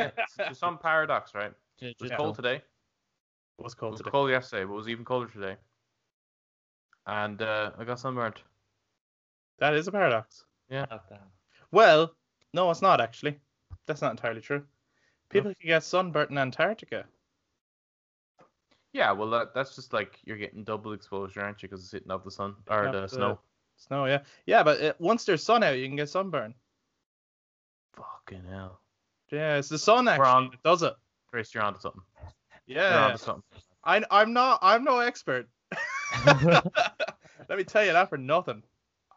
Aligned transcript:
it's, 0.18 0.34
it's 0.38 0.58
some 0.58 0.78
paradox, 0.78 1.34
right? 1.34 1.52
Ju- 1.78 1.86
It 1.88 1.96
was 2.00 2.10
just 2.10 2.18
cold 2.18 2.34
today. 2.36 2.56
It 2.56 3.62
was 3.64 3.72
It 3.74 3.76
cold 3.78 3.92
was 3.92 4.00
today. 4.00 4.10
cold 4.10 4.30
yesterday, 4.30 4.64
but 4.64 4.72
it 4.72 4.76
was 4.76 4.88
even 4.88 5.04
colder 5.04 5.28
today. 5.30 5.56
And 7.06 7.40
uh, 7.42 7.72
I 7.78 7.84
got 7.84 7.98
sunburned. 8.00 8.36
That 9.58 9.74
is 9.74 9.88
a 9.88 9.92
paradox. 9.92 10.44
Yeah. 10.70 10.86
Well, 11.72 12.14
no, 12.54 12.70
it's 12.70 12.82
not 12.82 13.00
actually. 13.00 13.38
That's 13.86 14.02
not 14.02 14.12
entirely 14.12 14.40
true. 14.40 14.62
People 15.28 15.52
can 15.54 15.68
get 15.68 15.84
sunburnt 15.84 16.30
in 16.30 16.38
Antarctica. 16.38 17.04
Yeah, 18.92 19.12
well, 19.12 19.30
that, 19.30 19.54
that's 19.54 19.76
just 19.76 19.92
like 19.92 20.18
you're 20.24 20.36
getting 20.36 20.64
double 20.64 20.92
exposure, 20.92 21.40
aren't 21.42 21.62
you? 21.62 21.68
Because 21.68 21.84
it's 21.84 21.92
hitting 21.92 22.10
off 22.10 22.24
the 22.24 22.30
sun 22.30 22.56
or 22.68 22.84
Yeah, 22.86 22.90
the 22.92 23.00
the- 23.02 23.08
snow. 23.08 23.40
Snow, 23.76 24.04
yeah, 24.04 24.22
yeah, 24.44 24.62
but 24.62 24.80
uh 24.82 24.92
once 24.98 25.24
there's 25.24 25.42
sun 25.42 25.62
out, 25.62 25.78
you 25.78 25.86
can 25.86 25.96
get 25.96 26.10
sunburn. 26.10 26.54
Fucking 27.94 28.44
hell. 28.50 28.79
Yeah, 29.30 29.56
it's 29.56 29.68
the 29.68 29.78
sun 29.78 30.08
actually 30.08 30.26
on- 30.26 30.50
that 30.50 30.62
does 30.62 30.82
it. 30.82 30.94
Chris, 31.28 31.54
you're 31.54 31.62
onto 31.62 31.80
something. 31.80 32.02
You're 32.66 32.78
Yeah, 32.82 33.04
onto 33.06 33.18
something. 33.18 33.42
I, 33.84 34.02
I'm 34.10 34.32
not. 34.32 34.58
I'm 34.62 34.84
no 34.84 34.98
expert. 34.98 35.48
Let 36.26 37.56
me 37.56 37.64
tell 37.64 37.84
you 37.84 37.92
that 37.92 38.08
for 38.08 38.18
nothing. 38.18 38.62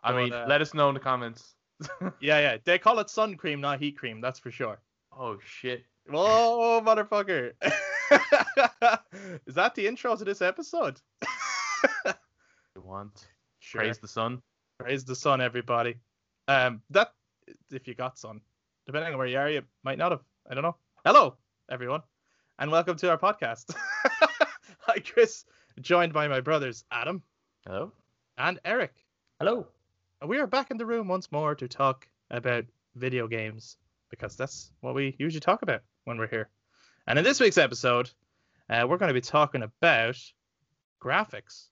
I 0.03 0.11
But, 0.11 0.17
mean, 0.17 0.33
uh, 0.33 0.45
let 0.47 0.61
us 0.61 0.73
know 0.73 0.89
in 0.89 0.93
the 0.93 0.99
comments. 0.99 1.55
Yeah, 2.19 2.39
yeah. 2.39 2.57
They 2.63 2.77
call 2.77 2.99
it 2.99 3.09
sun 3.09 3.35
cream, 3.35 3.59
not 3.59 3.79
heat 3.79 3.97
cream. 3.97 4.21
That's 4.21 4.39
for 4.39 4.51
sure. 4.51 4.79
oh 5.17 5.37
shit. 5.43 5.83
Whoa, 6.09 6.81
motherfucker! 6.81 7.53
Is 9.47 9.55
that 9.55 9.73
the 9.75 9.87
intro 9.87 10.15
to 10.15 10.23
this 10.25 10.41
episode? 10.41 10.99
You 12.75 12.81
want 12.83 13.27
Sure. 13.59 13.81
praise 13.81 13.97
the 13.99 14.07
sun? 14.07 14.41
Praise 14.79 15.03
the 15.05 15.15
sun, 15.15 15.39
everybody. 15.41 15.95
Um, 16.47 16.81
that 16.89 17.13
if 17.71 17.87
you 17.87 17.95
got 17.95 18.17
sun, 18.17 18.41
depending 18.85 19.13
on 19.13 19.17
where 19.17 19.27
you 19.27 19.37
are, 19.37 19.49
you 19.49 19.61
might 19.83 19.97
not 19.97 20.11
have. 20.11 20.21
I 20.49 20.53
don't 20.53 20.63
know. 20.63 20.75
Hello, 21.05 21.35
everyone, 21.69 22.01
and 22.59 22.71
welcome 22.71 22.97
to 22.97 23.09
our 23.09 23.17
podcast. 23.17 23.73
Hi, 24.79 24.99
Chris, 24.99 25.45
joined 25.79 26.11
by 26.13 26.27
my 26.27 26.41
brothers 26.41 26.83
Adam 26.91 27.21
Hello. 27.65 27.93
and 28.37 28.59
Eric. 28.65 28.93
Hello. 29.39 29.67
And 30.21 30.29
we 30.29 30.39
are 30.39 30.47
back 30.47 30.71
in 30.71 30.77
the 30.77 30.85
room 30.85 31.07
once 31.07 31.31
more 31.31 31.55
to 31.55 31.67
talk 31.67 32.07
about 32.29 32.65
video 32.95 33.27
games 33.27 33.77
because 34.09 34.35
that's 34.35 34.71
what 34.81 34.95
we 34.95 35.15
usually 35.17 35.39
talk 35.39 35.61
about 35.61 35.81
when 36.03 36.17
we're 36.17 36.27
here. 36.27 36.49
And 37.07 37.17
in 37.17 37.23
this 37.23 37.39
week's 37.39 37.57
episode, 37.57 38.09
uh, 38.69 38.85
we're 38.87 38.97
going 38.97 39.09
to 39.09 39.13
be 39.13 39.21
talking 39.21 39.63
about 39.63 40.17
graphics 41.01 41.67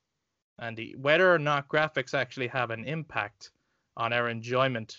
and 0.60 0.76
the, 0.76 0.96
whether 0.98 1.34
or 1.34 1.40
not 1.40 1.68
graphics 1.68 2.14
actually 2.14 2.48
have 2.48 2.72
an 2.72 2.86
impact 2.86 3.52
on 3.98 4.14
our 4.14 4.30
enjoyment 4.30 4.98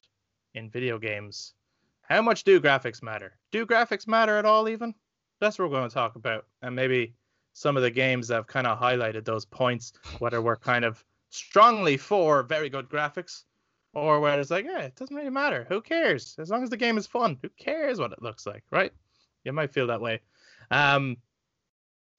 in 0.55 0.71
video 0.71 0.99
games. 0.99 1.55
How 2.13 2.21
much 2.21 2.45
do 2.45 2.61
graphics 2.61 3.03
matter? 3.03 3.33
Do 3.53 3.65
graphics 3.65 4.07
matter 4.07 4.37
at 4.37 4.45
all, 4.45 4.69
even? 4.69 4.95
That's 5.41 5.59
what 5.59 5.71
we're 5.71 5.79
going 5.79 5.89
to 5.89 5.95
talk 5.95 6.15
about. 6.15 6.45
And 6.61 6.77
maybe 6.77 7.15
some 7.55 7.75
of 7.75 7.83
the 7.83 7.91
games 7.91 8.29
that 8.29 8.35
have 8.35 8.47
kind 8.47 8.67
of 8.67 8.79
highlighted 8.79 9.25
those 9.25 9.47
points, 9.47 9.95
whether 10.19 10.43
we're 10.43 10.57
kind 10.57 10.85
of 10.85 11.03
strongly 11.31 11.97
for 11.97 12.43
very 12.43 12.69
good 12.69 12.91
graphics 12.91 13.45
or 13.95 14.21
where 14.21 14.39
it's 14.39 14.51
like, 14.51 14.67
yeah, 14.67 14.81
it 14.81 14.95
doesn't 14.95 15.17
really 15.17 15.31
matter. 15.31 15.65
Who 15.71 15.81
cares? 15.81 16.37
As 16.39 16.51
long 16.51 16.63
as 16.63 16.69
the 16.69 16.77
game 16.77 16.99
is 16.99 17.07
fun, 17.07 17.39
who 17.41 17.49
cares 17.49 17.99
what 17.99 18.13
it 18.13 18.21
looks 18.21 18.47
like, 18.47 18.63
right? 18.71 18.93
You 19.45 19.55
might 19.55 19.73
feel 19.73 19.87
that 19.87 20.03
way. 20.03 20.21
Um, 20.71 21.17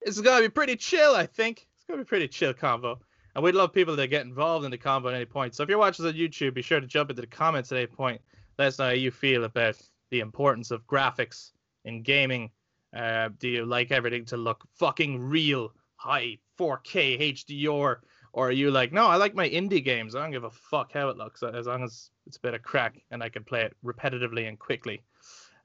it's 0.02 0.20
gonna 0.20 0.42
be 0.42 0.50
pretty 0.50 0.76
chill, 0.76 1.14
I 1.16 1.28
think. 1.28 1.68
It's 1.76 1.86
gonna 1.86 2.02
be 2.02 2.08
pretty 2.08 2.28
chill 2.28 2.56
convo, 2.56 2.98
and 3.36 3.44
we'd 3.44 3.54
love 3.54 3.72
people 3.72 3.96
to 3.96 4.08
get 4.08 4.26
involved 4.26 4.66
in 4.66 4.72
the 4.72 4.78
convo 4.78 5.10
at 5.10 5.14
any 5.14 5.26
point. 5.26 5.54
So 5.54 5.62
if 5.62 5.70
you're 5.70 5.78
watching 5.78 6.06
on 6.08 6.14
YouTube, 6.14 6.56
be 6.56 6.64
sure 6.64 6.80
to 6.80 6.88
jump 6.88 7.12
into 7.12 7.22
the 7.22 7.28
comments 7.28 7.72
at 7.72 7.78
any 7.78 7.88
point. 7.88 8.20
Let 8.58 8.68
us 8.68 8.80
know 8.80 8.86
how 8.86 8.92
you 8.92 9.12
feel 9.12 9.46
about 9.46 9.82
the 10.12 10.20
importance 10.20 10.72
of 10.72 10.86
graphics 10.86 11.52
in 11.86 12.04
gaming. 12.04 12.52
Uh, 12.96 13.30
do 13.40 13.48
you 13.48 13.66
like 13.66 13.92
everything 13.92 14.26
to 14.26 14.38
look 14.38 14.64
fucking 14.76 15.20
real, 15.20 15.74
high 15.96 16.38
4K 16.60 17.34
HDR? 17.34 17.98
Or 18.34 18.48
are 18.48 18.52
you 18.52 18.72
like, 18.72 18.92
no, 18.92 19.08
I 19.08 19.16
like 19.16 19.36
my 19.36 19.50
indie 19.50 19.84
games. 19.84 20.16
I 20.16 20.22
don't 20.22 20.32
give 20.32 20.44
a 20.44 20.52
fuck 20.52 20.92
how 20.92 21.10
it 21.10 21.18
looks 21.18 21.42
as 21.44 21.68
long 21.68 21.84
as 21.84 22.12
it's 22.28 22.38
a 22.38 22.42
bit 22.42 22.54
of 22.54 22.62
crack 22.62 23.02
and 23.12 23.24
I 23.24 23.30
can 23.30 23.44
play 23.44 23.62
it 23.62 23.76
repetitively 23.84 24.48
and 24.48 24.58
quickly. 24.58 25.02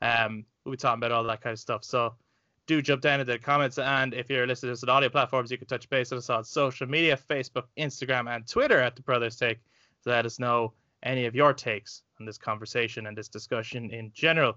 Um, 0.01 0.45
we'll 0.65 0.73
be 0.73 0.77
talking 0.77 0.99
about 0.99 1.13
all 1.13 1.25
that 1.25 1.41
kind 1.41 1.53
of 1.53 1.59
stuff. 1.59 1.85
So 1.85 2.15
do 2.67 2.83
jump 2.83 3.03
down 3.03 3.21
into 3.21 3.33
the 3.33 3.39
comments. 3.39 3.79
And 3.79 4.15
if 4.15 4.31
you're 4.31 4.47
listening 4.47 4.71
to 4.71 4.73
us 4.75 4.83
on 4.83 4.91
audio 4.91 5.09
platforms, 5.09 5.51
you 5.51 5.59
can 5.59 5.67
touch 5.67 5.89
base 5.91 6.11
with 6.11 6.19
us 6.19 6.31
on 6.31 6.45
social 6.45 6.87
media 6.87 7.17
Facebook, 7.17 7.65
Instagram, 7.79 8.35
and 8.35 8.47
Twitter 8.47 8.79
at 8.81 8.97
The 8.97 9.03
Brothers 9.03 9.37
Take 9.37 9.59
to 10.05 10.11
let 10.11 10.27
us 10.27 10.39
know 10.39 10.73
any 11.03 11.27
of 11.27 11.35
your 11.35 11.53
takes 11.53 12.03
on 12.21 12.27
this 12.27 12.39
conversation 12.39 13.07
and 13.07 13.17
this 13.17 13.29
discussion 13.29 13.91
in 13.91 14.11
general. 14.13 14.57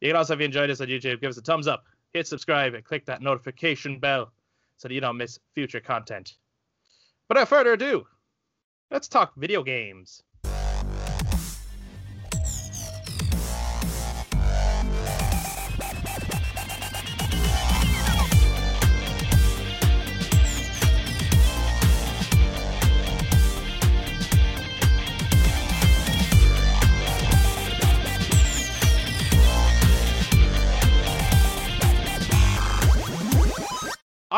You 0.00 0.10
can 0.10 0.16
also, 0.16 0.34
if 0.34 0.40
you 0.40 0.46
enjoyed 0.46 0.70
this 0.70 0.80
on 0.80 0.88
YouTube, 0.88 1.20
give 1.20 1.30
us 1.30 1.38
a 1.38 1.42
thumbs 1.42 1.66
up, 1.66 1.84
hit 2.12 2.26
subscribe, 2.26 2.74
and 2.74 2.84
click 2.84 3.06
that 3.06 3.22
notification 3.22 3.98
bell 3.98 4.32
so 4.76 4.88
that 4.88 4.94
you 4.94 5.00
don't 5.00 5.16
miss 5.16 5.38
future 5.54 5.80
content. 5.80 6.34
But 7.28 7.36
without 7.36 7.48
further 7.48 7.72
ado, 7.72 8.06
let's 8.90 9.08
talk 9.08 9.34
video 9.36 9.62
games. 9.62 10.22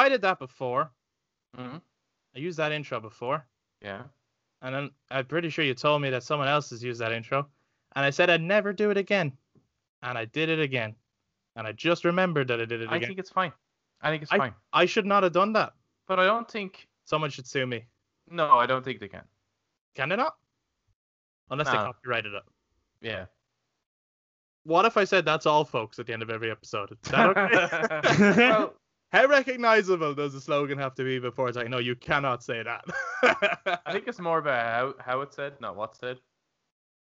I 0.01 0.09
did 0.09 0.23
that 0.23 0.39
before. 0.39 0.91
hmm 1.57 1.77
I 2.35 2.39
used 2.39 2.59
that 2.59 2.73
intro 2.73 3.01
before. 3.01 3.45
Yeah. 3.83 4.03
And 4.63 4.75
then 4.75 4.91
I'm 5.11 5.27
pretty 5.27 5.49
sure 5.49 5.65
you 5.65 5.75
told 5.75 6.01
me 6.01 6.11
that 6.11 6.23
someone 6.23 6.47
else 6.49 6.71
has 6.71 6.83
used 6.83 7.01
that 7.01 7.13
intro. 7.13 7.49
And 7.97 8.05
I 8.05 8.11
said 8.11 8.31
I'd 8.31 8.41
never 8.41 8.73
do 8.73 8.91
it 8.91 8.97
again. 8.97 9.33
And 10.03 10.17
I 10.17 10.27
did 10.27 10.49
it 10.49 10.61
again. 10.61 10.95
And 11.57 11.67
I 11.67 11.73
just 11.73 12.05
remembered 12.05 12.49
that 12.49 12.61
I 12.61 12.65
did 12.65 12.81
it 12.81 12.89
I 12.89 12.97
again. 12.97 13.05
I 13.05 13.07
think 13.09 13.19
it's 13.19 13.31
fine. 13.31 13.53
I 14.01 14.11
think 14.11 14.23
it's 14.23 14.33
I- 14.33 14.39
fine. 14.39 14.55
I 14.73 14.87
should 14.87 15.07
not 15.07 15.23
have 15.23 15.33
done 15.33 15.53
that. 15.55 15.73
But 16.07 16.19
I 16.21 16.25
don't 16.25 16.49
think. 16.51 16.87
Someone 17.05 17.31
should 17.31 17.47
sue 17.47 17.67
me. 17.67 17.85
No, 18.31 18.53
I 18.59 18.67
don't 18.67 18.85
think 18.85 19.01
they 19.01 19.09
can. 19.09 19.25
Can 19.97 20.09
they 20.09 20.17
not? 20.17 20.35
Unless 21.51 21.69
they 21.69 21.77
copyrighted 21.77 22.33
it. 22.35 22.43
Yeah. 23.01 23.25
What 24.65 24.85
if 24.85 24.97
I 24.97 25.05
said 25.05 25.25
that's 25.25 25.47
all, 25.47 25.65
folks, 25.65 25.99
at 25.99 26.07
the 26.07 26.13
end 26.13 26.23
of 26.23 26.31
every 26.31 26.51
episode? 26.51 26.93
Is 26.93 27.11
that 27.11 27.37
okay? 27.37 28.37
well, 28.51 28.75
How 29.13 29.27
recognizable 29.27 30.15
does 30.15 30.33
the 30.35 30.41
slogan 30.41 30.79
have 30.79 30.95
to 30.95 31.05
be 31.05 31.19
before 31.19 31.49
it's 31.49 31.57
like, 31.57 31.69
no, 31.69 31.79
you 31.79 31.97
cannot 31.97 32.45
say 32.45 32.63
that? 32.63 32.85
I 33.85 33.93
think 33.93 34.07
it's 34.07 34.21
more 34.21 34.39
about 34.39 34.67
how 34.71 34.95
how 35.05 35.21
it's 35.23 35.35
said, 35.37 35.61
not 35.61 35.77
what's 35.77 35.99
said. 35.99 36.19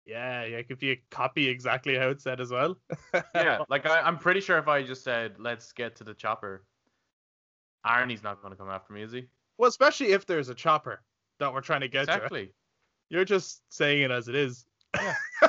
yeah, 0.04 0.44
yeah, 0.44 0.62
if 0.68 0.82
you 0.82 0.96
copy 1.10 1.48
exactly 1.48 1.96
how 1.96 2.08
it's 2.08 2.24
said 2.24 2.40
as 2.40 2.50
well. 2.50 2.76
Yeah, 3.34 3.58
like 3.68 3.86
I, 3.86 4.00
I'm 4.00 4.18
pretty 4.18 4.40
sure 4.40 4.58
if 4.58 4.66
I 4.68 4.82
just 4.82 5.04
said 5.04 5.36
let's 5.38 5.72
get 5.72 5.94
to 5.96 6.04
the 6.04 6.14
chopper, 6.14 6.64
Arnie's 7.86 8.22
not 8.22 8.42
going 8.42 8.52
to 8.52 8.58
come 8.58 8.68
after 8.68 8.92
me, 8.92 9.02
is 9.02 9.12
he? 9.12 9.26
Well, 9.58 9.68
especially 9.68 10.12
if 10.12 10.26
there's 10.26 10.48
a 10.48 10.54
chopper 10.54 11.02
that 11.38 11.52
we're 11.52 11.60
trying 11.60 11.82
to 11.82 11.88
get 11.88 12.06
to. 12.06 12.14
Exactly. 12.14 12.52
You're 13.10 13.24
just 13.24 13.62
saying 13.68 14.02
it 14.02 14.10
as 14.10 14.26
it 14.26 14.34
is. 14.34 14.66
Yeah. 14.96 15.14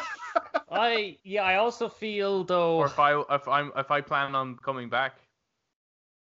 I 0.72 1.18
yeah. 1.24 1.44
I 1.44 1.56
also 1.56 1.90
feel 1.90 2.44
though. 2.44 2.76
Or 2.78 2.88
if 2.88 3.00
I 3.00 3.20
if 3.30 3.48
I'm 3.48 3.72
if 3.76 3.90
I 3.90 4.02
plan 4.02 4.36
on 4.36 4.58
coming 4.58 4.90
back, 4.90 5.18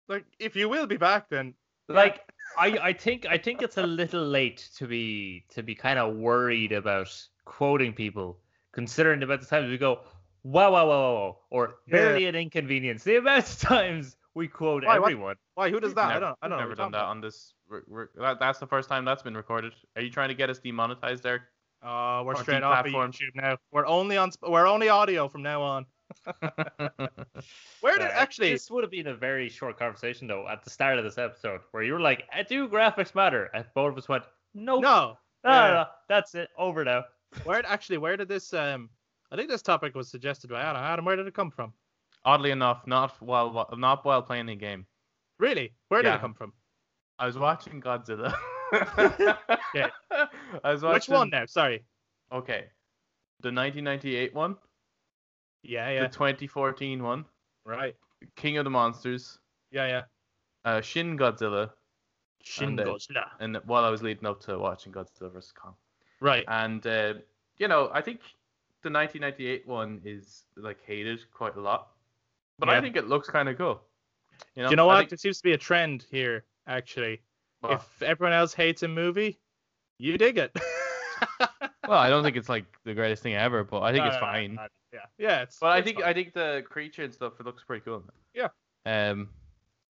Like, 0.08 0.26
if 0.40 0.56
you 0.56 0.70
will 0.70 0.86
be 0.88 0.98
back, 0.98 1.30
then 1.30 1.54
like 1.88 2.22
I, 2.58 2.68
I 2.82 2.94
think 2.94 3.26
I 3.26 3.38
think 3.38 3.62
it's 3.62 3.78
a 3.78 3.86
little 3.88 4.24
late 4.26 4.70
to 4.78 4.88
be 4.88 5.46
to 5.50 5.64
be 5.64 5.76
kind 5.76 6.00
of 6.00 6.16
worried 6.16 6.72
about 6.72 7.12
quoting 7.46 7.94
people, 7.94 8.38
considering 8.72 9.20
the 9.20 9.26
amount 9.26 9.42
of 9.42 9.50
times 9.50 9.70
we 9.70 9.78
go, 9.78 10.00
wow, 10.44 10.72
wow, 10.72 10.88
wow, 10.88 11.02
wow, 11.02 11.14
wow, 11.16 11.38
or 11.50 11.76
Yeah. 11.88 11.92
barely 11.94 12.26
an 12.28 12.36
inconvenience. 12.36 13.04
The 13.04 13.18
amount 13.18 13.48
of 13.50 13.60
times 13.60 14.16
we 14.36 14.48
quote 14.48 14.84
Why, 14.86 15.00
what- 15.00 15.12
everyone. 15.12 15.36
why? 15.56 15.70
Who 15.70 15.80
does 15.80 15.94
that? 15.96 16.12
I 16.16 16.20
don't. 16.20 16.38
I 16.42 16.48
don't 16.48 16.58
know. 16.58 16.64
never 16.64 16.76
done 16.76 16.92
you're 16.92 17.00
that 17.02 17.06
on 17.06 17.22
this. 17.22 17.54
We're, 17.70 17.82
we're, 17.88 18.08
that, 18.20 18.40
that's 18.40 18.60
the 18.60 18.68
first 18.68 18.90
time 18.90 19.06
that's 19.06 19.24
been 19.24 19.36
recorded. 19.36 19.74
Are 19.96 20.02
you 20.04 20.12
trying 20.12 20.30
to 20.30 20.36
get 20.36 20.50
us 20.52 20.60
demonetized 20.60 21.24
there? 21.24 21.48
Uh, 21.82 22.22
we're 22.26 22.34
Or 22.34 22.42
straight 22.42 22.62
off 22.64 22.86
of 22.86 22.92
deplatformed. 22.92 23.14
YouTube 23.14 23.36
now. 23.36 23.58
We're 23.72 23.86
only 23.88 24.18
on. 24.18 24.32
sp- 24.34 24.50
We're 24.50 24.68
only 24.68 24.90
audio 24.90 25.28
from 25.28 25.42
now 25.44 25.62
on. 25.62 25.86
Where 27.82 27.98
did 27.98 28.08
Uh, 28.08 28.12
actually? 28.14 28.52
This 28.52 28.70
would 28.72 28.84
have 28.84 28.92
been 28.92 29.08
a 29.08 29.16
very 29.16 29.50
short 29.50 29.78
conversation 29.78 30.28
though 30.28 30.48
at 30.48 30.64
the 30.64 30.70
start 30.70 30.98
of 30.98 31.04
this 31.04 31.18
episode, 31.18 31.62
where 31.72 31.84
you 31.84 31.94
were 31.94 32.00
like, 32.00 32.24
"Uh, 32.38 32.44
"Do 32.44 32.68
graphics 32.68 33.16
matter?" 33.16 33.50
And 33.54 33.66
both 33.74 33.92
of 33.94 33.98
us 33.98 34.08
went, 34.10 34.24
"Nope, 34.54 34.82
no, 34.82 34.90
No. 34.92 35.18
no, 35.44 35.50
yeah. 35.52 35.68
no, 35.68 35.74
no, 35.74 35.86
that's 36.10 36.36
it, 36.36 36.50
over 36.58 36.84
now." 36.84 37.04
Where 37.44 37.66
actually? 37.66 37.98
Where 37.98 38.18
did 38.18 38.28
this? 38.28 38.54
Um, 38.54 38.90
I 39.32 39.36
think 39.36 39.50
this 39.50 39.62
topic 39.62 39.96
was 39.96 40.10
suggested 40.10 40.50
by 40.50 40.62
Adam. 40.62 40.82
Adam, 40.82 41.06
where 41.06 41.16
did 41.16 41.28
it 41.28 41.34
come 41.34 41.52
from? 41.52 41.74
Oddly 42.24 42.52
enough, 42.52 42.88
not 42.88 43.22
while 43.22 43.52
while- 43.52 43.74
not 43.78 44.06
while 44.06 44.22
playing 44.22 44.46
the 44.48 44.56
game. 44.56 44.86
Really? 45.40 45.74
Where 45.90 46.02
did 46.02 46.10
Yeah. 46.10 46.16
it 46.16 46.22
come 46.22 46.34
from? 46.34 46.54
I 47.20 47.26
was 47.26 47.38
watching 47.38 47.82
Godzilla. 47.82 48.34
Yeah. 49.74 49.90
I 50.64 50.72
was 50.72 50.82
watching. 50.84 50.94
Which 50.96 51.10
one 51.10 51.30
now? 51.30 51.46
Sorry. 51.46 51.84
Okay. 52.32 52.66
The 53.42 53.50
1998 53.52 54.34
one, 54.34 54.56
Yeah, 55.68 55.90
yeah. 55.90 56.02
the 56.04 56.08
2014 56.10 57.02
one, 57.04 57.26
Right. 57.66 57.96
King 58.36 58.58
of 58.58 58.64
the 58.64 58.70
Monsters, 58.70 59.40
Yeah, 59.72 59.88
yeah. 59.88 60.02
uh, 60.64 60.82
Shin 60.82 61.18
Godzilla, 61.18 61.72
Shin 62.44 62.70
And, 62.70 62.80
uh, 62.80 62.84
Godzilla. 62.86 63.30
and 63.40 63.58
while 63.66 63.84
I 63.84 63.90
was 63.90 64.02
leading 64.04 64.26
up 64.26 64.40
to 64.42 64.58
watching 64.60 64.92
Godzilla 64.94 65.32
vs 65.32 65.52
Kong, 65.52 65.76
Right. 66.20 66.46
and 66.48 66.86
uh, 66.86 67.16
you 67.58 67.68
know, 67.68 67.90
I 67.94 68.02
think 68.02 68.20
the 68.82 68.90
1998 68.92 69.66
one 69.68 70.02
is 70.06 70.46
like 70.56 70.82
hated 70.86 71.20
quite 71.34 71.56
a 71.56 71.62
lot, 71.62 71.90
but 72.60 72.70
I 72.70 72.80
think 72.82 72.96
it 72.96 73.08
looks 73.08 73.30
kind 73.30 73.50
of 73.50 73.58
cool. 73.58 73.82
You 74.56 74.64
know, 74.64 74.70
you 74.70 74.76
know 74.76 74.86
what? 74.86 75.00
think- 75.00 75.10
There 75.12 75.18
seems 75.18 75.38
to 75.38 75.44
be 75.44 75.54
a 75.54 75.58
trend 75.58 76.06
here, 76.12 76.46
actually. 76.68 77.22
well, 77.62 77.74
If 77.74 78.02
everyone 78.04 78.34
else 78.34 78.54
hates 78.54 78.84
a 78.84 78.88
movie, 78.88 79.40
you 79.98 80.18
dig 80.18 80.38
it. 80.38 80.56
well, 81.88 82.00
I 82.00 82.10
don't 82.10 82.24
think 82.24 82.38
it's 82.38 82.50
like 82.50 82.66
the 82.84 82.94
greatest 82.94 83.24
thing 83.24 83.36
ever, 83.36 83.64
but 83.64 83.82
I 83.82 83.92
think 83.92 84.06
it's 84.06 84.18
fine. 84.18 84.58
yeah. 84.94 85.00
Yeah, 85.18 85.42
it's. 85.42 85.60
But 85.60 85.72
I 85.72 85.82
think 85.82 86.00
fine. 86.00 86.10
I 86.10 86.14
think 86.14 86.34
the 86.34 86.64
creature 86.68 87.04
and 87.04 87.14
stuff 87.14 87.34
it 87.40 87.46
looks 87.46 87.64
pretty 87.64 87.84
cool. 87.84 88.04
Yeah. 88.34 88.50
Um, 88.86 89.30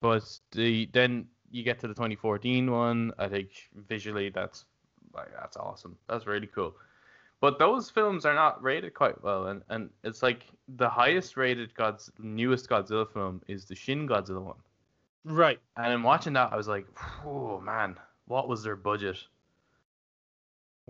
but 0.00 0.24
the 0.52 0.88
then 0.92 1.26
you 1.50 1.62
get 1.62 1.78
to 1.80 1.88
the 1.88 1.94
2014 1.94 2.70
one. 2.70 3.12
I 3.18 3.28
think 3.28 3.50
visually 3.88 4.30
that's 4.30 4.64
like 5.14 5.28
that's 5.38 5.56
awesome. 5.56 5.96
That's 6.08 6.26
really 6.26 6.46
cool. 6.46 6.74
But 7.40 7.58
those 7.58 7.88
films 7.88 8.24
are 8.26 8.34
not 8.34 8.62
rated 8.62 8.94
quite 8.94 9.22
well, 9.22 9.46
and 9.46 9.62
and 9.68 9.90
it's 10.02 10.22
like 10.22 10.44
the 10.76 10.88
highest 10.88 11.36
rated 11.36 11.74
God's 11.74 12.10
newest 12.18 12.68
Godzilla 12.68 13.10
film 13.12 13.42
is 13.46 13.64
the 13.64 13.74
Shin 13.74 14.08
Godzilla 14.08 14.42
one. 14.42 14.56
Right. 15.24 15.60
And 15.76 15.92
in 15.92 16.02
watching 16.02 16.32
that, 16.34 16.52
I 16.52 16.56
was 16.56 16.68
like, 16.68 16.86
oh 17.24 17.60
man, 17.60 17.96
what 18.26 18.48
was 18.48 18.62
their 18.62 18.76
budget? 18.76 19.18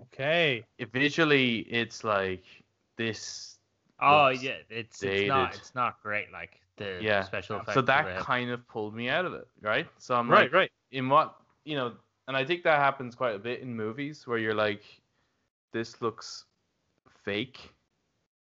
Okay. 0.02 0.64
It, 0.78 0.92
visually, 0.92 1.60
it's 1.60 2.04
like 2.04 2.44
this 2.96 3.58
Oh 4.00 4.28
yeah, 4.28 4.56
it's 4.70 5.02
it's 5.02 5.28
not 5.28 5.54
it's 5.54 5.74
not 5.74 6.02
great 6.02 6.32
like 6.32 6.60
the 6.76 7.00
Yeah. 7.02 7.24
special 7.24 7.56
effects. 7.56 7.74
so 7.74 7.80
that 7.82 8.18
kind 8.18 8.50
of 8.50 8.66
pulled 8.68 8.94
me 8.94 9.08
out 9.08 9.24
of 9.24 9.34
it, 9.34 9.48
right? 9.60 9.86
So 9.98 10.14
I'm 10.14 10.30
right, 10.30 10.44
like, 10.44 10.52
right. 10.52 10.70
in 10.92 11.08
what 11.08 11.34
you 11.64 11.76
know, 11.76 11.92
and 12.28 12.36
I 12.36 12.44
think 12.44 12.62
that 12.62 12.78
happens 12.78 13.14
quite 13.14 13.34
a 13.34 13.38
bit 13.38 13.60
in 13.60 13.74
movies 13.74 14.26
where 14.26 14.38
you're 14.38 14.54
like, 14.54 14.82
this 15.72 16.00
looks 16.00 16.44
fake, 17.24 17.74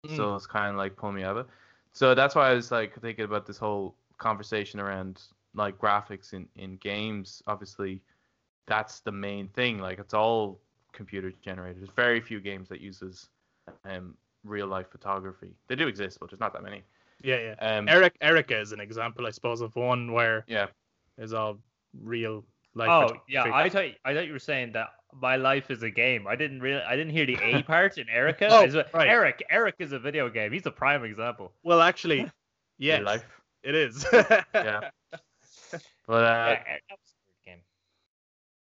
hmm. 0.05 0.15
so 0.15 0.35
it's 0.35 0.45
kind 0.45 0.71
of 0.71 0.75
like 0.75 0.95
pulling 0.95 1.15
me 1.15 1.23
out 1.23 1.37
of 1.37 1.45
it. 1.45 1.51
So 1.93 2.13
that's 2.13 2.35
why 2.35 2.51
I 2.51 2.53
was 2.53 2.71
like 2.71 2.99
thinking 3.01 3.25
about 3.25 3.47
this 3.47 3.57
whole 3.57 3.95
conversation 4.19 4.79
around 4.79 5.21
like 5.55 5.79
graphics 5.79 6.33
in 6.33 6.47
in 6.55 6.77
games. 6.77 7.41
Obviously, 7.47 8.03
that's 8.67 8.99
the 8.99 9.11
main 9.11 9.47
thing. 9.47 9.79
Like 9.79 9.97
it's 9.97 10.13
all 10.13 10.59
computer 10.97 11.31
generated. 11.45 11.79
There's 11.81 11.95
very 11.95 12.19
few 12.19 12.39
games 12.41 12.67
that 12.69 12.81
uses 12.81 13.29
um 13.85 14.15
real 14.43 14.67
life 14.67 14.87
photography. 14.91 15.51
They 15.67 15.75
do 15.75 15.87
exist, 15.87 16.17
but 16.19 16.29
there's 16.29 16.39
not 16.39 16.53
that 16.53 16.63
many. 16.63 16.83
Yeah, 17.23 17.39
yeah. 17.61 17.77
Um, 17.77 17.87
Eric 17.87 18.15
Erica 18.21 18.59
is 18.59 18.71
an 18.71 18.79
example, 18.79 19.25
I 19.27 19.31
suppose, 19.31 19.61
of 19.61 19.75
one 19.75 20.11
where 20.11 20.43
yeah. 20.47 20.67
is 21.17 21.33
all 21.33 21.57
real 22.01 22.43
life. 22.75 22.89
Oh 22.89 23.01
photography. 23.07 23.33
yeah, 23.33 23.43
I 23.43 23.69
thought 23.69 23.85
I 24.05 24.13
thought 24.13 24.27
you 24.27 24.33
were 24.33 24.39
saying 24.53 24.73
that 24.73 24.89
my 25.13 25.35
life 25.35 25.71
is 25.71 25.83
a 25.83 25.89
game. 25.89 26.27
I 26.27 26.35
didn't 26.35 26.61
really 26.61 26.81
I 26.81 26.95
didn't 26.95 27.13
hear 27.13 27.25
the 27.25 27.37
A 27.41 27.63
part 27.73 27.97
in 27.97 28.07
Erica. 28.09 28.47
Oh, 28.51 28.61
I 28.61 28.67
just- 28.67 28.93
right. 28.93 29.07
Eric 29.09 29.43
Eric 29.49 29.75
is 29.79 29.91
a 29.93 29.99
video 29.99 30.29
game. 30.29 30.51
He's 30.51 30.65
a 30.65 30.71
prime 30.71 31.03
example. 31.03 31.51
Well, 31.63 31.81
actually, 31.81 32.19
Real 32.21 32.31
yes, 32.79 33.03
life. 33.03 33.25
it 33.63 33.75
is. 33.75 34.05
Yeah. 34.53 34.89
But 36.07 36.23
uh, 36.23 36.55
yeah, 36.55 36.77
that 36.89 36.97
was 36.97 37.11
a 37.11 37.19
weird 37.25 37.39
game. 37.45 37.61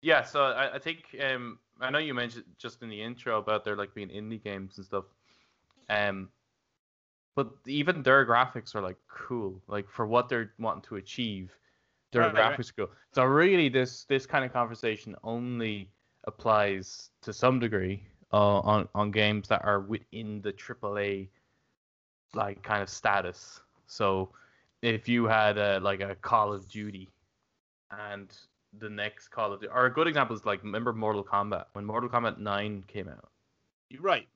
Yeah, 0.01 0.23
so 0.23 0.43
I, 0.45 0.75
I 0.75 0.79
think 0.79 0.99
um 1.21 1.59
I 1.81 1.89
know 1.89 1.99
you 1.99 2.13
mentioned 2.13 2.45
just 2.57 2.81
in 2.81 2.89
the 2.89 3.01
intro 3.01 3.37
about 3.39 3.63
there 3.63 3.75
like 3.75 3.93
being 3.93 4.09
indie 4.09 4.43
games 4.43 4.77
and 4.77 4.85
stuff. 4.85 5.05
Um 5.89 6.29
but 7.35 7.51
even 7.67 8.03
their 8.03 8.25
graphics 8.25 8.75
are 8.75 8.81
like 8.81 8.97
cool. 9.07 9.61
Like 9.67 9.89
for 9.89 10.05
what 10.05 10.29
they're 10.29 10.53
wanting 10.59 10.83
to 10.83 10.95
achieve, 10.95 11.57
their 12.11 12.29
Right, 12.29 12.35
right, 12.35 12.59
graphics 12.59 12.69
are 12.71 12.87
cool. 12.87 12.89
So 13.13 13.23
really 13.23 13.69
this 13.69 14.05
this 14.05 14.25
kind 14.25 14.45
of 14.45 14.53
conversation 14.53 15.15
only 15.23 15.91
applies 16.25 17.11
to 17.21 17.33
some 17.33 17.59
degree 17.59 18.03
uh, 18.33 18.59
on 18.59 18.87
on 18.95 19.11
games 19.11 19.47
that 19.49 19.63
are 19.63 19.81
within 19.81 20.41
the 20.41 20.53
AAA 20.53 21.29
like 22.33 22.63
kind 22.63 22.81
of 22.81 22.89
status. 22.89 23.61
So 23.87 24.31
if 24.81 25.07
you 25.07 25.25
had 25.25 25.57
a, 25.57 25.79
like 25.79 26.01
a 26.01 26.15
Call 26.15 26.53
of 26.53 26.67
Duty 26.69 27.11
and 27.91 28.35
the 28.79 28.89
next 28.89 29.29
Call 29.29 29.53
of 29.53 29.61
Duty, 29.61 29.71
or 29.73 29.85
a 29.85 29.93
good 29.93 30.07
example 30.07 30.35
is 30.35 30.45
like 30.45 30.63
remember 30.63 30.93
Mortal 30.93 31.23
Kombat 31.23 31.65
when 31.73 31.85
Mortal 31.85 32.09
Kombat 32.09 32.37
9 32.37 32.83
came 32.87 33.07
out, 33.09 33.29
You're 33.89 34.01
right. 34.01 34.27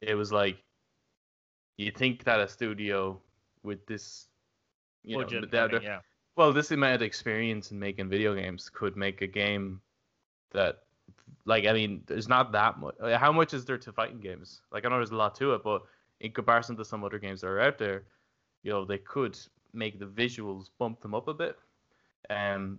it 0.00 0.14
was 0.14 0.32
like 0.32 0.56
you 1.76 1.90
think 1.90 2.24
that 2.24 2.40
a 2.40 2.48
studio 2.48 3.20
with 3.62 3.84
this 3.86 4.26
you 5.02 5.16
know 5.16 5.22
Budget, 5.24 5.50
they're- 5.50 5.64
I 5.64 5.72
mean, 5.72 5.82
yeah. 5.82 6.00
well 6.36 6.52
this 6.52 6.70
amount 6.70 6.94
of 6.96 7.02
experience 7.02 7.70
in 7.72 7.78
making 7.78 8.08
video 8.08 8.34
games 8.34 8.68
could 8.70 8.96
make 8.96 9.22
a 9.22 9.26
game 9.26 9.80
that 10.52 10.82
like 11.46 11.66
I 11.66 11.72
mean 11.72 12.02
there's 12.06 12.28
not 12.28 12.52
that 12.52 12.78
much 12.78 12.94
how 13.16 13.32
much 13.32 13.54
is 13.54 13.64
there 13.64 13.78
to 13.78 13.92
fighting 13.92 14.20
games 14.20 14.60
like 14.72 14.84
I 14.84 14.88
know 14.88 14.96
there's 14.96 15.10
a 15.10 15.16
lot 15.16 15.34
to 15.36 15.54
it 15.54 15.62
but 15.64 15.82
in 16.20 16.32
comparison 16.32 16.76
to 16.76 16.84
some 16.84 17.04
other 17.04 17.18
games 17.18 17.40
that 17.40 17.48
are 17.48 17.60
out 17.60 17.76
there 17.78 18.04
you 18.62 18.70
know 18.72 18.84
they 18.84 18.98
could 18.98 19.38
make 19.72 19.98
the 19.98 20.06
visuals 20.06 20.70
bump 20.78 21.00
them 21.02 21.14
up 21.14 21.28
a 21.28 21.34
bit 21.34 21.58
um 22.30 22.78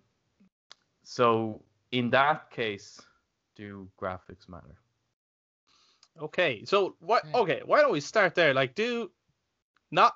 so 1.05 1.61
in 1.91 2.09
that 2.09 2.51
case 2.51 2.99
do 3.55 3.87
graphics 3.97 4.49
matter 4.49 4.75
Okay, 6.21 6.63
so 6.63 6.95
what? 6.99 7.25
Okay, 7.33 7.61
why 7.65 7.81
don't 7.81 7.91
we 7.91 7.99
start 7.99 8.35
there? 8.35 8.53
Like, 8.53 8.73
do 8.73 9.11
not 9.91 10.15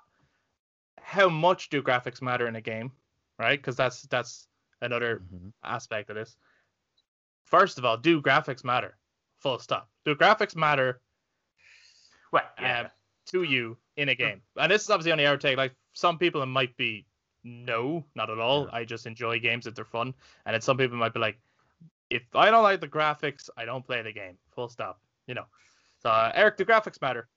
how 1.02 1.28
much 1.28 1.70
do 1.70 1.82
graphics 1.82 2.22
matter 2.22 2.48
in 2.48 2.56
a 2.56 2.62
game, 2.62 2.92
right? 3.38 3.60
Because 3.60 3.76
that's 3.76 4.04
that's 4.04 4.48
another 4.82 5.22
aspect 5.64 6.10
of 6.10 6.16
this. 6.16 6.38
First 7.44 7.78
of 7.78 7.86
all, 7.86 7.98
do 7.98 8.22
graphics 8.22 8.64
matter? 8.64 8.98
Full 9.40 9.60
stop. 9.60 9.90
Do 10.06 10.16
graphics 10.16 10.56
matter 10.56 11.02
well 12.32 12.44
um, 12.60 12.88
to 13.28 13.44
you 13.44 13.76
in 13.98 14.08
a 14.10 14.16
game? 14.16 14.42
And 14.56 14.72
this 14.72 14.84
is 14.84 14.90
obviously 14.90 15.12
only 15.12 15.26
our 15.26 15.38
take. 15.38 15.58
Like 15.58 15.74
some 15.94 16.18
people, 16.18 16.42
it 16.42 16.46
might 16.46 16.78
be 16.78 17.06
no, 17.50 18.06
not 18.16 18.30
at 18.30 18.40
all. 18.40 18.64
Yeah. 18.66 18.76
I 18.80 18.86
just 18.86 19.06
enjoy 19.08 19.40
games 19.40 19.66
if 19.68 19.76
they're 19.76 19.86
fun. 19.86 20.14
And 20.46 20.54
then 20.54 20.62
some 20.62 20.78
people 20.78 20.98
might 20.98 21.14
be 21.14 21.20
like, 21.20 21.40
if 22.10 22.24
I 22.36 22.50
don't 22.52 22.64
like 22.64 22.82
the 22.82 22.88
graphics, 22.88 23.50
I 23.58 23.66
don't 23.66 23.86
play 23.86 24.02
the 24.02 24.12
game. 24.12 24.38
Full 24.56 24.70
stop. 24.70 25.00
You 25.28 25.36
know. 25.36 25.46
So 26.02 26.10
uh, 26.10 26.32
Eric, 26.34 26.58
do 26.58 26.66
graphics 26.66 27.02
matter? 27.02 27.28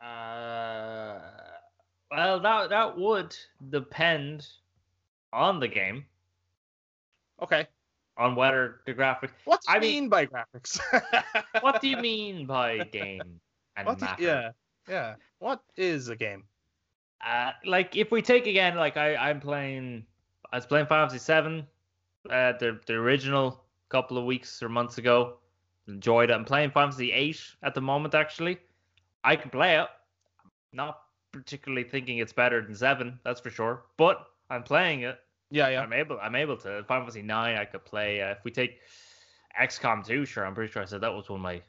Uh, 0.00 1.18
well, 2.10 2.40
that 2.40 2.70
that 2.70 2.98
would 2.98 3.36
depend 3.70 4.46
on 5.32 5.58
the 5.60 5.68
game, 5.68 6.04
Okay. 7.42 7.66
on 8.16 8.36
whether 8.36 8.80
the 8.86 8.94
graphics. 8.94 9.30
What 9.44 9.60
do 9.62 9.70
you 9.72 9.76
I 9.76 9.80
mean- 9.80 9.90
mean 10.02 10.08
by 10.08 10.26
graphics? 10.26 10.78
What 11.60 11.80
do 11.80 11.88
you 11.88 11.96
mean 12.10 12.46
by 12.46 12.78
game 12.84 13.40
and 13.76 13.86
What 13.86 13.98
do- 13.98 14.04
matter? 14.04 14.22
yeah, 14.22 14.50
yeah. 14.88 15.14
What 15.38 15.60
is 15.76 16.08
a 16.08 16.16
game? 16.16 16.44
Uh, 17.26 17.52
like 17.64 17.96
if 17.96 18.10
we 18.10 18.20
take 18.22 18.46
again, 18.46 18.76
like 18.76 18.96
I 18.96 19.16
I'm 19.16 19.40
playing, 19.40 20.04
I 20.52 20.56
was 20.56 20.66
playing 20.66 20.86
Final 20.86 21.06
Fantasy 21.08 21.24
Seven, 21.24 21.66
uh, 22.30 22.52
the 22.58 22.78
the 22.86 22.94
original 22.94 23.64
couple 23.88 24.18
of 24.18 24.24
weeks 24.24 24.62
or 24.62 24.68
months 24.68 24.98
ago. 24.98 25.38
Enjoyed 25.88 26.30
it. 26.30 26.34
I'm 26.34 26.44
playing 26.44 26.70
Final 26.70 26.90
Fantasy 26.90 27.12
Eight 27.12 27.40
at 27.62 27.74
the 27.74 27.80
moment. 27.80 28.14
Actually, 28.14 28.58
I 29.22 29.36
can 29.36 29.50
play 29.50 29.78
it. 29.78 29.88
Not 30.72 31.00
particularly 31.32 31.84
thinking 31.84 32.18
it's 32.18 32.32
better 32.32 32.62
than 32.62 32.74
Seven, 32.74 33.18
that's 33.24 33.40
for 33.40 33.50
sure. 33.50 33.84
But 33.96 34.26
I'm 34.50 34.62
playing 34.62 35.02
it. 35.02 35.18
Yeah, 35.50 35.68
yeah. 35.68 35.82
I'm 35.82 35.92
able. 35.92 36.18
I'm 36.20 36.34
able 36.34 36.56
to. 36.58 36.84
Final 36.84 37.04
Fantasy 37.04 37.22
Nine, 37.22 37.56
I 37.56 37.64
could 37.64 37.84
play. 37.84 38.22
Uh, 38.22 38.30
if 38.30 38.38
we 38.44 38.50
take 38.50 38.80
XCOM 39.60 40.04
2, 40.04 40.24
sure, 40.24 40.46
I'm 40.46 40.54
pretty 40.54 40.72
sure 40.72 40.82
I 40.82 40.86
said 40.86 41.00
that 41.02 41.12
was 41.12 41.28
one 41.28 41.40
of 41.40 41.42
my 41.42 41.60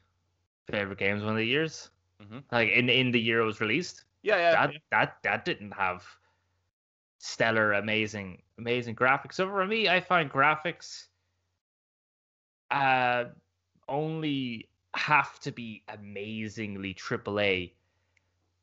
favorite 0.70 0.98
games 0.98 1.22
one 1.22 1.32
of 1.32 1.38
the 1.38 1.46
years. 1.46 1.90
Mhm. 2.22 2.42
Like 2.50 2.70
in 2.70 2.88
in 2.88 3.10
the 3.10 3.20
year 3.20 3.40
it 3.40 3.44
was 3.44 3.60
released 3.60 4.04
Yeah, 4.26 4.38
yeah. 4.38 4.52
that 4.66 4.74
that 4.90 5.16
that 5.22 5.44
didn't 5.44 5.70
have 5.70 6.04
stellar 7.18 7.74
amazing 7.74 8.42
amazing 8.58 8.96
graphics. 8.96 9.34
So 9.34 9.46
for 9.48 9.64
me 9.64 9.88
i 9.88 10.00
find 10.00 10.30
graphics 10.30 11.06
uh 12.72 13.26
only 13.88 14.68
have 14.94 15.38
to 15.40 15.52
be 15.52 15.84
amazingly 15.88 16.92
AAA 16.94 17.70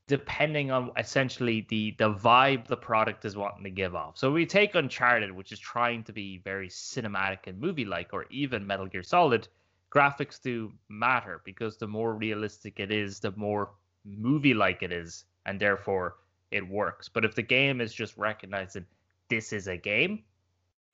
depending 0.08 0.70
on 0.70 0.92
essentially 0.98 1.66
the 1.70 1.96
the 1.98 2.14
vibe 2.14 2.68
the 2.68 2.76
product 2.76 3.24
is 3.24 3.38
wanting 3.38 3.64
to 3.64 3.70
give 3.70 3.96
off. 3.96 4.18
So 4.18 4.34
we 4.34 4.46
take 4.46 4.76
uncharted 4.76 5.32
which 5.32 5.54
is 5.54 5.60
trying 5.60 6.04
to 6.04 6.12
be 6.12 6.40
very 6.40 6.68
cinematic 6.68 7.48
and 7.48 7.58
movie 7.58 7.86
like 7.86 8.10
or 8.12 8.26
even 8.30 8.68
metal 8.68 8.86
gear 8.88 9.04
solid 9.04 9.48
graphics 9.96 10.42
do 10.42 10.74
matter 10.90 11.42
because 11.46 11.78
the 11.78 11.88
more 11.88 12.14
realistic 12.16 12.82
it 12.82 12.92
is 12.92 13.22
the 13.22 13.32
more 13.38 13.72
movie 14.04 14.54
like 14.54 14.84
it 14.84 14.92
is 14.92 15.24
and 15.46 15.60
therefore 15.60 16.16
it 16.52 16.68
works 16.68 17.10
but 17.10 17.26
if 17.26 17.36
the 17.36 17.42
game 17.42 17.82
is 17.82 17.94
just 17.94 18.16
recognizing 18.18 18.86
this 19.30 19.54
is 19.54 19.68
a 19.68 19.78
game 19.78 20.24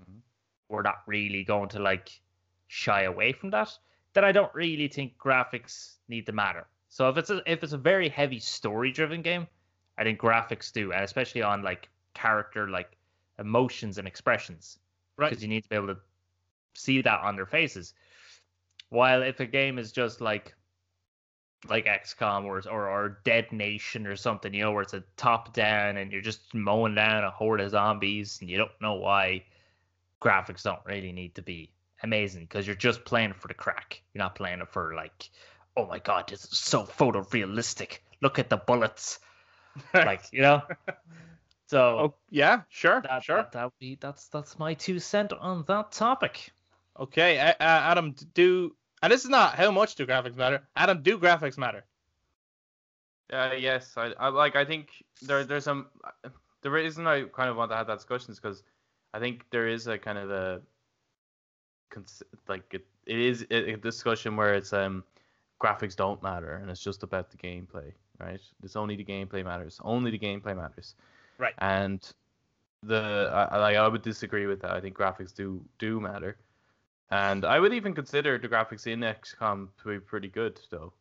Mhm. 0.02 0.22
we're 0.70 0.82
not 0.82 1.04
really 1.06 1.44
going 1.44 1.70
to 1.70 1.80
like 1.80 2.10
shy 2.68 3.04
away 3.04 3.32
from 3.34 3.50
that 3.50 3.70
then 4.14 4.24
i 4.24 4.32
don't 4.32 4.54
really 4.54 4.88
think 4.88 5.18
graphics 5.18 5.98
need 6.08 6.26
to 6.26 6.32
matter 6.32 6.68
so 6.88 7.10
if 7.10 7.18
it's 7.18 7.30
a 7.30 7.42
if 7.52 7.64
it's 7.64 7.74
a 7.74 7.78
very 7.78 8.10
heavy 8.10 8.40
story 8.40 8.92
driven 8.92 9.22
game 9.22 9.48
I 9.98 10.04
think 10.04 10.18
graphics 10.18 10.72
do, 10.72 10.94
and 10.94 11.04
especially 11.04 11.42
on 11.42 11.62
like 11.62 11.90
character 12.14 12.70
like 12.70 12.96
emotions 13.38 13.98
and 13.98 14.08
expressions, 14.08 14.80
Right. 15.18 15.30
because 15.30 15.44
you 15.44 15.50
need 15.50 15.64
to 15.64 15.68
be 15.68 15.76
able 15.76 15.88
to 15.88 15.98
see 16.74 17.02
that 17.02 17.20
on 17.20 17.36
their 17.36 17.46
faces. 17.46 17.94
While 18.88 19.22
if 19.24 19.42
a 19.42 19.46
game 19.46 19.78
is 19.78 19.92
just 19.92 20.22
like 20.22 20.56
like 21.68 21.86
XCOM 21.86 22.46
or 22.46 22.62
or, 22.70 22.88
or 22.88 23.20
Dead 23.24 23.52
Nation 23.52 24.08
or 24.08 24.16
something, 24.16 24.54
you 24.54 24.64
know, 24.64 24.72
where 24.72 24.84
it's 24.84 24.94
a 24.94 25.04
top 25.18 25.54
down 25.54 25.98
and 25.98 26.12
you're 26.12 26.22
just 26.22 26.54
mowing 26.54 26.96
down 26.96 27.24
a 27.24 27.32
horde 27.32 27.62
of 27.62 27.72
zombies 27.72 28.38
and 28.42 28.50
you 28.50 28.58
don't 28.58 28.82
know 28.82 28.96
why, 28.96 29.44
graphics 30.22 30.64
don't 30.64 30.80
really 30.86 31.12
need 31.12 31.36
to 31.36 31.42
be 31.42 31.72
amazing 32.04 32.44
because 32.44 32.66
you're 32.66 32.76
just 32.76 33.04
playing 33.06 33.34
for 33.34 33.48
the 33.48 33.54
crack. 33.54 34.02
You're 34.14 34.24
not 34.24 34.36
playing 34.36 34.62
it 34.62 34.70
for 34.70 34.94
like, 34.96 35.30
oh 35.76 35.86
my 35.86 36.00
god, 36.00 36.30
this 36.30 36.46
is 36.46 36.58
so 36.58 36.84
photorealistic. 36.84 38.00
Look 38.22 38.40
at 38.40 38.50
the 38.50 38.58
bullets, 38.58 39.20
like 39.94 40.24
you 40.32 40.42
know. 40.42 40.62
So 41.68 41.80
oh, 42.00 42.16
yeah, 42.32 42.62
sure, 42.70 43.02
that, 43.02 43.24
sure. 43.24 43.38
that 43.38 43.52
that 43.52 43.64
would 43.66 43.80
be 43.80 43.98
that's 44.00 44.28
that's 44.28 44.58
my 44.58 44.74
two 44.74 45.00
cent 45.00 45.34
on 45.34 45.64
that 45.68 45.92
topic. 45.92 46.52
Okay, 47.00 47.40
uh, 47.40 47.54
Adam, 47.60 48.16
do 48.34 48.76
and 49.02 49.12
this 49.12 49.24
is 49.24 49.30
not 49.30 49.56
how 49.56 49.72
much 49.72 49.96
do 49.96 50.06
graphics 50.06 50.36
matter. 50.36 50.62
Adam, 50.76 51.02
do 51.02 51.18
graphics 51.18 51.58
matter? 51.58 51.84
Uh, 53.32 53.52
yes, 53.58 53.94
I, 53.96 54.14
I 54.20 54.30
like. 54.30 54.56
I 54.56 54.66
think 54.66 54.90
there 55.22 55.44
there's 55.44 55.64
some. 55.64 55.88
The 56.62 56.72
reason 56.72 57.06
I 57.08 57.24
kind 57.24 57.50
of 57.50 57.56
want 57.56 57.72
to 57.72 57.78
have 57.78 57.88
that 57.88 57.98
discussion 58.00 58.32
is 58.32 58.40
because 58.40 58.64
I 59.14 59.20
think 59.20 59.46
there 59.52 59.68
is 59.68 59.88
a 59.88 59.98
kind 59.98 60.18
of 60.18 60.32
a 60.32 60.62
like 62.48 62.74
it, 62.74 62.86
it 63.06 63.20
is 63.20 63.46
a 63.52 63.76
discussion 63.78 64.36
where 64.36 64.54
it's 64.54 64.74
um 64.74 65.04
graphics 65.62 65.96
don't 65.96 66.22
matter 66.24 66.56
and 66.56 66.70
it's 66.70 66.82
just 66.84 67.04
about 67.04 67.30
the 67.32 67.38
gameplay, 67.38 67.92
right? 68.20 68.40
It's 68.64 68.76
only 68.76 68.96
the 68.96 69.04
gameplay 69.06 69.44
matters. 69.44 69.80
Only 69.84 70.12
the 70.12 70.20
gameplay 70.20 70.56
matters. 70.56 70.96
Right. 71.38 71.54
And 71.60 72.02
the 72.84 73.30
I, 73.34 73.56
I- 73.56 73.58
like 73.60 73.76
I 73.78 73.88
would 73.88 74.02
disagree 74.02 74.46
with 74.46 74.62
that. 74.62 74.72
I 74.72 74.80
think 74.82 74.98
graphics 74.98 75.34
do 75.34 75.64
do 75.80 76.00
matter. 76.00 76.38
And 77.12 77.44
I 77.46 77.60
would 77.60 77.74
even 77.74 77.94
consider 77.94 78.38
the 78.38 78.48
graphics 78.48 78.86
in 78.86 79.00
XCOM 79.00 79.70
to 79.82 79.90
be 79.90 80.00
pretty 80.00 80.28
good, 80.30 80.60
though. 80.70 80.94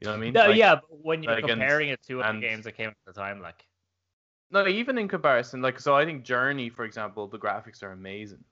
You 0.00 0.06
know 0.06 0.12
what 0.12 0.16
I 0.16 0.20
mean? 0.20 0.32
No, 0.32 0.46
Like- 0.48 0.56
yeah, 0.56 0.74
but 0.74 0.98
when 1.02 1.22
you're 1.22 1.32
like, 1.32 1.44
and- 1.44 1.52
comparing 1.52 1.90
it 1.90 2.02
to 2.08 2.22
other 2.22 2.40
games 2.40 2.64
that 2.64 2.72
came 2.72 2.88
at 2.88 2.96
the 3.06 3.12
time, 3.12 3.40
like 3.40 3.64
No, 4.50 4.66
even 4.66 4.98
in 4.98 5.08
comparison, 5.08 5.62
like 5.62 5.80
so, 5.80 5.94
I 5.96 6.04
think 6.04 6.24
Journey, 6.24 6.68
for 6.70 6.84
example, 6.84 7.26
the 7.26 7.38
graphics 7.38 7.82
are 7.82 7.92
amazing. 7.92 8.44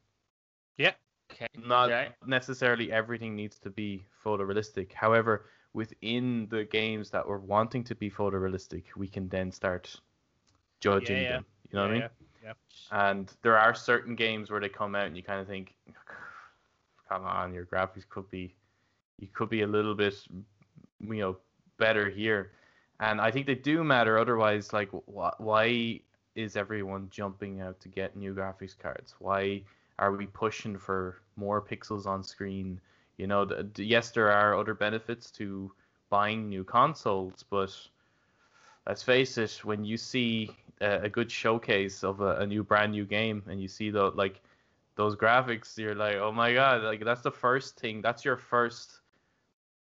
Yeah. 0.76 0.94
Okay, 1.30 1.46
Not 1.56 1.90
necessarily 2.26 2.90
everything 2.92 3.34
needs 3.36 3.58
to 3.60 3.70
be 3.70 4.04
photorealistic. 4.24 4.92
However, 4.92 5.46
within 5.74 6.46
the 6.50 6.64
games 6.64 7.10
that 7.10 7.26
we're 7.26 7.38
wanting 7.38 7.84
to 7.84 7.94
be 7.94 8.10
photorealistic, 8.10 8.84
we 8.96 9.08
can 9.08 9.28
then 9.28 9.50
start 9.52 9.98
judging 10.80 11.16
Yeah, 11.16 11.22
yeah. 11.22 11.32
them. 11.32 11.46
You 11.70 11.76
know 11.76 11.82
what 11.82 11.90
I 11.90 11.94
mean? 11.94 12.08
Yeah, 12.42 12.52
And 12.90 13.32
there 13.42 13.56
are 13.58 13.74
certain 13.74 14.14
games 14.16 14.50
where 14.50 14.60
they 14.60 14.68
come 14.68 14.94
out 14.94 15.06
and 15.06 15.16
you 15.16 15.22
kind 15.22 15.40
of 15.40 15.46
think, 15.46 15.74
oh, 15.88 15.92
come 17.12 17.26
on, 17.26 17.52
your 17.52 17.66
graphics 17.66 18.08
could 18.08 18.30
be, 18.30 18.54
you 19.18 19.28
could 19.32 19.50
be 19.50 19.62
a 19.62 19.66
little 19.66 19.94
bit, 19.94 20.14
you 21.00 21.16
know, 21.16 21.36
better 21.78 22.08
here. 22.08 22.52
And 23.00 23.20
I 23.20 23.30
think 23.30 23.46
they 23.46 23.54
do 23.54 23.84
matter. 23.84 24.18
Otherwise, 24.18 24.72
like, 24.72 24.90
wh- 24.90 25.40
why 25.40 26.00
is 26.34 26.56
everyone 26.56 27.08
jumping 27.10 27.60
out 27.60 27.80
to 27.80 27.88
get 27.88 28.16
new 28.16 28.34
graphics 28.34 28.78
cards? 28.78 29.14
Why 29.18 29.62
are 29.98 30.12
we 30.12 30.26
pushing 30.26 30.78
for 30.78 31.20
more 31.36 31.60
pixels 31.60 32.06
on 32.06 32.22
screen? 32.22 32.80
You 33.18 33.26
know, 33.26 33.44
th- 33.44 33.74
th- 33.74 33.88
yes, 33.88 34.10
there 34.10 34.32
are 34.32 34.56
other 34.56 34.74
benefits 34.74 35.30
to 35.32 35.72
buying 36.08 36.48
new 36.48 36.64
consoles, 36.64 37.44
but 37.50 37.72
let's 38.86 39.02
face 39.02 39.36
it, 39.38 39.60
when 39.64 39.84
you 39.84 39.96
see 39.96 40.50
a, 40.80 41.02
a 41.02 41.08
good 41.08 41.30
showcase 41.30 42.04
of 42.04 42.20
a, 42.20 42.36
a 42.36 42.46
new 42.46 42.62
brand 42.62 42.92
new 42.92 43.04
game 43.04 43.42
and 43.48 43.60
you 43.60 43.68
see 43.68 43.90
the 43.90 44.10
like 44.10 44.40
those 44.94 45.16
graphics, 45.16 45.76
you're 45.78 45.94
like, 45.94 46.16
oh 46.16 46.32
my 46.32 46.52
god, 46.52 46.82
like 46.82 47.04
that's 47.04 47.22
the 47.22 47.30
first 47.30 47.78
thing. 47.78 48.02
That's 48.02 48.24
your 48.24 48.36
first 48.36 49.00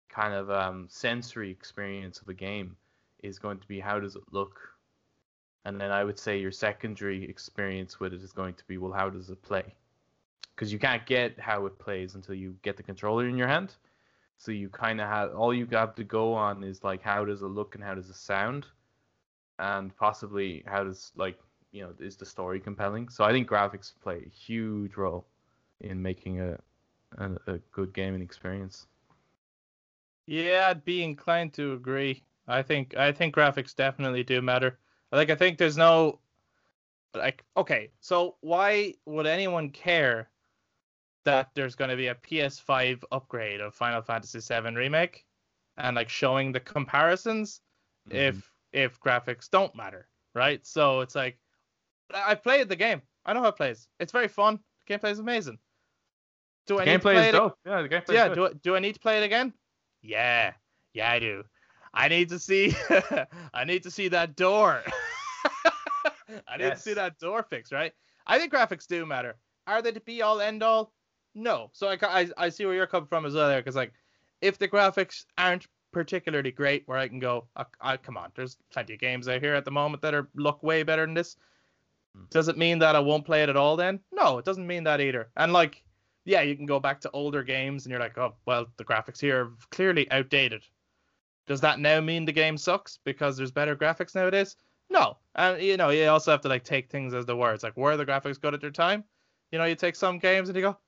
kind 0.08 0.34
of 0.34 0.50
um, 0.50 0.86
sensory 0.88 1.50
experience 1.50 2.20
of 2.20 2.28
a 2.28 2.34
game 2.34 2.76
is 3.22 3.38
going 3.38 3.58
to 3.58 3.68
be 3.68 3.80
how 3.80 3.98
does 4.00 4.16
it 4.16 4.22
look, 4.30 4.60
and 5.64 5.80
then 5.80 5.90
I 5.90 6.04
would 6.04 6.18
say 6.18 6.38
your 6.38 6.52
secondary 6.52 7.28
experience 7.28 7.98
with 8.00 8.12
it 8.12 8.22
is 8.22 8.32
going 8.32 8.54
to 8.54 8.64
be 8.66 8.78
well, 8.78 8.92
how 8.92 9.10
does 9.10 9.30
it 9.30 9.42
play? 9.42 9.74
Because 10.54 10.72
you 10.72 10.78
can't 10.78 11.06
get 11.06 11.38
how 11.38 11.66
it 11.66 11.78
plays 11.78 12.14
until 12.14 12.34
you 12.34 12.56
get 12.62 12.76
the 12.76 12.82
controller 12.82 13.28
in 13.28 13.36
your 13.36 13.48
hand. 13.48 13.74
So 14.38 14.52
you 14.52 14.68
kind 14.68 15.00
of 15.00 15.08
have 15.08 15.34
all 15.34 15.52
you 15.52 15.66
have 15.72 15.94
to 15.96 16.04
go 16.04 16.32
on 16.34 16.62
is 16.62 16.84
like 16.84 17.02
how 17.02 17.24
does 17.24 17.42
it 17.42 17.46
look 17.46 17.74
and 17.74 17.82
how 17.82 17.94
does 17.94 18.08
it 18.08 18.16
sound, 18.16 18.66
and 19.58 19.96
possibly 19.96 20.62
how 20.66 20.84
does 20.84 21.12
like 21.16 21.38
you 21.72 21.82
know 21.82 21.92
is 21.98 22.16
the 22.16 22.26
story 22.26 22.60
compelling. 22.60 23.08
So 23.08 23.24
I 23.24 23.32
think 23.32 23.48
graphics 23.48 23.92
play 24.02 24.22
a 24.24 24.28
huge 24.28 24.96
role 24.96 25.26
in 25.80 26.00
making 26.00 26.40
a 26.40 26.58
a, 27.16 27.30
a 27.46 27.58
good 27.72 27.92
gaming 27.92 28.22
experience. 28.22 28.86
Yeah, 30.26 30.68
I'd 30.70 30.84
be 30.84 31.02
inclined 31.02 31.54
to 31.54 31.72
agree. 31.72 32.22
I 32.46 32.62
think 32.62 32.96
I 32.96 33.12
think 33.12 33.34
graphics 33.34 33.74
definitely 33.74 34.24
do 34.24 34.42
matter. 34.42 34.78
Like 35.12 35.30
I 35.30 35.34
think 35.34 35.58
there's 35.58 35.76
no 35.76 36.20
like 37.14 37.44
okay, 37.56 37.90
so 38.00 38.36
why 38.40 38.94
would 39.06 39.26
anyone 39.26 39.70
care 39.70 40.30
that 41.24 41.50
there's 41.54 41.74
going 41.74 41.90
to 41.90 41.96
be 41.96 42.06
a 42.08 42.14
PS5 42.14 43.04
upgrade 43.12 43.60
of 43.60 43.74
Final 43.74 44.02
Fantasy 44.02 44.40
VII 44.40 44.74
remake 44.74 45.26
and 45.76 45.96
like 45.96 46.08
showing 46.08 46.52
the 46.52 46.60
comparisons 46.60 47.60
mm-hmm. 48.08 48.16
if 48.16 48.52
if 48.72 49.00
graphics 49.00 49.50
don't 49.50 49.74
matter, 49.74 50.08
right? 50.34 50.66
So 50.66 51.00
it's 51.00 51.14
like 51.14 51.38
I've 52.14 52.42
played 52.42 52.68
the 52.68 52.76
game. 52.76 53.02
I 53.24 53.32
know 53.32 53.42
how 53.42 53.48
it 53.48 53.56
plays. 53.56 53.88
It's 54.00 54.12
very 54.12 54.28
fun. 54.28 54.58
The 54.86 54.94
gameplay 54.94 55.12
is 55.12 55.18
amazing. 55.18 55.58
Do 56.66 56.76
the 56.76 56.82
I 56.82 56.84
need 56.84 56.92
to 56.92 56.98
gameplay 56.98 57.02
play 57.02 57.28
is 57.28 57.28
it? 57.28 57.32
dope. 57.32 57.58
Yeah, 57.66 57.82
the 57.82 57.88
gameplay. 57.88 58.14
yeah, 58.14 58.30
is 58.30 58.34
do 58.34 58.50
do 58.62 58.76
I 58.76 58.78
need 58.78 58.94
to 58.94 59.00
play 59.00 59.18
it 59.18 59.24
again? 59.24 59.52
Yeah, 60.02 60.52
yeah, 60.92 61.10
I 61.10 61.18
do. 61.18 61.44
I 61.94 62.08
need 62.08 62.28
to 62.28 62.38
see. 62.38 62.74
I 63.54 63.64
need 63.64 63.82
to 63.82 63.90
see 63.90 64.08
that 64.08 64.36
door. 64.36 64.82
I 66.46 66.56
need 66.58 66.70
to 66.70 66.76
see 66.76 66.94
that 66.94 67.18
door 67.18 67.42
fixed, 67.42 67.72
right? 67.72 67.92
I 68.26 68.38
think 68.38 68.52
graphics 68.52 68.86
do 68.86 69.06
matter. 69.06 69.36
Are 69.66 69.82
they 69.82 69.90
the 69.90 70.00
be 70.00 70.22
all 70.22 70.40
end 70.40 70.62
all? 70.62 70.92
No. 71.34 71.70
So 71.72 71.88
I, 71.88 71.98
I, 72.02 72.28
I 72.36 72.48
see 72.48 72.66
where 72.66 72.74
you're 72.74 72.86
coming 72.86 73.08
from 73.08 73.24
as 73.24 73.34
well 73.34 73.48
there, 73.48 73.60
because 73.60 73.76
like, 73.76 73.92
if 74.40 74.58
the 74.58 74.68
graphics 74.68 75.24
aren't 75.36 75.66
particularly 75.92 76.50
great, 76.50 76.82
where 76.86 76.98
I 76.98 77.08
can 77.08 77.18
go, 77.18 77.46
I, 77.56 77.64
I, 77.80 77.96
come 77.96 78.16
on, 78.16 78.30
there's 78.34 78.56
plenty 78.72 78.94
of 78.94 79.00
games 79.00 79.28
out 79.28 79.40
here 79.40 79.54
at 79.54 79.64
the 79.64 79.70
moment 79.70 80.02
that 80.02 80.14
are 80.14 80.28
look 80.34 80.62
way 80.62 80.82
better 80.82 81.06
than 81.06 81.14
this. 81.14 81.36
Hmm. 82.14 82.24
Does 82.30 82.48
it 82.48 82.58
mean 82.58 82.78
that 82.80 82.96
I 82.96 83.00
won't 83.00 83.24
play 83.24 83.42
it 83.42 83.48
at 83.48 83.56
all? 83.56 83.76
Then 83.76 84.00
no, 84.12 84.38
it 84.38 84.44
doesn't 84.44 84.66
mean 84.66 84.84
that 84.84 85.00
either. 85.00 85.30
And 85.36 85.52
like, 85.52 85.82
yeah, 86.24 86.42
you 86.42 86.56
can 86.56 86.66
go 86.66 86.80
back 86.80 87.00
to 87.02 87.10
older 87.12 87.42
games 87.42 87.84
and 87.84 87.90
you're 87.90 88.00
like, 88.00 88.18
oh, 88.18 88.36
well, 88.46 88.66
the 88.76 88.84
graphics 88.84 89.20
here 89.20 89.44
are 89.44 89.52
clearly 89.70 90.10
outdated. 90.10 90.64
Does 91.46 91.60
that 91.62 91.80
now 91.80 92.00
mean 92.00 92.24
the 92.24 92.32
game 92.32 92.58
sucks 92.58 92.98
because 93.04 93.36
there's 93.36 93.50
better 93.50 93.74
graphics 93.76 94.14
nowadays? 94.14 94.56
No. 94.90 95.18
And 95.34 95.62
you 95.62 95.76
know, 95.76 95.90
you 95.90 96.06
also 96.08 96.30
have 96.30 96.42
to 96.42 96.48
like 96.48 96.64
take 96.64 96.90
things 96.90 97.14
as 97.14 97.26
the 97.26 97.36
words. 97.36 97.62
Like, 97.62 97.76
were 97.76 97.96
the 97.96 98.06
graphics 98.06 98.40
good 98.40 98.54
at 98.54 98.60
their 98.60 98.70
time? 98.70 99.04
You 99.50 99.58
know, 99.58 99.64
you 99.64 99.74
take 99.74 99.96
some 99.96 100.18
games 100.18 100.48
and 100.48 100.56
you 100.56 100.62
go, 100.62 100.78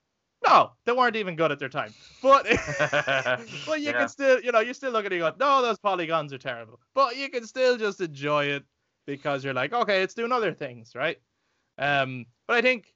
no, 0.47 0.73
they 0.85 0.93
weren't 0.93 1.17
even 1.17 1.37
good 1.37 1.53
at 1.53 1.59
their 1.59 1.69
time. 1.69 1.95
But 2.21 2.47
but 3.67 3.81
you 3.81 3.87
Yeah. 3.93 3.93
can 3.93 4.09
still, 4.09 4.41
you 4.43 4.53
know, 4.53 4.61
you 4.61 4.75
still 4.75 4.93
look 4.93 5.07
at 5.07 5.13
it 5.13 5.21
and 5.23 5.39
go, 5.39 5.45
no, 5.45 5.63
those 5.63 5.79
polygons 5.79 6.33
are 6.33 6.39
terrible. 6.39 6.81
But 6.95 7.17
you 7.17 7.29
can 7.31 7.47
still 7.47 7.77
just 7.77 8.01
enjoy 8.01 8.47
it 8.47 8.65
because 9.07 9.45
you're 9.45 9.55
like, 9.55 9.73
okay, 9.73 10.03
it's 10.03 10.15
doing 10.15 10.33
other 10.33 10.53
things, 10.53 10.93
right? 10.95 11.19
Um, 11.79 12.27
but 12.47 12.57
I 12.57 12.63
think 12.63 12.95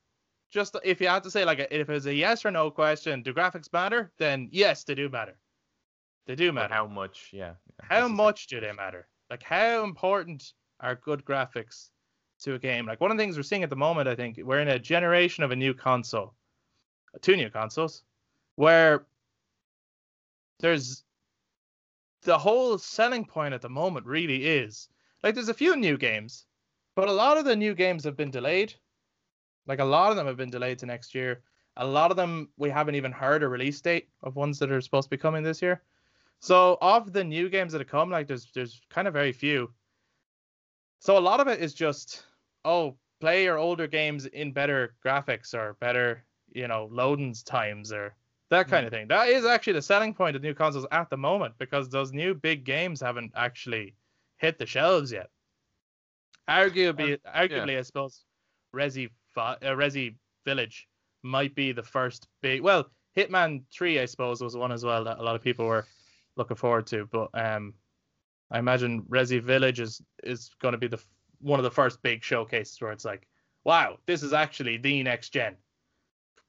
just 0.50 0.76
if 0.84 1.00
you 1.00 1.08
had 1.08 1.24
to 1.24 1.30
say 1.30 1.44
like 1.44 1.58
a, 1.58 1.74
if 1.74 1.88
it 1.88 1.92
was 1.92 2.06
a 2.06 2.14
yes 2.14 2.44
or 2.44 2.50
no 2.50 2.70
question, 2.70 3.22
do 3.22 3.34
graphics 3.34 3.72
matter? 3.72 4.12
Then 4.18 4.48
yes, 4.52 4.84
they 4.84 4.94
do 4.94 5.08
matter. 5.08 5.36
They 6.26 6.34
do 6.34 6.52
matter. 6.52 6.68
But 6.68 6.74
how 6.74 6.86
much? 6.86 7.30
Yeah. 7.32 7.54
How 7.82 8.00
that's 8.00 8.02
the 8.02 8.08
thing. 8.08 8.16
much 8.16 8.46
do 8.46 8.60
they 8.60 8.72
matter? 8.72 9.08
Like 9.30 9.42
how 9.42 9.82
important 9.84 10.52
are 10.80 10.94
good 10.94 11.24
graphics 11.24 11.90
to 12.42 12.54
a 12.54 12.58
game? 12.58 12.86
Like 12.86 13.00
one 13.00 13.10
of 13.10 13.16
the 13.16 13.22
things 13.22 13.36
we're 13.36 13.42
seeing 13.42 13.64
at 13.64 13.70
the 13.70 13.76
moment, 13.76 14.08
I 14.08 14.14
think 14.14 14.38
we're 14.42 14.60
in 14.60 14.68
a 14.68 14.78
generation 14.78 15.44
of 15.44 15.50
a 15.50 15.56
new 15.56 15.74
console, 15.74 16.34
two 17.20 17.36
new 17.36 17.50
consoles, 17.50 18.04
where 18.56 19.06
there's 20.60 21.04
the 22.22 22.38
whole 22.38 22.78
selling 22.78 23.24
point 23.24 23.54
at 23.54 23.60
the 23.60 23.68
moment 23.68 24.06
really 24.06 24.46
is 24.46 24.88
like 25.24 25.34
there's 25.34 25.48
a 25.48 25.54
few 25.54 25.74
new 25.74 25.96
games, 25.96 26.44
but 26.94 27.08
a 27.08 27.12
lot 27.12 27.38
of 27.38 27.46
the 27.46 27.56
new 27.56 27.74
games 27.74 28.04
have 28.04 28.16
been 28.16 28.30
delayed. 28.30 28.74
Like 29.66 29.80
a 29.80 29.84
lot 29.84 30.10
of 30.10 30.16
them 30.16 30.26
have 30.26 30.36
been 30.36 30.50
delayed 30.50 30.78
to 30.80 30.86
next 30.86 31.14
year. 31.14 31.40
A 31.78 31.86
lot 31.86 32.10
of 32.10 32.16
them 32.18 32.50
we 32.58 32.68
haven't 32.68 32.94
even 32.94 33.10
heard 33.10 33.42
a 33.42 33.48
release 33.48 33.80
date 33.80 34.10
of 34.22 34.36
ones 34.36 34.58
that 34.58 34.70
are 34.70 34.82
supposed 34.82 35.06
to 35.06 35.10
be 35.10 35.16
coming 35.16 35.42
this 35.42 35.62
year. 35.62 35.82
So 36.40 36.76
of 36.82 37.14
the 37.14 37.24
new 37.24 37.48
games 37.48 37.72
that 37.72 37.80
have 37.80 37.88
come, 37.88 38.10
like 38.10 38.26
there's 38.26 38.48
there's 38.54 38.82
kind 38.90 39.08
of 39.08 39.14
very 39.14 39.32
few. 39.32 39.72
So 40.98 41.16
a 41.16 41.26
lot 41.28 41.40
of 41.40 41.48
it 41.48 41.58
is 41.58 41.72
just 41.72 42.24
oh 42.66 42.94
play 43.18 43.44
your 43.44 43.56
older 43.56 43.86
games 43.86 44.26
in 44.26 44.52
better 44.52 44.94
graphics 45.04 45.54
or 45.54 45.78
better 45.80 46.22
you 46.52 46.68
know 46.68 46.90
loading 46.92 47.34
times 47.46 47.92
or 47.92 48.14
that 48.50 48.68
kind 48.68 48.84
of 48.84 48.92
mm. 48.92 48.96
thing. 48.96 49.08
That 49.08 49.28
is 49.28 49.46
actually 49.46 49.72
the 49.72 49.82
selling 49.82 50.12
point 50.12 50.36
of 50.36 50.42
new 50.42 50.54
consoles 50.54 50.86
at 50.92 51.08
the 51.08 51.16
moment 51.16 51.54
because 51.58 51.88
those 51.88 52.12
new 52.12 52.34
big 52.34 52.64
games 52.64 53.00
haven't 53.00 53.32
actually 53.34 53.94
hit 54.36 54.58
the 54.58 54.66
shelves 54.66 55.12
yet. 55.12 55.30
Arguably, 56.48 57.18
arguably, 57.34 57.78
I 57.78 57.82
suppose, 57.82 58.24
Resi, 58.74 59.08
uh, 59.36 59.56
Resi 59.62 60.14
Village 60.44 60.86
might 61.22 61.54
be 61.54 61.72
the 61.72 61.82
first 61.82 62.28
big. 62.42 62.60
Well, 62.60 62.90
Hitman 63.16 63.62
Three, 63.72 63.98
I 64.00 64.04
suppose, 64.04 64.42
was 64.42 64.56
one 64.56 64.72
as 64.72 64.84
well 64.84 65.04
that 65.04 65.18
a 65.18 65.22
lot 65.22 65.36
of 65.36 65.42
people 65.42 65.66
were 65.66 65.86
looking 66.36 66.56
forward 66.56 66.86
to. 66.88 67.06
But 67.10 67.30
um, 67.34 67.72
I 68.50 68.58
imagine 68.58 69.02
Resi 69.02 69.42
Village 69.42 69.80
is 69.80 70.02
is 70.22 70.50
going 70.60 70.72
to 70.72 70.78
be 70.78 70.88
the 70.88 71.00
one 71.40 71.58
of 71.58 71.64
the 71.64 71.70
first 71.70 72.02
big 72.02 72.22
showcases 72.22 72.80
where 72.80 72.92
it's 72.92 73.04
like, 73.04 73.26
wow, 73.64 73.98
this 74.06 74.22
is 74.22 74.32
actually 74.32 74.76
the 74.76 75.02
next 75.02 75.30
gen, 75.30 75.56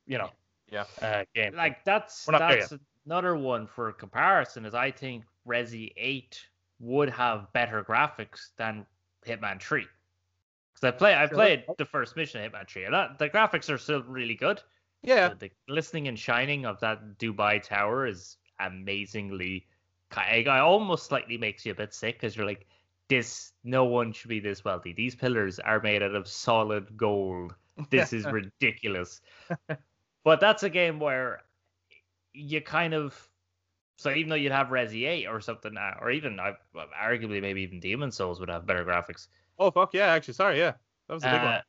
you 0.08 0.18
know, 0.18 0.32
Yeah. 0.72 0.86
uh, 1.02 1.24
game. 1.34 1.56
like 1.56 1.84
that's 1.86 2.28
We're 2.28 2.34
not 2.34 2.50
there 2.50 2.60
that's 2.62 2.74
another 3.06 3.36
one 3.36 3.68
for 3.68 3.92
comparison 3.94 4.66
is 4.66 4.74
I 4.74 4.92
think 4.92 5.24
Resi 5.48 5.92
8 5.98 6.46
would 6.80 7.10
have 7.10 7.52
better 7.54 7.84
graphics 7.84 8.50
than 8.58 8.86
Hitman 9.26 9.62
3. 9.62 9.86
Because 10.74 10.94
I 10.94 10.98
play 10.98 11.14
I 11.16 11.28
Sure. 11.28 11.36
played 11.36 11.66
the 11.78 11.86
first 11.86 12.16
mission 12.16 12.44
of 12.44 12.52
Hitman 12.52 12.68
3 12.68 12.86
and 12.86 12.94
that, 12.94 13.18
the 13.20 13.30
graphics 13.30 13.70
are 13.74 13.78
still 13.78 14.04
really 14.04 14.36
good. 14.36 14.62
yeah, 15.04 15.30
The, 15.30 15.36
the 15.36 15.52
glistening 15.68 16.08
and 16.08 16.20
shining 16.20 16.66
of 16.66 16.80
that 16.82 17.18
Dubai 17.18 17.62
tower 17.62 18.06
is 18.08 18.38
amazingly 18.60 19.68
ki- 20.14 20.46
I 20.50 20.60
almost 20.60 21.08
slightly 21.08 21.38
makes 21.38 21.66
you 21.66 21.72
a 21.72 21.76
bit 21.76 21.94
sick 21.94 22.16
because 22.16 22.36
you're 22.36 22.46
like 22.46 22.66
this 23.08 23.54
no 23.64 23.86
one 23.86 24.12
should 24.12 24.30
be 24.30 24.40
this 24.40 24.64
wealthy. 24.66 24.92
These 24.94 25.16
pillars 25.16 25.60
are 25.60 25.80
made 25.82 26.02
out 26.04 26.16
of 26.16 26.28
solid 26.28 26.98
gold. 26.98 27.54
This 27.90 28.14
is 28.14 28.26
ridiculous. 28.32 29.22
but 30.24 30.40
that's 30.40 30.64
a 30.64 30.70
game 30.70 31.00
where 31.00 31.42
you 32.34 32.62
kind 32.62 32.94
of 32.94 33.30
so 33.98 34.12
even 34.12 34.30
though 34.30 34.36
you'd 34.36 34.52
have 34.52 34.68
Resi 34.68 35.08
8 35.08 35.28
or 35.28 35.42
something, 35.42 35.78
uh, 35.78 35.96
or 36.02 36.12
even 36.12 36.40
uh, 36.40 36.54
arguably 37.02 37.42
maybe 37.42 37.62
even 37.62 37.80
Demon 37.80 38.12
Souls 38.12 38.40
would 38.40 38.50
have 38.50 38.66
better 38.66 38.84
graphics. 38.86 39.28
Oh 39.60 39.72
fuck 39.72 39.94
yeah! 39.94 40.08
Actually, 40.08 40.34
sorry, 40.36 40.58
yeah, 40.60 40.74
that 41.08 41.14
was 41.14 41.26
a 41.26 41.30
big 41.30 41.42
Uh, 41.42 41.44
one. 41.44 41.62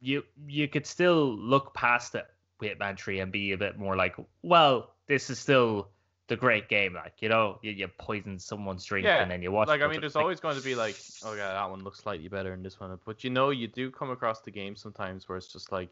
you 0.00 0.22
you 0.46 0.68
could 0.68 0.86
still 0.86 1.36
look 1.36 1.74
past 1.74 2.14
it 2.14 2.26
with 2.60 2.78
Hitman 2.78 2.98
3 2.98 3.20
and 3.20 3.32
be 3.32 3.52
a 3.52 3.58
bit 3.58 3.78
more 3.78 3.96
like, 3.96 4.16
well, 4.42 4.94
this 5.06 5.28
is 5.30 5.38
still 5.38 5.90
the 6.28 6.36
great 6.36 6.68
game. 6.68 6.94
Like 6.94 7.20
you 7.20 7.28
know, 7.28 7.58
you, 7.62 7.72
you 7.72 7.88
poison 7.98 8.38
someone's 8.38 8.84
drink 8.84 9.04
Yeah, 9.04 9.20
and 9.22 9.30
then 9.30 9.42
you 9.42 9.52
watch. 9.52 9.68
Like 9.68 9.82
I 9.82 9.88
mean, 9.88 10.00
there's 10.00 10.14
like, 10.14 10.22
always 10.22 10.40
going 10.40 10.56
to 10.56 10.62
be 10.62 10.74
like, 10.74 10.96
oh 11.22 11.34
yeah, 11.34 11.52
that 11.52 11.70
one 11.70 11.82
looks 11.84 11.98
slightly 12.00 12.28
better 12.28 12.50
than 12.50 12.62
this 12.62 12.80
one. 12.80 12.98
But 13.04 13.24
you 13.24 13.30
know, 13.30 13.50
you 13.50 13.68
do 13.68 13.90
come 13.90 14.10
across 14.10 14.40
the 14.40 14.50
game 14.50 14.74
sometimes 14.76 15.28
where 15.28 15.36
it's 15.38 15.52
just 15.52 15.70
like, 15.72 15.90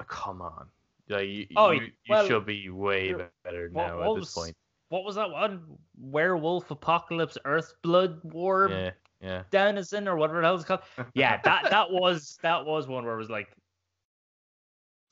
oh, 0.00 0.04
come 0.04 0.42
on, 0.42 0.66
like 1.08 1.26
you, 1.28 1.46
Oh, 1.56 1.70
you, 1.72 1.80
you 1.82 1.90
well, 2.08 2.26
should 2.26 2.46
be 2.46 2.68
way 2.70 3.14
better 3.44 3.68
now 3.70 3.98
what 3.98 4.16
at 4.16 4.20
this 4.20 4.32
point. 4.34 4.56
What 4.88 5.04
was 5.04 5.16
that 5.16 5.30
one? 5.30 5.62
Werewolf 5.98 6.70
Apocalypse 6.70 7.36
Earth 7.44 7.74
Blood 7.82 8.20
War 8.24 8.68
Yeah, 8.70 8.90
yeah. 9.20 9.42
Denizen 9.50 10.08
or 10.08 10.16
whatever 10.16 10.40
the 10.40 10.46
hell 10.46 10.54
it's 10.56 10.64
called. 10.64 10.80
Yeah, 11.14 11.40
that 11.44 11.70
that 11.70 11.90
was 11.90 12.38
that 12.42 12.64
was 12.64 12.86
one 12.88 13.04
where 13.04 13.14
it 13.14 13.18
was 13.18 13.30
like, 13.30 13.48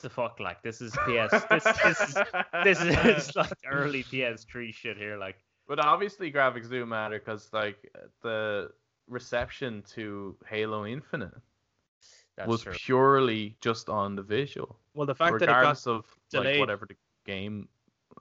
the 0.00 0.10
fuck, 0.10 0.40
like 0.40 0.62
this 0.62 0.80
is 0.80 0.92
PS, 0.92 1.32
this 1.50 1.64
this 1.84 2.00
is 2.00 2.18
this 2.64 2.80
is 2.80 3.36
like 3.36 3.52
early 3.70 4.02
PS3 4.04 4.72
shit 4.72 4.96
here, 4.96 5.16
like. 5.18 5.36
But 5.68 5.84
obviously, 5.84 6.30
graphics 6.30 6.70
do 6.70 6.86
matter 6.86 7.18
because 7.18 7.48
like 7.52 7.76
the 8.22 8.70
reception 9.08 9.82
to 9.94 10.36
Halo 10.48 10.86
Infinite 10.86 11.34
That's 12.36 12.48
was 12.48 12.62
true. 12.62 12.72
purely 12.72 13.56
just 13.60 13.88
on 13.88 14.14
the 14.16 14.22
visual, 14.22 14.78
Well, 14.94 15.06
the 15.06 15.14
fact 15.14 15.38
that 15.40 15.44
it 15.44 15.46
got 15.46 15.58
regardless 15.58 15.86
of 15.86 16.04
like 16.32 16.58
whatever 16.60 16.86
the 16.86 16.96
game, 17.24 17.68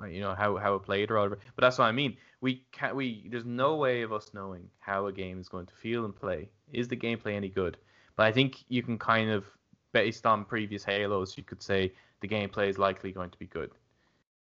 Uh, 0.02 0.08
you 0.08 0.20
know, 0.20 0.36
how 0.36 0.58
how 0.58 0.76
it 0.76 0.84
played 0.84 1.10
or 1.10 1.16
whatever. 1.16 1.40
But 1.56 1.62
that's 1.62 1.78
what 1.78 1.86
I 1.86 1.92
mean. 1.92 2.18
We 2.42 2.64
can't. 2.72 2.96
We 2.96 3.28
there's 3.30 3.46
no 3.46 3.76
way 3.76 4.02
of 4.02 4.12
us 4.12 4.32
knowing 4.34 4.70
how 4.80 5.08
a 5.08 5.14
game 5.14 5.40
is 5.40 5.48
going 5.48 5.68
to 5.68 5.74
feel 5.76 6.06
and 6.06 6.16
play. 6.16 6.50
Is 6.74 6.88
the 6.88 6.98
gameplay 6.98 7.34
any 7.36 7.50
good? 7.50 7.78
But 8.16 8.26
I 8.26 8.32
think 8.32 8.64
you 8.70 8.84
can 8.84 8.98
kind 8.98 9.30
of, 9.30 9.46
based 9.92 10.26
on 10.26 10.46
previous 10.46 10.84
Halos, 10.84 11.38
you 11.38 11.44
could 11.44 11.62
say 11.62 11.94
the 12.22 12.28
gameplay 12.28 12.70
is 12.70 12.78
likely 12.78 13.12
going 13.12 13.30
to 13.30 13.40
be 13.40 13.46
good. 13.48 13.72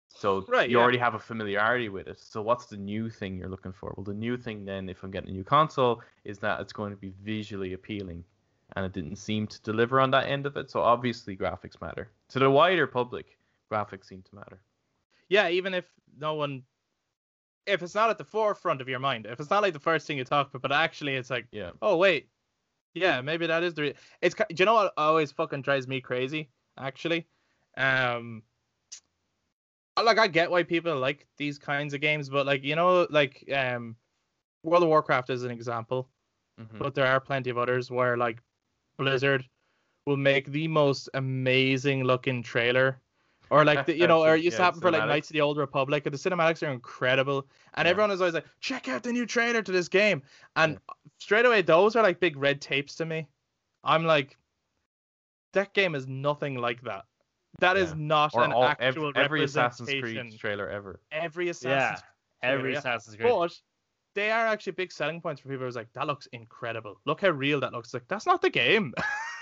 So 0.09 0.45
Right, 0.47 0.69
you 0.69 0.77
yeah. 0.77 0.83
already 0.83 0.97
have 0.99 1.15
a 1.15 1.19
familiarity 1.19 1.89
with 1.89 2.07
it. 2.07 2.19
So 2.19 2.41
what's 2.41 2.67
the 2.67 2.77
new 2.77 3.09
thing 3.09 3.37
you're 3.37 3.49
looking 3.49 3.73
for? 3.73 3.93
Well, 3.97 4.03
the 4.03 4.13
new 4.13 4.37
thing 4.37 4.63
then, 4.65 4.89
if 4.89 5.03
I'm 5.03 5.11
getting 5.11 5.29
a 5.29 5.33
new 5.33 5.43
console, 5.43 6.01
is 6.23 6.39
that 6.39 6.59
it's 6.59 6.73
going 6.73 6.91
to 6.91 6.97
be 6.97 7.13
visually 7.23 7.73
appealing, 7.73 8.23
and 8.75 8.85
it 8.85 8.93
didn't 8.93 9.15
seem 9.15 9.47
to 9.47 9.61
deliver 9.63 9.99
on 9.99 10.11
that 10.11 10.27
end 10.27 10.45
of 10.45 10.55
it. 10.55 10.69
So 10.69 10.81
obviously 10.81 11.35
graphics 11.35 11.81
matter 11.81 12.11
to 12.29 12.39
the 12.39 12.49
wider 12.49 12.85
public. 12.85 13.37
Graphics 13.71 14.05
seem 14.05 14.21
to 14.29 14.35
matter. 14.35 14.59
Yeah, 15.29 15.49
even 15.49 15.73
if 15.73 15.85
no 16.17 16.35
one, 16.35 16.63
if 17.65 17.81
it's 17.81 17.95
not 17.95 18.09
at 18.09 18.17
the 18.17 18.23
forefront 18.25 18.81
of 18.81 18.89
your 18.89 18.99
mind, 18.99 19.25
if 19.25 19.39
it's 19.39 19.49
not 19.49 19.61
like 19.61 19.73
the 19.73 19.79
first 19.79 20.05
thing 20.07 20.17
you 20.17 20.23
talk 20.23 20.49
about, 20.49 20.61
but 20.61 20.71
actually 20.71 21.15
it's 21.15 21.29
like, 21.29 21.47
Yeah. 21.51 21.71
oh 21.81 21.97
wait, 21.97 22.29
yeah, 22.93 23.21
maybe 23.21 23.47
that 23.47 23.63
is 23.63 23.73
the. 23.73 23.81
Re- 23.81 23.95
it's 24.21 24.35
do 24.35 24.45
you 24.57 24.65
know 24.65 24.75
what 24.75 24.93
always 24.97 25.31
fucking 25.31 25.61
drives 25.61 25.87
me 25.87 26.01
crazy? 26.01 26.49
Actually, 26.77 27.27
um, 27.77 28.43
like 30.01 30.17
I 30.19 30.27
get 30.27 30.49
why 30.51 30.63
people 30.63 30.97
like 30.97 31.27
these 31.37 31.57
kinds 31.59 31.93
of 31.93 32.01
games, 32.01 32.29
but 32.29 32.45
like 32.45 32.63
you 32.63 32.75
know, 32.75 33.07
like 33.09 33.43
um, 33.53 33.95
World 34.63 34.83
of 34.83 34.89
Warcraft 34.89 35.29
is 35.29 35.43
an 35.43 35.51
example, 35.51 36.09
Mhm. 36.59 36.79
but 36.79 36.95
there 36.95 37.07
are 37.07 37.19
plenty 37.19 37.49
of 37.49 37.57
others 37.57 37.89
where 37.91 38.17
like 38.17 38.41
Blizzard 38.97 39.47
will 40.05 40.17
make 40.17 40.47
the 40.47 40.67
most 40.67 41.09
amazing 41.13 42.03
looking 42.03 42.43
trailer. 42.43 42.99
Or 43.49 43.63
like 43.65 43.85
the, 43.85 43.95
you 43.95 44.07
know, 44.07 44.23
or 44.23 44.35
it 44.35 44.43
used 44.43 44.57
to 44.57 44.61
Yeah, 44.61 44.65
happen 44.65 44.81
for 44.81 44.89
like. 44.91 45.05
Knights 45.05 45.29
of 45.29 45.33
the 45.33 45.41
Old 45.41 45.57
Republic, 45.57 46.05
and 46.05 46.13
the 46.13 46.17
cinematics 46.17 46.67
are 46.67 46.71
incredible. 46.71 47.47
And 47.75 47.85
Yeah. 47.85 47.91
everyone 47.91 48.11
is 48.11 48.19
always 48.21 48.33
like, 48.33 48.47
check 48.61 48.87
out 48.89 49.03
the 49.03 49.11
new 49.11 49.25
trailer 49.25 49.61
to 49.61 49.71
this 49.71 49.87
game. 49.87 50.23
And 50.55 50.79
straight 51.19 51.45
away, 51.45 51.61
those 51.61 51.95
are 51.95 52.01
like 52.03 52.19
big 52.19 52.35
red 52.37 52.61
tapes 52.61 52.95
to 52.95 53.05
me. 53.05 53.27
I'm 53.83 54.05
like, 54.05 54.37
that 55.53 55.73
game 55.73 55.93
is 55.93 56.07
nothing 56.07 56.55
like 56.55 56.81
that. 56.83 57.05
That 57.59 57.77
is 57.77 57.89
Yeah. 57.91 57.95
not 57.97 58.33
Or 58.33 58.43
an 58.43 58.51
all, 58.53 58.63
actual 58.63 59.09
every, 59.09 59.23
every 59.23 59.43
Assassin's. 59.43 59.89
Creed 59.89 60.39
trailer 60.39 60.67
ever. 60.69 60.99
Every 61.11 61.49
Assassin's 61.49 61.71
Yeah, 61.71 61.91
Assassin's 61.93 62.03
every 62.41 62.71
yeah. 62.73 62.79
Assassin's 62.79 63.15
Creed. 63.17 63.29
but 63.29 63.61
they 64.15 64.31
are 64.31 64.47
actually 64.47 64.73
big 64.73 64.91
selling 64.91 65.21
points 65.21 65.41
for 65.41 65.49
people 65.49 65.65
who's 65.65 65.75
like, 65.75 65.91
that 65.93 66.07
looks 66.07 66.27
incredible. 66.27 66.99
Look 67.05 67.21
how 67.21 67.29
real 67.29 67.59
that 67.59 67.71
looks. 67.71 67.93
Like, 67.93 68.07
that's 68.07 68.25
not 68.25 68.41
the 68.41 68.49
game. 68.49 68.93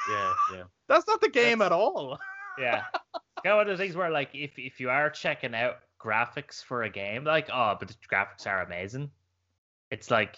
Yeah, 0.09 0.33
yeah. 0.53 0.63
that's 0.89 1.07
not 1.07 1.21
the 1.21 1.29
game 1.29 1.61
at 1.61 1.71
all. 1.71 2.19
Yeah. 2.61 2.83
It's 2.93 3.43
kind 3.43 3.53
of 3.53 3.57
one 3.57 3.69
of 3.69 3.77
the 3.77 3.83
things 3.83 3.95
where 3.95 4.09
like 4.09 4.29
if 4.33 4.57
if 4.57 4.79
you 4.79 4.89
are 4.89 5.09
checking 5.09 5.55
out 5.55 5.77
graphics 5.99 6.63
for 6.63 6.83
a 6.83 6.89
game, 6.89 7.23
like 7.23 7.49
oh, 7.51 7.75
but 7.79 7.87
the 7.87 7.95
graphics 8.11 8.47
are 8.47 8.61
amazing. 8.61 9.11
It's 9.89 10.11
like 10.11 10.37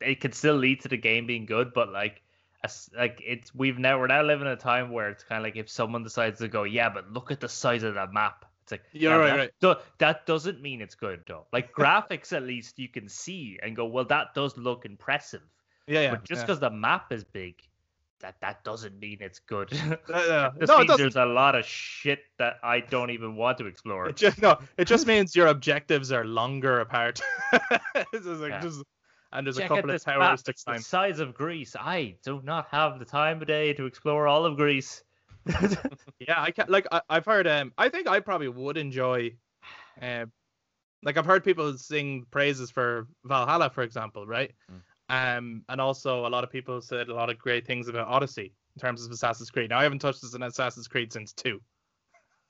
it 0.00 0.20
could 0.20 0.34
still 0.34 0.56
lead 0.56 0.80
to 0.82 0.88
the 0.88 0.96
game 0.96 1.26
being 1.26 1.46
good, 1.46 1.72
but 1.74 1.92
like 1.92 2.22
as 2.64 2.90
like 2.96 3.22
it's 3.24 3.54
we've 3.54 3.78
now 3.78 3.98
we're 3.98 4.06
now 4.06 4.22
living 4.22 4.46
in 4.46 4.52
a 4.52 4.56
time 4.56 4.90
where 4.90 5.08
it's 5.08 5.24
kind 5.24 5.38
of 5.38 5.44
like 5.44 5.56
if 5.56 5.70
someone 5.70 6.02
decides 6.02 6.38
to 6.40 6.48
go, 6.48 6.64
yeah, 6.64 6.88
but 6.88 7.10
look 7.12 7.30
at 7.30 7.40
the 7.40 7.48
size 7.48 7.82
of 7.82 7.94
that 7.94 8.12
map. 8.12 8.44
It's 8.62 8.72
like 8.72 8.82
yeah, 8.92 9.14
right, 9.14 9.26
that, 9.26 9.36
right. 9.36 9.50
do- 9.60 9.82
that 9.98 10.26
doesn't 10.26 10.60
mean 10.60 10.80
it's 10.80 10.94
good 10.94 11.22
though. 11.26 11.46
Like 11.52 11.72
graphics, 11.72 12.32
at 12.32 12.42
least 12.42 12.78
you 12.78 12.88
can 12.88 13.08
see 13.08 13.58
and 13.62 13.74
go, 13.74 13.86
well, 13.86 14.04
that 14.06 14.34
does 14.34 14.56
look 14.56 14.84
impressive. 14.84 15.42
Yeah, 15.86 16.02
yeah. 16.02 16.10
but 16.10 16.24
just 16.24 16.40
yeah. 16.40 16.46
because 16.46 16.60
the 16.60 16.70
map 16.70 17.12
is 17.12 17.24
big, 17.24 17.56
that 18.20 18.36
that 18.40 18.62
doesn't 18.64 18.98
mean 18.98 19.18
it's 19.20 19.38
good. 19.38 19.70
No, 20.08 20.50
it 20.56 20.60
means 20.60 20.68
doesn't. 20.68 20.96
there's 20.96 21.16
a 21.16 21.24
lot 21.24 21.54
of 21.54 21.64
shit 21.64 22.20
that 22.38 22.56
I 22.62 22.80
don't 22.80 23.10
even 23.10 23.36
want 23.36 23.58
to 23.58 23.66
explore. 23.66 24.08
It 24.08 24.16
just 24.16 24.40
no. 24.40 24.58
It 24.76 24.86
just 24.86 25.06
means 25.12 25.34
your 25.36 25.48
objectives 25.48 26.12
are 26.12 26.24
longer 26.24 26.80
apart. 26.80 27.20
it's 28.12 28.26
like 28.26 28.50
Yeah. 28.50 28.60
just, 28.60 28.82
and 29.32 29.46
there's 29.46 29.56
Check 29.56 29.66
a 29.66 29.68
couple 29.76 29.90
of 29.90 30.02
towers 30.02 30.42
to 30.44 30.50
It's 30.50 30.64
the 30.64 30.78
size 30.78 31.20
of 31.20 31.34
Greece. 31.34 31.76
I 31.78 32.16
do 32.24 32.40
not 32.44 32.68
have 32.70 32.98
the 32.98 33.04
time 33.04 33.40
of 33.40 33.46
day 33.46 33.72
to 33.74 33.86
explore 33.86 34.26
all 34.26 34.44
of 34.44 34.56
Greece. 34.56 35.02
Yeah, 36.18 36.34
I 36.40 36.50
can't. 36.50 36.68
like 36.68 36.86
I, 36.92 37.00
I've 37.08 37.24
heard 37.24 37.46
um 37.46 37.72
I 37.78 37.88
think 37.88 38.06
I 38.08 38.20
probably 38.20 38.48
would 38.48 38.76
enjoy 38.76 39.32
um 40.02 40.32
like 41.02 41.16
I've 41.16 41.26
heard 41.26 41.44
people 41.44 41.78
sing 41.78 42.26
praises 42.30 42.70
for 42.70 43.06
Valhalla 43.24 43.70
for 43.70 43.82
example, 43.82 44.26
right? 44.26 44.52
Um 45.10 45.64
and 45.68 45.80
also 45.80 46.24
a 46.26 46.28
lot 46.28 46.44
of 46.44 46.50
people 46.50 46.80
said 46.80 47.08
a 47.08 47.14
lot 47.14 47.30
of 47.30 47.38
great 47.38 47.66
things 47.66 47.88
about 47.88 48.06
Odyssey 48.08 48.54
in 48.76 48.80
terms 48.80 49.04
of 49.04 49.10
Assassin's 49.10 49.50
Creed. 49.50 49.70
Now 49.70 49.78
I 49.78 49.82
haven't 49.82 49.98
touched 49.98 50.22
this 50.22 50.34
in 50.34 50.42
Assassin's 50.42 50.86
Creed 50.88 51.12
since 51.12 51.32
2. 51.32 51.60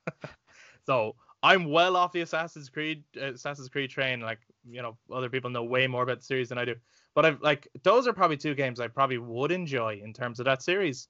so 0.87 1.15
I'm 1.43 1.65
well 1.71 1.97
off 1.97 2.13
the 2.13 2.21
Assassin's 2.21 2.69
Creed 2.69 3.03
uh, 3.21 3.33
Assassin's 3.33 3.69
Creed 3.69 3.91
train 3.91 4.21
like 4.21 4.41
you 4.69 4.83
know 4.83 4.99
other 5.13 5.31
people 5.31 5.49
know 5.51 5.65
way 5.65 5.87
more 5.87 6.03
about 6.03 6.19
the 6.19 6.25
series 6.25 6.51
than 6.51 6.59
I 6.59 6.65
do. 6.67 6.75
But 7.15 7.25
I've 7.25 7.41
like 7.41 7.67
those 7.83 8.07
are 8.07 8.13
probably 8.13 8.37
two 8.37 8.55
games 8.55 8.79
I 8.79 8.89
probably 8.89 9.19
would 9.19 9.51
enjoy 9.53 10.01
in 10.05 10.13
terms 10.13 10.39
of 10.39 10.45
that 10.45 10.63
series. 10.63 11.09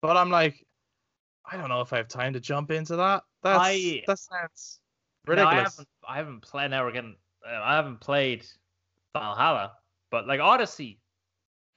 But 0.00 0.16
I'm 0.16 0.30
like 0.30 0.64
I 1.50 1.56
don't 1.56 1.68
know 1.68 1.80
if 1.80 1.92
I 1.92 1.96
have 1.98 2.08
time 2.08 2.32
to 2.34 2.40
jump 2.40 2.70
into 2.70 2.96
that. 2.96 3.24
That's 3.42 3.60
I- 3.62 4.02
that 4.06 4.18
sounds 4.18 4.80
Now, 5.26 5.32
I 5.32 5.36
ridiculous. 5.36 5.72
haven't 5.76 5.88
I 6.08 6.16
haven't 6.18 6.40
played 6.42 6.70
now 6.70 6.84
we're 6.84 6.92
getting 6.92 7.16
uh, 7.46 7.60
I 7.62 7.74
haven't 7.74 8.00
played 8.00 8.46
Valhalla, 9.12 9.72
but 10.14 10.28
like 10.28 10.38
Odyssey 10.38 11.00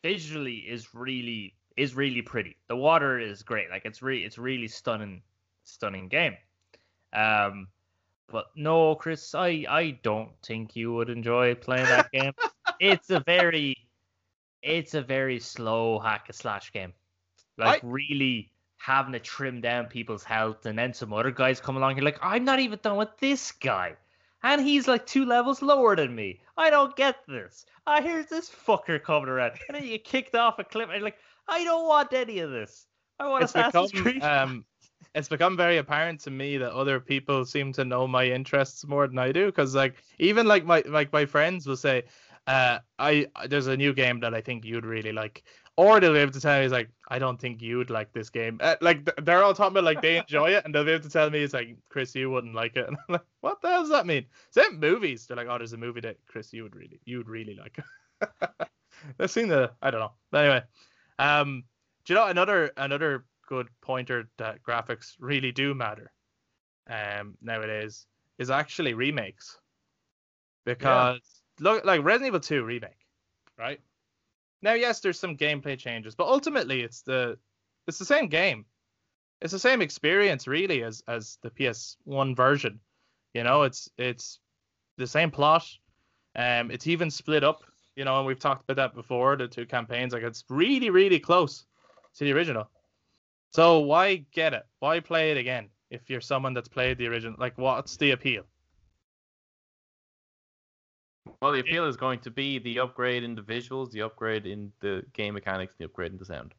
visually 0.03 0.57
is 0.57 0.93
really 0.93 1.55
is 1.75 1.95
really 1.95 2.21
pretty. 2.21 2.55
The 2.67 2.75
water 2.75 3.17
is 3.17 3.41
great. 3.41 3.71
Like 3.71 3.81
it's 3.83 4.03
really 4.03 4.25
it's 4.25 4.37
really 4.37 4.67
stunning 4.67 5.23
stunning 5.63 6.07
game. 6.07 6.37
Um 7.13 7.67
but 8.31 8.45
no, 8.55 8.93
Chris, 8.93 9.33
I 9.33 9.65
I 9.67 9.97
don't 10.03 10.29
think 10.45 10.75
you 10.75 10.93
would 10.93 11.09
enjoy 11.09 11.55
playing 11.55 11.85
that 11.85 12.11
game. 12.11 12.33
it's 12.79 13.09
a 13.09 13.21
very 13.21 13.75
it's 14.61 14.93
a 14.93 15.01
very 15.01 15.39
slow 15.39 15.97
hack 15.97 16.25
and 16.27 16.35
slash 16.35 16.71
game. 16.71 16.93
Like 17.57 17.83
I- 17.83 17.87
really 17.87 18.51
having 18.77 19.13
to 19.13 19.19
trim 19.19 19.61
down 19.61 19.87
people's 19.87 20.23
health, 20.23 20.67
and 20.67 20.77
then 20.77 20.93
some 20.93 21.11
other 21.11 21.31
guys 21.31 21.59
come 21.59 21.75
along. 21.75 21.95
You're 21.95 22.05
like, 22.05 22.19
I'm 22.21 22.45
not 22.45 22.59
even 22.59 22.77
done 22.83 22.97
with 22.97 23.17
this 23.19 23.51
guy, 23.51 23.95
and 24.47 24.61
he's 24.61 24.87
like 24.87 25.05
two 25.05 25.25
levels 25.25 25.61
lower 25.61 25.95
than 25.95 26.15
me. 26.15 26.39
I 26.55 26.69
don't 26.69 26.95
get 26.95 27.17
this. 27.27 27.65
Ah, 27.85 28.01
here's 28.01 28.27
this 28.27 28.49
fucker 28.49 29.01
coming 29.01 29.29
around, 29.29 29.51
and 29.67 29.75
then 29.75 29.83
you 29.83 29.89
get 29.91 30.05
kicked 30.05 30.35
off 30.35 30.57
a 30.57 30.63
cliff, 30.63 30.89
and 30.91 31.03
like, 31.03 31.17
I 31.47 31.63
don't 31.63 31.87
want 31.87 32.13
any 32.13 32.39
of 32.39 32.49
this. 32.49 32.87
I 33.19 33.27
want 33.27 33.43
it's 33.43 33.51
Assassin's 33.51 33.91
become 33.91 34.03
Creed. 34.03 34.23
um, 34.23 34.65
it's 35.13 35.27
become 35.27 35.57
very 35.57 35.77
apparent 35.77 36.21
to 36.21 36.31
me 36.31 36.57
that 36.57 36.71
other 36.71 36.99
people 36.99 37.45
seem 37.45 37.73
to 37.73 37.83
know 37.83 38.07
my 38.07 38.25
interests 38.25 38.85
more 38.87 39.07
than 39.07 39.17
I 39.17 39.31
do. 39.31 39.47
Because 39.47 39.75
like 39.75 39.95
even 40.19 40.47
like 40.47 40.65
my 40.65 40.83
like 40.87 41.11
my 41.11 41.25
friends 41.25 41.67
will 41.67 41.77
say, 41.77 42.03
uh, 42.47 42.79
I 42.99 43.27
there's 43.47 43.67
a 43.67 43.77
new 43.77 43.93
game 43.93 44.19
that 44.21 44.33
I 44.33 44.41
think 44.41 44.65
you'd 44.65 44.85
really 44.85 45.11
like, 45.11 45.43
or 45.77 45.99
they'll 45.99 46.13
be 46.13 46.19
able 46.19 46.31
to 46.31 46.41
tell 46.41 46.59
me 46.59 46.65
it's 46.65 46.73
like 46.73 46.89
I 47.07 47.19
don't 47.19 47.39
think 47.39 47.61
you'd 47.61 47.89
like 47.89 48.11
this 48.11 48.29
game. 48.29 48.57
Uh, 48.61 48.75
like 48.81 49.09
they're 49.23 49.43
all 49.43 49.53
talking 49.53 49.73
about 49.73 49.83
like 49.83 50.01
they 50.01 50.17
enjoy 50.17 50.51
it, 50.51 50.65
and 50.65 50.73
they'll 50.73 50.83
be 50.83 50.91
able 50.91 51.03
to 51.03 51.09
tell 51.09 51.29
me 51.29 51.39
it's 51.39 51.53
like 51.53 51.77
Chris, 51.89 52.15
you 52.15 52.29
wouldn't 52.29 52.55
like 52.55 52.75
it, 52.75 52.87
and 52.87 52.97
I'm 52.97 53.13
like, 53.13 53.25
what 53.41 53.61
the 53.61 53.69
hell 53.69 53.81
does 53.81 53.89
that 53.91 54.05
mean? 54.07 54.25
Same 54.51 54.79
movies. 54.79 55.27
They're 55.27 55.37
like, 55.37 55.47
oh, 55.49 55.57
there's 55.57 55.73
a 55.73 55.77
movie 55.77 56.01
that 56.01 56.17
Chris, 56.27 56.51
you 56.51 56.63
would 56.63 56.75
really 56.75 56.99
you 57.05 57.17
would 57.17 57.29
really 57.29 57.55
like. 57.55 57.79
I've 59.19 59.31
seen 59.31 59.47
the 59.47 59.71
I 59.81 59.91
don't 59.91 60.01
know. 60.01 60.11
But 60.31 60.45
anyway, 60.45 60.63
um, 61.19 61.63
do 62.05 62.13
you 62.13 62.19
know 62.19 62.27
another 62.27 62.71
another 62.75 63.25
good 63.47 63.67
pointer 63.81 64.29
that 64.37 64.61
graphics 64.63 65.13
really 65.19 65.51
do 65.53 65.73
matter 65.73 66.11
um 66.89 67.35
nowadays 67.41 68.05
is 68.37 68.49
actually 68.49 68.93
remakes 68.93 69.57
because 70.65 71.19
look 71.59 71.83
like 71.85 72.03
Resident 72.03 72.27
Evil 72.27 72.39
2 72.39 72.63
remake 72.63 73.05
right 73.57 73.79
now 74.61 74.73
yes 74.73 74.99
there's 74.99 75.19
some 75.19 75.37
gameplay 75.37 75.77
changes 75.77 76.15
but 76.15 76.27
ultimately 76.27 76.81
it's 76.81 77.01
the 77.01 77.37
it's 77.87 77.99
the 77.99 78.05
same 78.05 78.27
game 78.27 78.65
it's 79.41 79.53
the 79.53 79.59
same 79.59 79.81
experience 79.81 80.47
really 80.47 80.83
as 80.83 81.03
as 81.07 81.37
the 81.43 81.49
PS1 81.49 82.35
version 82.35 82.79
you 83.33 83.43
know 83.43 83.63
it's 83.63 83.89
it's 83.97 84.39
the 84.97 85.07
same 85.07 85.31
plot 85.31 85.65
um 86.35 86.71
it's 86.71 86.87
even 86.87 87.11
split 87.11 87.43
up 87.43 87.63
you 87.95 88.05
know 88.05 88.17
and 88.17 88.25
we've 88.27 88.39
talked 88.39 88.63
about 88.63 88.75
that 88.75 88.95
before 88.95 89.35
the 89.35 89.47
two 89.47 89.65
campaigns 89.65 90.13
like 90.13 90.23
it's 90.23 90.43
really 90.49 90.89
really 90.89 91.19
close 91.19 91.65
to 92.15 92.23
the 92.23 92.31
original 92.31 92.69
so 93.51 93.79
why 93.79 94.17
get 94.31 94.53
it? 94.53 94.65
Why 94.79 94.99
play 94.99 95.31
it 95.31 95.37
again 95.37 95.69
if 95.89 96.09
you're 96.09 96.21
someone 96.21 96.53
that's 96.53 96.67
played 96.67 96.97
the 96.97 97.07
original? 97.07 97.35
Like, 97.39 97.57
what's 97.57 97.97
the 97.97 98.11
appeal? 98.11 98.43
Well, 101.41 101.51
the 101.51 101.59
appeal 101.59 101.85
is 101.85 101.97
going 101.97 102.19
to 102.19 102.31
be 102.31 102.59
the 102.59 102.79
upgrade 102.79 103.23
in 103.23 103.35
the 103.35 103.41
visuals, 103.41 103.91
the 103.91 104.01
upgrade 104.01 104.45
in 104.45 104.71
the 104.79 105.03
game 105.13 105.33
mechanics, 105.33 105.75
the 105.77 105.85
upgrade 105.85 106.11
in 106.11 106.17
the 106.17 106.25
sound. 106.25 106.53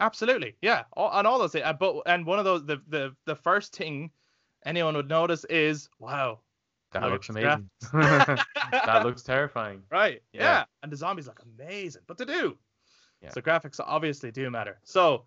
Absolutely, 0.00 0.56
yeah, 0.60 0.84
all, 0.94 1.10
and 1.12 1.26
all 1.26 1.38
those 1.38 1.52
things. 1.52 1.64
Uh, 1.64 1.72
but 1.72 2.02
and 2.06 2.26
one 2.26 2.38
of 2.38 2.44
those, 2.44 2.64
the 2.66 2.80
the 2.88 3.14
the 3.26 3.36
first 3.36 3.74
thing 3.76 4.10
anyone 4.64 4.96
would 4.96 5.08
notice 5.08 5.44
is, 5.44 5.88
wow, 5.98 6.40
That 6.92 7.02
Look 7.02 7.12
looks 7.12 7.30
at 7.30 7.36
amazing. 7.36 7.70
that 7.92 9.02
looks 9.04 9.22
terrifying. 9.22 9.82
right, 9.90 10.22
yeah. 10.32 10.42
Yeah. 10.42 10.64
and 10.82 10.90
the 10.90 10.96
zombies 10.96 11.26
look 11.26 11.40
amazing, 11.58 12.02
but 12.06 12.18
they 12.18 12.24
do. 12.24 12.58
Yeah. 13.22 13.30
So 13.30 13.40
graphics 13.40 13.80
obviously 13.84 14.30
do 14.30 14.50
matter. 14.50 14.78
So, 14.84 15.26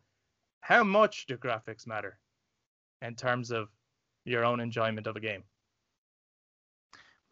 how 0.62 0.84
much 0.84 1.26
do 1.28 1.38
graphics 1.38 1.88
matter 1.88 2.20
in 3.02 3.16
terms 3.16 3.52
of 3.52 3.70
your 4.26 4.44
own 4.44 4.60
enjoyment 4.60 5.08
of 5.08 5.16
a 5.16 5.20
game? 5.20 5.44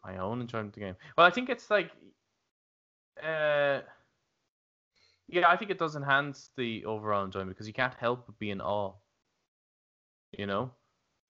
My 0.06 0.18
own 0.18 0.40
enjoyment 0.40 0.68
of 0.68 0.74
the 0.74 0.80
game. 0.80 0.96
Well, 1.18 1.26
I 1.26 1.30
think 1.30 1.48
it's 1.48 1.68
like, 1.68 1.90
uh, 3.22 3.80
yeah, 5.28 5.48
I 5.48 5.56
think 5.56 5.70
it 5.70 5.78
does 5.78 5.96
enhance 5.96 6.50
the 6.56 6.84
overall 6.84 7.24
enjoyment 7.24 7.50
because 7.50 7.66
you 7.66 7.72
can't 7.72 7.94
help 7.94 8.26
but 8.26 8.38
be 8.38 8.50
in 8.50 8.60
awe. 8.60 8.92
You 10.38 10.46
know, 10.46 10.70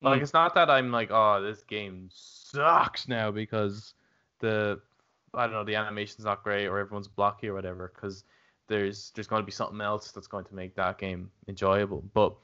like 0.03 0.21
Mm. 0.21 0.23
it's 0.23 0.33
not 0.35 0.55
that 0.55 0.69
I'm 0.69 0.91
like, 0.91 1.11
oh, 1.11 1.41
this 1.43 1.63
game 1.63 2.09
sucks 2.13 3.09
now 3.09 3.31
because 3.31 3.95
the 4.41 4.81
I 5.33 5.45
don't 5.45 5.53
know 5.53 5.65
the 5.65 5.77
animation's 5.77 6.25
not 6.25 6.43
great 6.43 6.67
or 6.67 6.79
everyone's 6.79 7.09
blocky 7.09 7.49
or 7.49 7.55
whatever. 7.55 7.93
Because 7.95 8.25
there's 8.69 9.11
there's 9.15 9.27
going 9.29 9.43
to 9.43 9.47
be 9.47 9.53
something 9.53 9.81
else 9.81 10.13
that's 10.13 10.27
going 10.27 10.45
to 10.47 10.55
make 10.55 10.75
that 10.75 10.99
game 10.99 11.31
enjoyable. 11.49 12.03
But 12.13 12.35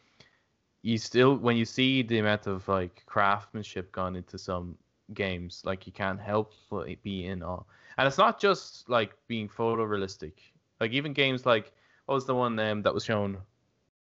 you 0.83 0.99
still 0.99 1.37
when 1.37 1.57
you 1.57 1.65
see 1.65 2.03
the 2.03 2.19
amount 2.21 2.47
of 2.47 2.67
like 2.69 3.03
craftsmanship 3.07 3.93
gone 3.93 4.17
into 4.17 4.39
some 4.39 4.79
games, 5.15 5.63
like 5.65 5.87
you 5.87 5.93
can't 5.93 6.21
help 6.21 6.53
but 6.71 6.87
be 7.03 7.27
in 7.27 7.43
awe. 7.43 7.63
And 7.99 8.07
it's 8.09 8.19
not 8.19 8.41
just 8.41 8.89
like 8.89 9.13
being 9.29 9.49
photorealistic. 9.49 10.33
Like 10.81 10.93
even 10.93 11.13
games 11.13 11.47
like 11.47 11.73
what 12.07 12.15
was 12.17 12.27
the 12.27 12.35
one 12.35 12.59
um, 12.59 12.83
that 12.83 12.93
was 12.95 13.05
shown 13.05 13.39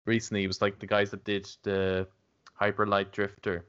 recently? 0.05 0.43
It 0.43 0.47
was 0.47 0.61
like 0.61 0.79
the 0.79 0.87
guys 0.87 1.11
that 1.11 1.23
did 1.23 1.49
the 1.63 2.07
Hyper 2.53 2.85
Light 2.87 3.11
Drifter. 3.11 3.65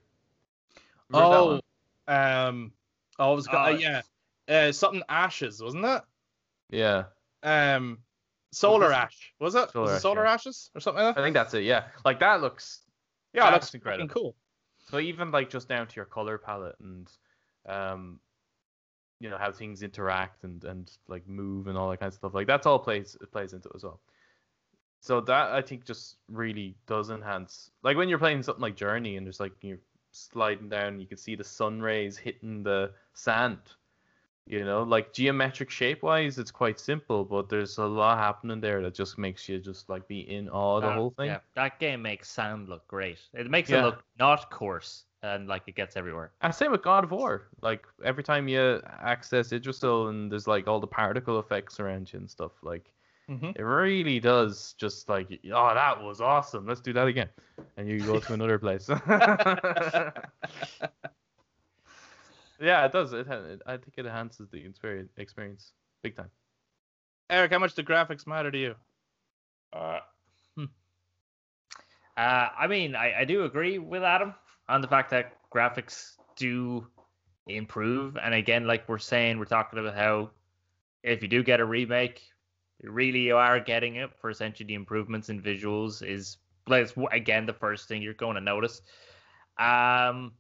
Remember 1.09 1.61
that 1.61 1.63
Oh, 2.09 2.49
um, 2.49 2.73
oh, 3.19 3.33
it 3.33 3.37
was 3.37 3.49
Oh, 3.51 3.57
uh, 3.57 3.69
yeah, 3.79 4.03
uh, 4.49 4.73
something 4.73 5.03
ashes, 5.09 5.63
wasn't 5.63 5.85
it? 5.85 6.03
yeah, 6.71 7.05
Um, 7.43 7.99
solar 8.53 8.89
this- 8.89 8.97
ash 8.97 9.33
was 9.41 9.55
it? 9.55 9.71
Solar 9.71 9.83
was 9.85 9.93
it 9.93 9.95
Ash, 9.97 10.03
solar 10.03 10.25
yeah. 10.25 10.33
ashes 10.33 10.71
or 10.75 10.81
something 10.81 11.03
like 11.05 11.19
I 11.19 11.23
think 11.23 11.35
that's 11.35 11.55
it. 11.55 11.65
Yeah, 11.65 11.85
like 12.05 12.21
that 12.21 12.41
looks. 12.41 12.81
Yeah, 13.33 13.51
that's 13.51 13.75
incredible. 13.75 14.03
incredible. 14.05 14.33
Cool. 14.33 14.37
So 14.85 14.99
even 14.99 15.31
like 15.31 15.51
just 15.51 15.69
down 15.69 15.87
to 15.87 15.97
your 15.97 16.05
color 16.05 16.39
palette 16.39 16.77
and 16.81 17.11
um, 17.67 18.21
you 19.21 19.31
know 19.31 19.39
how 19.39 19.51
things 19.53 19.83
interact 19.83 20.45
and 20.45 20.63
and 20.65 20.91
like 21.09 21.27
move 21.27 21.67
and 21.67 21.79
all 21.79 21.91
that 21.91 22.01
kind 22.01 22.09
of 22.09 22.15
stuff. 22.15 22.35
Like 22.35 22.47
that's 22.47 22.67
all 22.67 22.79
plays 22.79 23.17
it 23.21 23.33
plays 23.33 23.53
into 23.53 23.69
it 23.69 23.77
as 23.77 23.85
well. 23.85 24.01
So 25.01 25.21
that 25.23 25.53
I 25.53 25.63
think 25.63 25.85
just 25.85 26.17
really 26.29 26.77
does 26.87 27.11
enhance. 27.11 27.71
Like 27.83 27.97
when 27.97 28.09
you're 28.09 28.19
playing 28.19 28.43
something 28.43 28.63
like 28.63 28.77
Journey 28.77 29.17
and 29.17 29.27
there's 29.27 29.41
like 29.41 29.53
you're 29.61 29.81
sliding 30.13 30.69
down, 30.69 31.01
you 31.01 31.07
can 31.07 31.19
see 31.19 31.35
the 31.35 31.45
sun 31.45 31.81
rays 31.81 32.17
hitting 32.17 32.63
the 32.63 32.93
sand. 33.15 33.59
You 34.47 34.65
know, 34.65 34.83
like 34.83 35.13
geometric 35.13 35.71
shape 35.71 36.03
wise, 36.03 36.39
it's 36.39 36.51
quite 36.51 36.79
simple, 36.79 37.25
but 37.25 37.49
there's 37.49 37.79
a 37.79 37.87
lot 37.87 38.19
happening 38.19 38.61
there 38.61 38.83
that 38.83 38.95
just 38.95 39.19
makes 39.19 39.49
you 39.49 39.59
just 39.59 39.89
like 39.89 40.07
be 40.07 40.21
in 40.21 40.49
awe 40.51 40.77
of 40.79 40.83
the 40.83 40.93
whole 40.93 41.11
thing. 41.11 41.29
Yeah, 41.29 41.41
that 41.55 41.79
game 41.79 42.03
makes 42.03 42.31
sound 42.31 42.69
look 42.69 42.87
great. 42.87 43.19
It 43.33 43.51
makes 43.51 43.71
Yeah. 43.71 43.77
it 43.79 43.81
look 43.83 44.05
not 44.19 44.51
coarse 44.51 45.07
and 45.23 45.49
like 45.49 45.63
it 45.67 45.75
gets 45.75 45.97
everywhere. 45.97 46.33
And 46.43 46.55
same 46.55 46.73
with 46.73 46.83
God 46.83 47.05
of 47.05 47.11
War. 47.11 47.49
Like 47.63 47.87
every 48.05 48.23
time 48.23 48.49
you 48.49 48.81
access 48.87 49.53
Yggdrasil 49.53 50.09
and 50.09 50.31
there's 50.31 50.47
like 50.47 50.69
all 50.69 50.81
the 50.81 50.87
particle 50.87 51.39
effects 51.39 51.81
around 51.81 52.13
you 52.13 52.19
and 52.19 52.31
stuff, 52.31 52.53
like 52.63 52.93
hmm 53.29 53.55
it 53.55 53.63
really 53.63 54.21
does 54.21 54.75
just 54.75 55.09
like 55.09 55.29
oh 55.53 55.75
that 55.75 56.03
was 56.03 56.21
awesome. 56.21 56.67
Let's 56.67 56.81
do 56.83 56.93
that 56.95 57.07
again. 57.09 57.31
And 57.77 57.89
you 57.89 58.05
go 58.05 58.21
to 58.21 58.35
another 58.35 58.59
place. 58.59 58.89
yeah, 62.65 62.85
it 62.85 62.93
does. 62.93 63.13
It, 63.13 63.27
it 63.29 63.63
I 63.67 63.77
think 63.77 63.95
it 63.97 64.07
enhances 64.07 64.49
the 64.51 64.65
experience 64.65 65.11
experience 65.17 65.73
big 66.03 66.17
time. 66.17 66.31
Eric, 67.31 67.53
how 67.53 67.59
much 67.59 67.75
do 67.75 67.83
graphics 67.83 68.27
matter 68.27 68.51
to 68.51 68.59
you? 68.59 68.75
Uh, 69.73 69.99
hmm. 70.57 70.65
Uh, 72.17 72.49
I 72.59 72.67
mean, 72.67 72.95
I, 72.95 73.21
I 73.21 73.25
do 73.25 73.45
agree 73.45 73.79
with 73.79 74.03
Adam 74.03 74.35
on 74.69 74.81
the 74.81 74.89
fact 74.89 75.11
that 75.11 75.39
graphics 75.55 76.13
do 76.37 76.87
improve. 77.47 78.17
And 78.17 78.35
again, 78.35 78.67
like 78.67 78.89
we're 78.89 78.99
saying, 78.99 79.39
we're 79.39 79.47
talking 79.47 79.79
about 79.79 79.95
how 79.95 80.31
if 81.03 81.23
you 81.23 81.29
do 81.29 81.43
get 81.43 81.61
a 81.61 81.65
remake, 81.65 82.23
really 82.83 83.21
you 83.21 83.37
are 83.37 83.61
getting 83.61 83.97
it 83.97 84.11
for 84.21 84.31
essentially 84.31 84.67
the 84.67 84.75
improvements 84.75 85.29
in 85.29 85.41
visuals 85.41 86.07
is 86.07 86.39
like 86.67 86.91
again 87.13 87.47
the 87.47 87.53
first 87.53 87.89
thing 87.89 88.03
you're 88.03 88.15
going 88.15 88.35
to 88.35 88.41
notice. 88.41 88.83
Um, 89.59 90.33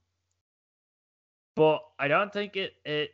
but 1.54 1.82
I 1.98 2.08
don't 2.08 2.32
think 2.32 2.56
it 2.56 2.74
it. 2.84 3.10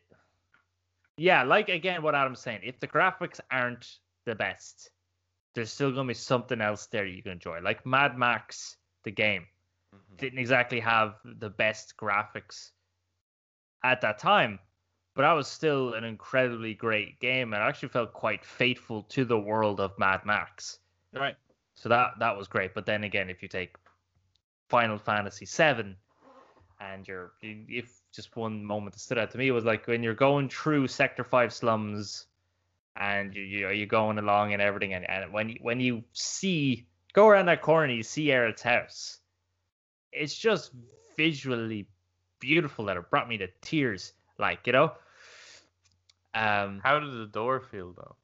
Yeah, 1.17 1.43
like 1.43 1.69
again, 1.69 2.03
what 2.03 2.15
Adam's 2.15 2.41
saying, 2.41 2.61
if 2.63 2.81
the 2.81 2.89
graphics 2.89 3.41
aren't 3.51 3.99
the 4.25 4.35
best, 4.35 4.91
there's 5.55 5.71
still 5.71 5.91
gonna 5.91 6.09
be 6.09 6.15
something 6.15 6.61
else 6.61 6.87
there 6.87 7.07
you 7.07 7.23
can 7.23 7.33
enjoy. 7.33 7.61
Like 7.61 7.85
Mad 7.85 8.17
Max, 8.17 8.77
the 9.05 9.11
game, 9.11 9.47
mm-hmm. 9.95 10.17
didn't 10.17 10.39
exactly 10.39 10.81
have 10.81 11.17
the 11.25 11.51
best 11.51 11.95
graphics 11.97 12.71
at 13.85 14.01
that 14.01 14.19
time, 14.19 14.59
but 15.15 15.23
that 15.23 15.33
was 15.33 15.49
still 15.49 15.95
an 15.95 16.05
incredibly 16.05 16.75
great 16.75 17.21
game 17.21 17.53
and 17.53 17.63
I 17.63 17.69
actually 17.69 17.89
felt 17.91 18.13
quite 18.13 18.45
faithful 18.45 19.03
to 19.05 19.25
the 19.25 19.39
world 19.39 19.81
of 19.81 19.99
Mad 19.99 20.25
Max. 20.25 20.79
Right. 21.13 21.37
So 21.75 21.89
that 21.89 22.13
that 22.19 22.37
was 22.37 22.49
great. 22.49 22.75
But 22.75 22.87
then 22.87 23.05
again, 23.05 23.29
if 23.29 23.43
you 23.43 23.49
take 23.49 23.77
Final 24.69 24.99
Fantasy 24.99 25.47
VII, 25.47 25.97
and 26.81 27.07
you're 27.07 27.33
if 27.43 28.00
just 28.13 28.37
one 28.37 28.65
moment 28.65 28.95
that 28.95 29.01
stood 29.01 29.19
out 29.19 29.31
to 29.33 29.39
me 29.39 29.51
was 29.51 29.65
like 29.65 29.87
when 29.87 30.03
you're 30.03 30.15
going 30.15 30.49
through 30.49 30.89
Sector 30.89 31.25
Five 31.25 31.53
slums, 31.53 32.27
and 32.97 33.35
you 33.35 33.43
you 33.43 33.69
you're 33.71 33.87
going 33.87 34.19
along 34.19 34.53
and 34.53 34.61
everything, 34.63 34.95
and, 34.95 35.09
and 35.09 35.33
when 35.33 35.49
you, 35.51 35.59
when 35.63 35.81
you 35.81 36.03
see 36.13 36.87
go 37.13 37.29
around 37.29 37.47
that 37.47 37.63
corner, 37.63 37.85
and 37.87 37.97
you 37.97 38.03
see 38.03 38.27
Aerith's 38.27 38.63
house. 38.63 39.19
It's 40.13 40.37
just 40.37 40.73
visually 41.17 41.87
beautiful 42.41 42.87
that 42.87 42.97
it 42.97 43.11
brought 43.11 43.29
me 43.29 43.39
to 43.39 43.49
tears. 43.61 44.13
Like 44.39 44.67
you 44.67 44.73
know, 44.73 44.93
um, 46.35 46.81
How 46.83 46.99
did 46.99 47.13
the 47.13 47.27
door 47.27 47.61
feel 47.61 47.93
though? 47.97 48.17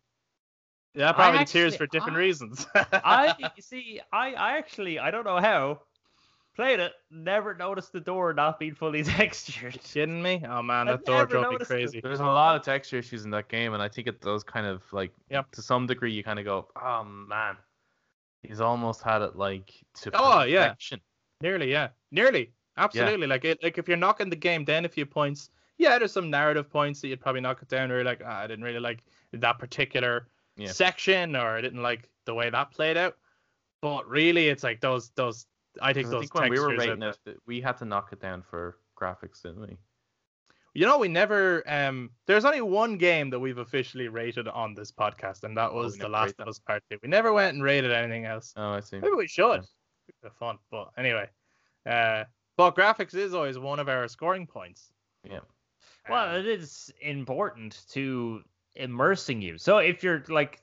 Yeah, 0.95 1.13
probably 1.13 1.41
actually- 1.41 1.61
tears 1.61 1.77
for 1.77 1.87
different 1.87 2.17
I- 2.17 2.21
reasons. 2.21 2.67
I 2.75 3.35
you 3.57 3.63
see, 3.63 4.01
I, 4.13 4.33
I 4.35 4.59
actually 4.59 4.99
I 4.99 5.11
don't 5.11 5.25
know 5.25 5.39
how 5.41 5.81
played 6.57 6.81
it, 6.81 6.93
never 7.11 7.55
noticed 7.55 7.93
the 7.93 8.01
door 8.01 8.33
not 8.33 8.59
being 8.59 8.75
fully 8.75 9.03
textured. 9.05 9.79
kidding 9.83 10.23
me? 10.23 10.43
Oh 10.49 10.63
man, 10.63 10.89
I've 10.89 10.99
that 10.99 11.05
door 11.07 11.17
never 11.19 11.27
drove 11.27 11.43
me 11.43 11.51
noticed 11.53 11.71
it. 11.71 11.75
crazy. 11.75 12.01
There's 12.01 12.21
a 12.21 12.25
lot 12.25 12.57
of 12.57 12.63
texture 12.63 12.97
issues 12.99 13.25
in 13.25 13.31
that 13.31 13.49
game, 13.49 13.75
and 13.75 13.83
I 13.83 13.89
think 13.89 14.09
it 14.09 14.21
does 14.21 14.43
kind 14.43 14.67
of 14.67 14.83
like, 14.93 15.13
Yep. 15.31 15.53
to 15.53 15.63
some 15.63 15.87
degree, 15.87 16.13
you 16.13 16.25
kind 16.25 16.39
of 16.39 16.45
go, 16.45 16.69
oh 16.83 17.05
man, 17.05 17.57
he's 18.43 18.61
almost 18.61 19.03
had 19.03 19.23
it 19.23 19.37
like 19.37 19.73
to 20.03 20.11
Oh, 20.15 20.43
yeah. 20.43 20.69
perfection. 20.69 21.01
Nearly, 21.43 21.71
yeah, 21.71 21.89
nearly, 22.11 22.53
absolutely. 22.79 23.27
Like, 23.27 23.45
it, 23.45 23.63
like 23.63 23.77
if 23.79 23.87
you're 23.89 23.97
knocking 23.99 24.31
the 24.31 24.37
game 24.37 24.65
down 24.65 24.87
a 24.87 24.89
few 24.89 25.05
points, 25.05 25.51
yeah, 25.79 25.99
there's 25.99 26.13
some 26.13 26.31
narrative 26.31 26.71
points 26.71 27.03
that 27.03 27.09
you'd 27.09 27.21
probably 27.21 27.43
knock 27.43 27.61
it 27.61 27.69
down, 27.69 27.91
or 27.93 27.97
you're 27.97 28.05
like, 28.05 28.23
ah, 28.25 28.41
I 28.41 28.47
didn't 28.47 28.65
really 28.65 28.81
like 28.81 29.05
that 29.33 29.59
particular 29.59 30.29
Yeah. 30.57 30.69
section, 30.69 31.37
or 31.37 31.57
I 31.57 31.61
didn't 31.61 31.83
like 31.83 32.09
the 32.25 32.33
way 32.35 32.49
that 32.49 32.71
played 32.71 32.97
out. 32.97 33.19
But 33.83 34.09
really, 34.09 34.49
it's 34.49 34.63
like 34.63 34.81
those, 34.81 35.11
those. 35.11 35.47
I 35.81 35.93
think 35.93 36.07
'Cause 36.07 36.11
those 36.13 36.19
I 36.19 36.21
think 36.23 36.35
when 36.35 36.51
we 36.51 36.59
were 36.61 36.77
rating 36.77 37.03
it, 37.03 37.19
we 37.47 37.61
had 37.61 37.77
to 37.79 37.85
knock 37.85 38.13
it 38.13 38.21
down 38.21 38.43
for 38.43 38.79
graphics, 39.01 39.43
didn't 39.43 39.61
we? 39.61 39.77
You 40.75 40.85
know, 40.85 40.99
we 40.99 41.09
never. 41.09 41.63
Um, 41.67 42.11
there's 42.27 42.45
only 42.45 42.61
one 42.61 42.99
game 42.99 43.31
that 43.31 43.41
we've 43.41 43.57
officially 43.59 44.09
rated 44.09 44.47
on 44.47 44.75
this 44.75 44.93
podcast, 44.93 45.45
and 45.45 45.57
that 45.57 45.71
Oh, 45.71 45.77
was 45.77 45.97
The 45.97 46.09
Last 46.09 46.27
rated 46.27 46.41
of 46.41 46.49
Us 46.49 46.59
Part 46.59 46.83
Two. 46.91 46.99
We 47.03 47.09
never 47.09 47.33
went 47.33 47.55
and 47.55 47.63
rated 47.63 47.93
anything 47.93 48.27
else. 48.27 48.53
Oh, 48.57 48.73
I 48.73 48.81
see. 48.81 48.99
Maybe 48.99 49.15
we 49.15 49.27
should. 49.27 49.61
It'd 50.09 50.23
be 50.23 50.29
fun, 50.39 50.59
but 50.71 50.91
anyway. 50.99 51.31
Uh, 51.87 52.25
but 52.59 52.77
graphics 52.77 53.15
is 53.15 53.33
always 53.33 53.59
one 53.59 53.79
of 53.79 53.89
our 53.89 54.07
scoring 54.09 54.47
points. 54.47 54.93
Yeah. 55.25 55.41
Well, 56.09 56.37
it 56.37 56.47
is 56.47 56.93
important 57.01 57.85
to 57.91 58.43
immersing 58.75 59.41
you. 59.41 59.57
So 59.59 59.79
if 59.79 60.03
you're 60.05 60.25
like, 60.29 60.63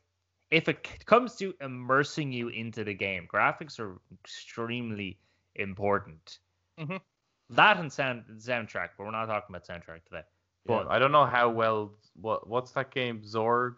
if 0.54 0.70
it 0.70 1.06
comes 1.06 1.36
to 1.38 1.54
immersing 1.62 2.32
you 2.32 2.50
into 2.50 2.84
the 2.84 2.94
game, 2.94 3.28
graphics 3.34 3.80
are 3.80 4.00
extremely 4.22 5.18
important. 5.56 6.40
Mhm. 6.80 7.02
That 7.50 7.78
and 7.78 7.92
sound 7.92 8.24
soundtrack, 8.38 8.90
but 8.98 9.04
we're 9.06 9.12
not 9.12 9.26
talking 9.26 9.56
about 9.56 9.66
soundtrack 9.68 10.04
today. 10.06 10.24
But 10.66 10.86
But 10.86 10.88
I 10.88 11.00
don't 11.00 11.12
know 11.12 11.26
how 11.26 11.50
well. 11.50 11.94
What 12.16 12.48
What's 12.48 12.72
that 12.72 12.92
game? 12.92 13.22
Zorg, 13.22 13.78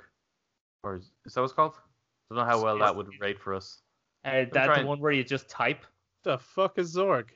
or 0.84 0.96
is, 0.96 1.12
is 1.26 1.34
that 1.34 1.42
what 1.42 1.46
it's 1.46 1.54
called? 1.54 1.76
I 1.76 2.36
don't 2.36 2.38
know 2.46 2.50
how 2.52 2.64
well 2.64 2.78
that 2.80 2.96
would 2.96 3.10
rate 3.20 3.40
for 3.40 3.54
us. 3.54 3.82
uh, 4.26 4.46
that's 4.52 4.66
trying- 4.68 4.82
the 4.82 4.88
one 4.88 5.00
where 5.00 5.12
you 5.12 5.24
just 5.24 5.48
type. 5.50 5.86
the 6.24 6.38
fuck 6.40 6.78
is 6.80 6.96
Zorg? 6.96 7.30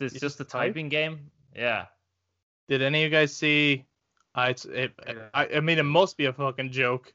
It's 0.00 0.14
You 0.14 0.20
just 0.20 0.38
a 0.40 0.44
just 0.44 0.50
type? 0.50 0.68
typing 0.72 0.88
game. 0.90 1.30
Yeah. 1.54 1.86
Did 2.68 2.82
any 2.82 3.04
of 3.04 3.10
you 3.12 3.16
guys 3.18 3.34
see? 3.34 3.86
I, 4.34 4.50
it, 4.50 4.92
Yeah. 5.06 5.28
I, 5.32 5.46
I 5.56 5.60
mean, 5.60 5.78
it 5.78 5.84
must 5.84 6.16
be 6.16 6.26
a 6.26 6.32
fucking 6.32 6.72
joke. 6.72 7.12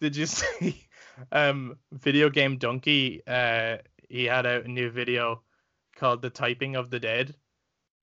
Did 0.00 0.16
you 0.16 0.26
see? 0.26 0.86
Um, 1.32 1.76
video 1.92 2.30
game 2.30 2.58
Dunkey. 2.58 3.20
Uh, 3.26 3.78
he 4.08 4.24
had 4.24 4.46
out 4.46 4.64
a 4.64 4.68
new 4.68 4.90
video 4.90 5.42
called 5.96 6.22
"The 6.22 6.30
Typing 6.30 6.76
of 6.76 6.90
the 6.90 7.00
Dead," 7.00 7.34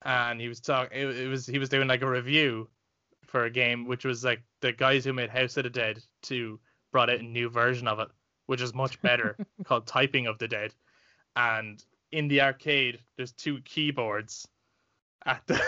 and 0.03 0.39
he 0.39 0.47
was 0.47 0.59
talking. 0.59 0.97
It, 0.97 1.07
it 1.07 1.27
was 1.27 1.45
he 1.45 1.59
was 1.59 1.69
doing 1.69 1.87
like 1.87 2.01
a 2.01 2.09
review 2.09 2.69
for 3.31 3.45
a 3.45 3.51
game, 3.51 3.85
which 3.85 4.05
was 4.05 4.23
like 4.23 4.41
the 4.61 4.73
guys 4.73 5.05
who 5.05 5.13
made 5.13 5.29
House 5.29 5.57
of 5.57 5.63
the 5.63 5.69
Dead 5.69 6.03
2 6.23 6.59
brought 6.91 7.09
out 7.09 7.19
a 7.19 7.23
new 7.23 7.49
version 7.49 7.87
of 7.87 7.99
it, 7.99 8.09
which 8.47 8.61
is 8.61 8.73
much 8.73 9.01
better, 9.01 9.37
called 9.63 9.87
Typing 9.87 10.27
of 10.27 10.37
the 10.37 10.47
Dead. 10.47 10.73
And 11.35 11.83
in 12.11 12.27
the 12.27 12.41
arcade, 12.41 12.99
there's 13.15 13.31
two 13.31 13.61
keyboards 13.61 14.47
at 15.25 15.41
the 15.47 15.61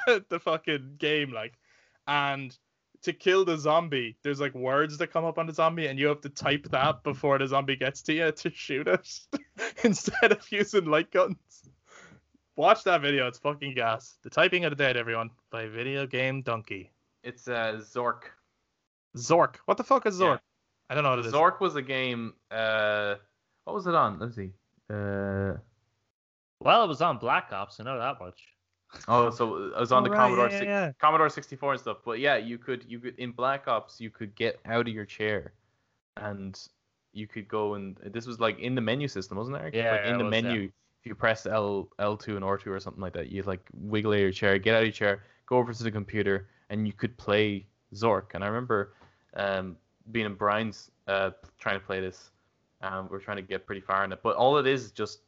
at 0.06 0.28
the 0.28 0.38
fucking 0.38 0.96
game, 0.98 1.32
like, 1.32 1.54
and 2.06 2.56
to 3.06 3.12
kill 3.12 3.44
the 3.44 3.56
zombie, 3.56 4.16
there's 4.22 4.40
like 4.40 4.54
words 4.54 4.98
that 4.98 5.12
come 5.12 5.24
up 5.24 5.38
on 5.38 5.46
the 5.46 5.52
zombie, 5.52 5.86
and 5.86 5.98
you 5.98 6.06
have 6.08 6.20
to 6.20 6.28
type 6.28 6.68
that 6.70 7.02
before 7.02 7.38
the 7.38 7.46
zombie 7.46 7.76
gets 7.76 8.02
to 8.02 8.12
you 8.12 8.30
to 8.30 8.50
shoot 8.50 8.86
it 8.86 9.08
instead 9.84 10.32
of 10.32 10.46
using 10.52 10.84
light 10.84 11.10
guns. 11.10 11.36
Watch 12.56 12.84
that 12.84 13.02
video, 13.02 13.26
it's 13.26 13.38
fucking 13.38 13.74
gas. 13.74 14.18
The 14.22 14.30
Typing 14.30 14.64
of 14.64 14.70
the 14.70 14.76
Dead, 14.76 14.96
everyone, 14.96 15.30
by 15.50 15.66
Video 15.68 16.06
Game 16.06 16.42
Dunkey. 16.42 16.88
It's 17.22 17.48
uh, 17.48 17.80
Zork. 17.82 18.22
Zork. 19.16 19.56
What 19.66 19.76
the 19.76 19.84
fuck 19.84 20.06
is 20.06 20.18
Yeah. 20.18 20.26
Zork? 20.26 20.40
I 20.88 20.94
don't 20.94 21.04
know 21.04 21.10
what 21.10 21.18
it 21.20 21.26
is. 21.26 21.32
Zork 21.32 21.60
was 21.60 21.76
a 21.76 21.82
game. 21.82 22.34
Uh, 22.50 23.16
what 23.64 23.74
was 23.74 23.86
it 23.86 23.94
on? 23.94 24.18
Let's 24.18 24.36
see. 24.36 24.52
Uh, 24.90 25.54
Well, 26.60 26.84
it 26.84 26.88
was 26.88 27.02
on 27.02 27.18
Black 27.18 27.52
Ops. 27.52 27.78
I 27.78 27.84
know 27.84 27.98
that 27.98 28.18
much. 28.20 28.40
Oh, 29.08 29.30
so 29.30 29.72
I 29.76 29.80
was 29.80 29.92
on 29.92 30.02
Oh, 30.02 30.04
the 30.04 30.10
right, 30.10 30.16
Commodore 30.18 30.48
yeah, 30.50 30.58
six- 30.58 30.66
yeah. 30.66 30.92
Commodore 31.00 31.28
64 31.28 31.72
and 31.72 31.80
stuff. 31.80 31.98
But 32.04 32.18
yeah, 32.20 32.36
you 32.36 32.58
could 32.58 32.84
you 32.88 32.98
could 33.00 33.18
in 33.18 33.32
Black 33.32 33.68
Ops 33.68 34.00
you 34.00 34.10
could 34.10 34.34
get 34.34 34.58
out 34.64 34.86
of 34.88 34.94
your 34.94 35.04
chair, 35.04 35.52
and 36.16 36.58
you 37.12 37.26
could 37.26 37.48
go 37.48 37.74
and 37.74 37.96
this 38.12 38.26
was 38.26 38.38
like 38.40 38.58
in 38.58 38.74
the 38.74 38.80
menu 38.80 39.08
system, 39.08 39.38
wasn't 39.38 39.56
it? 39.56 39.60
Eric? 39.60 39.74
Yeah, 39.74 39.90
Like 39.92 40.00
yeah, 40.04 40.10
in 40.12 40.18
the 40.18 40.24
was, 40.24 40.34
yeah. 40.34 40.42
menu, 40.42 40.62
if 41.00 41.06
you 41.06 41.14
press 41.14 41.46
L 41.46 41.88
L2 41.98 42.28
and 42.36 42.44
R2 42.44 42.66
or 42.68 42.80
something 42.80 43.00
like 43.02 43.12
that, 43.14 43.30
you 43.30 43.42
like 43.42 43.60
wiggle 43.74 44.12
out 44.12 44.16
of 44.16 44.20
your 44.20 44.32
chair, 44.32 44.58
get 44.58 44.74
out 44.74 44.80
of 44.82 44.86
your 44.86 44.92
chair, 44.92 45.22
go 45.46 45.56
over 45.56 45.72
to 45.72 45.82
the 45.82 45.90
computer, 45.90 46.48
and 46.70 46.86
you 46.86 46.92
could 46.92 47.16
play 47.16 47.66
Zork. 47.94 48.34
And 48.34 48.42
I 48.44 48.48
remember 48.48 48.94
um, 49.34 49.76
being 50.12 50.26
in 50.26 50.34
Brian's 50.34 50.90
uh, 51.06 51.30
trying 51.58 51.78
to 51.80 51.84
play 51.86 52.00
this. 52.00 52.30
Um, 52.82 53.08
we're 53.10 53.20
trying 53.20 53.38
to 53.38 53.42
get 53.42 53.64
pretty 53.66 53.80
far 53.80 54.04
in 54.04 54.12
it, 54.12 54.20
but 54.22 54.36
all 54.36 54.58
it 54.58 54.66
is 54.66 54.84
is 54.84 54.90
just 54.92 55.20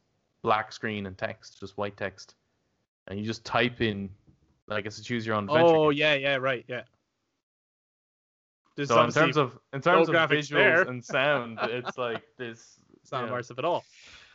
black 0.43 0.71
screen 0.71 1.07
and 1.07 1.17
text, 1.17 1.59
just 1.59 1.77
white 1.77 1.97
text, 1.97 2.35
and 3.09 3.19
you 3.19 3.25
just 3.25 3.43
type 3.43 3.81
in 3.81 4.09
like 4.67 4.85
it's 4.85 4.99
a 4.99 5.03
choose 5.03 5.25
your 5.25 5.35
own 5.35 5.45
adventure. 5.45 5.75
Oh 5.75 5.89
game. 5.89 5.99
yeah, 5.99 6.13
yeah, 6.13 6.35
right, 6.35 6.63
yeah. 6.67 6.83
There's 8.75 8.87
So 8.87 9.03
in 9.03 9.11
terms 9.11 9.35
of 9.35 9.59
in 9.73 9.81
terms 9.81 10.07
no 10.07 10.13
of 10.15 10.29
visuals 10.29 10.51
there. 10.51 10.81
and 10.83 11.03
sound, 11.03 11.59
it's 11.63 11.97
like 11.97 12.23
this. 12.37 12.79
it's 13.01 13.11
not 13.11 13.23
you 13.23 13.27
know. 13.27 13.33
immersive 13.33 13.57
at 13.57 13.65
all. 13.65 13.83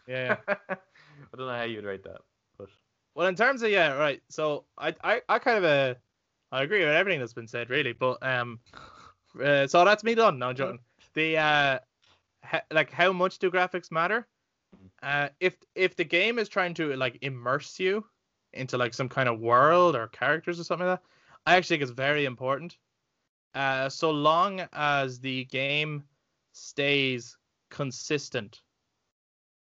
Yeah. 0.06 0.36
yeah. 0.48 0.54
I 0.70 1.36
don't 1.36 1.46
know 1.46 1.54
how 1.54 1.62
you 1.62 1.76
would 1.76 1.84
rate 1.84 2.04
that, 2.04 2.20
but 2.58 2.68
Well, 3.14 3.26
in 3.28 3.36
terms 3.36 3.62
of 3.62 3.70
yeah, 3.70 3.94
right. 3.94 4.20
So 4.28 4.64
I 4.76 4.94
I, 5.02 5.22
I 5.28 5.38
kind 5.38 5.58
of 5.58 5.64
uh, 5.64 5.94
I 6.52 6.62
agree 6.62 6.80
with 6.80 6.88
everything 6.94 7.20
that's 7.20 7.32
been 7.32 7.48
said 7.48 7.70
really, 7.70 7.92
but 7.92 8.18
um, 8.22 8.58
uh, 9.42 9.66
so 9.66 9.84
that's 9.84 10.04
me 10.04 10.14
done. 10.14 10.38
No, 10.38 10.48
I'm. 10.50 10.80
The 11.14 11.38
uh, 11.38 11.78
ha- 12.42 12.62
like 12.72 12.90
how 12.90 13.12
much 13.12 13.38
do 13.38 13.50
graphics 13.50 13.90
matter? 13.92 14.26
Uh, 15.02 15.28
if 15.40 15.56
if 15.74 15.96
the 15.96 16.04
game 16.04 16.38
is 16.38 16.48
trying 16.48 16.74
to 16.74 16.94
like 16.96 17.18
immerse 17.22 17.78
you 17.78 18.04
into 18.54 18.78
like 18.78 18.94
some 18.94 19.08
kind 19.08 19.28
of 19.28 19.40
world 19.40 19.96
or 19.96 20.08
characters 20.08 20.58
or 20.58 20.64
something 20.64 20.86
like 20.86 21.00
that, 21.00 21.06
I 21.46 21.56
actually 21.56 21.76
think 21.76 21.82
it's 21.82 21.92
very 21.92 22.24
important. 22.24 22.76
Uh, 23.54 23.88
so 23.88 24.10
long 24.10 24.62
as 24.72 25.20
the 25.20 25.44
game 25.44 26.04
stays 26.52 27.36
consistent. 27.70 28.60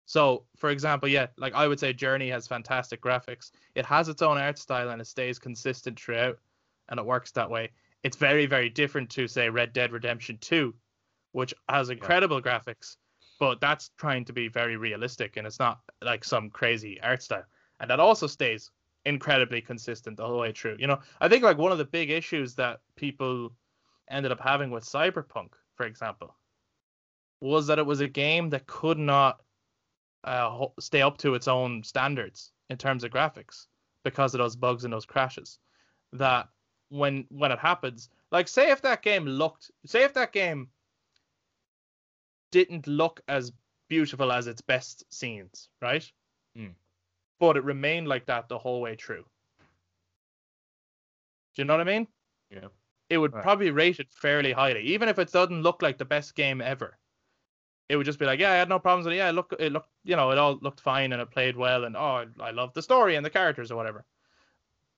So, 0.05 0.45
for 0.57 0.69
example, 0.69 1.09
yeah, 1.09 1.27
like 1.37 1.53
I 1.53 1.67
would 1.67 1.79
say 1.79 1.91
Journey 1.91 2.29
has 2.29 2.47
fantastic 2.47 3.01
graphics. 3.01 3.51
It 3.73 3.85
has 3.85 4.07
its 4.07 4.21
own 4.21 4.37
art 4.37 4.59
style 4.59 4.89
and 4.89 5.01
it 5.01 5.07
stays 5.07 5.39
consistent 5.39 5.99
throughout 5.99 6.37
and 6.89 6.99
it 6.99 7.05
works 7.05 7.31
that 7.31 7.49
way. 7.49 7.71
It's 8.03 8.17
very, 8.17 8.45
very 8.45 8.69
different 8.69 9.09
to 9.11 9.27
say 9.27 9.49
Red 9.49 9.73
Dead 9.73 9.91
Redemption 9.91 10.37
2, 10.39 10.73
which 11.31 11.55
has 11.67 11.89
incredible 11.89 12.41
graphics, 12.41 12.97
but 13.39 13.59
that's 13.59 13.89
trying 13.97 14.25
to 14.25 14.33
be 14.33 14.47
very 14.47 14.77
realistic 14.77 15.37
and 15.37 15.47
it's 15.47 15.59
not 15.59 15.79
like 16.03 16.23
some 16.23 16.51
crazy 16.51 17.01
art 17.01 17.23
style. 17.23 17.45
And 17.79 17.89
that 17.89 17.99
also 17.99 18.27
stays 18.27 18.71
incredibly 19.05 19.61
consistent 19.61 20.17
the 20.17 20.25
whole 20.25 20.39
way 20.39 20.51
through. 20.51 20.77
You 20.79 20.87
know, 20.87 20.99
I 21.21 21.29
think 21.29 21.43
like 21.43 21.57
one 21.57 21.71
of 21.71 21.77
the 21.77 21.85
big 21.85 22.09
issues 22.09 22.55
that 22.55 22.79
people 22.95 23.51
ended 24.09 24.31
up 24.31 24.39
having 24.39 24.71
with 24.71 24.83
Cyberpunk, 24.83 25.49
for 25.75 25.85
example, 25.85 26.35
was 27.41 27.67
that 27.67 27.79
it 27.79 27.85
was 27.85 28.01
a 28.01 28.07
game 28.07 28.49
that 28.49 28.65
could 28.65 28.97
not 28.97 29.41
uh, 30.23 30.65
stay 30.79 31.01
up 31.01 31.17
to 31.19 31.35
its 31.35 31.47
own 31.47 31.83
standards 31.83 32.51
in 32.69 32.77
terms 32.77 33.03
of 33.03 33.11
graphics 33.11 33.67
because 34.03 34.33
of 34.33 34.39
those 34.39 34.55
bugs 34.55 34.83
and 34.83 34.93
those 34.93 35.05
crashes. 35.05 35.59
That 36.13 36.47
when 36.89 37.25
when 37.29 37.51
it 37.51 37.59
happens, 37.59 38.09
like 38.31 38.47
say 38.47 38.71
if 38.71 38.81
that 38.81 39.01
game 39.01 39.25
looked, 39.25 39.69
say 39.85 40.03
if 40.03 40.13
that 40.13 40.31
game 40.31 40.69
didn't 42.51 42.87
look 42.87 43.21
as 43.27 43.51
beautiful 43.87 44.31
as 44.31 44.47
its 44.47 44.61
best 44.61 45.03
scenes, 45.13 45.69
right? 45.81 46.09
Mm. 46.57 46.73
But 47.39 47.57
it 47.57 47.63
remained 47.63 48.07
like 48.07 48.25
that 48.27 48.47
the 48.49 48.57
whole 48.57 48.81
way 48.81 48.95
through. 48.95 49.25
Do 51.55 51.61
you 51.61 51.65
know 51.65 51.73
what 51.77 51.81
I 51.87 51.91
mean? 51.91 52.07
yeah. 52.49 52.67
it 53.09 53.17
would 53.17 53.33
Right. 53.33 53.43
probably 53.43 53.71
rate 53.71 53.99
it 53.99 54.11
fairly 54.11 54.51
highly, 54.51 54.81
even 54.81 55.09
if 55.09 55.19
it 55.19 55.31
doesn't 55.31 55.61
look 55.61 55.81
like 55.81 55.97
the 55.97 56.05
best 56.05 56.35
game 56.35 56.61
ever. 56.61 56.97
It 57.87 57.97
would 57.97 58.05
just 58.05 58.17
be 58.19 58.25
like, 58.25 58.39
yeah, 58.39 58.51
I 58.51 58.55
had 58.55 58.69
no 58.69 58.79
problems 58.79 59.05
with 59.05 59.13
it. 59.13 59.17
Yeah, 59.17 59.29
it 59.29 59.33
looked, 59.33 59.53
it 59.59 59.71
looked, 59.71 59.89
you 60.03 60.15
know, 60.15 60.31
it 60.31 60.37
all 60.39 60.57
looked 60.61 60.79
fine 60.81 61.13
and 61.13 61.21
it 61.21 61.29
played 61.29 61.55
well, 61.55 61.83
and 61.85 61.95
oh, 61.95 62.25
I 62.39 62.51
love 62.51 62.73
the 62.73 62.81
story 62.81 63.15
and 63.15 63.25
the 63.25 63.29
characters 63.29 63.71
or 63.71 63.75
whatever. 63.75 64.05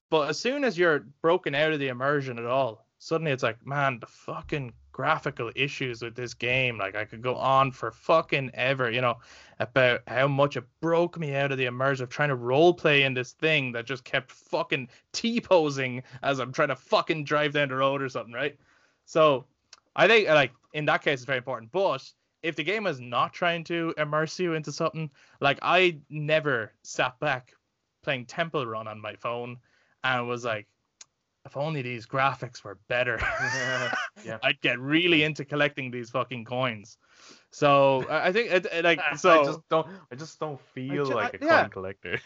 But 0.09 0.29
as 0.29 0.39
soon 0.39 0.63
as 0.63 0.77
you're 0.77 0.99
broken 1.21 1.53
out 1.53 1.73
of 1.73 1.79
the 1.79 1.89
immersion 1.89 2.39
at 2.39 2.45
all, 2.45 2.87
suddenly 2.99 3.31
it's 3.31 3.43
like, 3.43 3.65
man, 3.65 3.99
the 3.99 4.07
fucking 4.07 4.73
graphical 4.97 5.51
issues 5.55 6.01
with 6.01 6.15
this 6.15 6.33
game. 6.33 6.79
Like 6.79 6.95
I 6.95 7.05
could 7.05 7.21
go 7.21 7.35
on 7.35 7.71
for 7.71 7.91
fucking 7.91 8.49
ever, 8.55 8.89
you 8.89 8.99
know, 8.99 9.17
about 9.59 10.01
how 10.07 10.27
much 10.27 10.57
it 10.57 10.63
broke 10.81 11.19
me 11.19 11.35
out 11.35 11.51
of 11.51 11.59
the 11.59 11.65
immersion 11.65 12.03
of 12.03 12.09
trying 12.09 12.29
to 12.29 12.35
role 12.35 12.73
play 12.73 13.03
in 13.03 13.13
this 13.13 13.33
thing 13.33 13.71
that 13.73 13.85
just 13.85 14.03
kept 14.03 14.31
fucking 14.31 14.89
T 15.13 15.39
posing 15.39 16.01
as 16.23 16.39
I'm 16.39 16.51
trying 16.51 16.69
to 16.69 16.75
fucking 16.75 17.25
drive 17.25 17.53
down 17.53 17.69
the 17.69 17.75
road 17.75 18.01
or 18.01 18.09
something, 18.09 18.33
right? 18.33 18.57
So 19.05 19.45
I 19.95 20.07
think 20.07 20.27
uh, 20.27 20.33
like 20.33 20.51
in 20.73 20.85
that 20.85 21.03
case 21.03 21.19
it's 21.19 21.25
very 21.25 21.37
important. 21.37 21.71
But 21.71 22.11
if 22.41 22.55
the 22.55 22.63
game 22.63 22.87
is 22.87 22.99
not 22.99 23.33
trying 23.33 23.63
to 23.65 23.93
immerse 23.99 24.39
you 24.39 24.55
into 24.55 24.71
something, 24.71 25.11
like 25.41 25.59
I 25.61 25.99
never 26.09 26.73
sat 26.81 27.19
back 27.19 27.53
playing 28.01 28.25
Temple 28.25 28.65
Run 28.65 28.87
on 28.87 28.99
my 28.99 29.13
phone 29.13 29.57
and 30.03 30.27
was 30.27 30.43
like, 30.43 30.65
if 31.47 31.57
only 31.57 31.81
these 31.81 32.05
graphics 32.05 32.63
were 32.63 32.77
better. 32.87 33.19
Yeah. 34.25 34.39
I'd 34.43 34.59
get 34.61 34.79
really 34.79 35.21
into 35.23 35.45
collecting 35.45 35.91
these 35.91 36.09
fucking 36.09 36.43
coins. 36.45 36.97
So 37.51 38.03
I 38.09 38.27
I 38.27 38.31
think 38.33 38.51
it, 38.51 38.65
it, 38.65 38.83
like 38.83 38.99
so 39.17 39.41
I 39.41 39.45
just 39.45 39.59
don't. 39.69 39.87
I 40.11 40.15
just 40.15 40.39
don't 40.39 40.59
feel 40.73 41.05
like 41.05 41.35
a 41.35 41.43
I- 41.43 41.45
yeah. 41.45 41.61
coin 41.61 41.69
collector. 41.69 42.19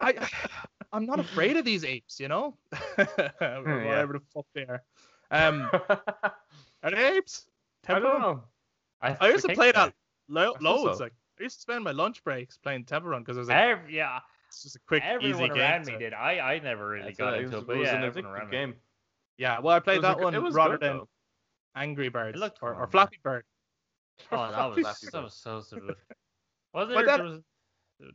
I 0.00 0.28
I'm 0.92 1.04
not 1.06 1.18
afraid 1.18 1.56
of 1.56 1.64
these 1.64 1.84
apes, 1.84 2.20
you 2.20 2.28
know, 2.28 2.56
whatever 2.96 4.12
the 4.14 4.22
fuck 4.32 4.46
they 4.54 4.62
are. 4.62 4.82
Um, 5.32 5.68
are 6.82 6.90
they 6.92 7.16
apes? 7.16 7.46
I 7.88 7.98
don't 7.98 8.20
know. 8.20 8.44
I 9.02 9.28
used 9.28 9.46
to 9.48 9.54
play 9.54 9.72
so. 9.74 9.80
that 9.80 9.94
lo- 10.28 10.54
loads. 10.60 10.98
so. 10.98 11.04
Like 11.04 11.14
I 11.40 11.42
used 11.42 11.56
to 11.56 11.62
spend 11.62 11.82
my 11.82 11.90
lunch 11.90 12.22
breaks 12.22 12.56
playing 12.56 12.84
Temple 12.84 13.10
Run 13.10 13.22
because 13.22 13.36
it 13.36 13.40
was 13.40 13.48
like 13.48 13.58
Ev- 13.58 13.90
yeah, 13.90 14.20
it's 14.54 14.62
just 14.62 14.76
a 14.76 14.80
quick, 14.86 15.02
everyone 15.04 15.30
easy 15.42 15.48
game. 15.48 15.50
Everyone 15.50 15.70
around 15.70 15.84
to- 15.86 15.92
me 15.92 15.98
did. 15.98 16.14
I 16.14 16.54
I 16.54 16.58
never 16.60 16.88
really 16.88 17.08
It's 17.08 17.18
got 17.18 17.34
a- 17.34 17.38
into 17.38 17.50
was- 17.56 17.62
it, 17.62 17.66
but 17.66 17.76
was 17.76 17.86
yeah, 17.88 17.96
an 17.96 18.04
everyone 18.04 18.30
addictive 18.32 18.34
around 18.34 18.50
me. 18.50 18.56
game. 18.56 18.74
Yeah, 19.36 19.58
well, 19.60 19.76
I 19.76 19.80
played 19.80 20.02
that 20.02 20.16
good- 20.16 20.24
one 20.24 20.34
it 20.34 20.42
was 20.42 20.54
rather 20.54 20.74
good, 20.78 20.80
than 20.88 20.96
though. 20.98 21.08
Angry 21.76 22.08
Birds 22.08 22.38
looked 22.38 22.58
or, 22.62 22.72
fun, 22.74 22.82
or. 22.82 22.86
Flappy 22.86 23.18
Bird. 23.22 23.44
Oh, 24.30 24.36
that 24.46 24.54
Flappy 24.54 24.82
was 24.82 25.00
Bird. 25.00 25.10
so 25.10 25.28
so 25.28 25.60
stupid. 25.60 25.96
Was 26.72 26.88
But 26.88 26.88
there? 26.88 27.04
that- 27.06 27.16
There 27.18 27.24
was, 27.26 27.40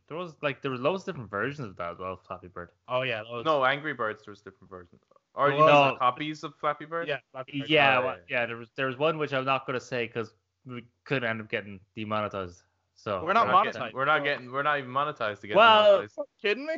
there 0.08 0.16
was 0.16 0.34
like 0.42 0.60
there 0.62 0.70
was 0.70 0.80
loads 0.80 1.02
of 1.02 1.06
different 1.14 1.30
versions 1.30 1.68
of 1.68 1.76
that 1.76 1.92
as 1.92 1.98
well. 1.98 2.16
Flappy 2.16 2.48
Bird. 2.48 2.70
Oh 2.88 3.02
yeah, 3.02 3.22
those- 3.22 3.44
No, 3.44 3.64
Angry 3.64 3.92
Birds. 3.94 4.22
There's 4.24 4.40
different 4.40 4.70
versions. 4.70 5.02
Or 5.34 5.50
you 5.50 5.58
Well, 5.58 5.66
mean 5.84 5.92
no. 5.94 5.98
copies 5.98 6.42
of 6.42 6.54
Flappy 6.56 6.86
Bird? 6.86 7.06
yeah, 7.06 7.18
Flappy 7.32 7.60
Bird. 7.60 7.68
Yeah, 7.70 7.98
Oh, 7.98 8.04
well, 8.06 8.16
yeah, 8.28 8.40
yeah. 8.40 8.46
There 8.46 8.56
was 8.56 8.70
there 8.76 8.86
was 8.86 8.96
one 8.96 9.16
which 9.18 9.32
I'm 9.32 9.44
not 9.44 9.66
gonna 9.66 9.78
say 9.80 10.06
because 10.06 10.34
we 10.66 10.84
could 11.04 11.22
end 11.24 11.40
up 11.40 11.48
getting 11.48 11.80
demonetized. 11.96 12.62
So 13.02 13.24
We're 13.24 13.32
not 13.32 13.46
We're 13.46 13.52
not, 13.52 13.66
monetized. 13.66 13.72
getting, 13.72 13.96
we're 13.96 14.04
not 14.04 14.24
getting. 14.24 14.52
We're 14.52 14.62
not 14.62 14.78
even 14.78 14.90
monetized 14.90 15.40
to 15.40 15.46
get 15.46 15.56
Well- 15.56 16.00
monetized. 16.02 16.12
Fuck, 16.12 16.26
kidding 16.42 16.66
me? 16.66 16.74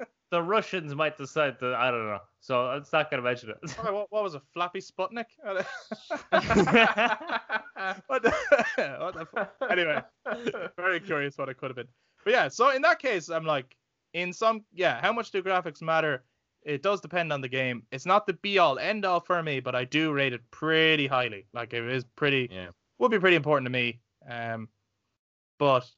the 0.32 0.42
Russians 0.42 0.94
might 0.96 1.16
decide 1.16 1.58
to 1.60 1.74
I 1.76 1.90
don't 1.92 2.06
know. 2.06 2.18
So 2.40 2.66
I'm 2.66 2.84
not 2.92 3.08
gonna 3.10 3.22
mention 3.22 3.50
it. 3.50 3.56
What, 3.78 3.92
what- 3.94 4.06
what 4.10 4.22
was 4.24 4.34
a 4.34 4.40
Flappy 4.52 4.80
Sputnik? 4.80 5.26
what 8.06 8.22
the, 8.22 8.34
what 8.98 9.14
the 9.14 9.26
fuck? 9.26 9.54
Anyway, 9.70 10.02
very 10.76 10.98
curious 11.00 11.38
what 11.38 11.48
it 11.48 11.56
could 11.56 11.70
have 11.70 11.76
been. 11.76 11.88
But 12.24 12.32
yeah, 12.32 12.48
so 12.48 12.70
in 12.70 12.82
that 12.82 12.98
case, 12.98 13.28
I'm 13.30 13.44
like, 13.46 13.76
in 14.12 14.32
some, 14.32 14.64
yeah, 14.72 15.00
how 15.00 15.12
much 15.12 15.30
do 15.30 15.42
graphics 15.42 15.80
matter? 15.82 16.24
It 16.62 16.82
does 16.82 17.00
depend 17.00 17.32
on 17.32 17.40
the 17.40 17.48
game. 17.48 17.84
It's 17.92 18.04
not 18.06 18.26
the 18.26 18.34
be 18.34 18.58
all 18.58 18.78
end 18.78 19.04
all 19.04 19.20
for 19.20 19.42
me, 19.42 19.60
but 19.60 19.74
I 19.74 19.84
do 19.84 20.12
rate 20.12 20.32
it 20.34 20.42
pretty 20.50 21.06
highly. 21.06 21.46
Like 21.54 21.72
it 21.72 21.84
is 21.88 22.04
pretty, 22.16 22.48
Yeah. 22.50 22.68
would 22.98 23.10
be 23.10 23.18
pretty 23.18 23.36
important 23.36 23.66
to 23.66 23.70
me. 23.70 24.00
Um, 24.28 24.68
but 25.60 25.88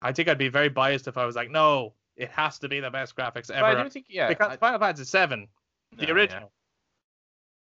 I 0.00 0.12
think 0.12 0.28
I'd 0.28 0.38
be 0.38 0.48
very 0.48 0.70
biased 0.70 1.06
if 1.08 1.18
I 1.18 1.26
was 1.26 1.36
like, 1.36 1.50
no, 1.50 1.92
it 2.16 2.30
has 2.30 2.58
to 2.60 2.68
be 2.68 2.80
the 2.80 2.90
best 2.90 3.14
graphics 3.16 3.48
But 3.48 3.56
I 3.62 3.72
ever. 3.72 3.84
do 3.84 3.90
think 3.90 4.06
yeah. 4.08 4.28
because 4.28 4.52
I- 4.52 4.56
Final 4.56 4.78
Fantasy 4.78 5.18
VII, 5.18 5.26
the 5.28 5.36
no, 5.36 5.48
yeah. 5.98 6.10
original, 6.12 6.52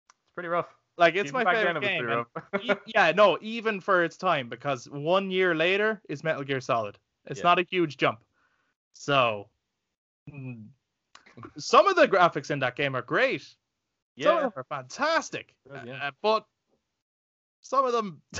It's 0.08 0.34
pretty 0.36 0.50
rough. 0.50 0.68
like 0.98 1.16
it's 1.16 1.30
Even 1.32 1.44
my 1.44 1.54
favorite 1.54 1.82
game. 1.82 2.04
pretty 2.06 2.14
and 2.14 2.26
rough. 2.64 2.78
e- 2.88 2.92
yeah, 2.96 3.12
no, 3.12 3.38
even 3.42 3.82
for 3.82 4.04
its 4.04 4.16
time, 4.18 4.48
because 4.50 4.88
one 4.90 5.30
year 5.32 5.54
later 5.56 6.02
is 6.08 6.24
Metal 6.24 6.44
Gear 6.44 6.62
Solid. 6.62 6.98
It's 7.26 7.40
Yeah. 7.40 7.44
not 7.44 7.60
a 7.60 7.64
huge 7.64 7.98
jump. 7.98 8.20
So, 8.94 9.50
mm, 10.30 10.64
some 11.58 11.88
of 11.88 11.96
the 11.96 12.08
graphics 12.08 12.52
in 12.52 12.60
that 12.60 12.76
game 12.76 12.96
are 12.96 13.02
great. 13.02 13.42
Some 13.42 13.58
of 13.58 14.36
yeah. 14.36 14.40
them 14.42 14.54
are 14.56 14.64
fantastic. 14.64 15.54
Yeah. 15.86 15.96
Uh, 16.08 16.12
but 16.22 16.46
some 17.62 17.84
of 17.86 17.92
them, 17.94 18.22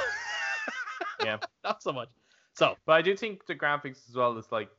Yeah. 1.24 1.38
not 1.64 1.82
so 1.82 1.92
much. 1.92 2.10
So, 2.56 2.76
But 2.86 2.94
I 2.94 3.02
do 3.02 3.16
think 3.16 3.46
the 3.46 3.56
graphics 3.56 4.10
as 4.10 4.16
well 4.16 4.38
is 4.38 4.52
like 4.52 4.70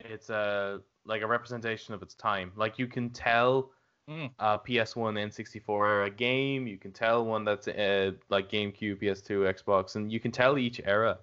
it's 0.00 0.30
a 0.30 0.80
like 1.04 1.22
a 1.22 1.26
representation 1.26 1.94
of 1.94 2.02
its 2.02 2.14
time. 2.14 2.52
Like 2.56 2.78
you 2.78 2.86
can 2.86 3.10
tell 3.10 3.70
Mm. 4.08 4.30
a 4.38 4.56
PS1 4.56 5.14
N64 5.14 5.68
era 5.68 6.10
game, 6.10 6.68
you 6.68 6.78
can 6.78 6.92
tell 6.92 7.24
one 7.24 7.44
that's 7.44 7.66
uh, 7.66 8.12
like 8.28 8.48
GameCube, 8.48 9.00
PS2, 9.02 9.52
Xbox, 9.52 9.96
and 9.96 10.12
you 10.12 10.20
can 10.20 10.30
tell 10.30 10.58
each 10.58 10.80
era. 10.84 11.18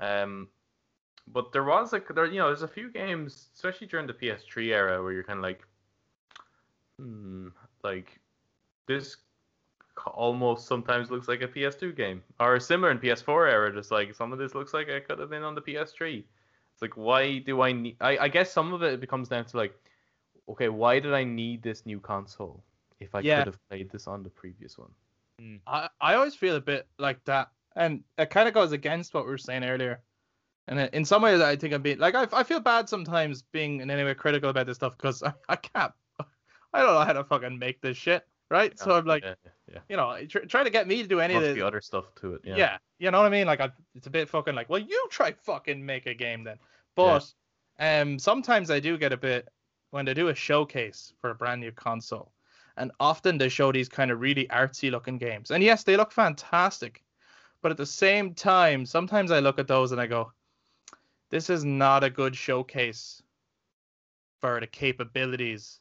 Um, 0.00 0.48
but 1.28 1.52
there 1.52 1.62
was 1.62 1.92
like 1.92 2.12
there 2.12 2.26
you 2.26 2.38
know 2.40 2.46
there's 2.46 2.62
a 2.62 2.68
few 2.68 2.90
games, 2.90 3.50
especially 3.54 3.86
during 3.86 4.08
the 4.08 4.14
PS3 4.14 4.72
era, 4.72 5.00
where 5.00 5.12
you're 5.12 5.22
kind 5.22 5.38
of 5.38 5.44
like, 5.44 5.62
hmm, 6.98 7.48
like 7.84 8.18
this 8.88 9.16
almost 10.06 10.66
sometimes 10.66 11.10
looks 11.10 11.28
like 11.28 11.42
a 11.42 11.48
PS2 11.48 11.92
game, 11.92 12.22
or 12.40 12.58
similar 12.60 12.90
in 12.90 12.98
PS4 12.98 13.48
era. 13.48 13.72
Just 13.72 13.90
like 13.90 14.14
some 14.14 14.32
of 14.32 14.38
this 14.38 14.54
looks 14.54 14.74
like 14.74 14.88
it 14.88 15.08
could 15.08 15.18
have 15.18 15.30
been 15.30 15.42
on 15.42 15.54
the 15.54 15.62
PS3. 15.62 16.24
It's 16.72 16.82
like 16.82 16.96
why 16.96 17.38
do 17.38 17.62
I 17.62 17.72
need? 17.72 17.96
I, 18.00 18.18
I 18.18 18.28
guess 18.28 18.52
some 18.52 18.72
of 18.72 18.82
it 18.82 19.00
becomes 19.00 19.28
down 19.28 19.44
to 19.46 19.56
like, 19.56 19.74
okay, 20.48 20.68
why 20.68 21.00
did 21.00 21.14
I 21.14 21.24
need 21.24 21.62
this 21.62 21.86
new 21.86 22.00
console 22.00 22.62
if 23.00 23.14
I 23.14 23.22
Yeah. 23.22 23.38
could 23.38 23.46
have 23.46 23.68
played 23.68 23.90
this 23.90 24.06
on 24.06 24.22
the 24.22 24.30
previous 24.30 24.78
one? 24.78 24.90
Hmm. 25.38 25.56
I, 25.66 25.88
I 26.00 26.14
always 26.14 26.34
feel 26.34 26.56
a 26.56 26.60
bit 26.60 26.86
like 26.98 27.24
that. 27.24 27.50
And 27.76 28.04
it 28.18 28.30
kind 28.30 28.48
of 28.48 28.54
goes 28.54 28.72
against 28.72 29.14
what 29.14 29.24
we 29.24 29.30
were 29.30 29.38
saying 29.38 29.64
earlier. 29.64 30.02
And 30.68 30.78
in 30.94 31.04
some 31.04 31.22
ways, 31.22 31.40
I 31.40 31.56
think 31.56 31.74
I'm 31.74 31.82
being 31.82 31.98
like, 31.98 32.14
I, 32.14 32.26
I 32.32 32.42
feel 32.44 32.60
bad 32.60 32.88
sometimes 32.88 33.42
being 33.42 33.80
in 33.80 33.90
any 33.90 34.04
way 34.04 34.14
critical 34.14 34.50
about 34.50 34.66
this 34.66 34.76
stuff 34.76 34.96
because 34.96 35.22
I, 35.22 35.32
I 35.48 35.56
can't, 35.56 35.92
I 36.72 36.80
don't 36.82 36.94
know 36.94 37.04
how 37.04 37.12
to 37.12 37.24
fucking 37.24 37.58
make 37.58 37.80
this 37.80 37.96
shit, 37.96 38.26
right? 38.50 38.78
So 38.78 38.92
I'm 38.92 39.04
like, 39.06 39.24
yeah, 39.24 39.34
yeah. 39.72 39.80
you 39.88 39.96
know, 39.96 40.24
tr- 40.26 40.40
try 40.40 40.62
to 40.62 40.70
get 40.70 40.86
me 40.86 41.02
to 41.02 41.08
do 41.08 41.20
any 41.20 41.34
Must 41.34 41.46
of 41.46 41.54
the, 41.54 41.60
this. 41.60 41.66
other 41.66 41.80
stuff 41.80 42.04
to 42.20 42.34
it. 42.34 42.42
Yeah. 42.44 42.56
Yeah. 42.56 42.78
you 42.98 43.10
know 43.10 43.18
what 43.18 43.26
I 43.26 43.30
mean? 43.30 43.46
Like, 43.46 43.60
I, 43.60 43.70
it's 43.94 44.06
a 44.06 44.10
bit 44.10 44.28
fucking 44.28 44.54
like, 44.54 44.68
well, 44.68 44.80
you 44.80 45.08
try 45.10 45.32
fucking 45.32 45.84
make 45.84 46.06
a 46.06 46.14
game 46.14 46.44
then. 46.44 46.58
But 46.94 47.32
um, 47.78 48.18
sometimes 48.18 48.70
I 48.70 48.80
do 48.80 48.98
get 48.98 49.12
a 49.12 49.16
bit 49.16 49.48
when 49.90 50.04
they 50.04 50.14
do 50.14 50.28
a 50.28 50.34
showcase 50.34 51.12
for 51.20 51.30
a 51.30 51.34
brand 51.34 51.60
new 51.60 51.72
console, 51.72 52.32
and 52.76 52.92
often 53.00 53.38
they 53.38 53.48
show 53.48 53.72
these 53.72 53.88
kind 53.88 54.10
of 54.10 54.20
really 54.20 54.46
artsy 54.46 54.90
looking 54.90 55.18
games, 55.18 55.50
and 55.50 55.62
yes, 55.62 55.84
they 55.84 55.96
look 55.96 56.12
fantastic. 56.12 57.02
But 57.62 57.70
at 57.70 57.76
the 57.76 57.86
same 57.86 58.34
time, 58.34 58.84
sometimes 58.84 59.30
I 59.30 59.38
look 59.38 59.58
at 59.58 59.68
those 59.68 59.92
and 59.92 60.00
I 60.00 60.06
go, 60.06 60.32
this 61.30 61.48
is 61.48 61.64
not 61.64 62.04
a 62.04 62.10
good 62.10 62.34
showcase 62.36 63.22
for 64.40 64.58
the 64.60 64.66
capabilities 64.66 65.78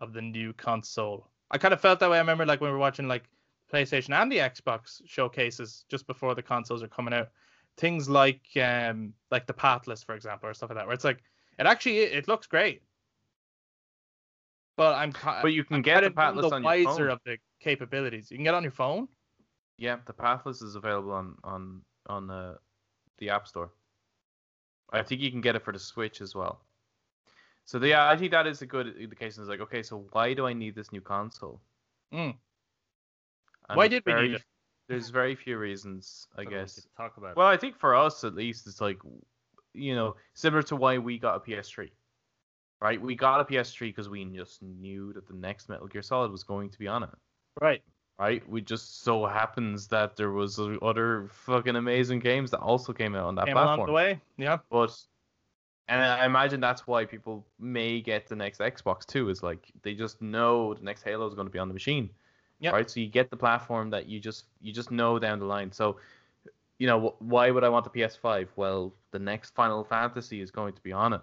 of 0.00 0.14
the 0.14 0.22
new 0.22 0.52
console. 0.54 1.28
I 1.52 1.58
kind 1.58 1.74
of 1.74 1.80
felt 1.80 2.00
that 2.00 2.10
way. 2.10 2.16
I 2.16 2.20
remember 2.20 2.46
like 2.46 2.60
when 2.60 2.70
we 2.70 2.72
were 2.72 2.78
watching 2.80 3.08
like 3.08 3.24
PlayStation 3.72 4.14
and 4.14 4.30
the 4.32 4.38
Xbox 4.38 5.00
showcases 5.06 5.84
just 5.88 6.06
before 6.06 6.34
the 6.34 6.42
consoles 6.42 6.82
are 6.82 6.88
coming 6.88 7.14
out. 7.14 7.28
Things 7.76 8.08
like 8.08 8.42
um 8.56 9.14
like 9.30 9.46
the 9.46 9.54
Pathless, 9.54 10.04
for 10.04 10.14
example, 10.14 10.48
or 10.48 10.54
stuff 10.54 10.70
like 10.70 10.78
that, 10.78 10.86
where 10.86 10.94
it's 10.94 11.04
like 11.04 11.22
it 11.58 11.66
actually 11.66 11.98
it 11.98 12.28
looks 12.28 12.46
great. 12.46 12.82
But 14.76 14.94
I'm 14.96 15.12
But 15.12 15.52
you 15.52 15.64
can 15.64 15.76
I'm 15.76 15.82
get 15.82 16.00
the 16.02 16.10
Pathless 16.10 16.48
the 16.48 16.56
on 16.56 16.62
your 16.62 16.72
wiser 16.72 16.84
phone. 16.84 17.10
of 17.10 17.20
the 17.24 17.38
capabilities. 17.60 18.30
You 18.30 18.36
can 18.38 18.44
get 18.44 18.54
it 18.54 18.56
on 18.56 18.62
your 18.62 18.72
phone. 18.72 19.08
Yeah, 19.78 19.98
the 20.06 20.12
Pathless 20.12 20.62
is 20.62 20.74
available 20.76 21.12
on 21.12 21.36
on 21.44 21.82
on 22.06 22.26
the 22.26 22.58
the 23.18 23.30
App 23.30 23.46
Store. 23.46 23.72
I 24.92 25.02
think 25.02 25.20
you 25.22 25.30
can 25.30 25.40
get 25.40 25.56
it 25.56 25.62
for 25.62 25.72
the 25.72 25.78
Switch 25.78 26.20
as 26.20 26.34
well. 26.34 26.60
So 27.64 27.78
the, 27.78 27.88
yeah, 27.88 28.08
I 28.08 28.16
think 28.16 28.32
that 28.32 28.46
is 28.46 28.60
a 28.62 28.66
good 28.66 28.96
indication. 28.98 29.42
It's 29.42 29.48
like, 29.48 29.60
okay, 29.60 29.82
so 29.82 30.04
why 30.12 30.34
do 30.34 30.46
I 30.46 30.52
need 30.52 30.74
this 30.74 30.92
new 30.92 31.00
console? 31.00 31.60
Mm. 32.12 32.34
Why 33.74 33.88
did 33.88 34.02
we 34.04 34.12
need 34.14 34.32
it? 34.34 34.42
There's 34.88 35.08
very 35.10 35.34
few 35.34 35.58
reasons, 35.58 36.26
I 36.36 36.40
we 36.42 36.46
guess. 36.48 36.86
talk 36.96 37.16
about. 37.16 37.36
Well, 37.36 37.46
I 37.46 37.56
think 37.56 37.76
for 37.78 37.94
us 37.94 38.24
at 38.24 38.34
least, 38.34 38.66
it's 38.66 38.80
like, 38.80 38.98
you 39.74 39.94
know, 39.94 40.16
similar 40.34 40.62
to 40.64 40.76
why 40.76 40.98
we 40.98 41.18
got 41.18 41.36
a 41.36 41.40
PS3, 41.40 41.88
right? 42.80 43.00
We 43.00 43.14
got 43.14 43.40
a 43.40 43.44
PS3 43.44 43.88
because 43.88 44.08
we 44.10 44.24
just 44.24 44.60
knew 44.62 45.12
that 45.14 45.26
the 45.26 45.34
next 45.34 45.68
Metal 45.68 45.86
Gear 45.86 46.02
Solid 46.02 46.30
was 46.30 46.42
going 46.42 46.68
to 46.70 46.78
be 46.78 46.88
on 46.88 47.04
it, 47.04 47.10
Right. 47.60 47.82
right? 48.18 48.46
We 48.48 48.60
just 48.60 49.02
so 49.02 49.24
happens 49.24 49.86
that 49.88 50.16
there 50.16 50.32
was 50.32 50.60
other 50.82 51.28
fucking 51.30 51.76
amazing 51.76 52.18
games 52.18 52.50
that 52.50 52.58
also 52.60 52.92
came 52.92 53.14
out 53.14 53.24
on 53.26 53.36
that 53.36 53.46
Came 53.46 53.56
along 53.56 53.66
platform. 53.68 53.86
the 53.86 53.92
way. 53.94 54.20
Yeah. 54.36 54.58
But 54.68 54.94
and 55.88 56.00
I 56.00 56.24
imagine 56.26 56.60
that's 56.60 56.86
why 56.86 57.04
people 57.04 57.44
may 57.58 58.00
get 58.00 58.28
the 58.28 58.36
next 58.36 58.60
Xbox 58.60 59.04
too. 59.06 59.28
Is 59.28 59.42
like 59.42 59.70
they 59.82 59.94
just 59.94 60.20
know 60.22 60.74
the 60.74 60.82
next 60.84 61.02
Halo 61.02 61.26
is 61.26 61.34
going 61.34 61.46
to 61.46 61.52
be 61.52 61.58
on 61.58 61.68
the 61.68 61.74
machine. 61.74 62.08
Yep. 62.60 62.72
Right. 62.72 62.90
So 62.90 63.00
you 63.00 63.08
get 63.08 63.30
the 63.30 63.36
platform 63.36 63.90
that 63.90 64.06
you 64.06 64.20
just 64.20 64.44
you 64.60 64.72
just 64.72 64.90
know 64.90 65.18
down 65.18 65.38
the 65.40 65.44
line. 65.46 65.72
So 65.72 65.96
you 66.78 66.86
know 66.86 67.00
wh- 67.18 67.22
why 67.22 67.50
would 67.50 67.64
I 67.64 67.68
want 67.68 67.84
the 67.84 67.90
PS5? 67.90 68.48
Well, 68.56 68.92
the 69.10 69.18
next 69.18 69.54
Final 69.54 69.82
Fantasy 69.84 70.40
is 70.40 70.50
going 70.50 70.72
to 70.74 70.80
be 70.82 70.92
on 70.92 71.12
it. 71.12 71.22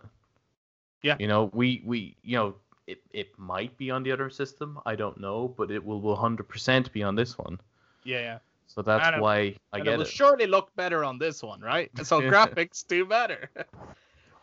Yeah. 1.02 1.16
You 1.20 1.28
know 1.28 1.50
we 1.54 1.82
we 1.86 2.18
you 2.24 2.36
know 2.38 2.56
it 2.88 3.02
it 3.12 3.30
might 3.38 3.78
be 3.78 3.90
on 3.92 4.04
the 4.04 4.12
other 4.12 4.30
system. 4.30 4.80
I 4.86 4.96
don't 4.96 5.20
know, 5.20 5.48
but 5.58 5.72
it 5.72 5.84
will 5.84 6.02
100% 6.02 6.92
be 6.92 7.04
on 7.04 7.16
this 7.16 7.38
one. 7.38 7.60
Yeah, 8.04 8.20
yeah. 8.20 8.40
So 8.68 8.82
that's 8.82 9.06
And 9.08 9.16
it- 9.16 9.22
why 9.22 9.38
I 9.72 9.78
and 9.78 9.86
get 9.86 9.94
it 9.94 9.98
will 9.98 10.02
it. 10.04 10.08
surely 10.10 10.46
look 10.46 10.76
better 10.76 11.04
on 11.06 11.18
this 11.20 11.42
one, 11.42 11.62
right? 11.62 11.90
So 12.04 12.20
graphics 12.34 12.86
do 12.86 13.06
better. 13.06 13.50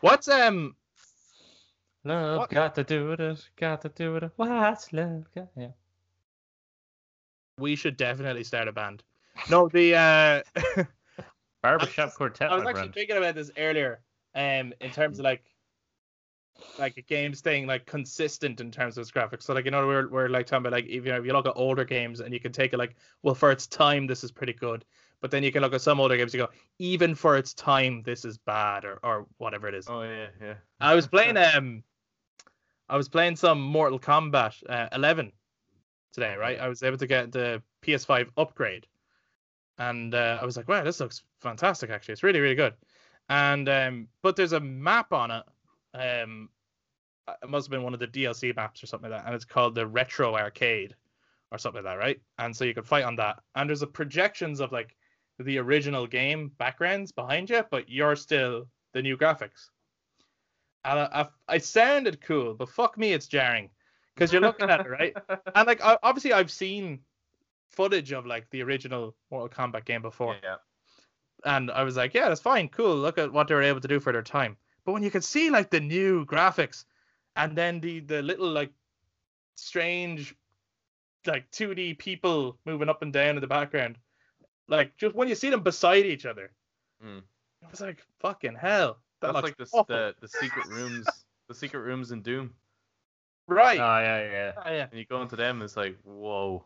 What's 0.01 0.27
um 0.27 0.75
Love, 2.03 2.37
What? 2.37 2.49
got 2.49 2.75
to 2.75 2.83
do 2.83 3.11
it, 3.11 3.49
got 3.57 3.81
to 3.81 3.89
do 3.89 4.15
it. 4.15 4.31
What's 4.37 4.93
love? 4.93 5.25
Got... 5.35 5.49
Yeah. 5.57 5.71
we 7.59 7.75
should 7.75 7.97
definitely 7.97 8.45
start 8.45 8.69
a 8.69 8.71
band. 8.71 9.03
No, 9.49 9.67
the 9.67 9.95
uh, 9.95 10.83
Barbershop 11.63 12.13
Quartet, 12.13 12.49
I 12.49 12.55
was 12.55 12.63
actually 12.63 12.73
friend. 12.73 12.93
thinking 12.93 13.17
about 13.17 13.35
this 13.35 13.51
earlier, 13.57 13.99
um, 14.35 14.73
in 14.79 14.91
terms 14.91 15.19
of 15.19 15.25
like, 15.25 15.43
like 16.79 16.95
a 16.97 17.01
game 17.01 17.33
staying 17.33 17.67
like 17.67 17.85
consistent 17.85 18.61
in 18.61 18.71
terms 18.71 18.97
of 18.97 19.01
its 19.01 19.11
graphics. 19.11 19.43
So 19.43 19.53
like 19.53 19.65
you 19.65 19.71
know 19.71 19.85
we're 19.85 20.07
we're 20.07 20.29
like 20.29 20.45
talking 20.45 20.65
about 20.65 20.71
like 20.71 20.85
if 20.85 21.05
you 21.05 21.11
know 21.11 21.17
if 21.17 21.25
you 21.25 21.33
look 21.33 21.45
at 21.45 21.53
older 21.55 21.83
games 21.83 22.19
and 22.19 22.33
you 22.33 22.39
can 22.39 22.51
take 22.51 22.73
it 22.73 22.77
like 22.77 22.95
well 23.21 23.35
for 23.35 23.51
its 23.51 23.67
time 23.67 24.07
this 24.07 24.23
is 24.23 24.31
pretty 24.31 24.53
good, 24.53 24.85
but 25.21 25.31
then 25.31 25.43
you 25.43 25.51
can 25.51 25.61
look 25.61 25.73
at 25.73 25.81
some 25.81 25.99
older 25.99 26.15
games 26.15 26.33
you 26.33 26.39
go 26.39 26.49
even 26.79 27.15
for 27.15 27.37
its 27.37 27.53
time 27.53 28.03
this 28.03 28.25
is 28.25 28.37
bad 28.37 28.85
or 28.85 28.99
or 29.03 29.25
whatever 29.37 29.67
it 29.67 29.73
is. 29.73 29.87
Oh 29.89 30.01
yeah, 30.03 30.27
yeah. 30.41 30.53
I 30.79 30.95
was 30.95 31.07
playing 31.07 31.37
um, 31.55 31.83
I 32.89 32.97
was 32.97 33.09
playing 33.09 33.35
some 33.35 33.61
Mortal 33.61 33.99
Kombat 33.99 34.63
uh, 34.69 34.87
11 34.93 35.31
today, 36.13 36.35
right? 36.35 36.59
I 36.59 36.67
was 36.67 36.83
able 36.83 36.97
to 36.97 37.07
get 37.07 37.31
the 37.31 37.61
PS5 37.83 38.29
upgrade, 38.37 38.87
and 39.77 40.13
uh, 40.15 40.39
I 40.41 40.45
was 40.45 40.55
like, 40.55 40.67
wow, 40.67 40.83
this 40.83 40.99
looks 40.99 41.23
fantastic. 41.41 41.89
Actually, 41.89 42.13
it's 42.13 42.23
really 42.23 42.39
really 42.39 42.55
good. 42.55 42.73
And 43.29 43.67
um, 43.67 44.07
but 44.21 44.35
there's 44.35 44.53
a 44.53 44.59
map 44.59 45.11
on 45.13 45.31
it. 45.31 45.43
Um, 45.93 46.49
it 47.43 47.49
must 47.49 47.67
have 47.67 47.71
been 47.71 47.83
one 47.83 47.93
of 47.93 47.99
the 47.99 48.07
DLC 48.07 48.55
maps 48.55 48.81
or 48.81 48.87
something 48.87 49.09
like 49.09 49.19
that, 49.19 49.25
and 49.25 49.35
it's 49.35 49.45
called 49.45 49.75
the 49.75 49.85
Retro 49.85 50.35
Arcade 50.35 50.95
or 51.51 51.57
something 51.57 51.83
like 51.83 51.93
that, 51.93 51.99
right? 51.99 52.19
And 52.39 52.55
so 52.55 52.65
you 52.65 52.73
can 52.73 52.83
fight 52.83 53.03
on 53.03 53.15
that. 53.17 53.39
And 53.55 53.69
there's 53.69 53.81
a 53.81 53.87
projections 53.87 54.59
of 54.59 54.71
like 54.71 54.95
the 55.39 55.57
original 55.59 56.07
game 56.07 56.51
backgrounds 56.57 57.11
behind 57.11 57.49
you, 57.49 57.63
but 57.69 57.89
you're 57.89 58.15
still 58.15 58.67
the 58.93 59.01
new 59.01 59.17
graphics. 59.17 59.69
And 60.85 60.99
I, 60.99 61.09
I, 61.21 61.27
I 61.55 61.57
sounded 61.57 62.21
cool, 62.21 62.53
but 62.53 62.69
fuck 62.69 62.97
me, 62.97 63.13
it's 63.13 63.27
jarring 63.27 63.69
because 64.15 64.31
you're 64.31 64.41
looking 64.41 64.69
at 64.69 64.85
it, 64.85 64.89
right? 64.89 65.15
And 65.55 65.67
like 65.67 65.83
I, 65.83 65.97
obviously 66.01 66.33
I've 66.33 66.51
seen 66.51 66.99
footage 67.69 68.11
of 68.11 68.25
like 68.25 68.49
the 68.49 68.63
original 68.63 69.15
Mortal 69.29 69.49
Kombat 69.49 69.85
game 69.85 70.01
before, 70.01 70.37
Yeah. 70.41 70.55
and 71.45 71.69
I 71.69 71.83
was 71.83 71.97
like, 71.97 72.13
yeah, 72.13 72.29
that's 72.29 72.41
fine, 72.41 72.69
cool. 72.69 72.95
Look 72.95 73.17
at 73.17 73.31
what 73.31 73.47
they 73.47 73.55
were 73.55 73.61
able 73.63 73.81
to 73.81 73.87
do 73.87 73.99
for 73.99 74.11
their 74.13 74.23
time. 74.23 74.57
But 74.85 74.93
when 74.93 75.03
you 75.03 75.11
could 75.11 75.23
see 75.23 75.49
like 75.49 75.69
the 75.69 75.81
new 75.81 76.25
graphics, 76.25 76.85
and 77.35 77.55
then 77.55 77.79
the 77.81 77.99
the 77.99 78.21
little 78.21 78.49
like 78.49 78.71
strange 79.55 80.33
like 81.25 81.51
2D 81.51 81.97
people 81.97 82.57
moving 82.65 82.87
up 82.89 83.01
and 83.01 83.11
down 83.11 83.35
in 83.35 83.41
the 83.41 83.47
background, 83.47 83.97
like 84.67 84.95
just 84.97 85.15
when 85.15 85.27
you 85.27 85.35
see 85.35 85.49
them 85.49 85.61
beside 85.63 86.05
each 86.05 86.25
other, 86.25 86.51
Mm. 87.03 87.19
it 87.19 87.71
was 87.71 87.81
like 87.81 88.03
fucking 88.19 88.55
hell. 88.55 88.97
That 89.21 89.33
That's 89.33 89.43
like 89.43 89.57
the, 89.57 89.65
awful. 89.65 89.85
the 89.95 90.15
the 90.21 90.27
secret 90.27 90.67
rooms, 90.67 91.07
the 91.47 91.55
secret 91.55 91.79
rooms 91.81 92.11
in 92.11 92.21
Doom. 92.21 92.53
right. 93.47 93.79
Oh 93.79 93.99
yeah, 93.99 94.31
yeah. 94.31 94.51
Ah, 94.57 94.69
yeah, 94.71 94.87
And 94.91 94.99
you 94.99 95.05
go 95.05 95.21
into 95.21 95.35
them, 95.35 95.61
it's 95.61 95.77
like 95.77 95.97
whoa. 96.03 96.65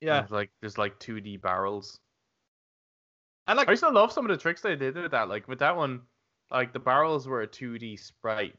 yeah. 0.00 0.22
It's 0.22 0.30
like 0.30 0.50
there's 0.60 0.78
like 0.78 0.98
2D 1.00 1.40
barrels. 1.40 1.98
And 3.46 3.56
like 3.56 3.68
I 3.68 3.72
used 3.72 3.82
to 3.82 3.88
love 3.90 4.12
some 4.12 4.24
of 4.24 4.30
the 4.30 4.36
tricks 4.40 4.60
they 4.60 4.76
did 4.76 4.94
with 4.96 5.10
that. 5.12 5.28
Like 5.28 5.48
with 5.48 5.58
that 5.60 5.76
one, 5.76 6.02
like 6.50 6.72
the 6.72 6.78
barrels 6.78 7.26
were 7.26 7.42
a 7.42 7.48
2D 7.48 7.98
sprite, 7.98 8.54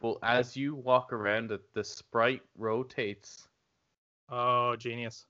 but 0.00 0.16
as 0.22 0.56
you 0.56 0.74
walk 0.74 1.12
around 1.12 1.50
it, 1.52 1.60
the 1.74 1.84
sprite 1.84 2.42
rotates 2.56 3.46
oh 4.30 4.76
genius. 4.76 5.26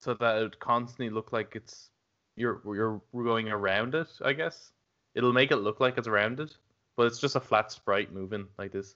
So 0.00 0.14
that 0.14 0.38
it 0.38 0.42
would 0.42 0.58
constantly 0.60 1.10
look 1.10 1.32
like 1.32 1.56
it's 1.56 1.90
you're 2.36 2.60
you're 2.64 3.00
going 3.12 3.48
around 3.48 3.94
it. 3.94 4.08
I 4.24 4.32
guess 4.32 4.72
it'll 5.14 5.32
make 5.32 5.50
it 5.50 5.56
look 5.56 5.80
like 5.80 5.98
it's 5.98 6.08
rounded, 6.08 6.54
but 6.96 7.06
it's 7.06 7.18
just 7.18 7.36
a 7.36 7.40
flat 7.40 7.72
sprite 7.72 8.12
moving 8.12 8.46
like 8.58 8.72
this 8.72 8.94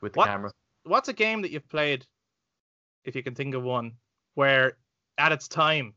with 0.00 0.12
the 0.12 0.18
What? 0.18 0.28
camera. 0.28 0.50
What's 0.84 1.08
a 1.08 1.12
game 1.12 1.42
that 1.42 1.50
you've 1.50 1.68
played, 1.68 2.06
if 3.04 3.14
you 3.14 3.22
can 3.22 3.34
think 3.34 3.54
of 3.54 3.62
one, 3.62 3.92
where 4.34 4.76
at 5.18 5.32
its 5.32 5.48
time 5.48 5.94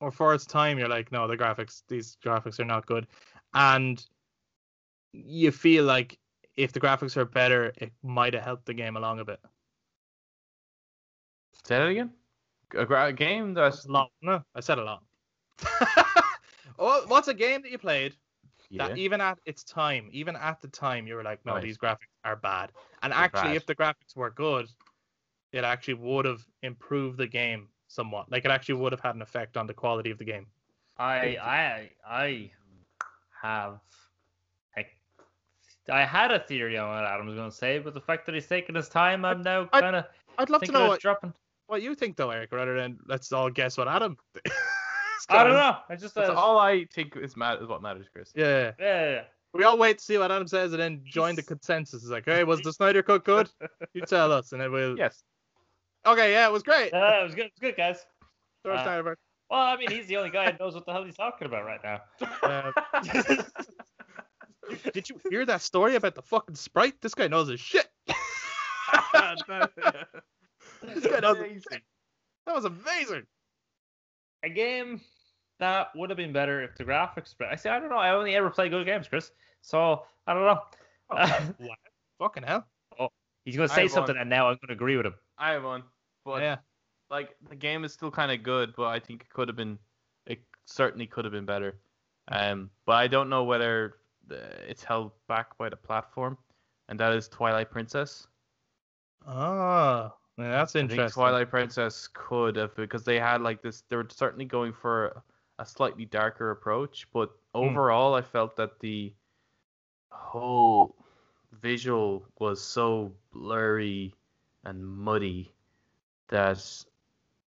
or 0.00 0.10
for 0.10 0.34
its 0.34 0.46
time 0.46 0.78
you're 0.78 0.88
like, 0.88 1.12
no, 1.12 1.26
the 1.26 1.36
graphics, 1.36 1.82
these 1.88 2.16
graphics 2.24 2.58
are 2.58 2.64
not 2.64 2.86
good, 2.86 3.06
and 3.54 4.04
you 5.12 5.50
feel 5.50 5.84
like 5.84 6.18
if 6.56 6.72
the 6.72 6.80
graphics 6.80 7.16
are 7.16 7.24
better, 7.24 7.72
it 7.76 7.92
might 8.02 8.34
have 8.34 8.42
helped 8.42 8.66
the 8.66 8.74
game 8.74 8.96
along 8.96 9.18
a 9.20 9.24
bit. 9.24 9.40
Say 11.64 11.78
that 11.78 11.88
again. 11.88 12.10
A, 12.74 12.84
gra- 12.84 13.12
game 13.12 13.54
that's 13.54 13.86
A 13.86 13.92
lot. 13.92 14.10
No, 14.22 14.42
I 14.54 14.60
said 14.60 14.78
a 14.78 14.84
lot. 14.84 15.02
oh, 16.78 17.04
what's 17.08 17.28
a 17.28 17.34
game 17.34 17.62
that 17.62 17.70
you 17.70 17.78
played 17.78 18.14
yeah. 18.70 18.88
that 18.88 18.98
even 18.98 19.20
at 19.20 19.38
its 19.44 19.64
time, 19.64 20.08
even 20.12 20.36
at 20.36 20.60
the 20.60 20.68
time, 20.68 21.06
you 21.06 21.14
were 21.14 21.22
like, 21.22 21.44
no, 21.44 21.54
Right. 21.54 21.62
these 21.62 21.76
graphics 21.76 22.08
are 22.24 22.36
bad. 22.36 22.72
And 23.02 23.12
They're 23.12 23.18
actually, 23.18 23.48
bad. 23.50 23.56
if 23.56 23.66
the 23.66 23.74
graphics 23.74 24.16
were 24.16 24.30
good, 24.30 24.68
it 25.52 25.64
actually 25.64 25.94
would 25.94 26.24
have 26.24 26.46
improved 26.62 27.18
the 27.18 27.26
game 27.26 27.68
somewhat. 27.88 28.30
Like 28.30 28.44
it 28.44 28.50
actually 28.50 28.76
would 28.76 28.92
have 28.92 29.00
had 29.00 29.16
an 29.16 29.22
effect 29.22 29.56
on 29.56 29.66
the 29.66 29.74
quality 29.74 30.10
of 30.10 30.18
the 30.18 30.24
game. 30.24 30.46
I 30.96 31.36
I 31.38 31.90
I 32.06 32.50
have 33.42 33.80
I, 34.76 34.86
I 35.90 36.04
had 36.04 36.30
a 36.30 36.38
theory 36.38 36.76
on 36.78 36.88
what 36.88 37.04
Adam 37.04 37.26
was 37.26 37.34
going 37.34 37.50
to 37.50 37.56
say, 37.56 37.78
but 37.78 37.94
the 37.94 38.00
fact 38.00 38.26
that 38.26 38.34
he's 38.34 38.46
taking 38.46 38.74
his 38.74 38.88
time, 38.88 39.24
I'm 39.24 39.42
now 39.42 39.64
kind 39.66 39.96
of 39.96 40.04
I'd 40.38 40.50
love 40.50 40.62
to 40.62 40.72
know 40.72 40.82
of 40.84 40.88
what, 40.90 41.00
dropping. 41.00 41.32
What 41.70 41.82
you 41.82 41.94
think, 41.94 42.16
though, 42.16 42.30
Eric, 42.30 42.52
rather 42.52 42.76
than 42.76 42.98
let's 43.06 43.32
all 43.32 43.48
guess 43.50 43.78
what 43.78 43.88
Adam. 43.88 44.16
I 45.28 45.44
don't 45.44 45.52
know. 45.52 45.76
I 45.88 45.96
just 45.96 46.14
That's 46.14 46.28
uh, 46.28 46.34
all 46.34 46.58
I 46.58 46.86
think 46.86 47.16
is 47.16 47.36
mat- 47.36 47.60
is 47.62 47.68
what 47.68 47.82
matters, 47.82 48.06
Chris. 48.12 48.32
Yeah, 48.34 48.46
yeah, 48.46 48.72
yeah, 48.80 49.10
yeah. 49.10 49.22
we 49.54 49.64
all 49.64 49.78
wait 49.78 49.98
to 49.98 50.04
see 50.04 50.18
what 50.18 50.32
Adam 50.32 50.48
says 50.48 50.72
and 50.72 50.80
then 50.80 51.02
join 51.04 51.36
the 51.36 51.42
consensus. 51.54 52.02
It's 52.02 52.10
like, 52.10 52.24
hey, 52.24 52.42
was 52.44 52.60
the 52.62 52.72
Snyder 52.72 53.02
Cut 53.02 53.24
good? 53.24 53.48
You 53.94 54.02
tell 54.02 54.32
us, 54.32 54.52
and 54.52 54.60
then 54.60 54.72
we'll. 54.72 54.98
Yes. 54.98 55.22
Okay, 56.06 56.32
yeah, 56.32 56.46
it 56.46 56.52
was 56.52 56.62
great. 56.62 56.90
Yeah, 56.92 57.20
it 57.20 57.24
was 57.24 57.34
good. 57.34 57.46
It 57.46 57.52
was 57.54 57.60
good, 57.60 57.76
guys. 57.76 58.04
Throw 58.64 58.74
uh, 58.74 58.82
Snyder. 58.82 59.16
Well, 59.50 59.60
I 59.60 59.76
mean, 59.76 59.90
he's 59.90 60.06
the 60.06 60.16
only 60.16 60.30
guy 60.30 60.46
that 60.46 60.60
knows 60.60 60.74
what 60.74 60.86
the 60.86 60.92
hell 60.92 61.04
he's 61.04 61.16
talking 61.16 61.46
about 61.46 61.64
right 61.64 61.80
now. 61.82 62.00
Uh, 62.42 62.72
Did 64.92 65.08
you 65.08 65.20
hear 65.28 65.44
that 65.44 65.60
story 65.60 65.96
about 65.96 66.14
the 66.14 66.22
fucking 66.22 66.54
sprite? 66.54 67.00
This 67.00 67.14
guy 67.14 67.28
knows 67.28 67.48
his 67.48 67.60
shit. 67.60 67.88
This 70.82 71.06
guy 71.06 71.20
knows 71.20 71.38
his 71.38 71.64
shit. 71.70 71.82
That 72.46 72.54
was 72.54 72.64
amazing. 72.64 73.26
a 74.42 74.48
game 74.48 75.00
that 75.58 75.88
would 75.94 76.10
have 76.10 76.16
been 76.16 76.32
better 76.32 76.62
if 76.62 76.74
the 76.76 76.84
graphics. 76.84 77.34
I 77.40 77.56
say 77.56 77.70
I 77.70 77.78
don't 77.78 77.90
know. 77.90 77.96
I 77.96 78.14
only 78.14 78.34
ever 78.34 78.50
play 78.50 78.68
good 78.68 78.86
games, 78.86 79.08
Chris. 79.08 79.30
So 79.62 80.02
I 80.26 80.34
don't 80.34 80.44
know. 80.44 80.60
Oh, 81.10 81.52
what? 81.58 81.78
Fucking 82.18 82.42
hell. 82.44 82.66
He's 83.44 83.56
going 83.56 83.68
to 83.68 83.74
say 83.74 83.88
something, 83.88 84.16
one. 84.16 84.20
and 84.20 84.30
now 84.30 84.48
I'm 84.48 84.56
going 84.56 84.68
to 84.68 84.74
agree 84.74 84.96
with 84.96 85.06
him. 85.06 85.14
I 85.38 85.52
have 85.52 85.64
one, 85.64 85.82
but 86.24 86.42
yeah. 86.42 86.56
like 87.10 87.30
the 87.48 87.56
game 87.56 87.84
is 87.84 87.92
still 87.92 88.10
kind 88.10 88.30
of 88.30 88.42
good, 88.42 88.74
but 88.76 88.88
I 88.88 89.00
think 89.00 89.22
it 89.22 89.30
could 89.30 89.48
have 89.48 89.56
been, 89.56 89.78
it 90.26 90.40
certainly 90.66 91.06
could 91.06 91.24
have 91.24 91.32
been 91.32 91.46
better. 91.46 91.80
Um, 92.28 92.70
but 92.84 92.96
I 92.96 93.06
don't 93.06 93.30
know 93.30 93.44
whether 93.44 93.94
the, 94.26 94.42
it's 94.68 94.84
held 94.84 95.12
back 95.26 95.56
by 95.56 95.70
the 95.70 95.76
platform, 95.76 96.36
and 96.88 97.00
that 97.00 97.12
is 97.14 97.28
Twilight 97.28 97.70
Princess. 97.70 98.26
Oh, 99.26 100.12
yeah, 100.40 100.50
that's 100.50 100.74
I 100.74 100.80
think 100.80 100.92
interesting. 100.92 101.22
Twilight 101.22 101.50
Princess 101.50 102.08
could 102.12 102.56
have 102.56 102.74
because 102.76 103.04
they 103.04 103.18
had 103.18 103.40
like 103.42 103.62
this. 103.62 103.82
They 103.88 103.96
were 103.96 104.06
certainly 104.10 104.44
going 104.44 104.72
for 104.72 105.22
a 105.58 105.66
slightly 105.66 106.04
darker 106.06 106.50
approach, 106.50 107.06
but 107.12 107.30
overall, 107.54 108.14
I 108.14 108.22
felt 108.22 108.56
that 108.56 108.80
the 108.80 109.12
whole 110.10 110.96
visual 111.60 112.24
was 112.38 112.60
so 112.60 113.12
blurry 113.32 114.14
and 114.64 114.86
muddy 114.86 115.52
that 116.28 116.64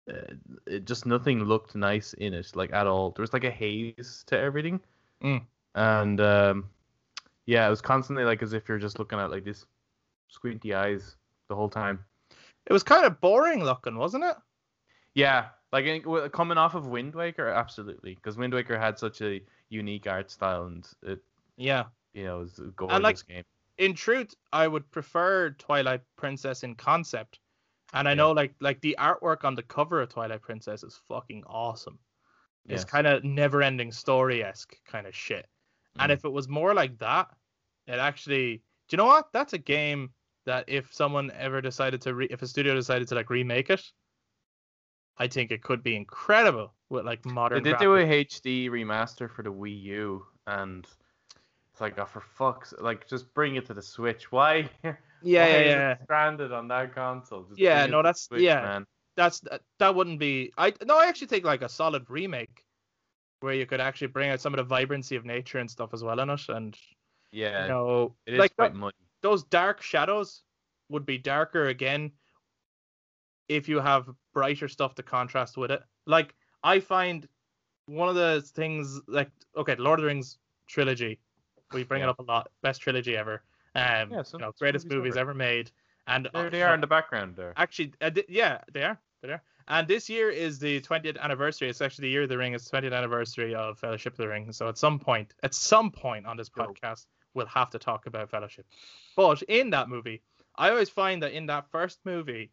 uh, 0.09 0.33
it 0.67 0.85
just 0.85 1.05
nothing 1.05 1.43
looked 1.45 1.75
nice 1.75 2.13
in 2.13 2.33
it, 2.33 2.51
like 2.55 2.73
at 2.73 2.87
all. 2.87 3.11
There 3.11 3.23
was 3.23 3.33
like 3.33 3.45
a 3.45 3.51
haze 3.51 4.23
to 4.27 4.37
everything, 4.37 4.79
Mm. 5.23 5.41
and 5.75 6.19
um, 6.21 6.69
yeah, 7.45 7.65
it 7.65 7.69
was 7.69 7.81
constantly 7.81 8.25
like 8.25 8.43
as 8.43 8.53
if 8.53 8.67
you're 8.67 8.79
just 8.79 8.99
looking 8.99 9.19
at 9.19 9.31
like 9.31 9.45
this 9.45 9.65
squinty 10.27 10.73
eyes 10.73 11.15
the 11.47 11.55
whole 11.55 11.69
time. 11.69 12.03
It 12.65 12.73
was 12.73 12.83
kind 12.83 13.05
of 13.05 13.19
boring 13.19 13.63
looking, 13.63 13.97
wasn't 13.97 14.23
it? 14.23 14.35
Yeah, 15.15 15.49
like 15.71 15.85
coming 16.31 16.57
off 16.57 16.75
of 16.75 16.87
Wind 16.87 17.13
Waker, 17.13 17.49
absolutely, 17.49 18.15
because 18.15 18.37
Wind 18.37 18.53
Waker 18.53 18.77
had 18.79 18.97
such 18.97 19.21
a 19.21 19.41
unique 19.69 20.07
art 20.07 20.31
style 20.31 20.65
and 20.65 20.87
it, 21.03 21.19
Yeah. 21.57 21.85
you 22.13 22.23
know, 22.25 22.39
was 22.39 22.57
a 22.59 22.63
gorgeous 22.75 22.99
like- 23.01 23.27
game. 23.27 23.43
In 23.79 23.93
truth, 23.95 24.35
I 24.51 24.67
would 24.67 24.89
prefer 24.91 25.49
Twilight 25.51 26.01
Princess 26.15 26.63
in 26.63 26.75
concept. 26.75 27.39
And 27.93 28.07
I 28.07 28.11
Yeah. 28.11 28.15
know 28.15 28.31
like 28.31 28.55
like 28.59 28.79
the 28.81 28.95
artwork 28.99 29.43
on 29.43 29.55
the 29.55 29.63
cover 29.63 30.01
of 30.01 30.09
Twilight 30.09 30.41
Princess 30.41 30.83
is 30.83 30.95
fucking 31.07 31.43
awesome. 31.45 31.99
It's 32.65 32.85
kind 32.85 33.05
of 33.07 33.23
never-ending 33.25 33.91
story-esque 33.91 34.75
kind 34.85 35.05
of 35.05 35.13
shit. 35.15 35.49
And 35.99 36.09
Mm. 36.11 36.13
if 36.15 36.23
it 36.25 36.29
was 36.31 36.47
more 36.47 36.73
like 36.73 36.97
that, 36.99 37.35
it 37.87 37.99
actually, 37.99 38.57
do 38.57 38.63
you 38.91 38.97
know 38.97 39.05
what? 39.05 39.31
That's 39.33 39.53
a 39.53 39.57
game 39.57 40.13
that 40.45 40.65
if 40.67 40.93
someone 40.93 41.31
ever 41.37 41.61
decided 41.61 42.01
to, 42.01 42.13
re- 42.13 42.27
if 42.29 42.41
a 42.41 42.47
studio 42.47 42.73
decided 42.75 43.07
to 43.09 43.15
like 43.15 43.29
remake 43.29 43.69
it, 43.69 43.81
I 45.17 45.27
think 45.27 45.51
it 45.51 45.61
could 45.61 45.83
be 45.83 45.95
incredible 45.95 46.73
with 46.89 47.05
like 47.05 47.25
modern. 47.25 47.61
They 47.63 47.69
did 47.71 47.79
do 47.79 47.95
a. 47.95 48.03
HD 48.03 48.69
remaster 48.69 49.29
for 49.29 49.43
the 49.43 49.51
Wii 49.53 49.81
U, 49.83 50.25
and 50.47 50.85
it's 51.71 51.81
like, 51.81 51.97
oh, 51.99 52.05
for 52.05 52.21
fuck's, 52.21 52.73
like, 52.79 53.07
just 53.07 53.31
bring 53.33 53.55
it 53.55 53.65
to 53.67 53.73
the 53.73 53.81
Switch. 53.81 54.31
Why? 54.31 54.69
Yeah, 54.83 54.93
why 55.21 55.29
yeah, 55.31 55.59
yeah. 55.59 55.95
Stranded 56.03 56.51
on 56.51 56.67
that 56.69 56.93
console. 56.95 57.43
Just 57.43 57.59
Yeah, 57.59 57.85
no, 57.85 57.97
that's- 57.99 58.23
Switch, 58.23 58.41
yeah. 58.41 58.61
Man. 58.61 58.85
that's 59.15 59.41
that 59.79 59.93
wouldn't 59.95 60.19
be. 60.19 60.51
I 60.57 60.73
no, 60.85 60.97
I 60.97 61.05
actually 61.05 61.27
think 61.27 61.45
like 61.45 61.61
a 61.61 61.69
solid 61.69 62.09
remake, 62.09 62.63
where 63.41 63.53
you 63.53 63.65
could 63.67 63.79
actually 63.81 64.07
bring 64.07 64.29
out 64.31 64.41
some 64.41 64.53
of 64.53 64.57
the 64.57 64.63
vibrancy 64.63 65.15
of 65.15 65.25
nature 65.25 65.59
and 65.59 65.69
stuff 65.69 65.91
as 65.93 66.03
well 66.03 66.19
in 66.19 66.29
it, 66.31 66.41
and 66.49 66.75
Yeah, 67.31 67.63
you 67.63 67.67
know, 67.69 68.15
it 68.25 68.33
is 68.33 68.39
like 68.39 68.55
quite 68.55 68.73
that- 68.73 68.79
muddy. 68.79 68.95
Those 69.23 69.43
dark 69.43 69.81
shadows 69.81 70.43
would 70.89 71.05
be 71.05 71.17
darker 71.17 71.67
again 71.69 72.11
if 73.49 73.67
you 73.67 73.79
have 73.79 74.09
brighter 74.33 74.67
stuff 74.67 74.95
to 74.95 75.03
contrast 75.03 75.57
with 75.57 75.71
it. 75.71 75.81
Like 76.05 76.35
I 76.63 76.79
find 76.79 77.27
one 77.87 78.09
of 78.09 78.15
the 78.15 78.41
things 78.53 79.01
like 79.07 79.29
okay, 79.57 79.75
Lord 79.77 79.99
of 79.99 80.03
the 80.03 80.07
Rings 80.07 80.37
trilogy, 80.67 81.19
we 81.73 81.83
bring 81.83 82.03
it 82.03 82.09
up 82.09 82.19
a 82.19 82.23
lot, 82.23 82.49
best 82.61 82.81
trilogy 82.81 83.17
ever. 83.17 83.41
Um, 83.75 84.11
Yeah, 84.11 84.23
you 84.31 84.39
know, 84.39 84.51
greatest 84.59 84.87
movies 84.87 85.13
great. 85.13 85.21
ever 85.21 85.33
made, 85.33 85.71
and 86.07 86.29
There 86.33 86.47
uh, 86.47 86.49
they 86.49 86.61
are 86.61 86.75
in 86.75 86.81
the 86.81 86.87
background 86.87 87.35
there. 87.35 87.53
actually, 87.57 87.93
uh, 88.01 88.11
th- 88.11 88.27
yeah, 88.29 88.59
they 88.71 88.83
are. 88.83 88.99
They 89.23 89.29
are. 89.29 89.41
And 89.67 89.87
this 89.87 90.09
year 90.09 90.29
is 90.29 90.59
the 90.59 90.81
20th 90.81 91.17
anniversary. 91.19 91.69
It's 91.69 91.81
actually 91.81 92.07
the 92.09 92.11
year 92.11 92.23
of 92.23 92.29
the 92.29 92.37
ring. 92.37 92.53
It's 92.53 92.69
the 92.69 92.77
20th 92.77 92.93
anniversary 92.93 93.55
of 93.55 93.79
Fellowship 93.79 94.13
of 94.13 94.17
the 94.17 94.27
Ring. 94.27 94.51
So 94.51 94.67
at 94.67 94.77
some 94.77 94.99
point, 94.99 95.33
at 95.41 95.53
some 95.53 95.89
point 95.89 96.25
on 96.25 96.35
this 96.35 96.49
podcast, 96.49 97.05
we'll 97.33 97.45
have 97.47 97.69
to 97.71 97.79
talk 97.79 98.05
about 98.05 98.29
Fellowship. 98.29 98.65
But 99.15 99.41
in 99.43 99.69
that 99.71 99.89
movie, 99.89 100.21
I 100.55 100.69
always 100.69 100.89
find 100.89 101.23
that 101.23 101.33
in 101.33 101.47
that 101.47 101.69
first 101.71 101.99
movie 102.05 102.51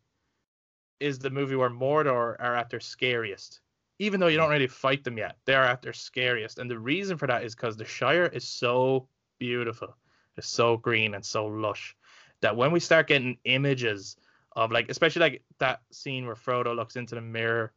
is 1.00 1.18
the 1.18 1.30
movie 1.30 1.56
where 1.56 1.70
Mordor 1.70 2.36
are 2.38 2.56
at 2.56 2.70
their 2.70 2.80
scariest. 2.80 3.60
Even 3.98 4.18
though 4.20 4.28
you 4.28 4.38
don't 4.38 4.50
really 4.50 4.66
fight 4.66 5.04
them 5.04 5.18
yet, 5.18 5.36
they're 5.44 5.64
at 5.64 5.82
their 5.82 5.92
scariest. 5.92 6.58
And 6.58 6.70
the 6.70 6.78
reason 6.78 7.18
for 7.18 7.26
that 7.26 7.44
is 7.44 7.54
because 7.54 7.76
the 7.76 7.84
Shire 7.84 8.26
is 8.26 8.44
so 8.44 9.06
beautiful. 9.38 9.94
It's 10.36 10.48
so 10.48 10.76
green 10.76 11.14
and 11.14 11.24
so 11.24 11.46
lush 11.46 11.96
that 12.40 12.56
when 12.56 12.72
we 12.72 12.80
start 12.80 13.08
getting 13.08 13.36
images 13.44 14.16
of 14.56 14.72
like 14.72 14.90
especially 14.90 15.20
like 15.20 15.42
that 15.58 15.80
scene 15.90 16.26
where 16.26 16.34
Frodo 16.34 16.74
looks 16.74 16.96
into 16.96 17.14
the 17.14 17.20
mirror 17.20 17.72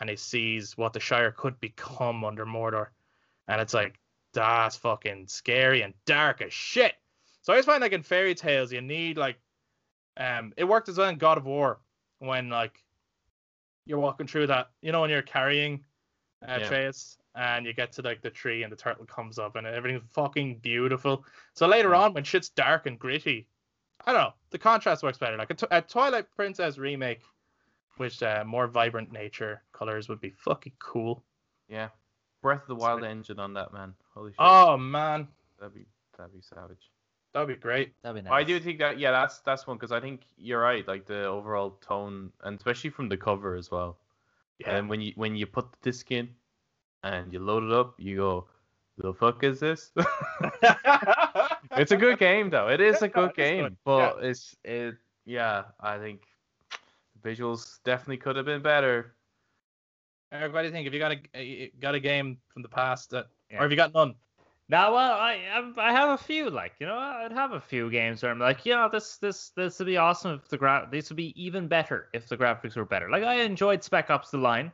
and 0.00 0.10
he 0.10 0.16
sees 0.16 0.76
what 0.76 0.92
the 0.92 1.00
Shire 1.00 1.32
could 1.32 1.58
become 1.60 2.24
under 2.24 2.44
Mordor. 2.44 2.88
And 3.46 3.60
it's 3.60 3.74
like 3.74 3.98
that's 4.42 4.76
fucking 4.76 5.26
scary 5.28 5.82
and 5.82 5.94
dark 6.06 6.42
as 6.42 6.52
shit. 6.52 6.94
So 7.42 7.52
I 7.52 7.56
always 7.56 7.66
find 7.66 7.80
like 7.80 7.92
in 7.92 8.02
fairy 8.02 8.34
tales 8.34 8.72
you 8.72 8.80
need 8.80 9.16
like 9.16 9.36
um 10.16 10.52
it 10.56 10.64
worked 10.64 10.88
as 10.88 10.98
well 10.98 11.08
in 11.08 11.16
God 11.18 11.38
of 11.38 11.46
War 11.46 11.80
when 12.18 12.48
like 12.48 12.82
you're 13.86 13.98
walking 13.98 14.26
through 14.26 14.48
that 14.48 14.70
you 14.82 14.92
know 14.92 15.00
when 15.00 15.10
you're 15.10 15.22
carrying 15.22 15.84
uh, 16.46 16.56
Yeah. 16.58 16.66
Atreus 16.66 17.16
and 17.34 17.66
you 17.66 17.72
get 17.72 17.92
to 17.92 18.02
like 18.02 18.20
the 18.22 18.30
tree 18.30 18.62
and 18.62 18.72
the 18.72 18.76
turtle 18.76 19.06
comes 19.06 19.38
up 19.38 19.56
and 19.56 19.66
everything's 19.66 20.02
fucking 20.12 20.58
beautiful. 20.58 21.24
So 21.54 21.66
later 21.66 21.94
on 21.94 22.12
when 22.12 22.24
shit's 22.24 22.48
dark 22.50 22.86
and 22.86 22.98
gritty, 22.98 23.48
I 24.06 24.12
don't 24.12 24.22
know, 24.22 24.32
the 24.50 24.58
contrast 24.58 25.02
works 25.02 25.18
better. 25.18 25.36
Like 25.36 25.50
a, 25.50 25.54
t- 25.54 25.66
a 25.70 25.80
Twilight 25.82 26.30
Princess 26.34 26.78
remake 26.78 27.20
with 27.98 28.20
uh, 28.22 28.44
more 28.46 28.66
vibrant 28.66 29.12
nature 29.12 29.62
colors 29.72 30.08
would 30.08 30.20
be 30.20 30.30
fucking 30.30 30.72
cool. 30.80 31.24
Yeah, 31.68 31.88
Breath 32.42 32.62
of 32.62 32.68
the 32.68 32.74
Wild 32.76 33.00
Sorry. 33.00 33.10
engine 33.10 33.38
on 33.40 33.54
that 33.54 33.72
man. 33.72 33.94
Holy 34.14 34.30
shit, 34.32 34.36
Oh 34.38 34.76
man, 34.76 35.28
that'd 35.58 35.74
be 35.74 35.86
that'd 36.16 36.32
be 36.32 36.40
savage. 36.40 36.90
that'd 37.34 37.48
be 37.48 37.54
great. 37.56 37.92
That'd 38.02 38.22
be 38.22 38.28
nice. 38.28 38.40
I 38.40 38.44
do 38.44 38.58
think 38.60 38.78
that 38.78 38.98
yeah, 38.98 39.10
that's 39.10 39.40
that's 39.40 39.66
one 39.66 39.76
because 39.76 39.92
I 39.92 40.00
think 40.00 40.22
you're 40.36 40.60
right. 40.60 40.86
Like 40.86 41.06
the 41.06 41.24
overall 41.24 41.78
tone, 41.80 42.32
and 42.44 42.56
especially 42.56 42.90
from 42.90 43.08
the 43.08 43.16
cover 43.16 43.54
as 43.56 43.70
well. 43.70 43.98
Yeah. 44.58 44.76
And 44.76 44.88
when 44.88 45.00
you 45.00 45.12
when 45.16 45.36
you 45.36 45.46
put 45.46 45.70
the 45.72 45.78
disc 45.82 46.10
in 46.10 46.28
and 47.04 47.32
you 47.32 47.38
load 47.40 47.64
it 47.64 47.72
up, 47.72 47.94
you 47.98 48.16
go, 48.16 48.46
"The 48.98 49.12
fuck 49.14 49.42
is 49.44 49.60
this?" 49.60 49.92
it's 51.72 51.92
a 51.92 51.96
good 51.96 52.18
game 52.18 52.50
though. 52.50 52.68
It 52.68 52.80
is 52.80 53.02
a 53.02 53.08
good 53.08 53.34
game, 53.34 53.64
good. 53.64 53.76
but 53.84 54.24
it's 54.24 54.56
it. 54.64 54.96
Yeah, 55.24 55.64
I 55.80 55.98
think 55.98 56.22
visuals 57.22 57.78
definitely 57.84 58.16
could 58.18 58.36
have 58.36 58.46
been 58.46 58.62
better. 58.62 59.14
Eric, 60.32 60.52
what 60.52 60.60
do 60.62 60.66
you 60.66 60.72
think? 60.72 60.84
Have 60.84 60.94
you 60.94 61.00
got 61.00 61.12
a- 61.12 61.22
a 61.38 61.70
got 61.80 61.94
a 61.94 62.00
game 62.00 62.38
from 62.48 62.62
the 62.62 62.68
past 62.68 63.10
that, 63.10 63.28
Yeah. 63.50 63.58
or 63.58 63.62
have 63.62 63.70
you 63.70 63.76
got 63.76 63.94
none? 63.94 64.14
Now, 64.70 64.92
well, 64.92 65.12
I 65.18 65.34
I'm- 65.50 65.74
have 65.76 66.10
a 66.10 66.18
few 66.22 66.50
like 66.50 66.74
you 66.78 66.86
know 66.86 66.98
I'd 66.98 67.32
have 67.32 67.52
a 67.52 67.60
few 67.60 67.90
games 67.90 68.22
where 68.22 68.30
I'm 68.30 68.38
like, 68.38 68.66
yeah, 68.66 68.86
this 68.88 69.16
this 69.16 69.50
this 69.50 69.78
would 69.78 69.86
be 69.86 69.96
awesome 69.96 70.34
if 70.34 70.48
the 70.48 70.58
gra- 70.58 70.86
this 70.90 71.08
would 71.08 71.16
be 71.16 71.32
even 71.42 71.68
better 71.68 72.10
if 72.12 72.28
the 72.28 72.36
graphics 72.36 72.76
were 72.76 72.84
better. 72.84 73.08
Like 73.08 73.22
I 73.24 73.36
enjoyed 73.36 73.82
Spec 73.82 74.10
Ops: 74.10 74.30
The 74.30 74.36
Line, 74.38 74.70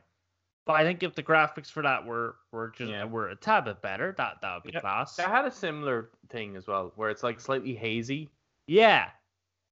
but 0.65 0.73
I 0.73 0.83
think 0.83 1.01
if 1.03 1.15
the 1.15 1.23
graphics 1.23 1.71
for 1.71 1.81
that 1.83 2.05
were 2.05 2.35
were 2.51 2.69
just 2.75 2.91
Yeah. 2.91 3.05
were 3.05 3.29
a 3.29 3.35
tad 3.37 3.63
bit 3.65 3.81
better, 3.81 4.13
that 4.17 4.41
that 4.41 4.53
would 4.55 4.63
be 4.63 4.71
Yeah, 4.73 4.81
class. 4.81 5.17
I 5.19 5.29
had 5.29 5.45
a 5.45 5.51
similar 5.51 6.09
thing 6.27 6.57
as 6.57 6.67
well, 6.67 6.91
where 6.97 7.09
it's 7.09 7.23
like 7.23 7.39
slightly 7.39 7.73
hazy. 7.75 8.29
Yeah. 8.67 9.11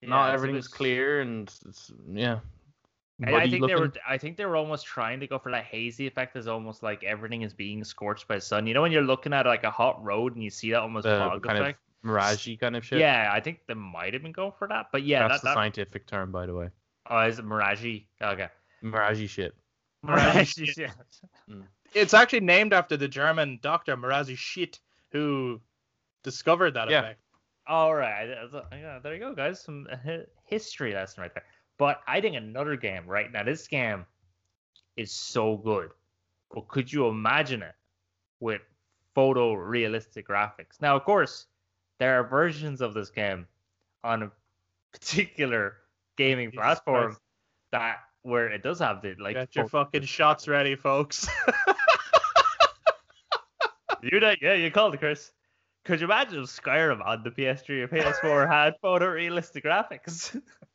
Not 0.01 0.27
Yeah, 0.27 0.33
everything's 0.33 0.67
bit- 0.69 0.77
clear, 0.77 1.21
and 1.21 1.47
it's, 1.65 1.91
yeah. 2.09 2.39
I, 3.25 3.29
I 3.29 3.31
muddy 3.31 3.51
think 3.51 3.67
they 3.67 3.75
were. 3.75 3.93
I 4.07 4.17
think 4.17 4.37
they 4.37 4.45
were 4.45 4.55
almost 4.55 4.85
trying 4.85 5.19
to 5.19 5.27
go 5.27 5.39
for 5.39 5.51
that 5.51 5.65
hazy 5.65 6.07
effect 6.07 6.35
as 6.35 6.47
almost 6.47 6.83
like 6.83 7.03
everything 7.03 7.41
is 7.41 7.53
being 7.53 7.83
scorched 7.83 8.27
by 8.27 8.35
the 8.35 8.41
sun. 8.41 8.67
You 8.67 8.73
know 8.73 8.81
when 8.81 8.91
you're 8.91 9.01
looking 9.01 9.33
at 9.33 9.45
like 9.45 9.63
a 9.63 9.71
hot 9.71 10.03
road 10.03 10.35
and 10.35 10.43
you 10.43 10.49
see 10.49 10.71
that 10.71 10.81
almost 10.81 11.03
the 11.05 11.17
fog 11.17 11.43
kind 11.43 11.57
effect? 11.59 11.79
of 12.03 12.09
miragey 12.09 12.59
kind 12.59 12.75
of 12.75 12.85
shit. 12.85 12.99
Yeah, 12.99 13.29
I 13.33 13.39
think 13.39 13.59
they 13.67 13.73
might 13.73 14.13
have 14.13 14.23
been 14.23 14.31
going 14.31 14.51
for 14.57 14.67
that. 14.67 14.87
But 14.91 15.03
yeah, 15.03 15.27
that's 15.27 15.41
that, 15.41 15.41
the 15.41 15.47
that 15.49 15.53
scientific 15.55 16.05
term, 16.07 16.31
by 16.31 16.45
the 16.45 16.53
way. 16.53 16.69
oh, 17.09 17.19
is 17.19 17.39
it 17.39 17.45
mirage? 17.45 17.85
Okay. 18.21 18.47
Miragey 18.83 19.29
shit. 19.29 19.53
Mirage 20.03 20.33
Mirage, 20.35 20.47
shit. 20.53 20.77
yeah. 20.77 21.55
It's 21.93 22.13
actually 22.13 22.41
named 22.41 22.73
after 22.73 22.97
the 22.97 23.07
German 23.07 23.59
doctor 23.61 23.95
Marazi 23.95 24.35
Schitt 24.35 24.79
who 25.11 25.61
discovered 26.23 26.71
that 26.73 26.89
Yeah. 26.89 26.99
effect. 26.99 27.19
All 27.67 27.95
right. 27.95 28.27
Yeah, 28.73 28.99
there 28.99 29.13
you 29.13 29.19
go, 29.19 29.33
guys. 29.33 29.61
Some 29.61 29.87
uh, 29.89 30.17
history 30.43 30.93
lesson 30.93 31.21
right 31.21 31.33
there. 31.33 31.45
But 31.77 32.01
I 32.07 32.21
think 32.21 32.35
another 32.35 32.75
game, 32.75 33.07
right? 33.07 33.31
Now, 33.31 33.43
this 33.43 33.67
game 33.67 34.05
is 34.95 35.11
so 35.11 35.57
good. 35.57 35.89
But 36.53 36.67
could 36.67 36.91
you 36.91 37.07
imagine 37.07 37.63
it 37.63 37.75
with 38.39 38.61
photorealistic 39.15 40.25
graphics? 40.25 40.81
Now, 40.81 40.95
of 40.95 41.03
course, 41.03 41.47
there 41.99 42.19
are 42.19 42.23
versions 42.23 42.81
of 42.81 42.93
this 42.93 43.09
game 43.09 43.47
on 44.03 44.23
a 44.23 44.31
particular 44.91 45.77
gaming 46.17 46.51
Jesus 46.51 46.63
platform 46.63 47.05
Christ. 47.05 47.21
that 47.71 47.97
where 48.21 48.47
it 48.47 48.63
does 48.63 48.79
have 48.79 49.01
the 49.01 49.15
like 49.19 49.35
Get 49.35 49.55
your 49.55 49.67
fucking 49.67 50.03
shots 50.03 50.47
ready, 50.47 50.75
folks. 50.75 51.27
You 54.03 54.19
know, 54.19 54.33
yeah, 54.41 54.53
you 54.53 54.69
called 54.69 54.93
it, 54.93 54.97
Chris. 54.97 55.31
Could 55.85 56.01
you 56.01 56.07
imagine 56.07 56.43
if 56.43 56.49
Skyrim 56.49 57.05
on 57.05 57.23
the 57.23 57.31
PS3 57.31 57.69
or 57.83 57.87
PS4 57.87 58.49
had 58.49 58.75
photorealistic 58.83 59.63
graphics? 59.63 60.39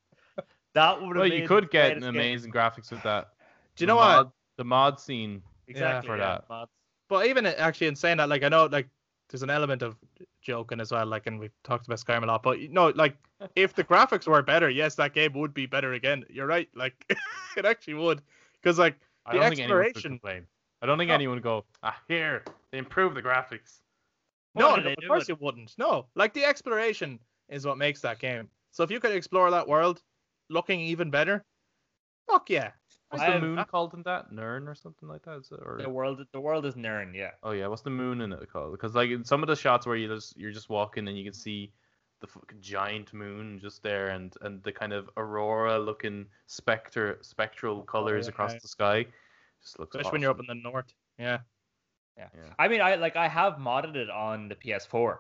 that 0.78 1.00
would 1.00 1.16
have 1.16 1.16
Well, 1.16 1.32
you 1.32 1.46
could 1.46 1.70
get 1.70 1.86
greatest 1.94 2.06
game. 2.06 2.14
amazing 2.14 2.52
graphics 2.52 2.90
with 2.90 3.02
that. 3.02 3.28
Do 3.76 3.82
you 3.82 3.86
The 3.86 3.92
know 3.92 3.96
what? 3.96 4.30
The 4.56 4.64
mod 4.64 4.98
scene. 5.00 5.42
exactly 5.66 6.08
for 6.08 6.16
yeah, 6.16 6.24
that. 6.38 6.48
mods. 6.48 6.70
But 7.08 7.26
even 7.26 7.46
actually 7.46 7.86
in 7.88 7.96
saying 7.96 8.16
that, 8.18 8.28
like 8.28 8.42
I 8.42 8.48
know 8.48 8.66
like 8.66 8.88
there's 9.30 9.42
an 9.42 9.50
element 9.50 9.82
of 9.82 9.96
joking 10.42 10.80
as 10.80 10.90
well, 10.92 11.06
like 11.06 11.26
and 11.26 11.38
we've 11.38 11.52
talked 11.64 11.86
about 11.86 11.98
Skyrim 11.98 12.22
a 12.22 12.26
lot, 12.26 12.42
but 12.42 12.60
you 12.60 12.68
know, 12.68 12.88
like 12.96 13.16
if 13.56 13.74
the 13.74 13.84
graphics 13.84 14.26
were 14.26 14.42
better, 14.42 14.68
yes, 14.70 14.94
that 14.96 15.12
game 15.14 15.32
would 15.34 15.54
be 15.54 15.66
better 15.66 15.92
again. 15.94 16.24
You're 16.30 16.46
right, 16.46 16.68
like 16.74 16.94
it 17.56 17.64
actually 17.64 17.94
would. 17.94 18.22
Because 18.62 18.78
like 18.78 18.96
I 19.26 19.32
The 19.34 19.40
don't 19.40 19.48
think 19.50 19.60
anyone 19.60 19.78
would 19.78 19.86
exploration- 19.86 20.10
complain. 20.18 20.46
I 20.82 20.86
don't 20.86 20.96
think 20.98 21.08
No. 21.08 21.14
anyone 21.14 21.36
would 21.36 21.42
go, 21.42 21.64
ah, 21.82 21.96
here, 22.06 22.44
they 22.70 22.78
improve 22.78 23.14
the 23.14 23.22
graphics. 23.22 23.80
no, 24.54 24.68
What 24.68 24.76
no 24.76 24.76
do 24.76 24.82
they 24.84 24.92
of 24.92 25.08
course 25.08 25.20
with 25.22 25.28
you 25.30 25.36
wouldn't. 25.44 25.74
No. 25.76 26.06
Like 26.14 26.32
the 26.34 26.44
exploration 26.44 27.18
is 27.48 27.66
what 27.66 27.78
makes 27.78 28.00
that 28.02 28.18
game. 28.20 28.48
So 28.70 28.82
if 28.84 28.90
you 28.90 29.00
could 29.00 29.12
explore 29.12 29.50
that 29.50 29.66
world 29.66 30.02
looking 30.49 30.80
even 30.80 31.11
better, 31.11 31.44
fuck 32.28 32.51
yeah. 32.51 32.70
What's 33.11 33.24
the 33.24 33.40
moon 33.40 33.64
called 33.70 33.94
in 33.94 34.03
that? 34.03 34.32
Nirn 34.32 34.68
or 34.68 34.74
something 34.74 35.09
like 35.09 35.22
that? 35.22 35.38
Is 35.38 35.51
it, 35.51 35.61
or... 35.64 35.78
The 35.80 35.88
world, 35.88 36.20
the 36.32 36.40
world 36.40 36.66
is 36.66 36.76
Nirn, 36.76 37.14
yeah. 37.14 37.30
Oh 37.42 37.53
yeah, 37.53 37.66
what's 37.66 37.80
the 37.80 37.90
moon 37.90 38.20
in 38.20 38.32
it 38.32 38.53
called? 38.53 38.72
Because 38.72 38.94
like 38.94 39.11
in 39.11 39.24
some 39.24 39.42
of 39.42 39.49
the 39.49 39.57
shots 39.57 39.86
where 39.86 39.96
you 39.96 40.09
just 40.09 40.36
you're 40.36 40.53
just 40.53 40.68
walking 40.68 41.09
and 41.09 41.16
you 41.16 41.24
can 41.24 41.32
see 41.32 41.72
the 42.20 42.26
fucking 42.26 42.61
giant 42.61 43.14
moon 43.14 43.59
just 43.61 43.82
there 43.82 44.09
and 44.09 44.34
and 44.42 44.62
the 44.62 44.72
kind 44.72 44.92
of 44.92 45.09
aurora 45.16 45.78
looking 45.78 46.26
specter 46.46 47.18
spectral 47.22 47.78
oh, 47.78 47.82
colors 47.82 48.26
yeah, 48.26 48.30
across 48.30 48.53
yeah. 48.53 48.59
the 48.61 48.68
sky. 48.68 49.07
Just 49.62 49.78
looks 49.78 49.94
Especially 49.94 50.12
when 50.12 50.22
you're 50.22 50.30
up 50.30 50.40
in 50.40 50.46
the 50.46 50.55
north. 50.55 50.92
Yeah. 51.18 51.38
Yeah. 52.16 52.26
I 52.59 52.68
mean, 52.68 52.80
I 52.80 52.96
like 52.96 53.16
I 53.16 53.28
have 53.28 53.55
modded 53.55 53.96
it 53.96 54.11
on 54.11 54.49
the 54.49 54.57
PS4, 54.57 55.18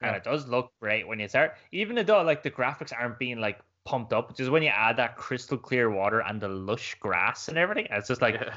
and 0.00 0.12
Yeah. 0.12 0.16
it 0.16 0.24
does 0.24 0.48
look 0.48 0.72
great 0.80 1.06
when 1.06 1.20
you 1.20 1.28
start. 1.28 1.56
Even 1.70 2.04
though 2.04 2.22
like 2.22 2.42
the 2.42 2.50
graphics 2.50 2.92
aren't 2.98 3.18
being 3.18 3.38
like 3.38 3.60
pumped 3.84 4.12
up, 4.12 4.36
just 4.36 4.50
when 4.50 4.62
you 4.62 4.68
add 4.68 4.96
that 4.96 5.16
crystal 5.16 5.58
clear 5.58 5.90
water 5.90 6.20
and 6.20 6.40
the 6.40 6.48
lush 6.48 6.94
grass 7.00 7.48
and 7.48 7.56
everything, 7.58 7.86
it's 7.90 8.08
just 8.08 8.22
like 8.22 8.34
Yeah. 8.34 8.54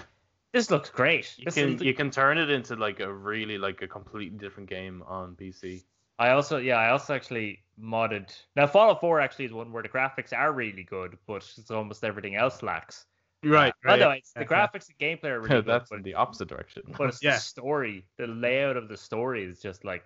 this 0.51 0.69
looks 0.69 0.89
great. 0.89 1.34
You 1.38 1.45
This 1.45 1.55
can 1.55 1.76
is- 1.76 1.82
you 1.82 1.93
can 1.93 2.11
turn 2.11 2.38
it 2.38 2.49
into 2.49 2.76
like 2.76 2.99
a 2.99 3.11
really 3.11 3.57
like 3.57 3.82
a 3.82 3.88
completely 3.88 4.38
different 4.38 4.69
game 4.69 5.03
on 5.07 5.36
PC. 5.36 5.84
I 6.19 6.30
also 6.32 6.57
yeah, 6.57 6.78
I 6.78 6.89
also 6.91 7.15
actually 7.15 7.63
modded. 7.82 8.32
Now 8.55 8.67
Fallout 8.67 9.01
4 9.01 9.19
actually 9.19 9.45
is 9.45 9.53
one 9.53 9.71
where 9.71 9.82
the 9.84 9.89
graphics 9.89 10.32
are 10.38 10.51
really 10.51 10.84
good, 10.84 11.17
but 11.26 11.43
it's 11.57 11.71
almost 11.71 12.03
everything 12.03 12.36
else 12.36 12.61
lacks. 12.61 13.05
Right. 13.43 13.74
Uh, 13.86 13.91
otherwise, 13.91 14.32
the 14.36 14.41
Yeah. 14.41 14.47
graphics 14.47 14.88
and 14.89 14.97
gameplay 14.99 15.32
are 15.32 15.39
really 15.39 15.49
good, 15.63 15.65
That's 15.65 15.89
but, 15.89 15.97
in 15.97 16.03
the 16.03 16.13
opposite 16.13 16.47
direction. 16.47 16.84
but 16.97 17.09
it's 17.09 17.24
Yeah. 17.24 17.32
the 17.36 17.39
story, 17.39 18.05
the 18.17 18.28
layout 18.28 18.78
of 18.78 18.88
the 18.88 18.95
story 18.95 19.43
is 19.43 19.59
just 19.59 19.84
like, 19.84 20.05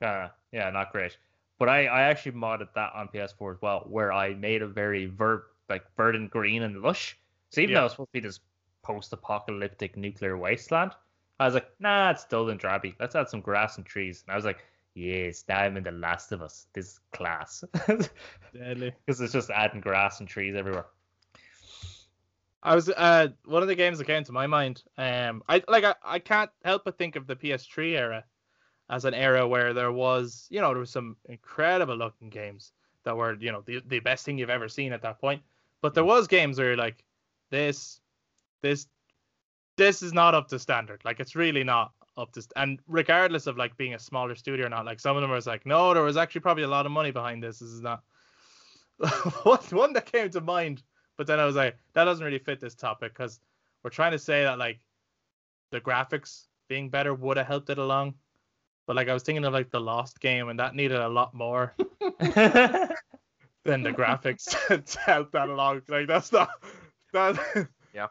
uh, 0.00 0.28
yeah, 0.52 0.70
not 0.70 0.92
great. 0.92 1.18
But 1.58 1.68
I, 1.68 1.86
I 1.86 2.02
actually 2.02 2.32
modded 2.32 2.68
that 2.74 2.92
on 2.94 3.08
PS4 3.08 3.54
as 3.54 3.62
well, 3.62 3.84
where 3.88 4.12
I 4.12 4.34
made 4.34 4.62
a 4.62 4.66
very 4.66 5.06
ver 5.06 5.44
like 5.68 5.84
verdant 5.96 6.30
green 6.30 6.62
and 6.62 6.82
lush, 6.82 7.18
So 7.50 7.60
even 7.60 7.72
Yeah. 7.72 7.80
though 7.80 7.84
it's 7.86 7.94
supposed 7.94 8.10
to 8.10 8.20
be 8.20 8.20
this 8.20 8.40
post-apocalyptic 8.82 9.96
nuclear 9.96 10.36
wasteland, 10.36 10.92
I 11.40 11.44
was 11.46 11.54
like, 11.54 11.68
nah, 11.80 12.10
it's 12.10 12.24
dull 12.24 12.50
and 12.50 12.60
drabby. 12.60 12.94
Let's 13.00 13.14
add 13.16 13.28
some 13.28 13.40
grass 13.40 13.76
and 13.78 13.84
trees. 13.86 14.22
And 14.26 14.32
I 14.32 14.36
was 14.36 14.44
like, 14.44 14.58
yes, 14.94 15.44
now 15.48 15.58
I'm 15.60 15.76
in 15.76 15.82
The 15.84 15.90
Last 15.92 16.32
of 16.32 16.42
Us. 16.42 16.66
This 16.72 16.86
is 16.86 17.00
class. 17.12 17.64
Because 17.72 18.08
it's 19.20 19.32
just 19.32 19.50
adding 19.50 19.80
grass 19.80 20.20
and 20.20 20.28
trees 20.28 20.54
everywhere. 20.54 20.86
I 22.62 22.74
was 22.74 22.88
uh 22.88 23.28
one 23.44 23.62
of 23.62 23.68
the 23.68 23.74
games 23.74 23.98
that 23.98 24.06
came 24.06 24.24
to 24.24 24.32
my 24.32 24.46
mind. 24.46 24.82
Um, 24.98 25.42
I 25.48 25.62
like 25.68 25.84
I, 25.84 25.94
I 26.04 26.18
can't 26.18 26.50
help 26.64 26.84
but 26.84 26.98
think 26.98 27.16
of 27.16 27.26
the 27.26 27.36
PS3 27.36 27.96
era 27.96 28.24
as 28.88 29.04
an 29.04 29.14
era 29.14 29.46
where 29.46 29.72
there 29.72 29.92
was 29.92 30.46
you 30.50 30.60
know 30.60 30.70
there 30.70 30.80
was 30.80 30.90
some 30.90 31.16
incredible 31.28 31.96
looking 31.96 32.30
games 32.30 32.72
that 33.04 33.16
were 33.16 33.34
you 33.34 33.52
know 33.52 33.62
the 33.66 33.82
the 33.86 34.00
best 34.00 34.24
thing 34.24 34.38
you've 34.38 34.50
ever 34.50 34.68
seen 34.68 34.92
at 34.92 35.02
that 35.02 35.20
point. 35.20 35.42
But 35.82 35.94
there 35.94 36.04
was 36.04 36.26
games 36.26 36.58
where 36.58 36.68
you're 36.68 36.76
like 36.76 37.04
this 37.50 38.00
this 38.62 38.86
this 39.76 40.02
is 40.02 40.12
not 40.12 40.34
up 40.34 40.48
to 40.48 40.58
standard. 40.58 41.02
Like 41.04 41.20
it's 41.20 41.36
really 41.36 41.64
not 41.64 41.92
up 42.16 42.32
to 42.32 42.42
st- 42.42 42.52
and 42.56 42.78
regardless 42.86 43.46
of 43.46 43.58
like 43.58 43.76
being 43.76 43.94
a 43.94 43.98
smaller 43.98 44.34
studio 44.34 44.66
or 44.66 44.70
not, 44.70 44.86
like 44.86 45.00
some 45.00 45.16
of 45.16 45.22
them 45.22 45.30
was 45.30 45.46
like 45.46 45.66
no, 45.66 45.94
there 45.94 46.02
was 46.02 46.16
actually 46.16 46.40
probably 46.40 46.64
a 46.64 46.68
lot 46.68 46.86
of 46.86 46.92
money 46.92 47.10
behind 47.10 47.42
this. 47.42 47.58
This 47.58 47.70
is 47.70 47.82
not 47.82 48.02
one 49.42 49.58
one 49.70 49.92
that 49.92 50.10
came 50.10 50.30
to 50.30 50.40
mind 50.40 50.82
but 51.16 51.26
then 51.26 51.40
I 51.40 51.46
was 51.46 51.56
like, 51.56 51.76
that 51.94 52.04
doesn't 52.04 52.24
really 52.24 52.38
fit 52.38 52.60
this 52.60 52.74
topic 52.74 53.12
because 53.12 53.40
we're 53.82 53.90
trying 53.90 54.12
to 54.12 54.18
say 54.18 54.44
that 54.44 54.58
like 54.58 54.80
the 55.70 55.80
graphics 55.80 56.46
being 56.68 56.90
better 56.90 57.14
would 57.14 57.36
have 57.36 57.46
helped 57.46 57.70
it 57.70 57.78
along. 57.78 58.14
But 58.86 58.96
like 58.96 59.08
I 59.08 59.14
was 59.14 59.22
thinking 59.22 59.44
of 59.44 59.52
like 59.52 59.70
the 59.70 59.80
Lost 59.80 60.20
game 60.20 60.48
and 60.48 60.58
that 60.60 60.74
needed 60.74 60.98
a 60.98 61.08
lot 61.08 61.34
more 61.34 61.74
than 62.18 63.82
the 63.82 63.92
graphics 63.92 64.44
to 64.86 65.00
help 65.00 65.32
that 65.32 65.48
along. 65.48 65.82
Like 65.88 66.06
that's 66.06 66.32
not 66.32 66.50
that 67.12 67.68
Yeah. 67.92 68.06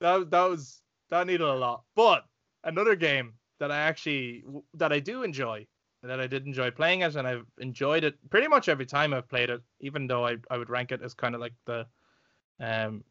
That 0.00 0.30
that 0.30 0.44
was 0.44 0.82
that 1.10 1.26
needed 1.26 1.42
a 1.42 1.54
lot. 1.54 1.82
But 1.96 2.24
another 2.64 2.94
game 2.94 3.34
that 3.58 3.70
I 3.72 3.78
actually 3.78 4.44
that 4.74 4.92
I 4.92 5.00
do 5.00 5.22
enjoy 5.22 5.66
and 6.02 6.10
that 6.10 6.20
I 6.20 6.26
did 6.26 6.46
enjoy 6.46 6.70
playing 6.70 7.00
it 7.02 7.16
and 7.16 7.26
I've 7.26 7.46
enjoyed 7.58 8.04
it 8.04 8.14
pretty 8.30 8.48
much 8.48 8.68
every 8.68 8.86
time 8.86 9.12
I've 9.12 9.28
played 9.28 9.50
it, 9.50 9.62
even 9.80 10.06
though 10.06 10.26
I, 10.26 10.36
I 10.50 10.56
would 10.56 10.70
rank 10.70 10.92
it 10.92 11.02
as 11.02 11.14
kind 11.14 11.34
of 11.34 11.40
like 11.40 11.54
the 11.66 11.86
um 12.60 13.04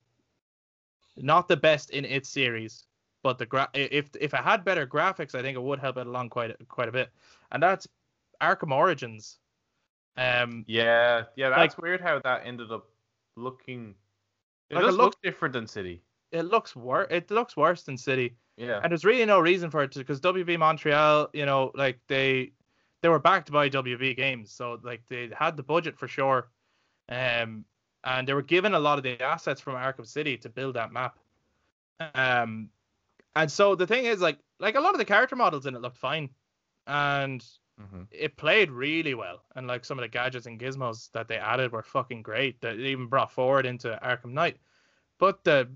not 1.17 1.47
the 1.47 1.57
best 1.57 1.89
in 1.89 2.05
its 2.05 2.29
series, 2.29 2.85
but 3.23 3.37
the 3.37 3.45
gra- 3.45 3.69
if 3.73 4.09
if 4.19 4.33
it 4.33 4.39
had 4.39 4.63
better 4.63 4.85
graphics, 4.87 5.35
I 5.35 5.41
think 5.41 5.55
it 5.57 5.61
would 5.61 5.79
help 5.79 5.97
it 5.97 6.07
along 6.07 6.29
quite 6.29 6.51
a, 6.51 6.65
quite 6.65 6.87
a 6.89 6.91
bit. 6.91 7.09
And 7.51 7.61
that's 7.61 7.87
Arkham 8.41 8.71
Origins. 8.71 9.39
Um, 10.17 10.65
Yeah, 10.67 11.23
yeah, 11.35 11.49
that's 11.49 11.75
Like- 11.77 11.81
weird 11.81 12.01
how 12.01 12.19
that 12.19 12.41
ended 12.45 12.71
up 12.71 12.89
looking. 13.35 13.95
It 14.69 14.75
Like, 14.75 14.83
it 14.83 14.87
looks- 14.87 14.97
look 14.97 15.21
different 15.21 15.53
than 15.53 15.67
City. 15.67 16.01
it 16.31 16.43
looks 16.43 16.75
worse. 16.75 17.07
It 17.09 17.31
looks 17.31 17.55
worse 17.57 17.83
than 17.83 17.97
City. 17.97 18.35
Yeah. 18.57 18.81
and 18.83 18.91
there's 18.91 19.05
really 19.05 19.23
no 19.25 19.39
reason 19.39 19.69
for 19.71 19.83
it 19.83 19.91
to 19.93 19.99
because 19.99 20.19
WB 20.19 20.57
Montreal, 20.59 21.29
you 21.31 21.45
know, 21.45 21.71
like 21.75 21.97
they 22.07 22.51
they 23.01 23.07
were 23.07 23.17
backed 23.17 23.49
by 23.53 23.69
WB 23.69 24.13
Games, 24.17 24.51
so 24.51 24.77
like 24.83 25.01
they 25.07 25.29
had 25.29 25.55
the 25.55 25.63
budget 25.63 25.97
for 25.97 26.09
sure, 26.09 26.49
um, 27.07 27.63
and 28.03 28.27
they 28.27 28.33
were 28.33 28.41
given 28.41 28.73
a 28.73 28.79
lot 28.79 28.97
of 28.97 29.03
the 29.05 29.17
assets 29.23 29.61
from 29.61 29.75
Arkham 29.75 30.05
City 30.05 30.37
to 30.39 30.49
build 30.49 30.75
that 30.75 30.91
map, 30.91 31.17
um, 32.13 32.69
and 33.41 33.51
so 33.51 33.75
the 33.75 33.87
thing 33.87 34.05
is 34.05 34.21
like 34.21 34.39
like 34.59 34.75
a 34.75 34.79
lot 34.81 34.93
of 34.93 34.99
the 34.99 35.05
character 35.05 35.35
models 35.35 35.65
in 35.65 35.75
it 35.75 35.81
looked 35.81 35.97
fine, 35.97 36.29
and 36.87 37.45
hmm 37.77 38.03
it 38.11 38.37
played 38.37 38.71
really 38.71 39.13
well, 39.13 39.43
and 39.55 39.67
like 39.67 39.85
some 39.85 39.99
of 39.99 40.03
the 40.03 40.09
gadgets 40.09 40.45
and 40.45 40.59
gizmos 40.59 41.11
that 41.11 41.27
they 41.27 41.37
added 41.37 41.71
were 41.71 41.83
fucking 41.83 42.21
great. 42.21 42.61
That 42.61 42.77
they 42.77 42.89
even 42.89 43.07
brought 43.07 43.31
forward 43.31 43.65
into 43.65 43.97
Arkham 44.03 44.33
Knight, 44.33 44.57
but 45.19 45.43
the 45.43 45.69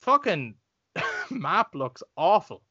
fucking 0.00 0.54
map 1.30 1.74
looks 1.74 2.02
awful. 2.16 2.62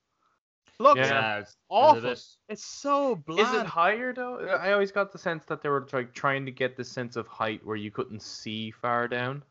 Looks 0.79 1.09
Yeah. 1.09 1.39
it's, 1.39 1.57
awful. 1.69 2.09
It's, 2.11 2.37
It's 2.49 2.63
so 2.65 3.15
bland. 3.15 3.55
Is 3.55 3.61
it 3.61 3.67
higher 3.67 4.13
though? 4.13 4.39
I 4.39 4.73
always 4.73 4.91
got 4.91 5.11
the 5.11 5.17
sense 5.17 5.45
that 5.45 5.61
they 5.61 5.69
were 5.69 5.87
like 5.93 6.13
trying 6.13 6.45
to 6.45 6.51
get 6.51 6.75
the 6.75 6.83
sense 6.83 7.15
of 7.15 7.27
height 7.27 7.65
where 7.65 7.75
you 7.75 7.91
couldn't 7.91 8.21
see 8.21 8.71
far 8.71 9.07
down. 9.07 9.43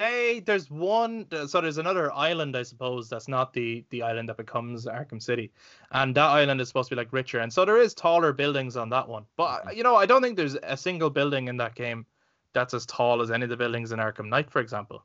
They 0.00 0.40
there's 0.46 0.70
one 0.70 1.26
so 1.46 1.60
there's 1.60 1.78
another 1.78 2.12
island 2.12 2.56
I 2.56 2.62
suppose 2.62 3.08
that's 3.08 3.28
not 3.28 3.52
the 3.52 3.84
the 3.90 4.02
island 4.02 4.28
that 4.30 4.38
becomes 4.38 4.86
Arkham 4.86 5.22
City, 5.22 5.52
and 5.92 6.14
that 6.14 6.24
island 6.24 6.60
is 6.60 6.68
supposed 6.68 6.88
to 6.88 6.96
be 6.96 7.00
like 7.00 7.12
richer, 7.12 7.40
and 7.40 7.52
so 7.52 7.64
there 7.64 7.76
is 7.76 7.94
taller 7.94 8.32
buildings 8.32 8.76
on 8.76 8.88
that 8.90 9.06
one. 9.06 9.26
But 9.36 9.60
mm-hmm. 9.60 9.76
you 9.76 9.82
know 9.82 9.96
I 9.96 10.06
don't 10.06 10.22
think 10.22 10.36
there's 10.36 10.56
a 10.62 10.76
single 10.76 11.10
building 11.10 11.48
in 11.48 11.56
that 11.58 11.74
game 11.74 12.06
that's 12.54 12.74
as 12.74 12.86
tall 12.86 13.20
as 13.20 13.30
any 13.30 13.44
of 13.44 13.50
the 13.50 13.56
buildings 13.56 13.92
in 13.92 13.98
Arkham 13.98 14.28
Knight, 14.28 14.50
for 14.50 14.60
example. 14.60 15.04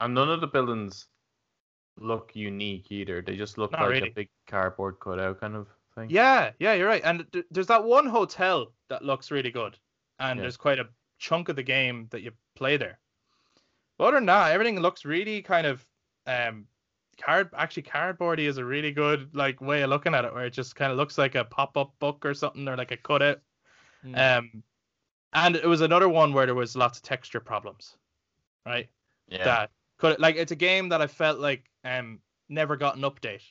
And 0.00 0.14
none 0.14 0.30
of 0.30 0.40
the 0.40 0.46
buildings 0.46 1.08
look 1.98 2.30
unique 2.34 2.90
either. 2.90 3.22
They 3.22 3.36
just 3.36 3.58
look 3.58 3.72
Not 3.72 3.82
like 3.82 3.90
really. 3.90 4.08
a 4.08 4.14
big 4.14 4.28
cardboard 4.46 4.98
cutout 5.00 5.40
kind 5.40 5.54
of 5.54 5.68
thing. 5.94 6.10
Yeah, 6.10 6.50
yeah, 6.58 6.72
you're 6.74 6.88
right. 6.88 7.02
And 7.04 7.26
th- 7.32 7.44
there's 7.50 7.66
that 7.68 7.84
one 7.84 8.06
hotel 8.06 8.72
that 8.88 9.04
looks 9.04 9.30
really 9.30 9.50
good, 9.50 9.78
and 10.18 10.38
Yeah. 10.38 10.42
there's 10.42 10.56
quite 10.56 10.78
a 10.78 10.88
chunk 11.18 11.48
of 11.48 11.56
the 11.56 11.62
game 11.62 12.08
that 12.10 12.22
you 12.22 12.32
play 12.54 12.76
there. 12.76 12.98
But 13.98 14.04
other 14.04 14.16
than 14.16 14.26
that, 14.26 14.52
everything 14.52 14.80
looks 14.80 15.04
really 15.04 15.42
kind 15.42 15.66
of 15.66 15.86
um 16.26 16.66
card 17.20 17.50
actually 17.56 17.84
cardboardy 17.84 18.48
is 18.48 18.58
a 18.58 18.64
really 18.64 18.92
good 18.92 19.34
like 19.34 19.60
way 19.60 19.82
of 19.82 19.90
looking 19.90 20.14
at 20.14 20.24
it, 20.24 20.34
where 20.34 20.46
it 20.46 20.52
just 20.52 20.76
kind 20.76 20.90
of 20.90 20.98
looks 20.98 21.18
like 21.18 21.34
a 21.34 21.44
pop 21.44 21.76
up 21.76 21.92
book 21.98 22.24
or 22.24 22.34
something, 22.34 22.68
or 22.68 22.76
like 22.76 22.90
a 22.90 22.96
cutout. 22.96 23.40
Hmm. 24.02 24.14
Um, 24.14 24.62
and 25.32 25.56
it 25.56 25.66
was 25.66 25.80
another 25.80 26.08
one 26.08 26.32
where 26.32 26.46
there 26.46 26.54
was 26.54 26.76
lots 26.76 26.98
of 26.98 27.04
texture 27.04 27.40
problems, 27.40 27.96
right? 28.64 28.88
Yeah. 29.28 29.44
That 29.44 29.70
could 29.98 30.18
like 30.18 30.36
it's 30.36 30.52
a 30.52 30.56
game 30.56 30.88
that 30.90 31.02
I 31.02 31.06
felt 31.06 31.38
like 31.38 31.64
um 31.84 32.20
never 32.48 32.76
got 32.76 32.96
an 32.96 33.02
update 33.02 33.42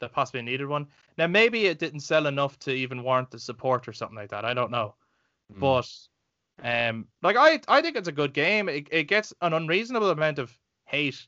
that 0.00 0.12
possibly 0.12 0.42
needed 0.42 0.66
one. 0.66 0.86
Now 1.16 1.26
maybe 1.26 1.66
it 1.66 1.78
didn't 1.78 2.00
sell 2.00 2.26
enough 2.26 2.58
to 2.60 2.72
even 2.72 3.02
warrant 3.02 3.30
the 3.30 3.38
support 3.38 3.88
or 3.88 3.92
something 3.92 4.16
like 4.16 4.30
that. 4.30 4.44
I 4.44 4.54
don't 4.54 4.70
know. 4.70 4.94
Mm. 5.52 5.60
But 5.60 5.90
um 6.62 7.06
like 7.22 7.36
I 7.36 7.60
I 7.68 7.80
think 7.82 7.96
it's 7.96 8.08
a 8.08 8.12
good 8.12 8.32
game. 8.32 8.68
It 8.68 8.88
it 8.90 9.04
gets 9.04 9.32
an 9.40 9.52
unreasonable 9.52 10.10
amount 10.10 10.38
of 10.38 10.56
hate. 10.86 11.26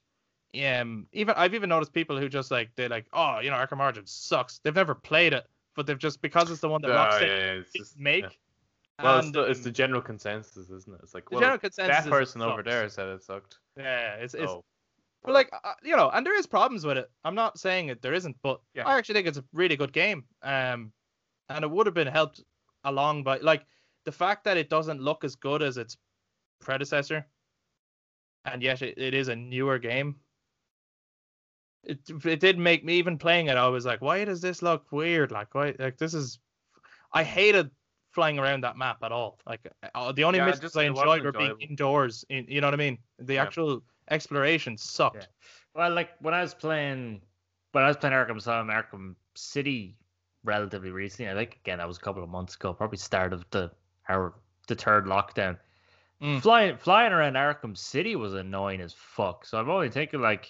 Um 0.64 1.06
even 1.12 1.34
I've 1.36 1.54
even 1.54 1.68
noticed 1.68 1.92
people 1.92 2.18
who 2.18 2.28
just 2.28 2.50
like 2.50 2.70
they're 2.76 2.88
like, 2.88 3.06
oh, 3.12 3.38
you 3.40 3.50
know, 3.50 3.56
Arkham 3.56 3.80
Origins 3.80 4.10
sucks. 4.10 4.58
They've 4.64 4.74
never 4.74 4.94
played 4.94 5.32
it, 5.32 5.46
but 5.76 5.86
they've 5.86 5.98
just 5.98 6.20
because 6.22 6.50
it's 6.50 6.60
the 6.60 6.68
one 6.68 6.82
that 6.82 6.90
Oh, 6.90 6.94
Rockstar 6.94 7.20
yeah, 7.22 7.26
yeah, 7.26 7.52
it's 7.60 7.72
just- 7.72 7.98
make. 7.98 8.24
yeah. 8.24 8.30
Well, 9.02 9.18
it's 9.20 9.30
the, 9.30 9.42
it's 9.44 9.60
the 9.60 9.70
general 9.70 10.02
consensus, 10.02 10.68
isn't 10.68 10.92
it? 10.92 11.00
It's 11.02 11.14
like, 11.14 11.24
the 11.30 11.36
well, 11.36 11.40
general 11.40 11.58
consensus 11.58 12.04
that 12.04 12.10
person 12.10 12.42
over 12.42 12.62
there 12.62 12.86
said 12.90 13.08
it 13.08 13.22
sucked. 13.22 13.56
Yeah, 13.78 14.16
it's 14.16 14.34
it's 14.34 14.50
Oh, 14.52 14.62
But 15.24 15.32
like 15.32 15.50
uh, 15.64 15.72
you 15.82 15.96
know, 15.96 16.10
and 16.10 16.26
there 16.26 16.36
is 16.38 16.46
problems 16.46 16.84
with 16.84 16.98
it. 16.98 17.10
I'm 17.24 17.34
not 17.34 17.58
saying 17.58 17.88
it 17.88 18.02
there 18.02 18.12
isn't, 18.12 18.36
but 18.42 18.60
Yeah. 18.74 18.86
I 18.86 18.98
actually 18.98 19.14
think 19.14 19.28
it's 19.28 19.38
a 19.38 19.44
really 19.54 19.76
good 19.76 19.94
game. 19.94 20.24
Um, 20.42 20.92
and 21.48 21.64
it 21.64 21.70
would 21.70 21.86
have 21.86 21.94
been 21.94 22.08
helped 22.08 22.42
along 22.84 23.22
by 23.22 23.38
like 23.38 23.64
the 24.10 24.16
fact 24.16 24.42
that 24.42 24.56
it 24.56 24.68
doesn't 24.68 25.00
look 25.00 25.22
as 25.22 25.36
good 25.36 25.62
as 25.62 25.76
its 25.76 25.96
predecessor, 26.58 27.24
and 28.44 28.60
yet 28.60 28.82
it, 28.82 28.98
it 28.98 29.14
is 29.14 29.28
a 29.28 29.36
newer 29.36 29.78
game. 29.78 30.16
It 31.84 32.00
it 32.24 32.40
did 32.40 32.58
make 32.58 32.84
me 32.84 32.94
even 32.94 33.18
playing 33.18 33.46
it. 33.46 33.56
I 33.56 33.68
was 33.68 33.86
like, 33.86 34.02
why 34.02 34.24
does 34.24 34.40
this 34.40 34.62
look 34.62 34.90
weird? 34.90 35.30
Like 35.30 35.54
why 35.54 35.74
like 35.78 35.96
this 35.96 36.12
is. 36.12 36.40
I 37.12 37.22
hated 37.22 37.70
flying 38.10 38.40
around 38.40 38.64
that 38.64 38.76
map 38.76 38.98
at 39.04 39.12
all. 39.12 39.38
Like 39.46 39.60
uh, 39.94 40.10
the 40.10 40.24
only 40.24 40.40
Yeah, 40.40 40.46
missions 40.46 40.76
I 40.76 40.84
enjoyed 40.84 41.24
were 41.24 41.30
being 41.30 41.54
indoors. 41.60 42.24
In, 42.28 42.46
you 42.48 42.60
know 42.60 42.66
what 42.66 42.74
I 42.74 42.78
mean? 42.78 42.98
The 43.20 43.34
Yeah. 43.34 43.42
actual 43.44 43.82
exploration 44.10 44.76
sucked. 44.76 45.22
Yeah. 45.22 45.80
Well, 45.82 45.94
like 45.94 46.10
when 46.20 46.34
I 46.34 46.42
was 46.42 46.54
playing, 46.54 47.22
when 47.70 47.84
I 47.84 47.86
was 47.86 47.96
playing 47.96 48.14
Arkham 48.14 48.38
Asylum, 48.38 48.68
Arkham 48.70 49.14
City, 49.36 49.96
relatively 50.44 50.90
recently. 50.90 51.30
I 51.30 51.34
think 51.34 51.56
again 51.56 51.78
that 51.78 51.88
was 51.88 51.98
a 51.98 52.00
couple 52.00 52.22
of 52.22 52.28
months 52.28 52.54
ago, 52.56 52.72
probably 52.72 52.98
start 52.98 53.32
of 53.32 53.44
the 53.50 53.70
our 54.10 54.34
the 54.66 54.74
third 54.74 55.06
lockdown. 55.06 55.56
Mm. 56.20 56.42
Flying 56.42 56.76
flying 56.76 57.12
around 57.12 57.34
Arkham 57.34 57.76
City 57.76 58.16
was 58.16 58.34
annoying 58.34 58.80
as 58.80 58.92
fuck. 58.92 59.46
So 59.46 59.58
I'm 59.58 59.70
only 59.70 59.88
thinking 59.88 60.20
like, 60.20 60.42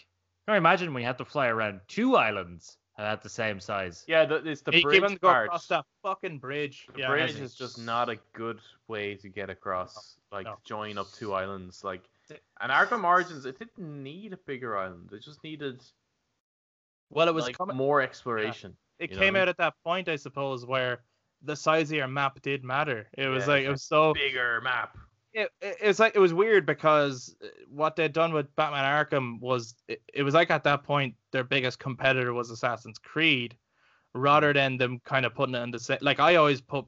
can 0.46 0.54
you 0.54 0.58
imagine 0.58 0.92
when 0.92 1.02
you 1.02 1.06
have 1.06 1.18
to 1.18 1.24
fly 1.24 1.46
around 1.46 1.80
two 1.86 2.16
islands 2.16 2.76
at 2.98 3.22
the 3.22 3.28
same 3.28 3.61
size? 3.61 4.04
yeah, 4.08 4.24
the, 4.24 4.36
it's 4.36 4.62
the 4.62 4.72
you 4.72 4.78
keep 4.90 5.02
on 5.02 5.11
bridge 5.11 5.20
go 5.20 5.28
part. 5.28 5.46
across 5.46 5.66
that 5.68 5.84
fucking 6.02 6.38
bridge. 6.38 6.88
The 6.94 7.00
yeah, 7.00 7.08
bridge 7.08 7.38
is 7.38 7.54
just 7.54 7.78
not 7.78 8.08
a 8.08 8.18
good 8.32 8.58
way 8.88 9.14
to 9.16 9.28
get 9.28 9.48
across, 9.48 10.16
like 10.32 10.46
no. 10.46 10.56
join 10.64 10.98
up 10.98 11.06
two 11.12 11.34
islands. 11.34 11.84
Like, 11.84 12.02
Th- 12.26 12.42
and 12.61 12.72
Arkham 12.72 13.04
Origins, 13.04 13.46
it 13.46 13.58
didn't 13.58 14.02
need 14.02 14.32
a 14.32 14.38
bigger 14.38 14.76
island. 14.76 15.11
It 15.12 15.22
just 15.22 15.42
needed 15.44 15.80
Well, 17.11 17.28
it 17.28 17.34
was 17.34 17.44
like 17.44 17.56
coming. 17.56 17.76
more 17.76 18.02
exploration. 18.02 18.76
It 18.98 19.11
you 19.11 19.16
know 19.16 19.22
came 19.22 19.36
out 19.36 19.48
at 19.48 19.56
that 19.58 19.74
point, 19.84 20.08
I 20.08 20.16
suppose, 20.16 20.66
where 20.66 21.00
the 21.43 21.57
size 21.57 21.91
of 21.91 21.97
your 21.97 22.09
map 22.09 22.41
did 22.43 22.64
matter. 22.64 23.09
It 23.16 23.26
was 23.28 23.47
Yeah, 23.47 23.55
like 23.55 23.64
it 23.64 23.70
was 23.70 23.82
so. 23.82 24.12
Bigger 24.14 24.61
map. 24.62 24.97
It, 25.32 25.51
it, 25.61 25.76
it's 25.80 25.99
like 25.99 26.16
it 26.16 26.18
was 26.18 26.34
weird 26.34 26.66
because 26.66 27.36
what 27.68 27.97
they'd 27.97 28.12
done 28.12 28.32
with 28.32 28.55
Batman 28.57 28.84
Arkham 28.84 29.41
was 29.41 29.74
it, 29.88 30.03
it 30.12 30.22
was 30.22 30.34
like 30.34 30.51
at 30.51 30.64
that 30.64 30.82
point 30.82 31.14
their 31.32 31.45
biggest 31.45 31.78
competitor 31.78 32.32
was 32.32 32.51
Assassin's 32.51 32.99
Creed, 32.99 33.57
rather 34.14 34.53
than 34.53 34.76
them 34.76 35.01
kind 35.05 35.24
of 35.24 35.34
putting 35.34 35.55
it 35.55 35.62
in 35.62 35.70
the 35.70 35.78
same. 35.78 35.99
Like 36.01 36.18
I 36.20 36.36
always 36.36 36.61
put 36.61 36.84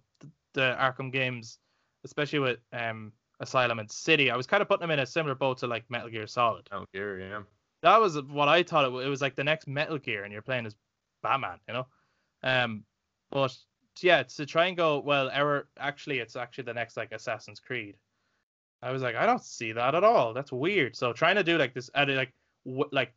the 0.55 0.77
Arkham 0.81 1.13
games, 1.13 1.59
especially 2.05 2.41
with 2.41 2.59
um 2.73 3.13
Asylum 3.41 3.79
and 3.79 3.91
City. 3.91 4.31
I 4.31 4.37
was 4.37 4.47
kind 4.47 4.61
of 4.61 4.69
putting 4.69 4.83
them 4.83 4.91
in 4.91 4.99
a 4.99 5.07
similar 5.07 5.35
boat 5.35 5.59
to 5.59 5.67
like 5.67 5.85
Metal 5.89 6.09
Gear 6.09 6.27
Solid. 6.27 6.69
Metal 6.71 6.87
Gear, 6.93 7.21
yeah. 7.21 7.43
That 7.83 8.01
was 8.01 8.21
what 8.23 8.49
I 8.49 8.63
thought 8.63 8.85
it 8.85 8.93
was. 8.93 9.05
It 9.07 9.09
was 9.09 9.21
like 9.21 9.35
the 9.35 9.45
next 9.45 9.67
Metal 9.67 9.99
Gear, 9.99 10.25
and 10.25 10.33
you're 10.33 10.43
playing 10.43 10.67
as 10.67 10.77
Batman, 11.23 11.59
you 11.67 11.75
know. 11.75 11.87
Um, 12.43 12.85
but 13.31 13.57
yeah, 14.01 14.23
to 14.23 14.47
try 14.47 14.67
and 14.67 14.77
go 14.77 15.01
well, 15.01 15.31
our 15.33 15.69
actually 15.79 16.19
it's 16.19 16.37
actually 16.37 16.65
the 16.65 16.75
next 16.75 16.97
like 16.97 17.13
Assassin's 17.13 17.61
Creed. 17.61 17.97
I 18.83 18.91
was 18.91 19.03
like, 19.03 19.15
I 19.15 19.27
don't 19.27 19.43
see 19.43 19.73
that 19.73 19.95
at 19.95 20.03
all. 20.03 20.35
That's 20.35 20.51
weird. 20.51 20.97
So 20.97 21.13
trying 21.13 21.37
to 21.37 21.45
do 21.45 21.57
like 21.57 21.73
this, 21.73 21.91
like 21.95 22.33
w- 22.65 22.89
like 22.91 23.13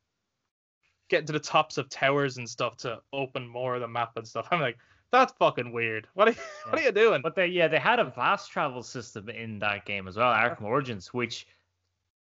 getting 1.09 1.25
to 1.27 1.33
the 1.33 1.39
tops 1.39 1.77
of 1.77 1.89
towers 1.89 2.37
and 2.37 2.47
stuff 2.47 2.77
to 2.77 2.99
open 3.13 3.47
more 3.47 3.75
of 3.75 3.81
the 3.81 3.87
map 3.87 4.11
and 4.15 4.27
stuff. 4.27 4.47
I'm 4.51 4.59
like, 4.59 4.77
that's 5.11 5.33
fucking 5.39 5.71
weird. 5.71 6.07
What 6.13 6.27
are 6.27 6.31
you, 6.31 6.37
what 6.69 6.79
are 6.79 6.83
you 6.83 6.91
doing? 6.91 7.21
But 7.21 7.35
they 7.35 7.47
yeah 7.47 7.67
they 7.67 7.79
had 7.79 7.99
a 7.99 8.05
vast 8.05 8.51
travel 8.51 8.83
system 8.83 9.29
in 9.29 9.59
that 9.59 9.85
game 9.85 10.07
as 10.07 10.17
well, 10.17 10.31
Arkham 10.31 10.63
Origins, 10.63 11.13
which 11.13 11.47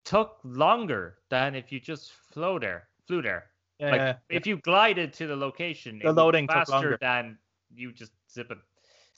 took 0.05 0.39
longer 0.43 1.19
than 1.29 1.55
if 1.55 1.71
you 1.71 1.79
just 1.79 2.13
flew 2.33 2.59
there, 2.59 2.89
flew 3.07 3.23
there. 3.23 3.47
Yeah, 3.79 3.91
like 3.91 4.01
yeah. 4.01 4.15
if 4.29 4.47
you 4.47 4.59
glided 4.59 5.13
to 5.15 5.27
the 5.27 5.37
location, 5.37 6.01
The 6.03 6.13
loading 6.13 6.47
faster 6.49 6.99
than 7.01 7.39
you 7.75 7.93
just 7.93 8.13
zipping. 8.33 8.61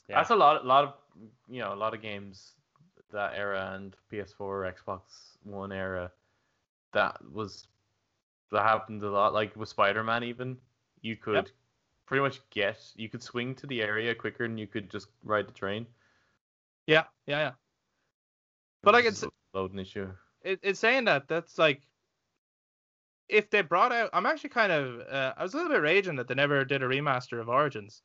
Yeah. 0.09 0.17
That's 0.17 0.29
a 0.31 0.35
lot, 0.35 0.65
lot 0.65 0.83
of 0.85 0.93
you 1.49 1.59
know, 1.61 1.73
a 1.73 1.75
lot 1.75 1.93
of 1.93 2.01
games 2.01 2.53
that 3.11 3.33
era 3.35 3.71
and 3.75 3.95
PS4, 4.11 4.73
Xbox 4.73 5.01
One 5.43 5.71
era. 5.71 6.11
That 6.93 7.17
was 7.31 7.67
that 8.51 8.63
happened 8.63 9.03
a 9.03 9.09
lot. 9.09 9.33
Like 9.33 9.55
with 9.55 9.69
Spider-Man, 9.69 10.23
even 10.23 10.57
you 11.01 11.15
could 11.15 11.35
Yep. 11.35 11.47
pretty 12.05 12.21
much 12.21 12.41
get 12.49 12.79
you 12.95 13.09
could 13.09 13.23
swing 13.23 13.55
to 13.55 13.67
the 13.67 13.81
area 13.81 14.13
quicker 14.15 14.47
than 14.47 14.57
you 14.57 14.67
could 14.67 14.89
just 14.89 15.07
ride 15.23 15.47
the 15.47 15.53
train. 15.53 15.85
yeah, 16.87 17.03
yeah, 17.27 17.39
yeah. 17.39 17.51
But 18.83 18.93
like 18.93 19.05
it's 19.05 19.23
loading 19.53 19.79
issue. 19.79 20.09
it, 20.41 20.59
it's 20.61 20.79
saying 20.79 21.05
that 21.05 21.27
that's 21.27 21.57
like 21.57 21.81
if 23.29 23.49
they 23.49 23.61
brought 23.61 23.91
out 23.93 24.09
i'm 24.13 24.25
actually 24.25 24.49
kind 24.49 24.71
of 24.71 24.99
uh, 25.09 25.33
i 25.37 25.43
was 25.43 25.53
a 25.53 25.57
little 25.57 25.71
bit 25.71 25.81
raging 25.81 26.15
that 26.17 26.27
they 26.27 26.35
never 26.35 26.65
did 26.65 26.83
a 26.83 26.87
remaster 26.87 27.39
of 27.39 27.47
origins 27.47 28.01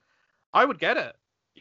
i 0.52 0.64
would 0.64 0.78
get 0.78 0.96
it 0.96 1.16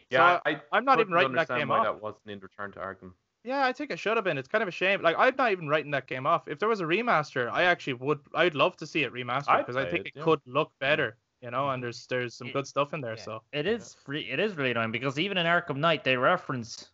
Yeah, 0.09 0.39
I- 0.45 0.51
I, 0.51 0.61
i'm 0.71 0.85
not 0.85 0.99
even 0.99 1.13
couldn't 1.13 1.13
writing 1.13 1.31
that 1.33 1.49
understand 1.49 1.59
game 1.61 1.69
why 1.69 1.77
off 1.79 1.83
that 1.85 2.01
wasn't 2.01 2.27
in 2.29 2.39
Return 2.39 2.71
to 2.73 2.79
Arkham. 2.79 3.13
yeah 3.43 3.65
i 3.65 3.73
think 3.73 3.91
it 3.91 3.99
should 3.99 4.17
have 4.17 4.23
been 4.23 4.37
it's 4.37 4.47
kind 4.47 4.61
of 4.61 4.67
a 4.67 4.71
shame 4.71 5.01
like 5.01 5.15
i'm 5.17 5.35
not 5.37 5.51
even 5.51 5.67
writing 5.67 5.91
that 5.91 6.07
game 6.07 6.25
off 6.25 6.47
if 6.47 6.59
there 6.59 6.69
was 6.69 6.81
a 6.81 6.85
remaster 6.85 7.49
i 7.51 7.63
actually 7.63 7.93
would 7.93 8.19
i'd 8.35 8.55
love 8.55 8.75
to 8.77 8.87
see 8.87 9.03
it 9.03 9.13
remastered 9.13 9.59
because 9.59 9.75
i 9.77 9.85
think 9.85 10.05
it, 10.05 10.07
it 10.07 10.13
yeah. 10.17 10.23
could 10.23 10.39
look 10.45 10.71
better 10.79 11.17
you 11.41 11.51
know 11.51 11.69
and 11.69 11.83
there's 11.83 12.05
there's 12.07 12.33
some 12.33 12.47
Yeah. 12.47 12.53
good 12.53 12.67
stuff 12.67 12.93
in 12.93 13.01
there 13.01 13.15
Yeah. 13.17 13.23
so 13.23 13.43
It 13.51 13.67
is 13.67 13.93
free. 13.93 14.29
It 14.31 14.39
is 14.39 14.55
really 14.57 14.71
annoying 14.71 14.91
because 14.91 15.19
even 15.19 15.37
in 15.37 15.45
Arkham 15.45 15.77
Knight 15.77 16.03
they 16.03 16.17
reference 16.17 16.89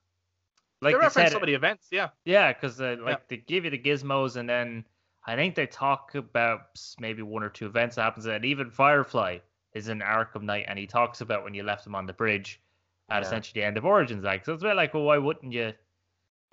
like 0.81 0.93
they 0.93 0.99
they 0.99 1.05
reference 1.05 1.29
said, 1.29 1.33
some 1.33 1.43
of 1.43 1.47
the 1.47 1.53
events 1.53 1.87
yeah 1.91 2.09
yeah, 2.25 2.51
because 2.53 2.79
uh, 2.81 2.97
like 3.01 3.27
they 3.29 3.37
give 3.37 3.63
you 3.63 3.69
the 3.71 3.77
gizmos 3.77 4.35
and 4.35 4.49
then 4.49 4.85
I 5.25 5.35
think 5.35 5.55
they 5.55 5.65
talk 5.65 6.15
about 6.15 6.61
maybe 6.99 7.21
one 7.21 7.43
or 7.43 7.49
two 7.49 7.67
events 7.67 7.95
that 7.95 8.01
happens 8.03 8.25
and 8.25 8.43
even 8.43 8.69
Firefly 8.69 9.39
is 9.73 9.87
in 9.89 9.99
Arkham 9.99 10.43
Knight 10.43 10.65
and 10.67 10.77
he 10.77 10.85
talks 10.87 11.21
about 11.21 11.43
when 11.43 11.53
you 11.53 11.63
left 11.63 11.85
him 11.85 11.95
on 11.95 12.05
the 12.05 12.13
bridge 12.13 12.61
at 13.09 13.21
Yeah. 13.21 13.27
essentially 13.27 13.61
the 13.61 13.65
end 13.67 13.77
of 13.77 13.85
Origins. 13.85 14.23
Like 14.23 14.45
so, 14.45 14.53
it's 14.53 14.63
a 14.63 14.67
bit 14.67 14.75
like, 14.75 14.93
well, 14.93 15.03
why 15.03 15.17
wouldn't 15.17 15.51
you 15.53 15.73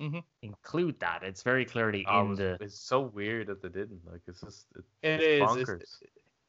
Mhm. 0.01 0.25
include 0.43 0.99
that? 1.01 1.23
It's 1.23 1.43
very 1.43 1.65
clearly 1.65 2.05
Oh, 2.09 2.19
it 2.19 2.23
in 2.23 2.29
was- 2.31 2.39
the 2.39 2.59
It's 2.61 2.79
so 2.81 3.01
weird 3.03 3.49
that 3.49 3.61
they 3.63 3.69
didn't. 3.69 4.01
Like 4.11 4.23
it's 4.27 4.41
just 4.41 4.67
it, 4.75 4.85
It 5.03 5.21
it's 5.21 5.23
is, 5.23 5.41
bonkers. 5.69 5.75
it's- 5.83 6.03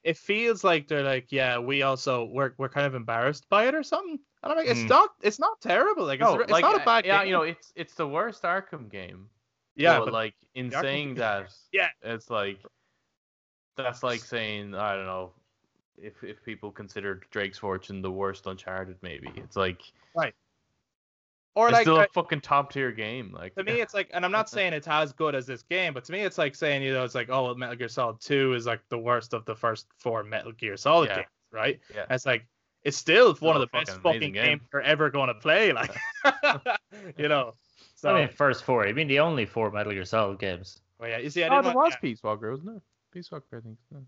it 0.03 0.17
feels 0.17 0.63
like 0.63 0.87
they're 0.87 1.03
like, 1.03 1.31
yeah, 1.31 1.59
we 1.59 1.83
also 1.83 2.25
we're 2.25 2.53
we're 2.57 2.69
kind 2.69 2.87
of 2.87 2.95
embarrassed 2.95 3.47
by 3.49 3.67
it 3.67 3.75
or 3.75 3.83
something. 3.83 4.19
And 4.43 4.51
I'm 4.51 4.57
like, 4.57 4.67
it's 4.67 4.79
Mm. 4.79 4.89
not 4.89 5.09
it's 5.21 5.39
not 5.39 5.61
terrible. 5.61 6.05
Like 6.05 6.19
it's, 6.21 6.29
No, 6.29 6.39
it's 6.39 6.49
like, 6.51 6.63
not 6.63 6.75
a 6.77 6.81
uh, 6.81 6.85
bad 6.85 7.05
Yeah, 7.05 7.19
game. 7.19 7.27
you 7.27 7.33
know, 7.33 7.43
it's 7.43 7.71
it's 7.75 7.93
the 7.95 8.07
worst 8.07 8.41
Arkham 8.43 8.89
game. 8.89 9.29
yeah, 9.75 9.99
but, 9.99 10.05
but 10.05 10.13
like 10.13 10.35
in 10.55 10.69
the 10.69 10.77
Arkham 10.77 10.81
saying 10.81 11.15
that, 11.15 11.53
Yeah. 11.71 11.89
it's 12.01 12.29
like 12.31 12.57
that's 13.75 14.01
like 14.03 14.19
saying 14.21 14.73
I 14.75 14.95
don't 14.95 15.05
know 15.05 15.33
if 16.01 16.23
if 16.23 16.43
people 16.43 16.71
consider 16.71 17.21
Drake's 17.31 17.57
Fortune 17.57 18.01
the 18.01 18.11
worst 18.11 18.47
Uncharted, 18.47 18.97
maybe 19.01 19.29
it's 19.35 19.55
like 19.55 19.81
right. 20.15 20.33
or 21.55 21.67
it's 21.67 21.73
like 21.73 21.83
still 21.83 21.99
a 21.99 22.07
fucking 22.13 22.41
top 22.41 22.71
tier 22.73 22.91
game. 22.91 23.31
Like 23.31 23.55
to 23.55 23.63
me, 23.63 23.81
it's 23.81 23.93
like, 23.93 24.09
and 24.13 24.25
I'm 24.25 24.31
not 24.31 24.49
saying 24.49 24.73
it's 24.73 24.87
as 24.87 25.13
good 25.13 25.35
as 25.35 25.45
this 25.45 25.63
game, 25.63 25.93
but 25.93 26.03
to 26.05 26.11
me, 26.11 26.21
it's 26.21 26.37
like 26.37 26.55
saying 26.55 26.83
you 26.83 26.93
know, 26.93 27.03
it's 27.03 27.15
like, 27.15 27.29
oh, 27.29 27.53
Metal 27.55 27.75
Gear 27.75 27.87
Solid 27.89 28.19
Two 28.19 28.53
is 28.53 28.65
like 28.65 28.81
the 28.89 28.97
worst 28.97 29.33
of 29.33 29.45
the 29.45 29.55
first 29.55 29.87
four 29.97 30.23
Metal 30.23 30.51
Gear 30.51 30.77
Solid 30.77 31.09
Yeah. 31.09 31.15
games, 31.17 31.27
right? 31.51 31.79
Yeah. 31.93 32.01
And 32.03 32.11
it's 32.11 32.25
like 32.25 32.45
it's 32.83 32.97
still 32.97 33.33
one 33.35 33.55
of 33.55 33.61
a 33.61 33.65
the 33.65 33.71
best 33.71 33.91
fucking 33.91 34.01
fucking 34.01 34.17
amazing 34.17 34.33
games 34.33 34.61
you're 34.73 34.81
ever 34.81 35.09
gonna 35.09 35.35
play, 35.35 35.71
like, 35.73 35.95
you 37.17 37.27
know. 37.27 37.53
So, 37.95 38.15
I 38.15 38.21
mean, 38.21 38.29
first 38.29 38.63
four. 38.63 38.87
I 38.87 38.93
mean, 38.93 39.07
the 39.07 39.19
only 39.19 39.45
four 39.45 39.69
Metal 39.69 39.93
Gear 39.93 40.05
Solid 40.05 40.39
games. 40.39 40.81
Oh 40.99 41.05
yeah, 41.05 41.17
you 41.17 41.29
see, 41.29 41.43
I 41.43 41.47
oh, 41.47 41.49
didn't 41.51 41.65
there 41.65 41.73
want- 41.75 41.87
was 41.93 41.97
Peace 42.01 42.23
Walker, 42.23 42.51
wasn't 42.51 42.69
there? 42.69 42.81
Peace 43.11 43.29
Walker, 43.31 43.57
I 43.57 43.59
think. 43.59 43.77
Yeah. 43.91 43.99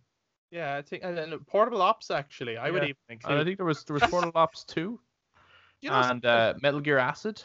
Yeah, 0.53 0.75
I 0.75 0.81
think, 0.81 1.03
and, 1.03 1.17
and 1.17 1.47
Portable 1.47 1.81
Ops 1.81 2.11
actually, 2.11 2.57
I 2.57 2.69
would 2.69 2.83
even 2.83 2.95
include. 3.09 3.31
And 3.31 3.41
I 3.41 3.43
think 3.43 3.57
there 3.57 3.65
was 3.65 3.83
there 3.85 3.95
was 3.95 4.03
Portal 4.09 4.31
Ops 4.35 4.63
two 4.63 4.99
you 5.83 5.89
know, 5.89 5.95
and 5.97 6.25
uh, 6.25 6.53
Metal 6.61 6.79
Gear 6.79 6.97
Acid. 6.97 7.43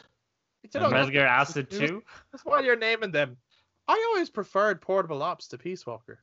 you 0.73 0.79
know, 0.79 0.89
Metal 0.89 1.09
Gear 1.09 1.25
Acid 1.25 1.73
it 1.73 1.87
2. 1.87 2.01
That's 2.31 2.45
why 2.45 2.61
you're 2.61 2.77
naming 2.77 3.11
them. 3.11 3.37
I 3.87 4.11
always 4.13 4.29
preferred 4.29 4.81
Portable 4.81 5.21
Ops 5.21 5.49
to 5.49 5.57
Peace 5.57 5.85
Walker. 5.85 6.19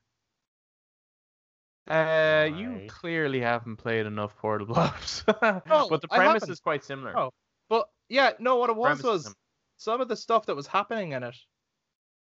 Uh, 1.89 2.49
you 2.57 2.87
clearly 2.89 3.41
haven't 3.41 3.77
played 3.77 4.07
enough 4.07 4.37
Portable 4.39 4.77
Ops. 4.79 5.25
but 5.27 6.01
the 6.01 6.09
premise 6.09 6.49
is 6.49 6.59
quite 6.59 6.85
similar. 6.85 7.17
Oh, 7.17 7.31
But 7.69 7.89
yeah, 8.09 8.33
no, 8.39 8.57
what 8.57 8.71
it 8.71 8.77
was 8.77 9.03
was 9.03 9.25
similar. 9.25 9.37
some 9.77 10.01
of 10.01 10.09
the 10.09 10.17
stuff 10.17 10.47
that 10.47 10.57
was 10.57 10.67
happening 10.67 11.13
in 11.13 11.23
it 11.23 11.37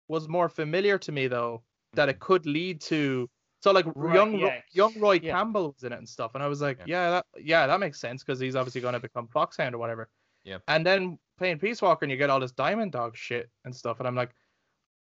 was 0.08 0.26
more 0.26 0.48
familiar 0.48 0.98
to 0.98 1.12
me 1.12 1.26
though, 1.28 1.62
that 1.92 2.08
it 2.08 2.18
could 2.18 2.46
lead 2.46 2.80
to. 2.82 3.28
So 3.62 3.70
like 3.70 3.86
Right, 3.94 4.14
young 4.14 4.38
yeah. 4.38 4.60
young 4.72 4.98
Roy 4.98 5.20
Yeah. 5.22 5.34
Campbell 5.36 5.72
was 5.72 5.84
in 5.84 5.92
it 5.92 5.98
and 5.98 6.08
stuff, 6.08 6.32
and 6.34 6.42
I 6.42 6.48
was 6.48 6.60
like, 6.60 6.78
Yeah. 6.80 6.84
yeah, 6.86 7.10
that 7.10 7.26
yeah, 7.40 7.66
that 7.68 7.78
makes 7.80 8.00
sense 8.00 8.24
because 8.24 8.40
he's 8.40 8.56
obviously 8.56 8.80
going 8.80 8.94
to 8.94 9.00
become 9.00 9.28
Foxhound 9.28 9.74
or 9.74 9.78
whatever. 9.78 10.08
Yeah. 10.44 10.58
And 10.66 10.84
then 10.84 11.18
playing 11.38 11.60
Peace 11.60 11.80
Walker 11.80 12.04
and 12.04 12.10
you 12.10 12.18
get 12.18 12.28
all 12.28 12.40
this 12.40 12.50
Diamond 12.52 12.90
Dog 12.92 13.16
shit 13.16 13.48
and 13.64 13.74
stuff, 13.74 14.00
and 14.00 14.08
I'm 14.08 14.16
like, 14.16 14.30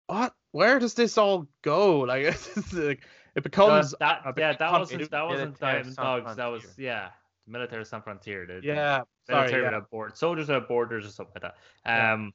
what? 0.07 0.33
Where 0.51 0.77
does 0.77 0.93
this 0.93 1.17
all 1.17 1.47
go? 1.63 2.01
Like, 2.05 2.25
like 2.73 2.99
it 3.35 3.39
Uh, 3.39 3.41
becomes 3.41 3.95
that, 3.99 4.21
a 4.25 4.33
yeah, 4.37 4.53
that 4.53 4.71
wasn't 4.73 5.09
that 5.09 5.25
wasn't 5.25 5.59
Diamond 5.59 5.95
Dogs. 5.95 6.35
That 6.35 6.47
was 6.47 6.63
yeah, 6.77 7.09
Military 7.47 7.85
Sans 7.85 8.03
Frontier. 8.03 8.45
The, 8.45 8.61
the 8.61 8.67
yeah. 8.67 9.01
Sorry, 9.25 9.39
military 9.39 9.61
yeah. 9.63 9.67
without 9.69 9.89
borders, 9.89 10.19
soldiers 10.19 10.47
without 10.49 10.67
borders, 10.67 11.05
or 11.05 11.09
something 11.09 11.33
like 11.41 11.43
that. 11.43 11.55
Yeah. 11.85 12.13
Um, 12.13 12.33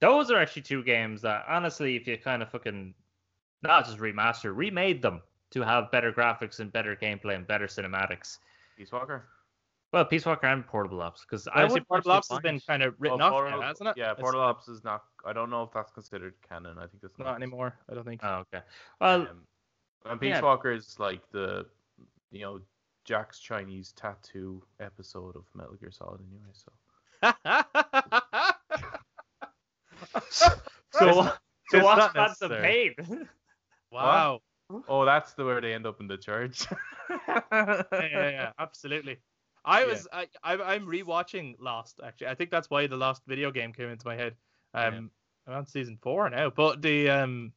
those 0.00 0.30
are 0.30 0.38
actually 0.38 0.62
two 0.62 0.84
games 0.84 1.22
that 1.22 1.46
honestly, 1.48 1.96
if 1.96 2.06
you 2.06 2.16
kind 2.18 2.42
of 2.42 2.50
fucking 2.50 2.94
not 3.62 3.86
just 3.86 3.98
remaster, 3.98 4.54
remade 4.54 5.00
them 5.02 5.22
to 5.54 5.62
have 5.62 5.90
better 5.90 6.12
graphics 6.12 6.60
and 6.60 6.70
better 6.72 6.94
gameplay 6.94 7.34
and 7.34 7.46
better 7.46 7.66
cinematics. 7.66 8.38
Peace 8.76 8.92
Walker. 8.92 9.24
Well, 9.92 10.04
Peace 10.04 10.26
Walker 10.26 10.48
and 10.48 10.66
Portable 10.66 11.00
Ops, 11.00 11.22
because 11.22 11.46
I 11.48 11.62
I 11.62 11.68
see 11.68 11.74
would 11.74 11.86
Portable 11.88 12.12
Ops 12.12 12.28
has 12.30 12.40
been 12.40 12.58
kind 12.60 12.82
of 12.82 12.94
written 12.98 13.22
Oh, 13.22 13.26
off 13.26 13.30
Portal- 13.32 13.60
now, 13.60 13.66
hasn't 13.68 13.88
it? 13.90 13.96
Yeah, 13.96 14.10
It's 14.12 14.20
Portal 14.20 14.40
Ops 14.40 14.66
is 14.68 14.82
not. 14.82 15.04
I 15.24 15.32
don't 15.32 15.50
know 15.50 15.62
if 15.62 15.70
that's 15.72 15.92
considered 15.92 16.34
canon. 16.48 16.76
I 16.78 16.86
think 16.88 17.00
that's 17.00 17.16
not 17.18 17.36
anymore. 17.36 17.78
I 17.88 17.94
don't 17.94 18.04
think. 18.04 18.20
Oh, 18.24 18.44
okay. 18.52 18.64
Well, 19.00 19.20
Um, 19.22 19.46
and 20.06 20.20
Peace 20.20 20.30
yeah. 20.30 20.40
Walker 20.40 20.72
is 20.72 20.98
like 20.98 21.20
the, 21.30 21.66
you 22.32 22.40
know, 22.40 22.60
Jack's 23.04 23.38
Chinese 23.38 23.92
tattoo 23.92 24.64
episode 24.80 25.36
of 25.36 25.44
Metal 25.54 25.74
Gear 25.74 25.92
Solid 25.92 26.20
anyway. 26.20 26.50
So 26.52 26.72
so 30.30 30.50
so 31.70 31.72
it's 31.72 31.84
what's 31.84 31.98
not 31.98 32.12
Phantom 32.14 32.48
necessary. 32.50 32.94
Pain? 32.98 33.28
wow. 33.92 34.40
Oh, 34.88 35.04
that's 35.04 35.34
the 35.34 35.44
where 35.44 35.60
they 35.60 35.74
end 35.74 35.86
up 35.86 36.00
in 36.00 36.08
the 36.08 36.16
church. 36.16 36.66
yeah, 37.28 37.82
yeah, 37.92 38.30
yeah, 38.30 38.52
absolutely. 38.58 39.18
I 39.64 39.80
Yeah. 39.80 39.86
was 39.86 40.08
I, 40.12 40.28
I 40.42 40.54
I'm 40.74 40.86
rewatching 40.86 41.56
Lost 41.58 42.00
actually. 42.04 42.28
I 42.28 42.34
think 42.34 42.50
that's 42.50 42.70
why 42.70 42.86
the 42.86 42.96
Lost 42.96 43.22
video 43.26 43.50
game 43.50 43.72
came 43.72 43.88
into 43.88 44.06
my 44.06 44.16
head. 44.16 44.34
Um, 44.74 45.10
I'm 45.46 45.54
on 45.54 45.66
season 45.66 45.98
four 46.02 46.28
now, 46.30 46.50
but 46.50 46.82
the 46.82 47.08
um, 47.10 47.52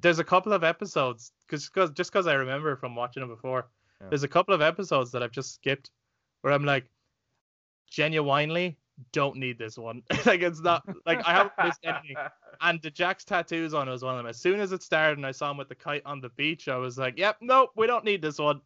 there's 0.00 0.18
a 0.18 0.24
couple 0.24 0.52
of 0.52 0.64
episodes 0.64 1.32
because 1.46 1.68
cause, 1.68 1.90
just 1.90 2.12
because 2.12 2.26
I 2.26 2.34
remember 2.34 2.76
from 2.76 2.96
watching 2.96 3.22
it 3.22 3.26
before. 3.28 3.68
Yeah. 4.00 4.08
There's 4.08 4.24
a 4.24 4.28
couple 4.28 4.52
of 4.54 4.60
episodes 4.60 5.12
that 5.12 5.22
I've 5.22 5.30
just 5.30 5.54
skipped 5.54 5.92
where 6.40 6.52
I'm 6.52 6.64
like, 6.64 6.90
genuinely 7.88 8.78
don't 9.12 9.36
need 9.36 9.58
this 9.58 9.76
one. 9.78 10.02
like 10.26 10.42
it's 10.42 10.60
not 10.60 10.82
like 11.06 11.26
I 11.26 11.32
haven't 11.32 11.52
missed 11.64 11.80
anything. 11.84 12.16
And 12.60 12.80
the 12.82 12.90
Jack's 12.90 13.24
tattoos 13.24 13.74
on 13.74 13.88
was 13.88 14.02
one 14.04 14.14
of 14.14 14.18
them. 14.18 14.26
As 14.26 14.38
soon 14.40 14.60
as 14.60 14.72
it 14.72 14.82
started 14.82 15.18
and 15.18 15.26
I 15.26 15.32
saw 15.32 15.50
him 15.50 15.56
with 15.56 15.68
the 15.68 15.74
kite 15.74 16.02
on 16.04 16.20
the 16.20 16.28
beach, 16.30 16.68
I 16.68 16.76
was 16.76 16.98
like, 16.98 17.18
"Yep, 17.18 17.38
nope, 17.40 17.70
we 17.74 17.86
don't 17.86 18.04
need 18.04 18.22
this 18.22 18.38
one." 18.38 18.60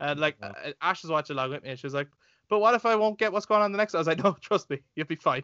And 0.00 0.18
like 0.20 0.36
Yeah. 0.40 0.52
uh, 0.66 0.72
Ash 0.80 1.02
was 1.02 1.10
watching 1.10 1.34
along 1.36 1.50
with 1.50 1.62
me, 1.62 1.70
and 1.70 1.78
she 1.78 1.86
was 1.86 1.94
like, 1.94 2.08
"But 2.48 2.60
what 2.60 2.74
if 2.74 2.86
I 2.86 2.96
won't 2.96 3.18
get 3.18 3.32
what's 3.32 3.46
going 3.46 3.60
on 3.60 3.66
in 3.66 3.72
the 3.72 3.78
next?" 3.78 3.94
I 3.94 3.98
was 3.98 4.06
like, 4.06 4.18
"No, 4.24 4.36
trust 4.40 4.70
me, 4.70 4.80
you'll 4.94 5.06
be 5.06 5.16
fine. 5.16 5.42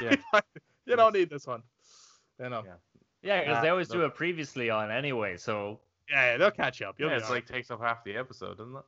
You'll 0.00 0.10
Yeah. 0.10 0.16
be 0.16 0.22
fine. 0.32 0.42
you 0.86 0.96
don't 0.96 1.12
need 1.14 1.30
this 1.30 1.46
one." 1.46 1.62
You 2.38 2.48
know, 2.48 2.62
Yeah. 2.64 2.74
Yeah, 3.22 3.40
because 3.40 3.54
Nah, 3.56 3.60
they 3.62 3.68
always 3.68 3.88
do 3.88 4.02
it 4.04 4.14
previously 4.14 4.70
on 4.70 4.90
anyway. 4.90 5.36
So 5.36 5.80
yeah, 6.08 6.32
yeah, 6.32 6.36
they'll 6.38 6.50
catch 6.50 6.80
you 6.80 6.86
up. 6.86 6.98
You'll 6.98 7.10
yeah, 7.10 7.16
it's 7.18 7.26
alright. 7.26 7.44
like 7.46 7.52
takes 7.54 7.70
up 7.70 7.80
half 7.82 8.02
the 8.02 8.16
episode, 8.16 8.56
doesn't 8.56 8.74
it? 8.74 8.82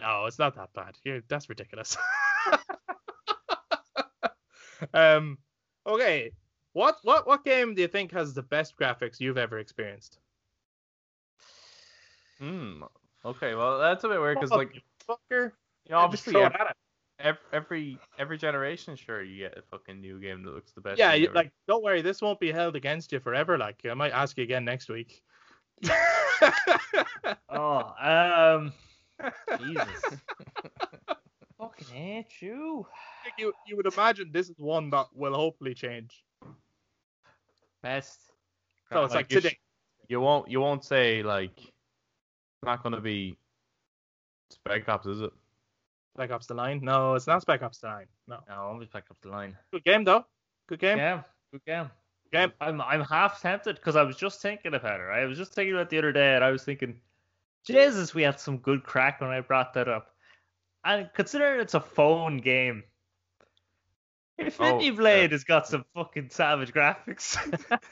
No, 0.00 0.24
it's 0.24 0.38
not 0.38 0.54
that 0.56 0.72
bad. 0.74 0.96
You're, 1.04 1.20
that's 1.28 1.48
ridiculous. 1.48 1.96
Um. 4.94 5.38
Okay. 5.86 6.32
What 6.72 6.98
what 7.04 7.26
what 7.26 7.44
game 7.44 7.74
do 7.74 7.80
you 7.82 7.88
think 7.88 8.12
has 8.12 8.34
the 8.34 8.42
best 8.42 8.76
graphics 8.76 9.18
you've 9.20 9.38
ever 9.38 9.58
experienced? 9.58 10.18
Hmm. 12.38 12.82
Okay, 13.24 13.54
well 13.54 13.78
that's 13.78 14.04
a 14.04 14.08
bit 14.08 14.20
weird 14.20 14.36
because 14.36 14.52
Oh, 14.52 14.56
like 14.56 14.74
you 14.74 14.80
fucker. 15.08 15.52
you 15.86 15.90
know, 15.92 15.98
obviously 15.98 16.34
Throw 16.34 16.42
ev- 16.44 16.52
it 16.54 16.60
at 16.60 16.66
it. 16.70 16.76
ev- 17.20 17.38
every 17.52 17.98
every 18.18 18.36
generation, 18.36 18.94
sure 18.94 19.22
you 19.22 19.38
get 19.48 19.56
a 19.56 19.62
fucking 19.62 20.00
new 20.00 20.20
game 20.20 20.42
that 20.42 20.54
looks 20.54 20.72
the 20.72 20.82
best. 20.82 20.98
Yeah, 20.98 21.14
you, 21.14 21.30
like 21.32 21.50
don't 21.66 21.82
worry, 21.82 22.02
this 22.02 22.20
won't 22.20 22.40
be 22.40 22.52
held 22.52 22.76
against 22.76 23.10
you 23.10 23.20
forever. 23.20 23.56
Like 23.56 23.80
I 23.88 23.94
might 23.94 24.12
ask 24.12 24.36
you 24.36 24.44
again 24.44 24.64
next 24.64 24.88
week. 24.90 25.22
Oh, 27.48 27.92
um, 28.00 28.72
Jesus. 29.58 30.02
Fucking 31.58 31.88
hate 31.88 32.40
you. 32.40 32.86
you 33.38 33.52
you 33.66 33.76
would 33.76 33.86
imagine 33.86 34.30
this 34.32 34.48
is 34.48 34.58
one 34.58 34.90
that 34.90 35.06
will 35.14 35.34
hopefully 35.34 35.74
change. 35.74 36.24
Best. 37.82 38.20
So 38.92 39.04
it's 39.04 39.14
like, 39.14 39.30
you 39.32 39.40
today. 39.40 39.58
you 40.08 40.20
won't 40.20 40.50
you 40.50 40.60
won't 40.60 40.84
say 40.84 41.22
like 41.22 41.58
it's 41.58 42.64
not 42.64 42.82
gonna 42.82 43.00
be 43.00 43.38
Spec 44.50 44.88
Ops, 44.88 45.06
is 45.06 45.20
it? 45.22 45.32
Spec 46.14 46.30
Ops 46.30 46.46
the 46.46 46.54
Line? 46.54 46.80
No, 46.82 47.14
it's 47.14 47.26
not 47.26 47.42
Spec 47.42 47.62
Ops 47.62 47.78
the 47.78 47.88
Line. 47.88 48.06
No. 48.28 48.38
No, 48.48 48.54
I'll 48.54 48.78
be 48.78 48.86
back 48.86 49.04
up 49.10 49.16
the 49.22 49.28
line. 49.28 49.56
Good 49.72 49.84
game 49.84 50.04
though. 50.04 50.24
Good 50.68 50.80
game. 50.80 50.98
Yeah, 50.98 51.22
good 51.52 51.64
game. 51.64 51.90
Game. 52.32 52.52
I'm 52.60 52.80
I'm 52.80 53.02
half 53.02 53.40
tempted 53.40 53.76
because 53.76 53.96
I 53.96 54.02
was 54.02 54.16
just 54.16 54.42
thinking 54.42 54.74
about 54.74 55.00
it. 55.00 55.04
Right? 55.04 55.22
I 55.22 55.26
was 55.26 55.38
just 55.38 55.54
thinking 55.54 55.74
about 55.74 55.82
it 55.82 55.90
the 55.90 55.98
other 55.98 56.12
day, 56.12 56.34
and 56.34 56.44
I 56.44 56.50
was 56.50 56.64
thinking, 56.64 56.96
Jesus, 57.64 58.14
we 58.14 58.22
had 58.22 58.40
some 58.40 58.58
good 58.58 58.82
crack 58.82 59.20
when 59.20 59.30
I 59.30 59.40
brought 59.40 59.74
that 59.74 59.88
up. 59.88 60.15
And 60.86 61.10
considering 61.14 61.60
it's 61.60 61.74
a 61.74 61.80
phone 61.80 62.38
game, 62.38 62.84
Infinity 64.38 64.90
Oh, 64.90 64.96
Blade 64.96 65.32
has 65.32 65.44
got 65.44 65.66
some 65.66 65.84
fucking 65.94 66.28
savage 66.30 66.72
graphics. 66.72 67.36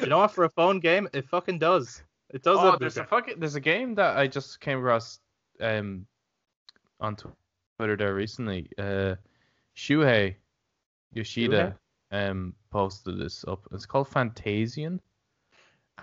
You 0.00 0.06
know 0.06 0.18
what? 0.18 0.30
For 0.30 0.44
a 0.44 0.48
phone 0.48 0.80
game, 0.80 1.08
it 1.12 1.28
fucking 1.28 1.58
does. 1.58 2.02
It 2.30 2.42
does. 2.42 2.56
Oh, 2.58 2.76
there's 2.80 2.96
a 2.96 3.04
fucking 3.04 3.40
there's 3.40 3.56
a 3.56 3.60
game 3.60 3.96
that 3.96 4.16
I 4.16 4.26
just 4.28 4.58
came 4.60 4.78
across 4.78 5.18
um 5.60 6.06
on 7.00 7.16
Twitter 7.76 7.96
there 7.96 8.14
recently. 8.14 8.68
Uh, 8.78 9.16
Shuhei 9.76 10.36
Yoshida 11.12 11.76
um 12.12 12.54
posted 12.70 13.18
this 13.18 13.44
up. 13.46 13.60
It's 13.72 13.84
called 13.86 14.08
Fantasian. 14.08 15.00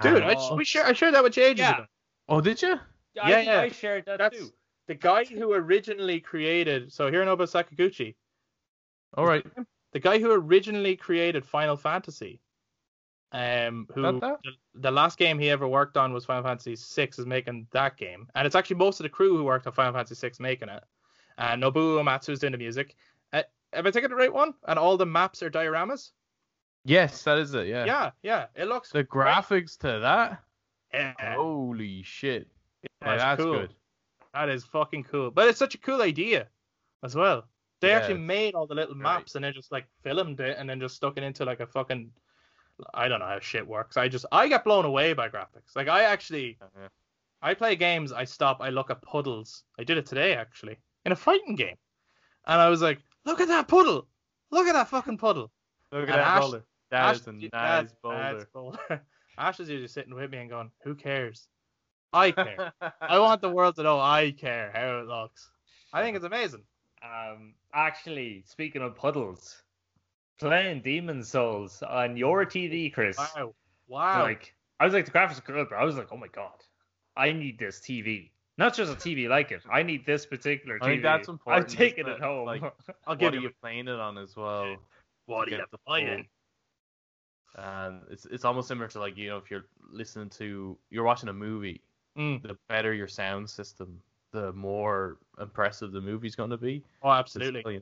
Dude, 0.02 0.18
And- 0.18 0.26
I, 0.26 0.36
Oh. 0.38 0.56
we 0.56 0.66
share, 0.66 0.86
I 0.86 0.94
shared 0.94 1.14
that 1.16 1.24
with 1.24 1.36
you 1.38 1.44
ages 1.44 1.60
Yeah. 1.62 1.74
ago. 1.78 1.86
oh, 2.28 2.42
did 2.42 2.62
you? 2.62 2.74
I 3.22 3.30
Yeah, 3.32 3.40
yeah. 3.40 3.62
I 3.62 3.70
shared 3.70 4.06
that 4.06 4.20
That's 4.20 4.38
too. 4.38 4.52
The 4.90 4.96
guy 4.96 5.24
who 5.24 5.54
originally 5.54 6.20
created. 6.20 6.92
So 6.92 7.10
Hironobu 7.12 7.46
Sakaguchi, 7.48 8.16
All 9.14 9.26
right. 9.26 9.46
the 9.94 10.00
guy 10.00 10.18
who 10.20 10.32
originally 10.32 10.96
created 10.98 11.46
Final 11.46 11.78
Fantasy. 11.78 12.42
Um, 13.32 13.88
who 13.94 14.02
that? 14.02 14.40
the, 14.44 14.52
the 14.74 14.90
last 14.92 15.20
game 15.20 15.38
he 15.38 15.52
ever 15.52 15.68
worked 15.68 15.96
on 15.96 16.12
was 16.12 16.26
Final 16.26 16.42
Fantasy 16.44 16.76
VI, 16.76 17.10
is 17.20 17.26
making 17.28 17.68
that 17.72 17.96
game, 17.96 18.28
and 18.34 18.48
it's 18.48 18.56
actually 18.56 18.78
most 18.78 19.00
of 19.00 19.04
the 19.04 19.10
crew 19.10 19.38
who 19.38 19.44
worked 19.44 19.68
on 19.68 19.74
Final 19.74 19.94
Fantasy 19.94 20.16
VI 20.28 20.34
making 20.40 20.70
it. 20.70 20.84
And 21.38 21.62
Nobuo 21.62 22.02
Uematsu's 22.02 22.40
doing 22.40 22.54
the 22.54 22.58
music. 22.58 22.96
Uh, 23.32 23.44
am 23.74 23.86
I 23.86 23.92
taking 23.92 24.10
the 24.10 24.16
right 24.16 24.34
one? 24.34 24.56
And 24.68 24.80
all 24.80 24.98
the 24.98 25.06
maps 25.06 25.44
are 25.44 25.52
dioramas. 25.52 26.10
Yes, 26.86 27.22
that 27.24 27.38
is 27.38 27.54
it. 27.54 27.68
Yeah. 27.68 27.86
Yeah, 27.86 28.12
yeah. 28.24 28.46
It 28.56 28.68
looks 28.68 28.90
The 28.92 29.04
great. 29.04 29.28
graphics 29.28 29.78
to 29.80 30.00
that. 30.00 30.40
Yeah, 30.92 31.14
Holy 31.36 32.02
shit. 32.02 32.48
Like, 33.02 33.20
that's 33.20 33.22
that's 33.22 33.42
cool. 33.44 33.54
good. 33.60 33.74
That 34.40 34.50
is 34.50 34.64
fucking 34.64 35.04
cool. 35.04 35.32
But 35.32 35.50
it's 35.50 35.60
such 35.60 35.76
a 35.76 35.78
cool 35.80 36.02
idea 36.02 36.48
as 37.04 37.14
well. 37.14 37.44
They 37.82 37.90
Yeah, 37.90 37.98
actually 37.98 38.20
made 38.20 38.56
all 38.56 38.68
the 38.68 38.76
little 38.76 38.96
maps 38.96 39.36
and 39.36 39.44
then 39.44 39.54
just 39.54 39.70
like 39.72 39.86
filmed 40.02 40.40
it 40.40 40.58
and 40.58 40.70
then 40.70 40.80
just 40.80 40.96
stuck 40.96 41.18
it 41.18 41.24
into 41.24 41.44
like 41.44 41.60
a 41.60 41.68
fucking 41.68 42.10
I 42.94 43.10
don't 43.10 43.20
know 43.20 43.26
how 43.26 43.40
shit 43.42 43.68
works. 43.68 43.98
I 43.98 44.08
just 44.08 44.26
I 44.32 44.48
get 44.48 44.64
blown 44.64 44.86
away 44.86 45.12
by 45.14 45.28
graphics. 45.28 45.76
Like 45.76 45.90
I 45.90 46.04
actually 46.04 46.58
Yeah. 46.78 46.88
I 47.42 47.54
play 47.54 47.76
games, 47.76 48.12
I 48.14 48.24
stop, 48.24 48.60
I 48.62 48.70
look 48.70 48.90
at 48.90 49.02
puddles. 49.02 49.64
I 49.78 49.84
did 49.84 49.98
it 49.98 50.06
today 50.06 50.36
actually. 50.36 50.78
In 51.06 51.12
a 51.12 51.16
fighting 51.18 51.56
game. 51.56 51.76
And 52.48 52.62
I 52.62 52.70
was 52.70 52.82
like, 52.82 53.00
look 53.26 53.42
at 53.42 53.50
that 53.50 53.68
puddle. 53.68 54.08
Look 54.52 54.68
at 54.68 54.74
that 54.74 54.88
fucking 54.88 55.18
puddle. 55.18 55.52
Look 55.92 56.04
And 56.10 56.12
Ash- 56.12 56.40
boulder. 56.42 56.64
That 56.92 57.02
Ash- 57.10 57.16
is 57.18 57.28
a 57.28 57.32
that- 57.32 57.52
nice 57.52 57.52
that's 57.52 57.94
boulder. 58.02 58.48
boulder. 58.54 59.02
Ash 59.38 59.60
is 59.60 59.70
usually 59.70 59.88
sitting 59.90 60.16
with 60.16 60.32
me 60.32 60.38
and 60.40 60.50
going, 60.50 60.72
Who 60.84 60.96
cares? 60.96 61.48
I 62.14 62.32
care. 62.32 62.74
I 63.02 63.20
want 63.20 63.42
the 63.42 63.50
world 63.50 63.76
to 63.76 63.84
know 63.84 64.00
I 64.00 64.32
care 64.32 64.72
how 64.74 65.00
it 65.00 65.08
looks. 65.08 65.50
I 65.94 66.02
think 66.02 66.16
it's 66.16 66.26
amazing. 66.26 66.64
Um, 67.04 67.54
actually, 67.74 68.44
speaking 68.46 68.82
of 68.82 68.96
puddles, 68.96 69.64
playing 70.40 70.82
Demon's 70.82 71.30
Souls 71.30 71.82
on 71.84 72.18
your 72.18 72.46
TV, 72.46 72.92
Chris. 72.94 73.18
Wow. 73.18 73.54
Wow. 73.88 74.24
Like, 74.24 74.54
I 74.80 74.86
was 74.86 74.94
like, 74.94 75.06
the 75.06 75.12
graphics 75.12 75.40
are 75.40 75.54
good, 75.54 75.68
but 75.70 75.76
I 75.76 75.84
was 75.84 75.98
like, 75.98 76.08
oh 76.12 76.18
my 76.18 76.28
god, 76.28 76.64
I 77.18 77.32
need 77.32 77.58
this 77.60 77.80
TV. 77.80 78.32
Not 78.58 78.76
just 78.76 78.92
a 78.92 78.96
TV 78.96 79.30
like 79.30 79.52
it. 79.52 79.62
I 79.72 79.84
need 79.84 80.06
this 80.06 80.26
particular 80.26 80.80
TV. 80.80 80.84
I 80.84 80.88
think 80.90 81.04
that's 81.04 81.28
important, 81.30 81.70
I'm 81.72 81.76
taking 81.78 82.08
it 82.08 82.12
it? 82.14 82.20
home. 82.22 82.46
Like, 82.46 82.62
I'll 83.08 83.16
what 83.16 83.34
are 83.34 83.38
you 83.38 83.44
you 83.44 83.52
playing 83.62 83.88
it 83.88 84.00
on 84.00 84.18
as 84.18 84.36
well? 84.36 84.76
what 85.26 85.46
to 85.46 85.52
are 85.52 85.54
you 85.54 85.58
get 85.58 85.72
the 85.72 85.78
playing? 85.88 86.28
full- 87.56 87.64
And 87.64 88.02
it's 88.12 88.26
it's 88.26 88.46
almost 88.46 88.68
similar 88.68 88.88
to 88.90 89.00
like 89.00 89.18
you 89.18 89.30
know 89.30 89.38
if 89.38 89.50
you're 89.50 89.66
listening 89.92 90.30
to 90.32 90.78
you're 90.90 91.04
watching 91.04 91.30
a 91.30 91.34
movie, 91.34 91.82
Mm. 92.18 92.42
the 92.42 92.58
better 92.68 92.94
your 92.94 93.08
sound 93.08 93.50
system, 93.50 94.02
the 94.32 94.52
more 94.54 95.18
impressive 95.40 95.92
the 95.92 96.02
movie's 96.02 96.36
going 96.36 96.50
to 96.50 96.58
be. 96.58 96.84
Oh, 97.02 97.12
absolutely. 97.12 97.76
You 97.76 97.82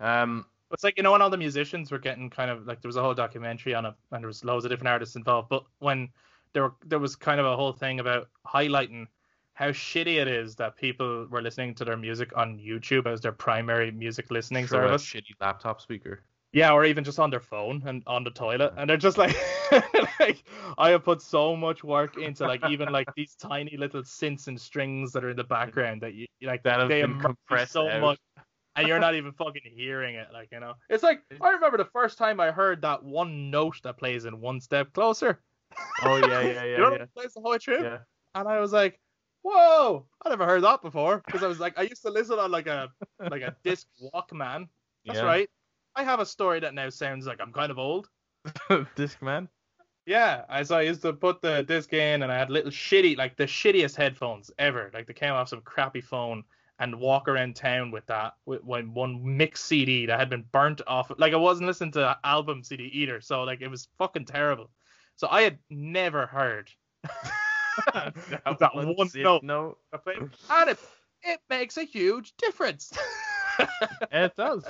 know? 0.00 0.06
Um, 0.06 0.46
It's 0.72 0.84
like 0.84 0.96
you 0.96 1.02
know 1.02 1.12
when 1.12 1.22
all 1.22 1.30
the 1.30 1.36
musicians 1.36 1.90
were 1.90 1.98
getting 1.98 2.30
kind 2.30 2.50
of 2.50 2.66
like 2.66 2.80
there 2.80 2.88
was 2.88 2.96
a 2.96 3.02
whole 3.02 3.14
documentary 3.14 3.74
on 3.74 3.86
it 3.86 3.94
and 4.10 4.22
there 4.22 4.26
was 4.28 4.44
loads 4.44 4.64
of 4.64 4.70
different 4.70 4.88
artists 4.88 5.16
involved. 5.16 5.48
But 5.48 5.64
when 5.78 6.08
there 6.52 6.64
were 6.64 6.74
there 6.86 6.98
was 6.98 7.14
kind 7.14 7.40
of 7.40 7.46
a 7.46 7.56
whole 7.56 7.72
thing 7.72 8.00
about 8.00 8.28
highlighting 8.46 9.06
how 9.54 9.68
shitty 9.68 10.20
it 10.20 10.28
is 10.28 10.56
that 10.56 10.76
people 10.76 11.26
were 11.30 11.42
listening 11.42 11.74
to 11.74 11.84
their 11.84 11.96
music 11.96 12.32
on 12.36 12.58
YouTube 12.58 13.06
as 13.06 13.20
their 13.20 13.32
primary 13.32 13.90
music 13.90 14.30
listening 14.30 14.64
a 14.64 14.68
service. 14.68 15.04
shitty 15.04 15.34
laptop 15.40 15.80
speaker. 15.80 16.22
Yeah, 16.52 16.72
or 16.72 16.84
even 16.84 17.02
just 17.02 17.18
on 17.18 17.30
their 17.30 17.40
phone 17.40 17.82
and 17.86 18.02
on 18.06 18.24
the 18.24 18.30
toilet, 18.30 18.74
and 18.76 18.88
they're 18.88 18.98
just 18.98 19.16
like, 19.16 19.34
like 20.20 20.44
I 20.76 20.90
have 20.90 21.02
put 21.02 21.22
so 21.22 21.56
much 21.56 21.82
work 21.82 22.18
into 22.18 22.46
like 22.46 22.62
even 22.68 22.92
like 22.92 23.08
these 23.16 23.34
tiny 23.36 23.76
little 23.78 24.02
synths 24.02 24.48
and 24.48 24.60
strings 24.60 25.12
that 25.12 25.24
are 25.24 25.30
in 25.30 25.36
the 25.36 25.44
background 25.44 26.02
that 26.02 26.12
you 26.12 26.26
like 26.42 26.62
That 26.64 26.80
have 26.80 26.90
they 26.90 27.00
been 27.00 27.18
compressed 27.18 27.72
so 27.72 27.88
out. 27.88 28.00
much, 28.02 28.18
and 28.76 28.86
you're 28.86 29.00
not 29.00 29.14
even 29.14 29.32
fucking 29.32 29.62
hearing 29.64 30.16
it. 30.16 30.28
Like 30.30 30.48
you 30.52 30.60
know, 30.60 30.74
it's 30.90 31.02
like 31.02 31.22
I 31.40 31.50
remember 31.50 31.78
the 31.78 31.86
first 31.86 32.18
time 32.18 32.38
I 32.38 32.50
heard 32.50 32.82
that 32.82 33.02
one 33.02 33.50
note 33.50 33.80
that 33.84 33.96
plays 33.96 34.26
in 34.26 34.38
one 34.38 34.60
step 34.60 34.92
closer. 34.92 35.40
Oh 36.02 36.16
yeah, 36.16 36.42
yeah, 36.42 36.42
yeah, 36.52 36.64
you 36.64 36.78
know 36.78 36.92
yeah. 36.92 37.06
plays 37.14 37.32
the 37.32 37.40
whole 37.40 37.56
through, 37.56 37.82
yeah. 37.82 37.98
and 38.34 38.46
I 38.46 38.60
was 38.60 38.74
like, 38.74 39.00
whoa, 39.40 40.04
I 40.22 40.28
never 40.28 40.44
heard 40.44 40.64
that 40.64 40.82
before 40.82 41.22
because 41.24 41.42
I 41.42 41.46
was 41.46 41.60
like 41.60 41.78
I 41.78 41.82
used 41.82 42.02
to 42.02 42.10
listen 42.10 42.38
on 42.38 42.50
like 42.50 42.66
a 42.66 42.90
like 43.30 43.40
a 43.40 43.56
disc 43.64 43.86
Walkman. 44.02 44.68
That's 45.06 45.18
yeah. 45.18 45.24
right. 45.24 45.50
I 45.94 46.04
have 46.04 46.20
a 46.20 46.26
story 46.26 46.60
that 46.60 46.74
now 46.74 46.88
sounds 46.90 47.26
like 47.26 47.40
I'm 47.40 47.52
kind 47.52 47.70
of 47.70 47.78
old. 47.78 48.08
Discman. 48.96 49.48
Yeah, 50.06 50.44
I 50.48 50.64
so 50.64 50.76
I 50.76 50.82
used 50.82 51.02
to 51.02 51.12
put 51.12 51.42
the 51.42 51.62
disc 51.62 51.92
in, 51.92 52.22
and 52.22 52.32
I 52.32 52.36
had 52.36 52.50
little 52.50 52.72
shitty, 52.72 53.16
like 53.16 53.36
the 53.36 53.44
shittiest 53.44 53.94
headphones 53.94 54.50
ever. 54.58 54.90
Like 54.92 55.06
they 55.06 55.12
came 55.12 55.32
off 55.32 55.48
some 55.48 55.60
crappy 55.60 56.00
phone, 56.00 56.42
and 56.78 56.98
walk 56.98 57.28
around 57.28 57.54
town 57.54 57.92
with 57.92 58.04
that 58.06 58.34
with 58.44 58.64
one 58.64 58.92
one 58.94 59.36
mix 59.36 59.62
CD 59.62 60.06
that 60.06 60.18
had 60.18 60.28
been 60.28 60.44
burnt 60.50 60.80
off. 60.88 61.12
Like 61.16 61.32
I 61.32 61.36
wasn't 61.36 61.68
listening 61.68 61.92
to 61.92 62.18
album 62.24 62.64
CD 62.64 62.90
either, 62.92 63.20
so 63.20 63.44
like 63.44 63.60
it 63.60 63.68
was 63.68 63.88
fucking 63.98 64.24
terrible. 64.24 64.70
So 65.16 65.28
I 65.30 65.42
had 65.42 65.58
never 65.70 66.26
heard 66.26 66.68
that 67.94 68.70
one 68.74 68.96
one's 68.96 69.14
note. 69.14 69.44
No, 69.44 69.76
and 70.50 70.70
it 70.70 70.78
it 71.22 71.40
makes 71.48 71.76
a 71.76 71.84
huge 71.84 72.34
difference. 72.36 72.92
it 74.10 74.34
does. 74.36 74.64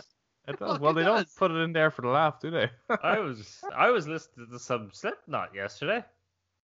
It 0.49 0.57
oh, 0.61 0.67
does. 0.67 0.79
Well, 0.81 0.93
they 0.93 1.05
don't 1.05 1.29
put 1.37 1.51
it 1.51 1.57
in 1.57 1.73
there 1.73 1.91
for 1.91 2.03
the 2.03 2.09
laugh, 2.09 2.41
do 2.41 2.51
they? 2.51 2.69
I 3.03 3.19
was 3.21 3.63
I 3.75 3.91
was 3.91 4.09
listening 4.09 4.49
to 4.51 4.59
some 4.59 4.91
Slipknot 4.93 5.55
yesterday. 5.55 6.05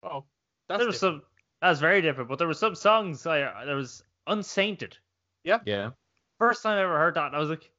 oh, 0.04 0.26
that's 0.68 0.80
there 0.80 0.88
was 0.88 1.00
different. 1.00 1.22
some 1.22 1.28
that's 1.62 1.80
very 1.80 2.02
different, 2.02 2.30
but 2.30 2.38
there 2.38 2.48
were 2.48 2.54
some 2.54 2.76
songs 2.76 3.26
I 3.26 3.66
there 3.66 3.76
was 3.76 4.04
Unsainted. 4.28 4.98
yeah. 5.44 5.60
Yeah. 5.66 5.92
First 6.38 6.64
time 6.64 6.78
I 6.78 6.82
ever 6.82 6.98
heard 6.98 7.16
that, 7.16 7.28
and 7.28 7.36
I 7.36 7.40
was 7.40 7.50
like, 7.50 7.70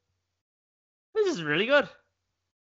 this 1.13 1.27
is 1.27 1.43
really 1.43 1.65
good. 1.65 1.87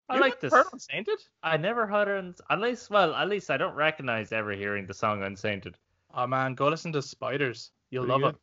I 0.09 0.16
You 0.16 0.20
like 0.22 0.35
haven't 0.35 0.41
this. 0.41 0.53
heard 0.53 0.66
Unsainted? 0.72 1.18
I 1.43 1.57
never 1.57 1.87
heard 1.87 2.09
it. 2.09 2.41
At 2.51 2.61
least, 2.61 2.91
well, 2.91 3.14
at 3.14 3.28
least 3.28 3.51
I 3.51 3.57
don't 3.59 3.74
recognize 3.76 4.33
ever 4.33 4.53
hearing 4.53 4.87
the 4.87 4.95
song 4.95 5.22
Unsainted. 5.22 5.76
Oh 6.14 6.26
man, 6.26 6.55
go 6.55 6.68
listen 6.68 6.93
to 6.93 7.03
Spiders. 7.03 7.70
You'll 7.91 8.07
Pretty 8.07 8.22
love 8.22 8.33
good. 8.35 8.41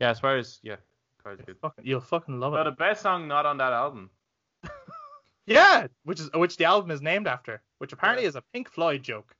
Yeah, 0.00 0.10
as 0.10 0.18
far 0.20 0.36
as 0.36 0.58
yeah, 0.62 0.76
quite 1.26 1.40
it. 1.40 1.46
good. 1.46 1.58
Fucking, 1.60 1.84
you'll 1.86 2.00
fucking 2.00 2.38
love 2.40 2.52
But 2.52 2.66
it. 2.66 2.70
the 2.70 2.76
best 2.76 3.02
song 3.02 3.26
not 3.28 3.46
on 3.46 3.58
that 3.58 3.72
album. 3.72 4.10
Yeah, 5.48 5.86
which 6.02 6.18
is 6.18 6.28
which 6.34 6.56
the 6.56 6.64
album 6.64 6.90
is 6.90 7.00
named 7.00 7.28
after, 7.28 7.62
which 7.78 7.92
apparently 7.92 8.24
Yeah. 8.24 8.30
is 8.30 8.34
a 8.36 8.42
Pink 8.52 8.68
Floyd 8.68 9.04
joke, 9.04 9.32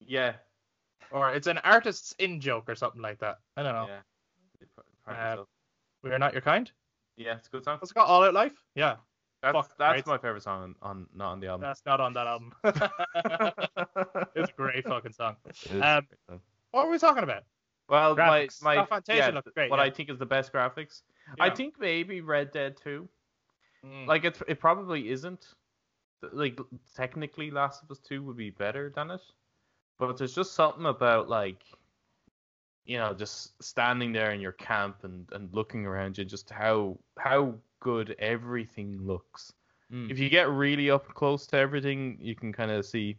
Yeah. 0.00 0.36
or 1.10 1.32
it's 1.34 1.46
an 1.48 1.58
artist's 1.58 2.12
in 2.18 2.40
joke 2.40 2.66
or 2.66 2.74
something 2.74 3.02
like 3.02 3.18
that. 3.18 3.36
I 3.58 3.62
don't 3.62 3.74
know. 3.74 3.88
Yeah. 3.88 4.00
They 4.58 4.66
put- 4.74 4.86
part 5.04 5.38
Uh, 5.40 5.44
We 6.02 6.12
are 6.12 6.18
not 6.18 6.32
your 6.32 6.40
kind. 6.40 6.72
Yeah, 7.18 7.36
it's 7.36 7.46
a 7.46 7.50
good 7.50 7.62
song. 7.64 7.76
What's 7.78 7.90
it 7.90 7.94
called? 7.94 8.08
All 8.08 8.24
Out 8.24 8.32
Life. 8.32 8.54
Yeah. 8.74 8.96
That's 9.42 9.54
fucking 9.54 9.74
that's 9.78 10.02
great. 10.02 10.06
my 10.06 10.16
favorite 10.18 10.42
song 10.42 10.62
on, 10.62 10.90
on 10.90 11.06
not 11.12 11.32
on 11.32 11.40
the 11.40 11.48
album. 11.48 11.60
That's 11.60 11.82
not 11.84 12.00
on 12.00 12.14
that 12.14 12.26
album. 12.26 12.54
it's 14.34 14.50
a 14.50 14.54
great 14.56 14.84
fucking 14.86 15.12
song. 15.12 15.36
Um, 15.72 15.80
great 15.80 16.06
song. 16.26 16.40
What 16.70 16.86
were 16.86 16.92
we 16.92 16.98
talking 16.98 17.22
about? 17.22 17.42
Well, 17.88 18.16
graphics. 18.16 18.62
my 18.62 18.76
my 18.76 18.82
Oh, 18.82 18.86
Fantasia 18.86 19.32
yeah, 19.34 19.40
great, 19.54 19.70
what 19.70 19.78
yeah. 19.78 19.84
I 19.84 19.90
think 19.90 20.10
is 20.10 20.18
the 20.18 20.26
best 20.26 20.52
graphics. 20.52 21.02
I 21.40 21.50
think 21.50 21.74
maybe 21.78 22.20
Red 22.20 22.52
Dead 22.52 22.76
2. 22.82 23.08
Mm. 23.84 24.06
Like 24.06 24.24
it, 24.24 24.40
it 24.48 24.60
probably 24.60 25.10
isn't. 25.10 25.46
Like 26.32 26.58
technically, 26.94 27.50
Last 27.50 27.82
of 27.82 27.90
Us 27.90 27.98
2 28.00 28.22
would 28.22 28.36
be 28.36 28.50
better 28.50 28.90
than 28.94 29.10
it, 29.10 29.20
but 29.98 30.16
there's 30.16 30.34
just 30.34 30.54
something 30.54 30.86
about 30.86 31.28
like, 31.28 31.62
you 32.84 32.96
know, 32.98 33.12
just 33.14 33.62
standing 33.62 34.12
there 34.12 34.32
in 34.32 34.40
your 34.40 34.52
camp 34.52 35.04
and 35.04 35.28
and 35.32 35.52
looking 35.52 35.84
around 35.86 36.16
you, 36.18 36.24
just 36.24 36.50
how 36.50 36.98
how 37.18 37.54
good 37.80 38.16
everything 38.18 38.98
looks. 39.06 39.52
Mm. 39.92 40.10
If 40.10 40.18
you 40.18 40.28
get 40.28 40.48
really 40.50 40.90
up 40.90 41.06
close 41.14 41.46
to 41.48 41.56
everything, 41.56 42.18
you 42.20 42.34
can 42.34 42.52
kind 42.52 42.70
of 42.70 42.84
see 42.84 43.18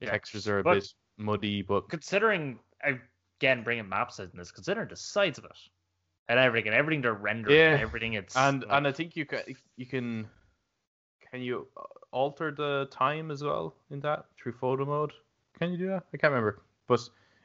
Yeah. 0.00 0.10
textures 0.10 0.46
are 0.46 0.58
a 0.60 0.62
But- 0.62 0.74
bit 0.74 0.94
muddy, 1.16 1.62
but 1.62 1.88
considering 1.88 2.58
again 3.40 3.62
bringing 3.62 3.88
maps 3.88 4.18
in 4.18 4.30
this, 4.34 4.50
considering 4.52 4.88
the 4.88 4.96
size 4.96 5.38
of 5.38 5.44
it 5.44 5.50
and 6.28 6.38
everything, 6.38 6.72
everything 6.72 7.00
they're 7.00 7.14
rendering, 7.14 7.56
Yeah. 7.56 7.72
and 7.72 7.82
everything 7.82 8.12
it's 8.14 8.36
and 8.36 8.62
like- 8.62 8.72
and 8.72 8.86
I 8.86 8.92
think 8.92 9.16
you 9.16 9.24
can 9.24 9.40
you 9.76 9.86
can 9.86 10.28
can 11.30 11.40
you 11.40 11.66
alter 12.12 12.50
the 12.50 12.88
time 12.90 13.30
as 13.30 13.42
well 13.42 13.74
in 13.90 14.00
that 14.00 14.26
through 14.36 14.52
photo 14.52 14.84
mode? 14.84 15.12
Can 15.58 15.72
you 15.72 15.78
do 15.78 15.86
that? 15.88 16.04
I 16.12 16.16
can't 16.18 16.32
remember, 16.32 16.60
but 16.86 17.00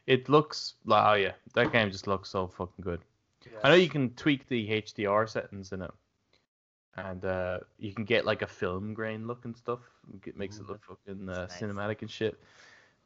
it 0.06 0.28
looks 0.30 0.76
like 0.86 1.06
oh 1.08 1.14
yeah, 1.14 1.34
that 1.54 1.72
game 1.72 1.90
just 1.92 2.08
looks 2.08 2.30
so 2.30 2.48
fucking 2.48 2.84
good. 2.84 3.02
I 3.64 3.70
know 3.70 3.76
you 3.76 3.90
can 3.90 4.10
tweak 4.16 4.48
the 4.48 4.68
HDR 4.70 5.30
settings 5.30 5.72
in 5.72 5.82
it, 5.84 5.92
and 6.98 7.24
uh, 7.24 7.60
you 7.78 7.94
can 7.94 8.04
get 8.04 8.26
like 8.26 8.42
a 8.42 8.48
film 8.48 8.94
grain 8.96 9.28
look 9.28 9.46
and 9.46 9.56
stuff. 9.56 9.80
It 10.26 10.36
makes 10.36 10.58
it 10.58 10.68
look 10.68 10.84
fucking 10.84 11.30
uh, 11.30 11.42
nice. 11.42 11.62
cinematic 11.62 12.02
and 12.02 12.10
shit. 12.10 12.40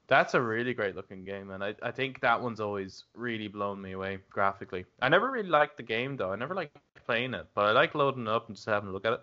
That's 0.10 0.34
a 0.34 0.41
really 0.41 0.74
great 0.74 0.95
looking 0.95 1.24
game, 1.24 1.51
and 1.51 1.64
I, 1.64 1.76
I 1.84 1.91
think 1.91 2.20
that 2.22 2.41
one's 2.41 2.60
always 2.60 3.05
really 3.14 3.47
blown 3.47 3.80
me 3.80 3.91
away 3.91 4.18
graphically. 4.32 4.86
I 5.01 5.07
never 5.07 5.30
really 5.30 5.49
liked 5.49 5.78
the 5.78 5.84
game 5.84 6.18
though. 6.18 6.32
I 6.32 6.36
never 6.36 6.55
liked 6.55 6.76
playing 7.05 7.36
it, 7.36 7.45
but 7.53 7.66
I 7.66 7.72
like 7.72 7.93
loading 7.93 8.24
it 8.24 8.28
up 8.28 8.47
and 8.47 8.55
just 8.55 8.68
having 8.68 8.89
a 8.89 8.91
look 8.91 9.05
at 9.05 9.14
it. 9.14 9.22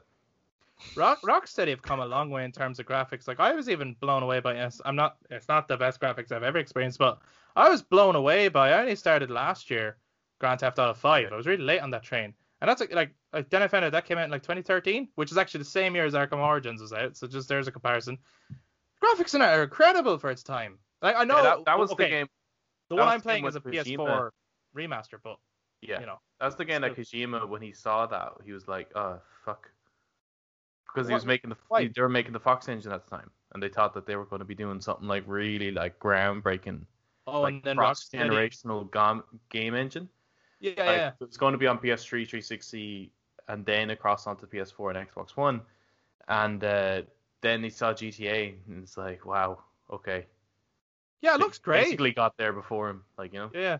Rock 0.95 1.21
Rocksteady 1.23 1.71
have 1.71 1.83
come 1.83 2.01
a 2.01 2.07
long 2.07 2.31
way 2.31 2.45
in 2.45 2.53
terms 2.53 2.79
of 2.79 2.87
graphics. 2.87 3.27
Like 3.27 3.41
I 3.41 3.53
was 3.53 3.69
even 3.69 3.97
blown 4.01 4.23
away 4.23 4.41
by 4.41 4.55
yes, 4.55 4.81
I'm 4.85 4.95
not 4.95 5.17
it's 5.31 5.49
not 5.49 5.69
the 5.69 5.77
best 5.77 6.01
graphics 6.01 6.31
I've 6.31 6.43
ever 6.43 6.59
experienced, 6.59 6.99
but 6.99 7.19
I 7.57 7.69
was 7.69 7.83
blown 7.83 8.15
away 8.15 8.49
by 8.49 8.71
I 8.71 8.81
only 8.81 8.95
started 8.95 9.31
last 9.31 9.71
year 9.71 9.97
Grand 10.39 10.61
Theft 10.61 10.79
Auto 10.79 10.95
5. 10.95 11.33
I 11.33 11.37
was 11.37 11.47
really 11.47 11.65
late 11.65 11.81
on 11.81 11.91
that 11.91 12.03
train. 12.03 12.35
And 12.61 12.69
that's 12.69 12.81
like, 12.81 12.95
like 12.95 13.15
like 13.33 13.51
then 13.51 13.63
I 13.63 13.69
found 13.69 13.85
out 13.85 13.93
that 13.93 14.05
came 14.05 14.19
out 14.19 14.25
in 14.25 14.31
like 14.31 14.43
2013, 14.43 15.09
which 15.15 15.31
is 15.31 15.39
actually 15.39 15.59
the 15.59 15.65
same 15.65 15.95
year 15.95 16.07
as 16.07 16.15
Arkham 16.15 16.39
Origins 16.39 16.81
was 16.81 16.93
out. 16.93 17.17
So 17.17 17.27
just 17.27 17.49
there's 17.49 17.69
a 17.69 17.73
comparison. 17.73 18.19
Graphics 19.03 19.35
in 19.35 19.43
it 19.43 19.45
are 19.45 19.63
incredible 19.63 20.19
for 20.19 20.31
its 20.31 20.43
time. 20.43 20.79
Like 21.03 21.17
I 21.17 21.25
know 21.25 21.37
Yeah, 21.37 21.43
that, 21.43 21.65
that 21.67 21.79
was 21.79 21.93
okay, 21.93 22.05
the 22.05 22.11
game. 22.11 22.27
The 22.89 22.97
one 22.97 23.09
I'm 23.09 23.21
playing 23.21 23.45
is 23.47 23.57
a 23.57 23.61
with 23.61 23.75
PS4 23.75 24.31
remaster, 24.77 25.19
but 25.23 25.37
Yeah, 25.83 26.01
you 26.01 26.07
know. 26.07 26.19
that's 26.41 26.55
the 26.55 26.65
game 26.65 26.83
that 26.83 26.97
Kojima 26.97 27.49
when 27.49 27.63
he 27.63 27.73
saw 27.73 28.07
that 28.07 28.33
he 28.45 28.53
was 28.53 28.69
like, 28.69 28.91
oh 28.95 29.21
fuck, 29.45 29.71
because 30.87 31.09
he 31.09 31.15
was 31.15 31.27
making 31.27 31.51
the 31.51 31.57
why? 31.69 31.89
they 31.95 32.01
were 32.01 32.09
making 32.09 32.33
the 32.33 32.41
Fox 32.41 32.69
engine 32.69 32.93
at 32.93 33.05
the 33.05 33.11
time, 33.17 33.31
and 33.53 33.63
they 33.63 33.69
thought 33.69 33.95
that 33.95 34.07
they 34.07 34.17
were 34.17 34.25
going 34.25 34.41
to 34.41 34.47
be 34.47 34.55
doing 34.55 34.81
something 34.81 35.07
like 35.09 35.25
really 35.27 35.71
like 35.71 35.99
groundbreaking, 35.99 36.83
Oh, 37.27 37.43
like 37.43 37.55
and 37.55 37.63
then 37.63 37.77
cross 37.77 38.09
generational 38.09 38.91
gam- 38.91 39.25
game 39.51 39.75
engine. 39.75 40.09
Yeah, 40.61 40.73
Like, 40.79 40.97
yeah. 40.97 41.11
It's 41.21 41.37
going 41.37 41.53
to 41.53 41.59
be 41.59 41.67
on 41.67 41.79
PS3, 41.79 42.27
360, 42.27 43.13
and 43.49 43.67
then 43.67 43.91
across 43.91 44.27
onto 44.27 44.47
PS4 44.47 44.97
and 44.97 45.09
Xbox 45.11 45.31
One. 45.37 45.61
And 46.29 46.65
uh, 46.65 47.03
then 47.47 47.63
he 47.63 47.71
saw 47.71 47.93
GTA, 47.93 48.55
and 48.69 48.83
it's 48.83 48.97
like, 48.97 49.25
wow, 49.25 49.59
okay. 49.91 50.27
Yeah, 51.23 51.35
it 51.35 51.41
looks 51.41 51.59
great. 51.59 51.85
Basically 51.85 52.13
got 52.13 52.37
there 52.37 52.53
before 52.53 52.91
him, 52.91 53.05
like 53.17 53.33
you 53.33 53.39
know. 53.39 53.51
Yeah. 53.55 53.79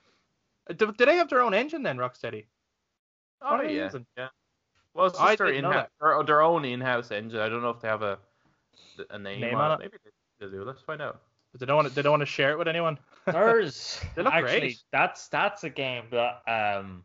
Uh, 0.71 0.73
Do, 0.75 0.93
do 0.93 1.05
they 1.05 1.17
have 1.17 1.29
their 1.29 1.43
own 1.43 1.55
engine 1.55 1.83
then, 1.83 1.97
Rocksteady? 1.99 2.45
Oh 3.43 3.53
What 3.53 3.61
are 3.61 3.67
they 3.69 3.77
yeah, 3.77 3.85
using? 3.85 4.07
yeah. 4.17 4.29
Well, 4.95 5.07
it's 5.07 5.19
I 5.19 5.29
just 5.37 5.39
their 5.39 5.49
in-house, 5.49 5.89
their, 6.01 6.23
their 6.25 6.43
own 6.43 6.65
in-house 6.65 7.11
engine. 7.11 7.39
I 7.41 7.49
don't 7.49 7.63
know 7.63 7.71
if 7.71 7.81
they 7.81 7.89
have 7.89 8.03
a 8.03 8.19
a 9.11 9.19
name, 9.19 9.41
Name 9.43 9.55
on 9.57 9.71
on 9.73 9.81
it. 9.83 9.85
it? 9.85 9.93
Maybe 9.93 9.99
they 10.41 10.57
do. 10.57 10.65
Let's 10.65 10.81
find 10.81 11.03
out. 11.03 11.21
But 11.53 11.61
they 11.61 11.67
don't 11.67 11.77
want 11.77 11.89
to. 11.89 11.95
They 11.95 12.03
don't 12.03 12.13
want 12.13 12.23
to 12.23 12.27
share 12.27 12.51
it 12.53 12.59
with 12.59 12.69
anyone. 12.69 12.99
There's 13.27 14.01
They 14.15 14.23
look 14.23 14.33
actually 14.33 14.61
great. 14.61 14.83
that's 14.93 15.29
that's 15.29 15.65
a 15.65 15.71
game 15.71 16.05
that 16.11 16.43
um 16.49 17.05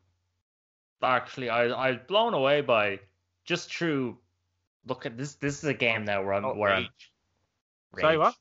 actually 1.03 1.49
I 1.49 1.65
I 1.65 1.91
was 1.91 1.99
blown 2.07 2.33
away 2.33 2.61
by 2.61 2.99
just 3.45 3.73
through 3.73 4.17
look 4.87 5.05
at 5.05 5.17
this 5.17 5.35
this 5.35 5.57
is 5.59 5.63
a 5.65 5.73
game 5.73 6.05
now 6.05 6.23
where 6.23 6.33
I'm 6.33 6.43
Called 6.43 6.57
where 6.57 6.73
I'm 6.73 6.81
Rage. 6.83 8.01
Sorry, 8.01 8.17
what? 8.17 8.35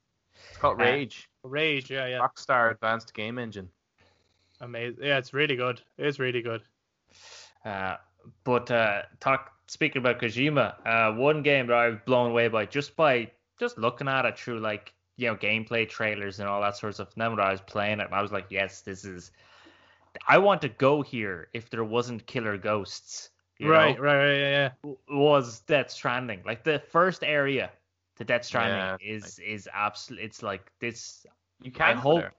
It's 0.49 0.59
called 0.59 0.81
Uh, 0.81 0.85
Rage. 0.85 1.29
Rage. 1.43 1.91
Yeah, 1.91 2.07
yeah. 2.07 2.19
Rockstar 2.19 2.73
Advanced 2.73 3.15
Game 3.15 3.39
Engine. 3.39 3.69
Amazing. 4.61 5.03
Yeah, 5.03 5.19
it's 5.19 5.33
really 5.33 5.57
good. 5.57 5.81
It's 5.99 6.19
really 6.19 6.43
good. 6.43 6.63
Uh, 7.65 7.97
but 8.45 8.71
uh, 8.71 9.03
talk 9.21 9.53
speaking 9.67 10.01
about 10.01 10.21
Kojima, 10.21 10.75
uh, 10.87 11.15
one 11.15 11.43
game 11.43 11.67
that 11.69 11.77
I 11.77 11.89
was 11.89 11.99
blown 12.05 12.31
away 12.31 12.49
by 12.49 12.67
just 12.67 12.97
by 12.97 13.31
just 13.59 13.79
looking 13.79 14.09
at 14.09 14.25
it 14.25 14.39
through 14.39 14.61
like 14.61 14.93
you 15.17 15.29
know 15.29 15.37
gameplay 15.37 15.89
trailers 15.89 16.41
and 16.41 16.49
all 16.49 16.61
that 16.61 16.77
sorts 16.77 16.99
of 16.99 17.09
stuff. 17.09 17.15
And 17.15 17.23
then 17.23 17.37
when 17.37 17.47
I 17.47 17.51
was 17.53 17.61
playing 17.61 18.01
it, 18.01 18.09
I 18.13 18.23
was 18.23 18.33
like, 18.33 18.47
yes, 18.51 18.83
this 18.83 19.05
is. 19.05 19.31
I 20.27 20.39
want 20.39 20.61
to 20.63 20.69
go 20.69 21.03
here 21.03 21.49
if 21.53 21.71
there 21.71 21.85
wasn't 21.85 22.27
killer 22.27 22.59
ghosts. 22.59 23.30
You 23.61 23.69
know? 23.69 23.73
Right, 23.73 24.01
right, 24.01 24.17
right. 24.17 24.39
Yeah, 24.39 24.71
yeah. 24.85 24.95
was 25.11 25.61
Death 25.61 25.91
Stranding. 25.91 26.41
Like 26.45 26.65
the 26.65 26.79
first 26.91 27.23
area 27.23 27.71
to 28.17 28.25
Death 28.25 28.45
Stranding 28.45 28.79
Yeah, 28.79 28.97
is 29.17 29.39
is 29.39 29.69
absolutely. 29.73 30.27
It's 30.27 30.43
like 30.43 30.73
this. 30.81 31.27
You 31.63 31.71
can 31.71 31.99
I 31.99 32.01
hope. 32.01 32.21
There. 32.21 32.33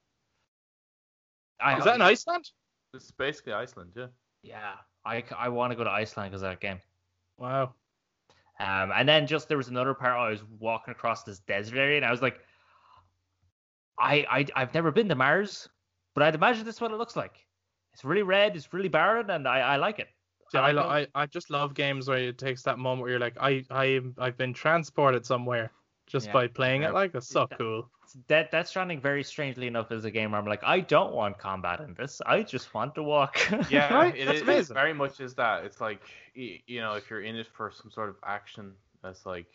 I 1.59 1.78
Is 1.78 1.84
that 1.84 1.95
in 1.95 2.01
Iceland? 2.01 2.49
It's 2.93 3.11
basically 3.11 3.53
Iceland, 3.53 3.91
yeah. 3.95 4.07
Yeah, 4.41 4.74
I, 5.05 5.24
I 5.38 5.49
want 5.49 5.72
to 5.72 5.78
go 5.78 5.84
to 5.84 5.91
Iceland 5.91 6.32
because 6.32 6.41
of 6.41 6.49
that 6.49 6.59
game. 6.59 6.80
Wow. 7.38 7.74
Um, 8.59 8.91
and 8.93 9.07
then 9.07 9.28
just 9.28 9.47
there 9.47 9.57
was 9.57 9.67
another 9.67 9.93
part 9.93 10.17
I 10.17 10.30
was 10.30 10.43
walking 10.59 10.91
across 10.91 11.24
this 11.24 11.39
desert 11.39 11.78
area, 11.78 11.97
and 11.97 12.05
I 12.05 12.11
was 12.11 12.22
like, 12.22 12.39
I, 13.99 14.26
I 14.30 14.45
I've 14.55 14.74
never 14.74 14.91
been 14.91 15.07
to 15.09 15.15
Mars, 15.15 15.69
but 16.15 16.24
I'd 16.24 16.36
imagine 16.36 16.65
this 16.65 16.76
is 16.76 16.82
what 16.82 16.91
it 16.91 16.97
looks 16.97 17.15
like. 17.15 17.45
It's 17.93 18.03
really 18.03 18.24
red, 18.24 18.55
it's 18.55 18.74
really 18.74 18.89
barren, 18.89 19.30
and 19.30 19.47
I, 19.47 19.59
I 19.59 19.76
like 19.78 19.99
it. 19.99 20.07
See, 20.52 20.58
I, 20.58 20.72
lo- 20.72 20.84
I, 20.84 21.08
I 21.16 21.26
just 21.28 21.49
love 21.49 21.74
games 21.74 22.08
where 22.10 22.18
it 22.18 22.38
takes 22.38 22.64
that 22.64 22.78
moment 22.78 23.02
where 23.02 23.12
you're 23.12 23.20
like, 23.20 23.38
I, 23.39 23.64
I, 23.70 24.02
I've 24.18 24.38
been 24.38 24.54
transported 24.54 25.26
somewhere 25.26 25.72
just 26.08 26.28
Yeah. 26.28 26.34
by 26.34 26.47
playing 26.47 26.82
Yeah. 26.82 26.89
it. 26.89 26.93
Like 26.93 27.14
that's 27.14 27.28
so 27.28 27.47
Yeah. 27.49 27.58
cool. 27.58 27.89
Death 28.28 28.52
Death 28.52 28.68
Stranding, 28.68 28.99
very 28.99 29.24
strangely 29.24 29.68
enough, 29.68 29.91
is 29.93 30.04
a 30.04 30.12
game 30.12 30.32
where 30.32 30.41
I'm 30.41 30.45
like, 30.47 30.64
I 30.64 30.82
don't 30.82 31.14
want 31.14 31.38
combat 31.38 31.80
in 31.80 31.93
this. 31.93 32.22
I 32.26 32.43
just 32.43 32.74
want 32.74 32.95
to 32.95 33.04
walk. 33.04 33.38
Yeah, 33.70 33.93
Right? 33.93 34.16
it 34.18 34.26
That's 34.26 34.39
it 34.39 34.43
amazing. 34.43 34.74
very 34.74 34.93
much 34.93 35.22
is 35.22 35.36
that. 35.36 35.64
It's 35.64 35.80
like 35.80 36.02
you 36.36 36.82
know, 36.82 36.95
if 36.95 37.10
you're 37.10 37.22
in 37.22 37.38
it 37.38 37.47
for 37.47 37.72
some 37.72 37.89
sort 37.89 38.10
of 38.10 38.18
action, 38.26 38.74
that's 39.02 39.26
like 39.26 39.47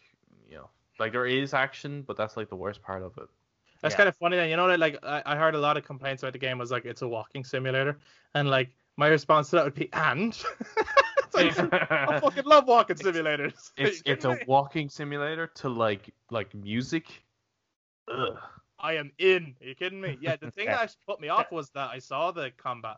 you 0.48 0.56
know, 0.56 0.70
like 0.98 1.12
there 1.12 1.26
is 1.26 1.52
action, 1.52 2.02
but 2.06 2.16
that's 2.16 2.36
like 2.38 2.48
the 2.48 2.56
worst 2.56 2.82
part 2.82 3.02
of 3.02 3.12
it. 3.18 3.28
That's 3.82 3.92
Yeah. 3.92 3.98
kind 3.98 4.08
of 4.08 4.16
funny. 4.16 4.36
Then 4.36 4.48
you 4.48 4.56
know 4.56 4.68
that 4.68 4.80
like 4.80 4.98
I, 5.02 5.22
I 5.26 5.36
heard 5.36 5.54
a 5.54 5.58
lot 5.60 5.76
of 5.76 5.84
complaints 5.84 6.22
about 6.22 6.32
the 6.32 6.38
game 6.38 6.56
was 6.58 6.70
like 6.70 6.86
it's 6.86 7.02
a 7.02 7.08
walking 7.08 7.44
simulator, 7.44 7.98
and 8.34 8.48
like 8.48 8.74
my 8.96 9.08
response 9.08 9.50
to 9.50 9.56
that 9.56 9.64
would 9.64 9.74
be 9.74 9.88
and. 9.92 10.36
Like, 11.34 11.58
I 11.90 12.18
fucking 12.18 12.44
love 12.44 12.66
walking 12.66 12.96
simulators. 12.96 13.70
it's 13.76 14.02
it's 14.06 14.24
a 14.24 14.38
walking 14.46 14.88
simulator 14.88 15.48
to 15.56 15.68
like 15.68 16.14
like 16.30 16.54
music. 16.54 17.04
Ugh. 18.10 18.38
I 18.78 18.94
am 18.94 19.12
in. 19.18 19.54
Are 19.60 19.66
you 19.66 19.74
kidding 19.74 20.00
me? 20.00 20.16
Yeah, 20.20 20.36
the 20.36 20.50
thing 20.50 20.66
that 20.66 20.80
actually 20.80 21.02
put 21.06 21.20
me 21.20 21.28
off 21.28 21.52
was 21.52 21.68
that 21.70 21.90
I 21.90 21.98
saw 21.98 22.30
the 22.30 22.52
combat, 22.56 22.96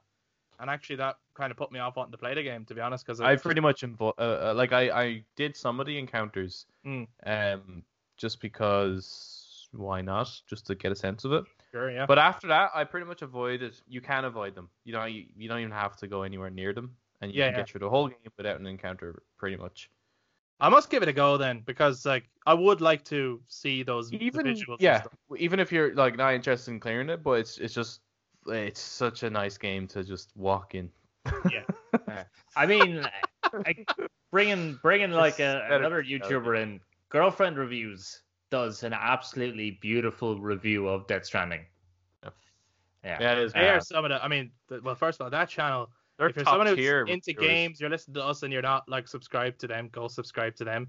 and 0.61 0.71
actually 0.71 0.97
that 0.97 1.17
kind 1.35 1.51
of 1.51 1.57
put 1.57 1.73
me 1.73 1.81
off 1.81 1.97
wanting 1.97 2.13
to 2.13 2.19
play 2.19 2.35
the 2.35 2.45
game, 2.45 2.65
to 2.67 2.75
be 2.77 2.81
honest, 2.81 3.05
because 3.05 3.21
I 3.21 3.35
pretty 3.35 3.61
much 3.61 3.81
invo- 3.83 4.15
uh, 4.19 4.51
uh, 4.51 4.55
like 4.55 4.73
I 4.73 4.91
I 4.91 5.25
did 5.35 5.57
some 5.57 5.81
of 5.81 5.87
the 5.87 5.99
encounters, 5.99 6.67
Mm. 6.87 7.09
um, 7.27 7.83
just 8.17 8.41
because 8.41 9.69
why 9.73 10.01
not? 10.01 10.31
Just 10.47 10.67
to 10.67 10.77
get 10.77 10.93
a 10.93 10.97
sense 10.97 11.25
of 11.25 11.33
it. 11.33 11.45
Sure, 11.73 11.91
yeah. 11.91 12.07
But 12.07 12.19
after 12.19 12.49
that, 12.49 12.71
I 12.75 12.85
pretty 12.85 13.07
much 13.07 13.23
avoided. 13.23 13.75
You 13.87 14.01
can 14.01 14.25
avoid 14.25 14.55
them. 14.55 14.69
You 14.85 14.93
know, 14.95 15.05
you, 15.05 15.27
you 15.37 15.49
don't 15.49 15.61
even 15.61 15.73
have 15.73 15.97
to 15.99 16.07
go 16.07 16.23
anywhere 16.23 16.51
near 16.51 16.73
them, 16.73 16.97
and 17.21 17.33
you 17.33 17.39
Yeah, 17.39 17.47
can 17.49 17.55
yeah. 17.55 17.59
get 17.61 17.69
through 17.71 17.81
the 17.81 17.91
whole 17.91 18.09
game 18.09 18.33
without 18.37 18.59
an 18.61 18.67
encounter, 18.67 19.23
pretty 19.39 19.57
much. 19.57 19.91
I 20.61 20.69
must 20.69 20.91
give 20.91 21.03
it 21.05 21.09
a 21.09 21.13
go 21.13 21.37
then, 21.37 21.63
because 21.65 22.05
like 22.05 22.29
I 22.45 22.53
would 22.55 22.81
like 22.81 23.05
to 23.07 23.41
see 23.49 23.83
those 23.85 24.13
Even 24.13 24.45
visuals. 24.47 24.77
yeah, 24.81 25.01
stuff. 25.03 25.13
even 25.37 25.61
if 25.61 25.71
you're 25.71 25.95
like 25.95 26.17
not 26.17 26.35
interested 26.35 26.73
in 26.73 26.81
clearing 26.81 27.11
it, 27.11 27.23
but 27.23 27.33
it's 27.39 27.59
it's 27.59 27.75
just 27.75 28.01
it's 28.47 28.81
such 28.81 29.23
a 29.23 29.31
nice 29.31 29.57
game 29.57 29.87
to 29.89 30.03
just 30.03 30.33
walk 30.37 30.75
in. 30.75 30.91
Yeah, 31.53 31.63
I 32.57 32.67
mean, 32.67 33.07
I, 33.45 33.75
bringing 34.33 34.79
bringing 34.83 35.13
like 35.13 35.39
a, 35.39 35.65
another. 35.71 36.03
YouTuber 36.03 36.61
in, 36.61 36.81
Girlfriend 37.11 37.57
Reviews 37.57 38.23
does 38.51 38.83
an 38.83 38.93
absolutely 38.93 39.73
beautiful 39.81 40.39
review 40.39 40.89
of 40.89 41.07
Death 41.07 41.27
Stranding. 41.27 41.65
Yeah. 42.23 42.31
Yeah. 43.05 43.19
Yeah, 43.21 43.33
it 43.33 43.39
is. 43.39 43.53
They 43.53 43.69
are 43.69 43.75
bad. 43.75 43.85
some 43.85 44.05
of 44.05 44.11
the. 44.11 44.23
I 44.23 44.29
mean, 44.29 44.51
the, 44.69 44.81
well, 44.83 44.95
first 44.95 45.21
of 45.21 45.25
all, 45.25 45.31
that 45.31 45.49
channel. 45.49 45.91
They're 46.19 46.29
if 46.29 46.37
you're 46.37 46.45
someone 46.47 46.67
who's 46.67 46.77
tier 46.77 47.03
into 47.03 47.33
reviewers. 47.33 47.49
games, 47.49 47.81
you're 47.81 47.91
listening 47.91 48.15
to 48.15 48.25
us, 48.25 48.43
and 48.43 48.53
you're 48.53 48.63
not 48.63 48.89
like 48.89 49.07
subscribed 49.07 49.61
to 49.61 49.69
them, 49.69 49.89
go 49.93 50.09
subscribe 50.09 50.57
to 50.57 50.65
them. 50.65 50.89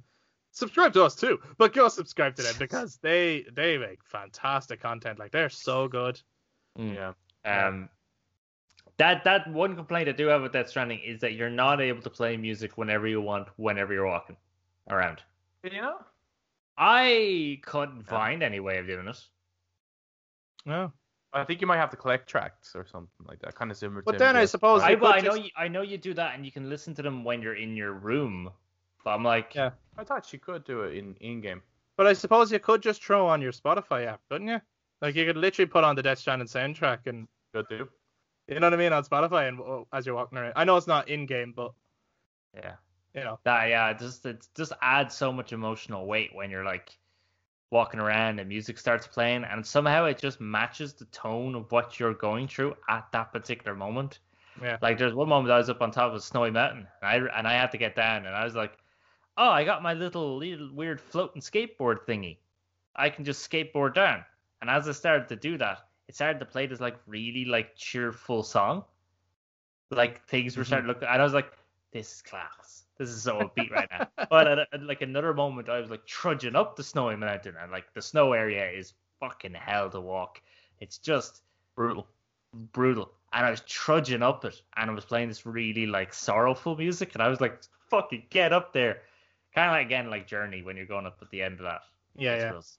subscribe 0.51 0.91
to 0.93 1.03
us 1.03 1.16
too, 1.16 1.39
but 1.60 1.72
go 1.74 1.88
subscribe 1.88 2.36
to 2.36 2.41
them 2.41 2.55
because 2.60 2.97
they 3.01 3.45
they 3.53 3.78
make 3.78 4.03
fantastic 4.03 4.82
content. 4.82 5.20
Like 5.20 5.32
they're 5.32 5.49
so 5.49 5.88
good. 5.88 6.20
Mm. 6.78 6.95
Yeah. 6.95 7.68
Um, 7.68 7.89
that 8.97 9.24
that 9.24 9.47
one 9.51 9.76
complaint 9.76 10.10
I 10.10 10.14
do 10.14 10.28
have 10.28 10.41
with 10.41 10.51
Death 10.51 10.70
Stranding 10.70 10.99
is 10.99 11.22
that 11.22 11.34
you're 11.34 11.49
not 11.49 11.80
able 11.80 12.01
to 12.01 12.10
play 12.10 12.36
music 12.36 12.78
whenever 12.78 13.07
you 13.07 13.22
want, 13.22 13.47
whenever 13.57 13.93
you're 13.93 14.07
walking 14.07 14.36
around. 14.89 15.22
Did 15.64 15.74
you 15.74 15.82
know? 15.82 15.99
I 16.82 17.59
couldn't 17.63 18.05
Yeah. 18.07 18.09
find 18.09 18.41
any 18.41 18.59
way 18.61 18.77
of 18.77 18.88
doing 18.88 19.07
it. 19.07 19.21
No, 20.65 20.91
I 21.34 21.43
think 21.43 21.61
you 21.61 21.67
might 21.67 21.77
have 21.77 21.89
to 21.91 21.97
collect 21.97 22.27
tracks 22.30 22.75
or 22.75 22.86
something 22.86 23.25
like 23.27 23.39
that, 23.39 23.53
kind 23.55 23.69
of 23.69 23.77
similar. 23.77 24.01
But 24.01 24.13
to 24.13 24.17
then 24.17 24.36
I 24.38 24.43
MGS. 24.43 24.49
suppose 24.51 24.82
I, 24.82 24.93
well, 24.95 25.13
I 25.13 25.19
know 25.19 25.32
just- 25.36 25.43
you, 25.43 25.49
I 25.57 25.67
know 25.67 25.82
you 25.82 25.97
do 25.97 26.13
that, 26.15 26.36
and 26.36 26.45
you 26.45 26.51
can 26.51 26.69
listen 26.69 26.93
to 26.95 27.01
them 27.01 27.23
when 27.23 27.41
you're 27.41 27.55
in 27.55 27.75
your 27.75 27.93
room. 27.93 28.51
But 29.03 29.11
I'm 29.11 29.23
like, 29.23 29.55
Yeah. 29.55 29.71
I 29.97 30.03
thought 30.03 30.32
you 30.34 30.39
could 30.39 30.63
do 30.65 30.82
it 30.84 30.95
in 30.97 31.15
in 31.15 31.41
game. 31.41 31.61
but 31.97 32.07
I 32.07 32.13
suppose 32.13 32.49
you 32.51 32.59
could 32.59 32.82
just 32.82 33.03
throw 33.03 33.27
on 33.27 33.41
your 33.41 33.51
Spotify 33.51 34.05
app, 34.05 34.21
couldn't 34.30 34.47
you? 34.47 34.61
Like 35.01 35.15
you 35.15 35.25
could 35.25 35.36
literally 35.38 35.67
put 35.69 35.84
on 35.84 35.95
the 35.95 36.03
Death 36.03 36.19
Stranding 36.19 36.47
soundtrack 36.47 37.07
and 37.07 37.27
Could 37.53 37.67
do. 37.67 37.89
you 38.47 38.59
know 38.59 38.67
what 38.67 38.73
I 38.73 38.77
mean 38.77 38.93
on 38.93 39.03
Spotify 39.03 39.47
and 39.49 39.59
oh, 39.59 39.86
as 39.91 40.05
you're 40.05 40.15
walking 40.15 40.38
around. 40.38 40.53
I 40.55 40.63
know 40.63 40.77
it's 40.77 40.88
not 40.88 41.07
in 41.09 41.25
game, 41.25 41.51
but 41.53 41.73
yeah, 42.53 42.75
know. 43.24 43.39
that 43.43 43.70
yeah, 43.70 43.89
it 43.89 43.99
just 43.99 44.26
it 44.26 44.47
just 44.55 44.74
adds 44.82 45.15
so 45.15 45.32
much 45.32 45.53
emotional 45.53 46.05
weight 46.05 46.32
when 46.34 46.49
you're 46.49 46.65
like 46.65 46.97
walking 47.72 47.99
around 47.99 48.39
and 48.39 48.49
music 48.49 48.78
starts 48.78 49.07
playing, 49.07 49.43
and 49.43 49.65
somehow 49.65 50.05
it 50.05 50.17
just 50.17 50.41
matches 50.41 50.93
the 50.93 51.05
tone 51.05 51.55
of 51.55 51.72
what 51.72 51.99
you're 51.99 52.13
going 52.13 52.47
through 52.47 52.76
at 52.89 53.05
that 53.11 53.32
particular 53.32 53.76
moment. 53.76 54.20
Yeah. 54.61 54.78
Like 54.82 54.97
there's 54.97 55.13
one 55.13 55.30
moment 55.30 55.51
I 55.51 55.57
was 55.57 55.70
up 55.70 55.82
on 55.82 55.91
top 55.91 56.09
of 56.09 56.15
a 56.15 56.22
snowy 56.22 56.51
mountain, 56.51 56.88
and 57.01 57.28
I 57.30 57.38
and 57.38 57.47
I 57.47 57.53
had 57.53 57.72
to 57.72 57.78
get 57.78 57.95
down, 57.95 58.26
and 58.26 58.36
I 58.36 58.43
was 58.43 58.55
like, 58.55 58.78
oh, 59.38 59.49
I 59.49 59.63
got 59.63 59.82
my 59.82 59.93
little 59.93 60.38
little 60.38 60.74
weird 60.74 60.99
floating 60.99 61.41
skateboard 61.41 61.99
thingy. 62.07 62.38
I 62.95 63.09
can 63.09 63.24
just 63.24 63.49
skateboard 63.49 63.93
down. 63.93 64.26
And 64.61 64.70
as 64.70 64.89
I 64.89 64.91
started 64.91 65.30
to 65.30 65.36
do 65.36 65.57
that, 65.57 65.80
it 66.07 66.15
started 66.15 66.39
to 66.39 66.45
play 66.45 66.67
this 66.67 66.82
like 66.82 66.97
really 67.07 67.45
like 67.45 67.76
cheerful 67.76 68.43
song. 68.43 68.84
Like 69.91 70.26
things 70.28 70.57
were 70.57 70.63
mm-hmm. 70.63 70.67
starting 70.67 70.88
to 70.88 70.93
look, 70.93 71.01
and 71.01 71.22
I 71.22 71.24
was 71.24 71.34
like, 71.34 71.51
this 71.93 72.15
is 72.15 72.22
class. 72.22 72.84
This 73.00 73.10
is 73.10 73.24
so 73.24 73.39
upbeat 73.39 73.72
right 73.72 73.88
now. 73.89 74.08
But 74.30 74.47
at, 74.47 74.60
at, 74.74 74.84
like 74.84 75.02
another 75.02 75.34
moment, 75.34 75.70
I 75.70 75.80
was 75.80 75.89
like 75.89 76.06
trudging 76.06 76.56
up 76.56 76.76
the 76.76 76.84
snowy 76.84 77.16
mountain, 77.16 77.56
and 77.60 77.72
like 77.72 77.91
the 77.93 78.02
snow 78.02 78.34
area 78.34 78.70
is 78.70 78.93
fucking 79.20 79.54
hell 79.56 79.89
to 79.89 80.00
walk. 80.02 80.41
It's 80.82 80.97
just 81.00 81.41
Brutal. 81.76 82.06
brutal. 82.74 83.12
And 83.34 83.45
I 83.45 83.52
was 83.52 83.62
trudging 83.62 84.22
up 84.22 84.43
it, 84.45 84.62
and 84.76 84.91
I 84.91 84.93
was 84.93 85.06
playing 85.06 85.30
this 85.30 85.45
really 85.45 85.86
like 85.88 86.14
sorrowful 86.14 86.76
music, 86.76 87.14
and 87.14 87.24
I 87.24 87.30
was 87.30 87.39
like, 87.39 87.62
"Fucking 87.89 88.24
get 88.30 88.52
up 88.54 88.74
there!" 88.74 89.02
Kind 89.56 89.70
of 89.70 89.74
like 89.74 89.86
again 89.86 90.10
like 90.10 90.28
Journey 90.28 90.62
when 90.62 90.76
you're 90.78 90.86
going 90.86 91.06
up 91.06 91.18
at 91.22 91.30
the 91.32 91.41
end 91.41 91.56
of 91.60 91.66
that. 91.66 91.82
Yeah, 92.18 92.34
I 92.34 92.36
yeah. 92.36 92.47
suppose. 92.50 92.78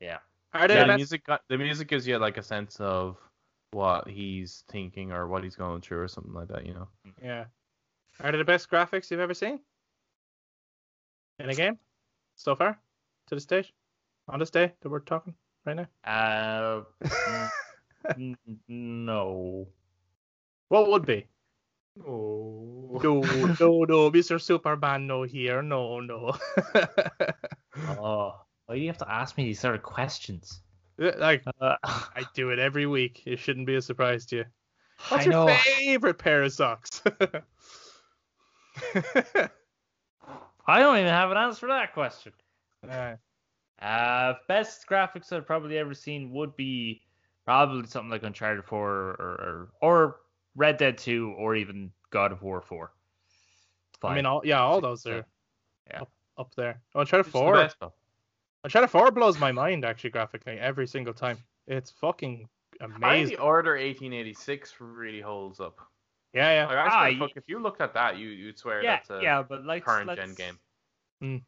Yeah. 0.00 0.18
Are 0.54 0.68
they 0.68 0.74
Yeah, 0.74 0.84
the 0.84 0.92
the 0.92 0.96
music. 0.96 1.24
got- 1.26 1.42
The 1.48 1.58
music 1.58 1.88
gives 1.88 2.06
you 2.06 2.18
like 2.18 2.36
a 2.38 2.42
sense 2.42 2.78
of 2.80 3.16
what 3.72 4.08
he's 4.08 4.64
thinking 4.70 5.12
or 5.12 5.26
what 5.28 5.44
he's 5.44 5.56
going 5.56 5.80
through 5.80 6.00
or 6.02 6.08
something 6.08 6.32
like 6.34 6.48
that. 6.48 6.66
You 6.66 6.74
know. 6.74 6.88
Yeah. 7.22 7.44
Are 8.22 8.32
they 8.32 8.38
the 8.38 8.44
best 8.44 8.70
graphics 8.70 9.10
you've 9.10 9.20
ever 9.20 9.34
seen? 9.34 9.60
In 11.38 11.48
a 11.48 11.54
game? 11.54 11.78
So 12.36 12.54
far? 12.54 12.78
To 13.28 13.34
this 13.34 13.46
date? 13.46 13.70
On 14.28 14.38
this 14.38 14.50
day 14.50 14.72
that 14.80 14.88
we're 14.88 15.00
talking 15.00 15.34
right 15.64 15.76
now? 15.76 15.86
Uh, 16.04 16.82
n- 18.16 18.36
no. 18.68 19.66
What 20.68 20.90
would 20.90 21.06
be? 21.06 21.26
Oh. 22.06 23.00
No, 23.02 23.22
no, 23.58 23.84
no, 23.84 24.10
Mr. 24.12 24.38
Superman, 24.38 25.06
no 25.06 25.22
here, 25.22 25.62
no, 25.62 26.00
no. 26.00 26.36
Oh, 27.88 28.34
why 28.66 28.74
do 28.74 28.80
you 28.80 28.88
have 28.88 28.98
to 28.98 29.10
ask 29.10 29.38
me 29.38 29.44
these 29.44 29.60
sort 29.60 29.74
of 29.74 29.82
questions? 29.82 30.60
like, 30.98 31.44
Uh, 31.60 31.76
I 31.82 32.26
do 32.34 32.50
it 32.50 32.58
every 32.58 32.86
week. 32.86 33.22
It 33.26 33.38
shouldn't 33.38 33.66
be 33.66 33.76
a 33.76 33.82
surprise 33.82 34.26
to 34.26 34.36
you. 34.36 34.44
What's 35.08 35.26
I 35.26 35.30
your 35.30 35.46
know. 35.46 35.56
favorite 35.64 36.18
pair 36.18 36.42
of 36.42 36.52
socks? 36.52 37.02
I 40.66 40.78
don't 40.78 40.96
even 40.96 41.08
have 41.08 41.30
an 41.30 41.36
answer 41.36 41.60
for 41.60 41.68
that 41.68 41.92
question. 41.92 42.32
Uh, 42.88 43.16
Uh, 43.80 44.34
best 44.46 44.86
graphics 44.88 45.32
I've 45.32 45.46
probably 45.46 45.78
ever 45.78 45.94
seen 45.94 46.32
would 46.32 46.54
be 46.54 47.02
probably 47.46 47.86
something 47.88 48.10
like 48.10 48.22
Uncharted 48.22 48.64
4 48.64 48.78
or 48.78 49.14
or, 49.20 49.68
or 49.80 50.16
Red 50.54 50.76
Dead 50.76 50.98
2 50.98 51.34
or 51.38 51.56
even 51.56 51.90
God 52.10 52.32
of 52.32 52.42
War 52.42 52.60
4. 52.60 52.92
I 54.02 54.14
mean, 54.14 54.26
all, 54.26 54.42
yeah, 54.44 54.60
all 54.60 54.80
those 54.80 55.04
Yeah. 55.06 55.12
are 55.12 55.26
Yeah. 55.90 56.00
up, 56.02 56.10
up 56.38 56.54
there. 56.54 56.80
Uncharted 56.94 57.26
Which 57.26 57.34
is 57.34 57.40
the 57.40 57.46
4. 57.46 57.54
best, 57.54 57.76
though? 57.80 57.92
Uncharted 58.64 58.90
4 58.90 59.10
blows 59.10 59.38
my 59.38 59.52
mind, 59.52 59.84
actually, 59.84 60.10
graphically, 60.10 60.58
every 60.58 60.86
single 60.86 61.14
time. 61.14 61.38
It's 61.66 61.90
fucking 61.90 62.48
I 62.80 62.86
think 62.86 62.96
amazing. 62.96 63.36
the 63.36 63.42
Order 63.42 63.72
1886 63.72 64.74
really 64.80 65.20
holds 65.20 65.60
up. 65.60 65.78
Yeah, 66.32 66.52
yeah. 66.52 66.66
Like, 66.66 66.76
I 66.76 66.86
Ah, 66.86 66.90
swear, 66.90 67.12
y- 67.12 67.18
fuck, 67.18 67.36
if 67.36 67.44
you 67.48 67.58
looked 67.58 67.80
at 67.80 67.94
that, 67.94 68.16
you 68.18 68.28
you'd 68.28 68.58
swear 68.58 68.82
yeah, 68.82 68.96
that's 68.96 69.10
a 69.10 69.20
yeah, 69.22 69.42
but 69.42 69.64
like 69.64 69.84
current 69.84 70.06
let's- 70.08 70.20
gen 70.20 70.58
game. 71.20 71.42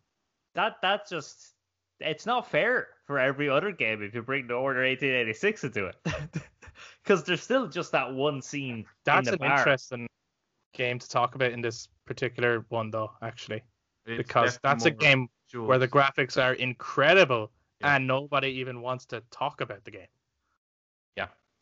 That 0.55 0.77
that's 0.83 1.09
just 1.09 1.55
it's 2.01 2.27
not 2.27 2.51
fair 2.51 2.89
for 3.07 3.19
every 3.19 3.49
other 3.49 3.71
game 3.71 4.03
if 4.03 4.15
you 4.15 4.23
bring 4.23 4.47
the 4.49 4.55
Order 4.55 4.81
1886 4.85 5.65
into 5.65 5.87
it. 5.87 5.97
Because 7.05 7.23
there's 7.25 7.43
still 7.43 7.67
just 7.69 7.93
that 7.93 8.13
one 8.13 8.41
scene 8.43 8.85
That's 9.05 9.29
in 9.29 9.35
an 9.35 9.39
bar. 9.41 9.59
interesting 9.59 10.07
game 10.73 10.99
to 10.99 11.09
talk 11.09 11.35
about 11.35 11.53
in 11.53 11.61
this 11.61 11.89
particular 12.07 12.65
one, 12.71 12.91
though, 12.91 13.13
actually. 13.23 13.63
It's 14.07 14.17
Because 14.19 14.59
that's 14.63 14.85
a 14.87 14.91
definitely 14.91 15.17
more 15.17 15.29
game 15.59 15.67
where 15.67 15.79
the 15.79 15.87
graphics 15.89 16.43
are 16.43 16.55
incredible 16.55 17.53
Yeah. 17.81 17.97
and 17.97 18.07
nobody 18.07 18.49
even 18.49 18.81
wants 18.83 19.05
to 19.07 19.21
talk 19.31 19.61
about 19.61 19.85
the 19.85 19.91
game. 19.93 20.07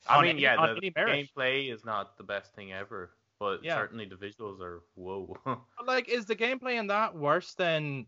I 0.08 0.20
mean, 0.22 0.30
any- 0.30 0.42
yeah, 0.42 0.56
on 0.56 0.74
the 0.74 0.90
gameplay 0.90 1.72
is 1.72 1.84
not 1.84 2.16
the 2.16 2.24
best 2.24 2.54
thing 2.54 2.72
ever, 2.72 3.16
but 3.38 3.62
Yeah. 3.62 3.76
certainly 3.76 4.06
the 4.06 4.16
visuals 4.16 4.60
are 4.60 4.82
whoa. 4.94 5.36
Like, 5.84 6.08
is 6.08 6.26
the 6.26 6.36
gameplay 6.36 6.78
in 6.78 6.86
that 6.88 7.14
worse 7.14 7.54
than, 7.54 8.06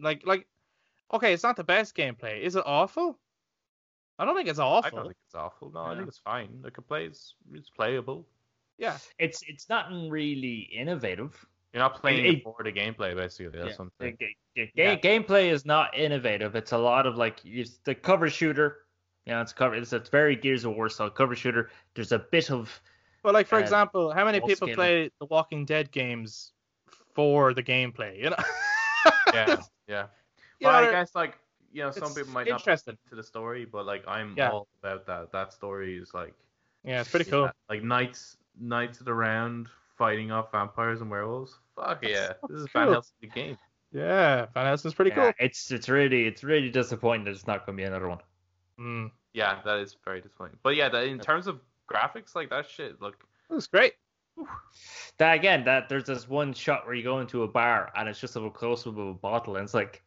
like, 0.00 0.26
like, 0.26 0.46
okay, 1.12 1.32
it's 1.32 1.42
not 1.42 1.56
the 1.56 1.64
best 1.64 1.94
gameplay. 1.96 2.40
Is 2.40 2.56
it 2.56 2.62
awful? 2.66 3.18
I 4.18 4.24
don't 4.24 4.34
think 4.36 4.48
it's 4.48 4.58
awful. 4.58 4.86
I 4.86 4.90
don't 4.90 5.04
think 5.06 5.16
it's 5.26 5.34
awful. 5.34 5.70
No, 5.70 5.80
I 5.84 5.94
think 5.96 6.08
it's 6.08 6.18
fine. 6.18 6.60
Like 6.62 6.76
it 6.76 6.82
plays, 6.88 7.34
it's 7.52 7.70
playable. 7.70 8.26
Yeah, 8.76 8.98
It's 9.18 9.42
it's 9.48 9.68
not 9.68 9.90
really 10.10 10.68
innovative. 10.72 11.44
You're 11.72 11.82
not 11.82 12.00
playing 12.00 12.24
it- 12.24 12.34
it 12.38 12.42
for 12.42 12.56
the 12.62 12.72
gameplay, 12.72 13.14
basically. 13.14 13.58
That's 13.58 13.70
Yeah. 13.70 13.76
something. 13.76 14.16
The, 14.18 14.26
the- 14.56 14.70
the 14.74 14.82
Yeah. 14.82 14.96
gameplay 14.96 15.50
is 15.50 15.64
not 15.64 15.96
innovative. 15.96 16.56
It's 16.56 16.72
a 16.72 16.78
lot 16.78 17.06
of 17.06 17.16
like 17.16 17.44
it's 17.44 17.78
the 17.78 17.94
cover 17.94 18.28
shooter. 18.28 18.86
You 19.28 19.34
know, 19.34 19.42
it's 19.42 19.52
cover. 19.52 19.74
It's, 19.74 19.92
a 19.92 19.98
very 19.98 20.34
Gears 20.36 20.64
of 20.64 20.74
War 20.74 20.88
style 20.88 21.10
cover 21.10 21.36
shooter. 21.36 21.70
There's 21.94 22.12
a 22.12 22.18
bit 22.18 22.50
of 22.50 22.80
Well, 23.22 23.34
like 23.34 23.46
for 23.46 23.56
Uh, 23.56 23.60
example, 23.60 24.10
how 24.10 24.24
many 24.24 24.40
people 24.40 24.68
scaling. 24.68 24.74
play 24.74 25.10
the 25.20 25.26
Walking 25.26 25.66
Dead 25.66 25.90
games 25.92 26.52
for 27.14 27.52
the 27.52 27.62
gameplay? 27.62 28.16
You 28.18 28.30
know? 28.30 28.36
Yeah, 29.34 29.56
yeah. 29.86 30.06
You 30.58 30.66
But 30.66 30.74
I 30.74 30.90
guess 30.90 31.14
like 31.14 31.38
you 31.70 31.82
know, 31.82 31.90
some 31.90 32.14
people 32.14 32.32
might 32.32 32.48
not 32.48 32.64
be 32.64 32.74
to 32.74 32.96
the 33.14 33.22
story, 33.22 33.66
but 33.66 33.84
like 33.84 34.02
I'm 34.08 34.34
Yeah. 34.34 34.50
all 34.50 34.68
about 34.82 35.06
that. 35.06 35.30
That 35.32 35.52
story 35.52 35.98
is 35.98 36.14
like 36.14 36.32
Yeah, 36.82 37.02
it's 37.02 37.10
pretty 37.10 37.26
yeah, 37.26 37.30
cool. 37.30 37.50
Like 37.68 37.82
knights, 37.82 38.38
knights 38.58 39.00
of 39.00 39.04
the 39.04 39.12
round 39.14 39.68
fighting 39.98 40.30
off 40.32 40.50
vampires 40.52 41.02
and 41.02 41.10
werewolves. 41.10 41.58
Fuck 41.76 42.00
That's- 42.00 42.10
yeah, 42.10 42.26
that's 42.28 42.40
this 42.48 42.60
is 42.62 42.66
cool. 42.72 42.82
Van 42.82 42.92
Helsing 42.92 43.16
the 43.20 43.26
game. 43.26 43.58
Yeah, 43.92 44.46
Van 44.54 44.64
Helsing's 44.64 44.94
pretty 44.94 45.10
yeah, 45.14 45.32
it's 45.38 45.70
it's 45.70 45.90
really 45.90 46.26
it's 46.26 46.42
really 46.42 46.70
disappointing 46.70 47.24
that 47.24 47.32
it's 47.32 47.46
not 47.46 47.66
going 47.66 47.76
to 47.76 47.82
be 47.82 47.86
another 47.86 48.08
one. 48.08 48.20
Mm. 48.80 49.10
Yeah, 49.32 49.60
that 49.64 49.78
is 49.78 49.96
very 50.04 50.20
disappointing. 50.20 50.58
But 50.62 50.76
yeah, 50.76 50.88
that, 50.88 51.04
in 51.04 51.18
terms 51.18 51.46
of 51.46 51.60
graphics, 51.90 52.34
like 52.34 52.50
that 52.50 52.68
shit, 52.68 53.00
look, 53.00 53.16
It 53.50 53.54
was 53.54 53.66
great. 53.66 53.94
That 55.18 55.34
again, 55.34 55.64
that 55.64 55.88
there's 55.88 56.04
this 56.04 56.28
one 56.28 56.52
shot 56.52 56.86
where 56.86 56.94
you 56.94 57.02
go 57.02 57.18
into 57.18 57.42
a 57.42 57.48
bar 57.48 57.92
and 57.96 58.08
it's 58.08 58.20
just 58.20 58.36
of 58.36 58.44
a 58.44 58.50
close 58.50 58.86
up 58.86 58.96
of 58.96 59.06
a 59.08 59.14
bottle, 59.14 59.56
and 59.56 59.64
it's 59.64 59.74
like, 59.74 60.02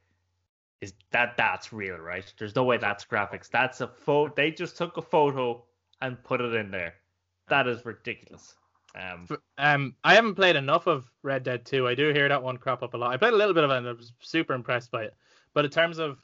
is 0.79 0.93
that 1.11 1.35
that's 1.37 1.73
real, 1.73 1.97
right? 1.97 2.33
There's 2.39 2.55
no 2.55 2.63
way 2.63 2.77
that's 2.77 3.05
graphics. 3.05 3.49
That's 3.49 3.81
a 3.81 3.87
photo. 3.87 4.33
They 4.35 4.51
just 4.51 4.77
took 4.77 4.97
a 4.97 5.01
photo 5.01 5.63
and 6.01 6.23
put 6.23 6.41
it 6.41 6.55
in 6.55 6.71
there. 6.71 6.95
That 7.49 7.67
is 7.67 7.85
ridiculous. 7.85 8.55
Um, 8.95 9.27
Um, 9.57 9.95
I 10.03 10.15
haven't 10.15 10.35
played 10.35 10.55
enough 10.55 10.87
of 10.87 11.09
Red 11.23 11.43
Dead 11.43 11.65
2. 11.65 11.87
I 11.87 11.95
do 11.95 12.11
hear 12.13 12.27
that 12.27 12.41
one 12.41 12.57
crop 12.57 12.83
up 12.83 12.93
a 12.93 12.97
lot. 12.97 13.11
I 13.11 13.17
played 13.17 13.33
a 13.33 13.37
little 13.37 13.53
bit 13.53 13.63
of 13.63 13.71
it 13.71 13.77
and 13.77 13.87
I 13.87 13.91
was 13.91 14.13
super 14.19 14.53
impressed 14.53 14.91
by 14.91 15.03
it. 15.03 15.15
But 15.53 15.65
in 15.65 15.71
terms 15.71 15.99
of 15.99 16.19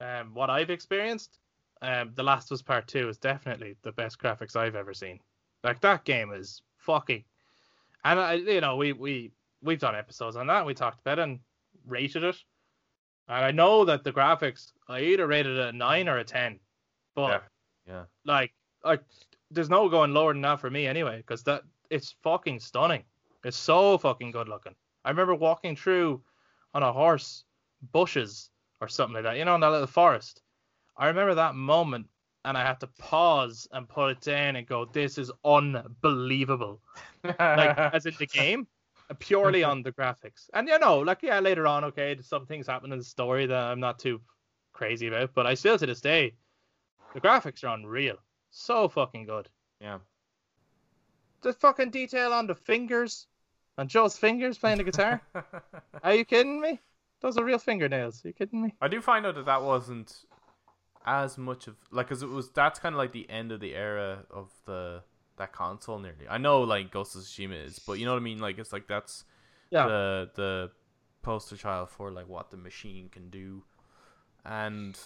um, 0.00 0.34
what 0.34 0.50
I've 0.50 0.70
experienced, 0.70 1.38
um, 1.82 2.12
The 2.14 2.22
Last 2.22 2.50
of 2.50 2.56
Us 2.56 2.62
Part 2.62 2.86
2 2.88 3.08
is 3.08 3.18
definitely 3.18 3.76
the 3.82 3.92
best 3.92 4.18
graphics 4.18 4.56
I've 4.56 4.76
ever 4.76 4.94
seen. 4.94 5.20
Like 5.64 5.80
that 5.80 6.04
game 6.04 6.32
is 6.32 6.62
fucking, 6.76 7.24
and 8.04 8.20
I, 8.20 8.34
you 8.34 8.60
know, 8.60 8.76
we 8.76 8.92
we 8.92 9.30
we've 9.62 9.78
done 9.78 9.94
episodes 9.94 10.36
on 10.36 10.46
that. 10.46 10.64
We 10.64 10.74
talked 10.74 11.00
about 11.00 11.18
it 11.18 11.22
and 11.22 11.40
rated 11.86 12.24
it, 12.24 12.36
and 13.28 13.44
I 13.44 13.50
know 13.50 13.84
that 13.84 14.04
the 14.04 14.12
graphics 14.12 14.72
I 14.88 15.00
either 15.00 15.26
rated 15.26 15.58
it 15.58 15.68
a 15.68 15.72
nine 15.72 16.08
or 16.08 16.18
a 16.18 16.24
ten, 16.24 16.58
but 17.14 17.42
Yeah. 17.86 17.94
yeah, 17.94 18.04
like 18.24 18.52
like 18.84 19.02
there's 19.50 19.68
no 19.68 19.88
going 19.88 20.14
lower 20.14 20.32
than 20.32 20.42
that 20.42 20.60
for 20.60 20.70
me 20.70 20.86
anyway 20.86 21.18
because 21.18 21.42
that 21.42 21.62
it's 21.90 22.14
fucking 22.22 22.60
stunning 22.60 23.02
it's 23.44 23.56
so 23.56 23.98
fucking 23.98 24.30
good 24.30 24.48
looking 24.48 24.74
i 25.04 25.10
remember 25.10 25.34
walking 25.34 25.74
through 25.74 26.22
on 26.72 26.84
a 26.84 26.92
horse 26.92 27.44
bushes 27.92 28.50
or 28.80 28.88
something 28.88 29.14
like 29.14 29.24
that. 29.24 29.36
You 29.36 29.44
know, 29.44 29.54
in 29.54 29.60
that 29.60 29.70
little 29.70 29.86
forest. 29.86 30.42
I 31.00 31.06
remember 31.06 31.34
that 31.34 31.54
moment, 31.54 32.08
and 32.44 32.58
I 32.58 32.62
had 32.62 32.78
to 32.80 32.86
pause 32.86 33.66
and 33.72 33.88
put 33.88 34.10
it 34.10 34.20
down 34.20 34.56
and 34.56 34.66
go, 34.66 34.84
"This 34.84 35.16
is 35.16 35.32
unbelievable." 35.44 36.82
Like 37.24 37.78
as 37.94 38.04
in 38.04 38.14
the 38.18 38.26
game, 38.26 38.66
purely 39.18 39.64
on 39.64 39.82
the 39.82 39.92
graphics. 39.92 40.50
And 40.52 40.68
you 40.68 40.78
know, 40.78 40.98
like 40.98 41.22
yeah, 41.22 41.40
later 41.40 41.66
on, 41.66 41.84
okay, 41.84 42.18
some 42.20 42.44
things 42.44 42.66
happen 42.66 42.92
in 42.92 42.98
the 42.98 43.04
story 43.04 43.46
that 43.46 43.64
I'm 43.64 43.80
not 43.80 43.98
too 43.98 44.20
crazy 44.74 45.06
about, 45.08 45.32
but 45.34 45.46
I 45.46 45.54
still 45.54 45.78
to 45.78 45.86
this 45.86 46.02
day, 46.02 46.34
the 47.14 47.20
graphics 47.20 47.64
are 47.64 47.74
unreal. 47.74 48.16
So 48.50 48.88
fucking 48.88 49.24
good. 49.24 49.48
yeah. 49.80 49.98
The 51.42 51.54
fucking 51.54 51.90
detail 51.90 52.34
on 52.34 52.46
the 52.46 52.54
fingers, 52.54 53.26
on 53.78 53.88
Joel's 53.88 54.18
fingers 54.18 54.58
playing 54.58 54.76
the 54.76 54.84
guitar. 54.84 55.22
Are 56.02 56.14
you 56.14 56.26
kidding 56.26 56.60
me? 56.60 56.78
Those 57.22 57.38
are 57.38 57.44
real 57.44 57.58
fingernails. 57.58 58.22
Are 58.22 58.28
you 58.28 58.34
kidding 58.34 58.60
me? 58.60 58.74
I 58.80 58.88
do 58.88 59.00
find 59.00 59.24
out 59.24 59.36
that 59.36 59.46
that 59.46 59.62
wasn't 59.62 60.14
as 61.10 61.36
much 61.36 61.66
of 61.66 61.76
like 61.90 62.06
because 62.08 62.22
it 62.22 62.28
was 62.28 62.50
that's 62.50 62.78
kind 62.78 62.94
of 62.94 62.98
like 62.98 63.12
the 63.12 63.28
end 63.28 63.50
of 63.52 63.60
the 63.60 63.74
era 63.74 64.24
of 64.30 64.50
the 64.66 65.02
that 65.36 65.52
console 65.52 65.98
nearly. 65.98 66.26
I 66.28 66.38
know 66.38 66.60
like 66.62 66.90
Ghost 66.92 67.16
of 67.16 67.22
Tsushima 67.22 67.66
is, 67.66 67.78
but 67.80 67.94
you 67.98 68.04
know 68.04 68.12
what 68.12 68.20
I 68.20 68.22
mean. 68.22 68.38
Like 68.38 68.58
it's 68.58 68.72
like 68.72 68.86
that's 68.86 69.24
Yeah. 69.70 69.86
the 69.86 70.30
the 70.34 70.70
poster 71.22 71.56
child 71.56 71.90
for 71.90 72.10
like 72.10 72.28
what 72.28 72.50
the 72.50 72.56
machine 72.56 73.08
can 73.08 73.28
do, 73.30 73.64
and 74.44 74.98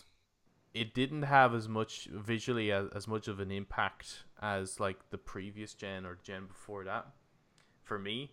it 0.74 0.92
didn't 0.94 1.22
have 1.22 1.54
as 1.54 1.68
much 1.68 2.08
visually 2.12 2.70
as, 2.72 2.88
as 2.94 3.06
much 3.08 3.28
of 3.28 3.40
an 3.40 3.50
impact 3.50 4.24
as 4.42 4.80
like 4.80 5.10
the 5.10 5.18
previous 5.18 5.72
gen 5.74 6.04
or 6.04 6.18
gen 6.22 6.46
before 6.46 6.84
that. 6.84 7.06
For 7.82 7.98
me, 7.98 8.32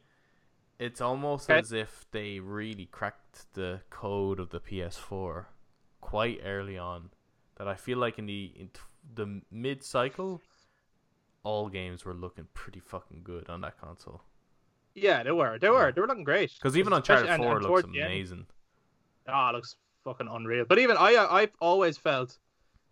it's 0.80 1.02
almost 1.02 1.50
Okay. 1.50 1.60
as 1.60 1.72
if 1.72 2.06
they 2.12 2.40
really 2.40 2.86
cracked 2.86 3.54
the 3.54 3.82
code 3.90 4.40
of 4.40 4.50
the 4.50 4.60
PS4 4.60 5.46
quite 6.02 6.42
early 6.44 6.78
on. 6.78 7.12
That 7.62 7.68
I 7.68 7.76
feel 7.76 8.00
like 8.00 8.18
in 8.18 8.26
the 8.26 8.52
in 8.56 8.70
t- 8.70 8.80
the 9.14 9.40
mid 9.52 9.84
cycle, 9.84 10.42
all 11.44 11.70
games 11.70 12.06
were 12.06 12.16
looking 12.16 12.48
pretty 12.56 12.80
fucking 12.80 13.22
good 13.24 13.48
on 13.52 13.62
that 13.62 13.80
console. 13.80 14.24
Yeah, 14.96 15.22
they 15.22 15.30
were. 15.32 15.60
They 15.60 15.70
were. 15.70 15.92
They 15.92 16.02
were 16.02 16.08
looking 16.08 16.24
great. 16.24 16.52
Because 16.56 16.76
even 16.76 16.92
Especially- 16.92 17.30
Uncharted 17.30 17.30
and- 17.36 17.44
Four 17.44 17.58
and 17.58 17.66
looks 17.68 17.84
the 17.94 18.02
end- 18.02 18.12
amazing. 18.12 18.46
Ah, 19.28 19.50
it 19.52 19.54
looks 19.54 19.76
fucking 20.04 20.28
unreal. 20.28 20.66
But 20.68 20.80
even 20.80 20.98
I, 20.98 21.16
I've 21.30 21.52
always 21.60 22.00
felt 22.00 22.40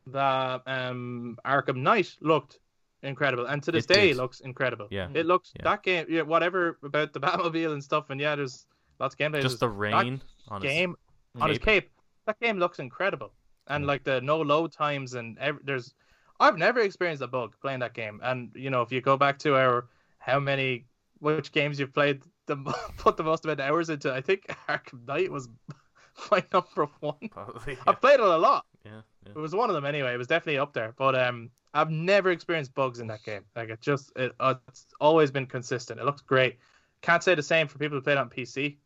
that 0.05 0.61
um 0.67 1.39
Arkham 1.43 1.77
Knight 1.77 2.15
looked 2.21 2.59
incredible, 3.01 3.47
and 3.47 3.63
to 3.63 3.71
this 3.71 3.85
It 3.85 3.93
day 3.95 4.07
did. 4.09 4.17
looks 4.17 4.39
incredible. 4.41 4.87
Yeah. 4.91 5.09
It 5.15 5.25
looks 5.25 5.51
Yeah. 5.55 5.63
that 5.63 5.81
game. 5.81 6.05
Yeah, 6.09 6.21
whatever 6.21 6.77
about 6.83 7.13
the 7.13 7.19
Batmobile 7.25 7.73
and 7.73 7.83
stuff, 7.83 8.11
and 8.11 8.21
yeah, 8.21 8.35
there's 8.35 8.67
lots 8.99 9.15
of 9.15 9.19
gameplay. 9.19 9.41
Just 9.41 9.61
the 9.61 9.67
rain 9.69 10.21
on 10.47 10.61
his 10.61 10.69
game 10.71 10.95
on 11.41 11.49
his 11.49 11.57
cape. 11.57 11.89
That 12.27 12.39
game 12.39 12.59
looks 12.59 12.77
incredible, 12.77 13.31
and 13.69 13.83
Mm. 13.83 13.87
like 13.87 14.03
the 14.03 14.21
no 14.21 14.39
load 14.41 14.71
times 14.71 15.13
and 15.13 15.37
ev- 15.39 15.59
there's. 15.63 15.93
I've 16.41 16.57
never 16.57 16.79
experienced 16.79 17.21
a 17.21 17.27
bug 17.27 17.55
playing 17.61 17.79
that 17.79 17.93
game, 17.93 18.19
and 18.23 18.51
you 18.55 18.69
know 18.69 18.81
if 18.81 18.91
you 18.91 19.01
go 19.01 19.17
back 19.17 19.39
to 19.39 19.55
our 19.55 19.87
how 20.19 20.39
many 20.39 20.85
which 21.19 21.51
games 21.51 21.79
you've 21.79 21.93
played 21.93 22.21
the 22.45 22.55
put 22.97 23.17
the 23.17 23.23
most 23.23 23.43
amount 23.45 23.59
of 23.59 23.67
hours 23.69 23.89
into, 23.89 24.13
I 24.13 24.21
think 24.21 24.47
Arkham 24.69 25.05
Knight 25.07 25.31
was 25.31 25.49
my 26.31 26.43
number 26.53 26.87
one. 27.01 27.29
Probably, 27.29 27.73
yeah. 27.73 27.79
I've 27.87 27.99
played 28.01 28.15
it 28.15 28.25
a 28.25 28.37
lot. 28.37 28.65
yeah, 28.85 29.01
yeah. 29.25 29.31
It 29.35 29.37
was 29.37 29.53
one 29.53 29.69
of 29.69 29.75
them 29.75 29.85
anyway. 29.85 30.13
It 30.13 30.17
was 30.17 30.27
definitely 30.27 30.59
up 30.59 30.71
there, 30.73 30.93
but 30.97 31.13
um, 31.15 31.49
I've 31.73 31.91
never 31.91 32.31
experienced 32.31 32.73
bugs 32.73 32.99
in 32.99 33.07
that 33.07 33.23
game. 33.23 33.43
Like 33.55 33.69
it 33.69 33.81
just 33.81 34.11
it, 34.15 34.31
uh, 34.39 34.55
it's 34.69 34.85
always 35.01 35.29
been 35.31 35.45
consistent. 35.45 35.99
It 35.99 36.05
looks 36.05 36.21
great. 36.21 36.57
Can't 37.01 37.21
say 37.23 37.35
the 37.35 37.43
same 37.43 37.67
for 37.67 37.77
people 37.79 37.97
who 37.97 38.01
played 38.01 38.17
on 38.17 38.29
PC, 38.29 38.77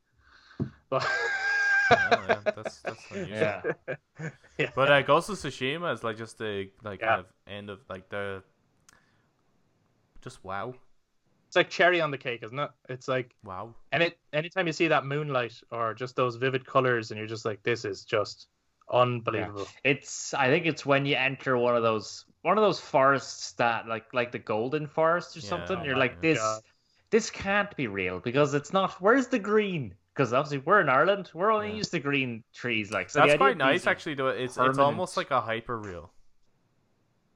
but. 0.89 1.07
Oh, 1.95 2.26
yeah, 2.28 2.40
that's 2.56 2.80
that's. 2.82 3.06
Yeah. 3.30 3.61
Yeah. 4.57 4.72
But 4.76 4.91
uh, 4.91 5.02
Ghost 5.02 5.30
of 5.30 5.38
Tsushima 5.38 5.94
is 5.94 6.03
like 6.03 6.18
just 6.18 6.38
the 6.38 6.70
like 6.84 6.99
Yeah. 6.99 7.07
kind 7.07 7.20
of 7.20 7.26
end 7.48 7.70
of 7.70 7.80
like 7.90 8.10
the 8.10 8.44
just 10.22 10.44
wow, 10.44 10.74
It's 11.48 11.56
like 11.56 11.70
cherry 11.70 12.02
on 12.02 12.11
the 12.11 12.18
cake, 12.18 12.44
isn't 12.44 12.60
it? 12.60 12.72
It's 12.90 13.07
like 13.07 13.36
wow. 13.44 13.76
and 13.91 14.03
it 14.03 14.18
anytime 14.34 14.68
you 14.68 14.74
see 14.74 14.88
that 14.90 15.06
moonlight 15.06 15.61
or 15.72 15.94
just 15.94 16.15
those 16.15 16.36
vivid 16.36 16.65
colors 16.65 17.11
and 17.11 17.18
you're 17.18 17.28
just 17.28 17.45
like, 17.45 17.64
this 17.64 17.86
is 17.86 18.03
just 18.03 18.48
unbelievable. 18.91 19.68
It's 19.84 20.34
I 20.34 20.48
think 20.48 20.65
it's 20.65 20.86
when 20.86 21.06
you 21.06 21.15
enter 21.15 21.57
one 21.57 21.76
of 21.78 21.84
those 21.84 22.26
one 22.41 22.57
of 22.57 22.64
those 22.64 22.80
forests 22.80 23.53
that 23.53 23.88
like 23.88 24.14
like 24.14 24.32
the 24.32 24.40
golden 24.40 24.88
forest 24.88 25.38
or 25.38 25.41
Yeah, 25.41 25.49
something. 25.49 25.82
oh 25.82 25.86
You're 25.86 25.95
my 25.95 25.99
like 25.99 26.22
this 26.22 26.40
God. 26.40 26.61
this 27.11 27.30
can't 27.30 27.76
be 27.78 27.88
real 27.88 28.20
because 28.20 28.53
it's 28.53 28.74
not. 28.74 28.99
Where's 29.02 29.28
the 29.28 29.40
green? 29.40 29.95
Because 30.14 30.31
obviously 30.34 30.60
we're 30.60 30.80
in 30.81 30.90
Ireland. 30.90 31.31
We're 31.34 31.52
only 31.52 31.69
Yeah. 31.69 31.76
used 31.77 31.91
to 31.91 31.99
green 31.99 32.44
trees. 32.53 32.91
Like 32.91 33.10
so 33.10 33.19
That's 33.22 33.35
quite 33.35 33.57
nice 33.57 33.81
these- 33.81 33.88
actually. 33.88 34.15
Though 34.15 34.27
it's 34.27 34.57
it's 34.57 34.77
almost 34.77 35.18
like 35.18 35.31
a 35.31 35.41
hyper 35.41 35.77
real. 35.80 36.14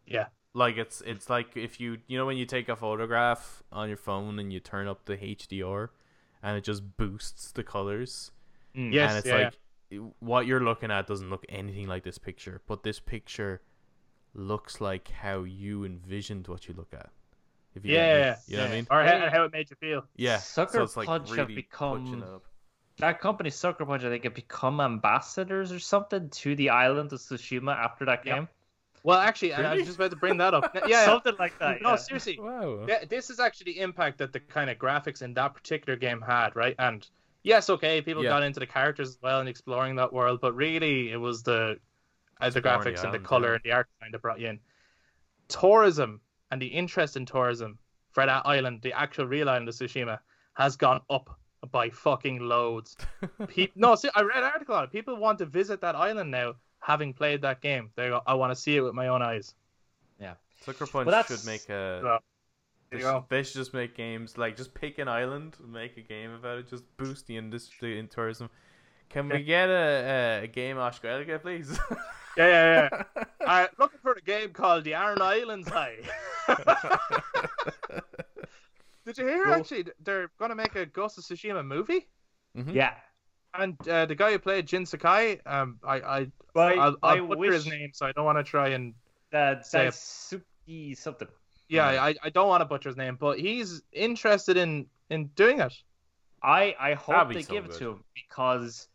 Yeah. 0.06 0.28
Like 0.54 0.78
it's 0.78 1.02
it's 1.02 1.30
like 1.30 1.56
if 1.58 1.80
you 1.80 1.98
you 2.08 2.18
know 2.18 2.26
when 2.26 2.38
you 2.38 2.46
take 2.46 2.70
a 2.70 2.76
photograph 2.76 3.62
on 3.72 3.88
your 3.90 3.98
phone 3.98 4.40
and 4.40 4.52
you 4.52 4.60
turn 4.60 4.88
up 4.88 5.06
the 5.06 5.18
HDR, 5.18 5.90
and 6.42 6.58
it 6.58 6.64
just 6.64 6.98
boosts 6.98 7.52
the 7.52 7.64
colors. 7.64 8.32
Mm. 8.76 8.94
Yes, 8.94 9.10
and 9.10 9.18
it's 9.20 9.28
yeah, 9.28 9.50
like 10.00 10.14
what 10.20 10.46
you're 10.48 10.64
looking 10.64 10.92
at 10.92 11.08
doesn't 11.08 11.30
look 11.30 11.46
anything 11.50 11.88
like 11.88 12.04
this 12.04 12.18
picture, 12.18 12.62
but 12.68 12.84
this 12.84 13.00
picture 13.00 13.62
looks 14.34 14.82
like 14.82 15.10
how 15.10 15.44
you 15.44 15.84
envisioned 15.84 16.48
what 16.48 16.68
you 16.68 16.74
look 16.76 16.94
at. 16.94 17.10
If 17.76 17.86
you 17.86 17.92
get 17.92 18.16
me. 18.16 18.20
Yeah, 18.22 18.36
you 18.48 18.58
know 18.58 18.64
what 18.64 18.72
I 18.72 18.76
mean? 18.76 18.88
Or 18.90 19.04
how, 19.04 19.30
how 19.30 19.44
it 19.46 19.52
made 19.52 19.70
you 19.70 19.76
feel. 19.76 20.04
Yeah, 20.16 20.38
Sucker 20.38 20.74
so 20.80 20.84
it's 20.84 20.98
like 20.98 21.06
Punch 21.08 21.30
have 21.30 21.38
really 21.38 21.56
become- 21.56 22.04
punching 22.06 22.22
it 22.24 22.28
up. 22.28 22.44
That 23.00 23.20
company 23.22 23.50
Sucker 23.50 23.86
Punch, 23.86 24.04
I 24.04 24.10
think, 24.10 24.24
have 24.24 24.34
become 24.34 24.82
ambassadors 24.82 25.72
or 25.72 25.80
something 25.80 26.30
to 26.30 26.56
the 26.56 26.70
island 26.70 27.14
of 27.14 27.20
Tsushima 27.20 27.76
after 27.76 28.06
that 28.06 28.26
Yep. 28.26 28.36
game. 28.36 28.48
Well, 29.04 29.20
actually, 29.20 29.54
I- 29.54 29.72
I 29.72 29.76
was 29.76 29.86
just 29.86 29.98
about 29.98 30.10
to 30.12 30.18
bring 30.18 30.38
that 30.38 30.54
up. 30.54 30.72
Yeah, 30.76 30.88
yeah. 30.88 31.06
something 31.06 31.36
like 31.40 31.58
that. 31.60 31.82
no, 31.82 31.92
yeah. 31.92 31.96
seriously. 31.96 32.40
Wow. 32.42 32.86
Yeah, 32.88 33.06
this 33.06 33.30
is 33.30 33.40
actually 33.40 33.74
the 33.74 33.80
impact 33.82 34.18
that 34.18 34.34
the 34.34 34.40
kind 34.40 34.70
of 34.70 34.78
graphics 34.78 35.22
in 35.22 35.34
that 35.36 35.54
particular 35.54 35.96
game 35.96 36.22
had, 36.22 36.56
right? 36.56 36.76
And 36.80 37.08
yes, 37.44 37.70
okay, 37.70 38.02
people 38.02 38.24
Yeah. 38.24 38.32
got 38.32 38.44
into 38.44 38.60
the 38.60 38.66
characters 38.68 39.10
as 39.10 39.20
well 39.22 39.40
and 39.40 39.48
exploring 39.48 39.96
that 39.98 40.12
world, 40.12 40.42
but 40.42 40.54
really 40.56 41.12
it 41.12 41.18
was 41.18 41.44
the 41.44 41.80
uh, 42.40 42.50
the 42.50 42.60
Exploring 42.60 42.84
the 42.84 42.92
graphics 42.92 43.04
and 43.04 43.14
the 43.14 43.20
color 43.20 43.50
yeah. 43.50 43.54
and 43.56 43.64
the 43.64 43.72
art 43.72 43.88
kind 44.02 44.14
of 44.16 44.22
brought 44.22 44.40
you 44.40 44.48
in. 44.50 44.60
Tourism 45.48 46.20
and 46.52 46.62
the 46.62 46.68
interest 46.68 47.16
in 47.18 47.26
tourism 47.26 47.78
for 48.12 48.26
that 48.26 48.46
island, 48.46 48.82
the 48.82 48.94
actual 48.94 49.26
real 49.26 49.50
island 49.50 49.70
of 49.70 49.76
Tsushima, 49.76 50.20
has 50.54 50.76
gone 50.76 51.02
up 51.10 51.40
by 51.72 51.90
fucking 51.90 52.40
loads. 52.40 52.96
Pe- 53.48 53.70
no, 53.76 53.96
see, 53.96 54.10
I 54.16 54.22
read 54.22 54.38
an 54.38 54.44
article 54.44 54.76
on 54.76 54.84
it. 54.86 54.92
People 54.92 55.16
want 55.18 55.40
to 55.40 55.46
visit 55.46 55.82
that 55.82 55.96
island 55.96 56.32
now, 56.32 56.56
having 56.80 57.14
played 57.14 57.42
that 57.42 57.62
game. 57.62 57.90
They 57.96 58.10
go, 58.10 58.22
I 58.26 58.34
want 58.36 58.52
to 58.52 58.56
see 58.56 58.76
it 58.78 58.82
with 58.82 58.94
my 58.94 59.08
own 59.08 59.22
eyes. 59.22 59.54
Yeah, 60.20 60.34
Sucker 60.62 60.86
Punch 60.86 61.06
Well, 61.08 61.16
that's- 61.16 61.40
should 61.42 61.46
make 61.48 61.68
a. 61.70 62.00
So, 62.02 62.20
They 62.90 62.98
there 63.00 63.12
should, 63.14 63.24
they 63.30 63.44
should 63.44 63.56
just 63.56 63.74
make 63.74 63.96
games 63.96 64.38
like 64.38 64.56
just 64.56 64.74
pick 64.74 64.98
an 64.98 65.08
island, 65.08 65.58
make 65.68 65.98
a 65.98 66.02
game 66.02 66.32
about 66.32 66.60
it, 66.60 66.70
just 66.70 66.84
boost 66.98 67.28
the 67.28 67.36
industry 67.38 68.00
in 68.00 68.08
tourism. 68.08 68.50
Can 69.10 69.30
we 69.30 69.42
get 69.44 69.70
a, 69.70 70.40
a, 70.42 70.44
a 70.44 70.48
game 70.48 70.78
Australia, 70.78 71.40
please? 71.40 71.80
Yeah, 72.38 72.48
yeah, 72.48 72.90
yeah. 73.16 73.24
I'm 73.48 73.68
looking 73.80 74.00
for 74.02 74.12
a 74.12 74.22
game 74.22 74.52
called 74.52 74.84
the 74.84 74.96
Iron 74.96 75.22
Islands 75.22 75.70
High. 75.70 75.98
Did 79.08 79.18
you 79.20 79.28
hear? 79.28 79.46
Cool. 79.46 79.54
Actually, 79.54 79.86
they're 80.04 80.30
gonna 80.38 80.54
make 80.56 80.76
a 80.76 80.86
Ghost 80.86 81.18
of 81.18 81.24
Tsushima 81.24 81.66
movie, 81.66 82.10
Mhm. 82.58 82.74
Yeah. 82.74 82.94
and 83.54 83.76
uh, 83.88 84.06
the 84.06 84.16
guy 84.16 84.32
who 84.34 84.40
played 84.40 84.68
Jin 84.68 84.86
Sakai, 84.86 85.40
um, 85.46 85.80
I, 85.82 86.02
I, 86.02 86.32
But 86.54 86.78
I'll, 86.78 86.98
I, 87.02 87.16
I'll 87.16 87.28
butcher 87.28 87.40
wish 87.40 87.54
his 87.54 87.68
name, 87.68 87.92
so 87.94 88.06
I 88.06 88.12
don't 88.12 88.26
want 88.26 88.38
to 88.38 88.44
try 88.44 88.70
and. 88.70 88.94
that 89.32 89.66
say 89.66 89.88
it. 89.88 89.94
Daisuke 89.94 90.98
something. 90.98 91.28
Yeah. 91.70 91.88
I, 91.88 92.16
I 92.22 92.30
don't 92.30 92.50
want 92.50 92.62
to 92.62 92.66
butcher 92.66 92.90
his 92.90 92.98
name, 92.98 93.16
but 93.20 93.40
he's 93.40 93.82
interested 93.94 94.58
in 94.58 94.88
in 95.10 95.28
doing 95.36 95.62
it. 95.62 95.74
I 96.44 96.76
I 96.80 96.94
hope 96.94 97.34
they 97.34 97.42
so 97.44 97.54
give 97.54 97.66
it 97.66 97.74
to 97.76 97.92
him 97.92 98.04
because 98.14 98.88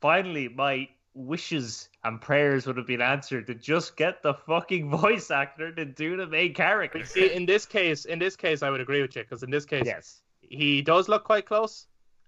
finally 0.00 0.48
my 0.48 0.88
wishes 1.14 1.88
and 2.04 2.20
prayers 2.20 2.66
would 2.66 2.76
have 2.76 2.86
been 2.86 3.00
answered 3.00 3.46
to 3.48 3.54
just 3.54 3.96
get 3.96 4.22
the 4.22 4.34
fucking 4.34 4.90
voice 5.00 5.30
actor 5.30 5.72
to 5.72 5.84
do 5.84 6.16
the 6.16 6.26
main 6.26 6.54
character. 6.54 7.04
See, 7.04 7.32
in 7.32 7.46
this 7.46 7.66
case, 7.66 8.04
in 8.04 8.18
this 8.18 8.36
case, 8.36 8.62
I 8.62 8.70
would 8.70 8.80
agree 8.80 9.02
with 9.02 9.16
you 9.16 9.22
because 9.22 9.42
in 9.42 9.50
this 9.50 9.64
case, 9.64 9.84
yes. 9.86 10.22
he 10.40 10.82
does 10.82 11.08
look 11.08 11.24
quite 11.24 11.46
close, 11.46 11.86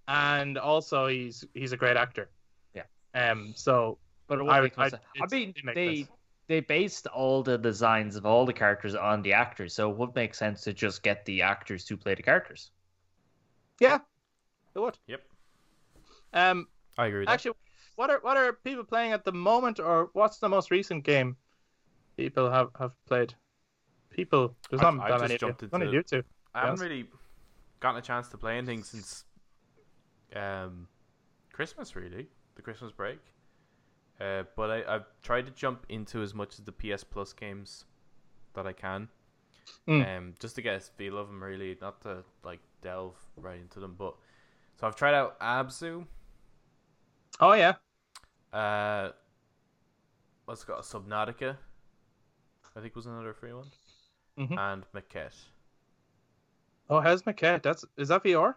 and 0.09 0.59
also 0.59 1.07
he's 1.07 1.45
he's 1.55 1.73
a 1.73 1.77
great 1.77 1.97
actor. 1.97 2.29
Yeah. 2.75 2.83
Um. 3.15 3.53
So 3.57 3.99
But 4.27 4.41
it 4.41 4.49
I- 4.49 4.61
would 4.61 4.73
I- 4.77 4.87
I 4.87 5.27
mean, 5.31 5.55
it 5.57 5.75
they 5.75 5.97
sense. 5.97 6.09
they 6.49 6.61
based 6.61 7.07
all 7.07 7.43
the 7.43 7.57
designs 7.59 8.17
of 8.17 8.27
all 8.27 8.45
the 8.47 8.53
characters 8.53 8.95
on 8.95 9.23
the 9.23 9.33
actors, 9.33 9.75
so 9.75 9.91
it 9.91 9.97
would 9.97 10.15
make 10.15 10.35
sense 10.35 10.63
to 10.63 10.73
just 10.73 11.03
get 11.03 11.25
the 11.25 11.43
actors 11.43 11.85
to 11.85 11.97
play 11.97 12.15
the 12.17 12.23
characters. 12.23 12.73
yeah, 13.81 13.99
it 14.75 14.79
would. 14.81 14.99
Yep, 15.07 15.23
Um. 16.33 16.67
I 16.99 17.07
agree 17.07 17.21
with 17.21 17.29
that. 17.29 17.35
Actually, 17.35 17.55
what 18.03 18.11
are 18.11 18.19
what 18.23 18.37
are 18.37 18.53
people 18.53 18.83
playing 18.83 19.13
at 19.13 19.25
the 19.25 19.31
moment, 19.33 19.79
or 19.79 20.11
what's 20.13 20.39
the 20.39 20.49
most 20.49 20.73
recent 20.73 21.05
game 21.05 21.37
people 22.17 22.51
have 22.51 22.71
have 22.81 22.91
played? 23.07 23.33
People, 24.11 24.57
there's 24.69 24.83
not 24.83 24.99
I've 24.99 25.09
that 25.13 25.21
many. 25.21 25.39
jumped 25.39 25.63
It's 25.63 25.73
Only 25.73 25.87
into- 25.87 25.97
you 25.99 26.03
two. 26.03 26.23
I 26.53 26.61
haven't 26.63 26.75
yes. 26.81 26.83
really 26.83 27.07
gotten 27.79 27.99
a 27.99 28.03
chance 28.03 28.27
to 28.29 28.37
play 28.37 28.59
anything 28.59 28.83
since 28.83 29.25
um, 30.35 30.89
Christmas, 31.53 31.95
really, 31.97 32.27
the 32.57 32.63
Christmas 32.63 32.91
break. 32.93 33.21
Uh, 34.21 34.43
but 34.57 34.71
I, 34.71 34.95
I've 34.97 35.07
tried 35.23 35.47
to 35.47 35.53
jump 35.53 35.87
into 35.89 36.23
as 36.23 36.35
much 36.35 36.59
of 36.59 36.65
the 36.67 36.73
PS 36.73 37.05
Plus 37.05 37.33
games 37.33 37.85
that 38.55 38.67
I 38.67 38.73
can, 38.73 39.09
Mm. 39.89 40.19
um, 40.19 40.35
just 40.41 40.57
to 40.57 40.63
get 40.63 40.75
a 40.77 40.81
feel 40.81 41.17
of 41.19 41.29
them. 41.29 41.41
Really, 41.43 41.79
not 41.81 42.01
to 42.03 42.25
like 42.45 42.61
delve 42.83 43.17
right 43.37 43.61
into 43.61 43.79
them. 43.81 43.95
But 43.97 44.15
so 44.79 44.87
I've 44.89 44.97
tried 44.97 45.15
out 45.15 45.39
Abzu. 45.41 46.05
Oh 47.41 47.53
yeah. 47.55 47.75
Uh, 48.53 49.11
what's 50.45 50.63
it 50.63 50.67
got 50.69 50.83
Subnautica. 50.83 51.57
I 52.77 52.81
think 52.81 52.95
was 52.97 53.07
another 53.07 53.35
free 53.35 53.53
one, 53.53 53.71
Mhm. 54.39 54.59
and 54.59 54.85
Maquette. 54.93 55.45
Oh, 56.89 57.01
how's 57.01 57.23
Maquette? 57.23 57.63
That's 57.63 57.85
is 57.97 58.09
that 58.09 58.23
VR? 58.23 58.55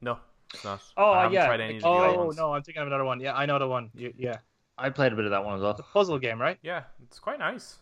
No, 0.00 0.18
it's 0.52 0.64
not. 0.64 0.82
Oh, 0.96 1.28
yeah, 1.28 1.46
tried 1.46 1.60
any 1.60 1.76
of 1.76 1.82
the 1.82 1.88
other 1.88 2.06
Oh 2.08 2.24
ones. 2.26 2.36
no, 2.36 2.54
I'm 2.54 2.62
thinking 2.62 2.80
of 2.82 2.86
another 2.88 3.04
one. 3.04 3.20
Yeah, 3.20 3.34
I 3.36 3.46
know 3.46 3.58
the 3.58 3.68
one. 3.68 3.90
Y- 3.94 4.12
Yeah, 4.16 4.38
I 4.78 4.90
played 4.90 5.12
a 5.12 5.16
bit 5.16 5.24
of 5.26 5.30
that 5.32 5.44
one 5.44 5.54
as 5.54 5.60
the 5.60 5.66
well. 5.66 5.74
puzzle 5.92 6.18
game, 6.18 6.40
right? 6.40 6.58
Yeah, 6.62 6.84
it's 7.02 7.18
quite 7.18 7.38
nice. 7.38 7.78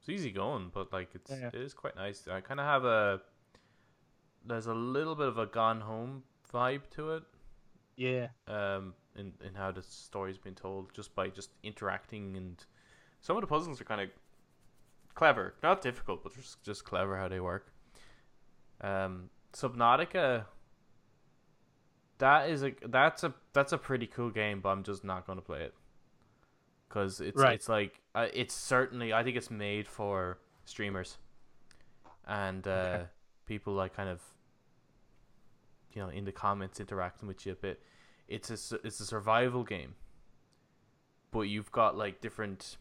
It's 0.00 0.08
easy 0.08 0.30
going, 0.30 0.70
but 0.70 0.92
like 0.92 1.14
it's 1.14 1.30
Yeah, 1.30 1.36
yeah. 1.40 1.48
it 1.48 1.54
is 1.56 1.74
quite 1.74 1.96
nice. 1.96 2.26
I 2.28 2.40
kind 2.42 2.60
of 2.60 2.66
have 2.66 2.84
a 2.84 3.22
there's 4.44 4.66
a 4.66 4.74
little 4.74 5.14
bit 5.14 5.28
of 5.28 5.36
a 5.38 5.46
Gone 5.46 5.80
Home 5.82 6.22
vibe 6.52 6.88
to 6.90 7.12
it. 7.16 7.24
Yeah. 7.96 8.28
Um, 8.46 8.94
in 9.18 9.32
in 9.46 9.54
how 9.54 9.70
the 9.72 9.82
story's 9.82 10.38
been 10.38 10.54
told, 10.54 10.94
just 10.94 11.14
by 11.14 11.28
just 11.28 11.50
interacting 11.62 12.36
and 12.36 12.64
some 13.20 13.36
of 13.36 13.40
the 13.40 13.46
puzzles 13.46 13.80
are 13.80 13.84
kind 13.84 14.00
of 14.00 14.08
clever, 15.14 15.54
not 15.62 15.82
difficult, 15.82 16.22
but 16.22 16.34
just 16.34 16.62
just 16.62 16.84
clever 16.84 17.16
how 17.18 17.28
they 17.28 17.40
work. 17.40 17.72
Um, 18.80 19.30
Subnautica. 19.52 20.44
That 22.18 22.50
is 22.50 22.64
a 22.64 22.72
that's 22.84 23.22
a 23.24 23.32
that's 23.52 23.72
a 23.72 23.78
pretty 23.78 24.06
cool 24.06 24.30
game, 24.30 24.60
but 24.60 24.70
I'm 24.70 24.82
just 24.82 25.04
not 25.04 25.26
going 25.26 25.38
to 25.38 25.44
play 25.44 25.62
it 25.62 25.74
because 26.88 27.20
it's 27.20 27.38
Right. 27.40 27.54
it's 27.54 27.68
like 27.68 28.00
uh, 28.14 28.26
it's 28.34 28.54
certainly 28.54 29.12
I 29.12 29.22
think 29.22 29.36
it's 29.36 29.50
made 29.50 29.86
for 29.86 30.38
streamers 30.64 31.18
and 32.26 32.66
uh, 32.66 32.70
Okay. 32.70 33.04
people 33.46 33.72
like 33.74 33.94
kind 33.94 34.08
of 34.08 34.20
you 35.92 36.02
know 36.02 36.08
in 36.08 36.24
the 36.24 36.32
comments 36.32 36.80
interacting 36.80 37.28
with 37.28 37.46
you 37.46 37.52
a 37.52 37.56
bit. 37.56 37.82
It's 38.28 38.50
a 38.50 38.76
it's 38.84 39.00
a 39.00 39.06
survival 39.06 39.64
game, 39.64 39.94
but 41.30 41.42
you've 41.42 41.72
got 41.72 41.96
like 41.96 42.20
different 42.20 42.76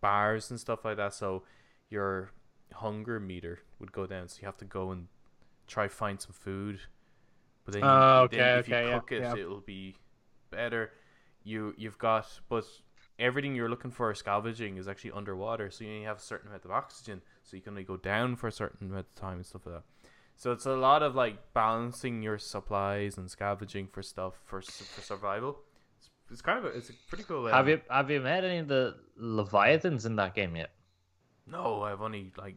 bars 0.00 0.50
and 0.50 0.60
stuff 0.60 0.84
like 0.84 0.96
that. 0.96 1.14
So 1.14 1.42
your 1.88 2.30
hunger 2.74 3.20
meter 3.20 3.60
would 3.78 3.92
go 3.92 4.06
down, 4.06 4.28
so 4.28 4.38
you 4.40 4.46
have 4.46 4.56
to 4.58 4.64
go 4.64 4.90
and 4.90 5.08
try 5.66 5.88
find 5.88 6.20
some 6.20 6.32
food. 6.32 6.80
But 7.64 7.74
then, 7.74 7.82
you, 7.84 7.88
Oh, 7.88 8.28
then 8.30 8.40
okay, 8.40 8.58
if 8.58 8.68
you 8.68 8.74
okay, 8.74 8.88
yeah, 8.88 8.98
cook 8.98 9.12
it, 9.12 9.20
yeah. 9.22 9.36
it'll 9.36 9.60
be 9.60 9.96
better. 10.50 10.92
You 11.44 11.74
you've 11.76 11.98
got 11.98 12.26
but 12.48 12.64
everything 13.18 13.54
you're 13.54 13.68
looking 13.68 13.90
for 13.90 14.14
scavenging 14.14 14.76
is 14.76 14.88
actually 14.88 15.12
underwater, 15.12 15.70
so 15.70 15.84
you 15.84 15.90
only 15.90 16.04
have 16.04 16.18
a 16.18 16.20
certain 16.20 16.48
amount 16.48 16.64
of 16.64 16.70
oxygen, 16.70 17.22
so 17.42 17.56
you 17.56 17.62
can 17.62 17.72
only 17.72 17.84
go 17.84 17.96
down 17.96 18.36
for 18.36 18.48
a 18.48 18.52
certain 18.52 18.88
amount 18.88 19.06
of 19.06 19.14
time 19.14 19.36
and 19.36 19.46
stuff 19.46 19.66
like 19.66 19.76
that. 19.76 19.84
So 20.40 20.52
it's 20.52 20.64
a 20.64 20.72
lot 20.74 21.02
of 21.02 21.14
like 21.14 21.52
balancing 21.52 22.22
your 22.22 22.38
supplies 22.38 23.18
and 23.18 23.30
scavenging 23.30 23.88
for 23.88 24.02
stuff 24.02 24.32
for 24.46 24.62
for 24.62 25.02
survival. 25.02 25.58
It's, 25.98 26.08
it's 26.30 26.40
kind 26.40 26.58
of 26.58 26.64
a, 26.64 26.68
it's 26.68 26.88
a 26.88 26.94
pretty 27.10 27.24
cool. 27.24 27.44
Um, 27.44 27.52
Have 27.52 27.68
you 27.68 27.82
have 27.90 28.10
you 28.10 28.22
met 28.22 28.42
any 28.42 28.56
of 28.56 28.66
the 28.66 28.96
leviathans 29.18 30.06
in 30.06 30.16
that 30.16 30.34
game 30.34 30.56
yet? 30.56 30.70
No, 31.46 31.82
I've 31.82 32.00
only 32.00 32.32
like 32.38 32.54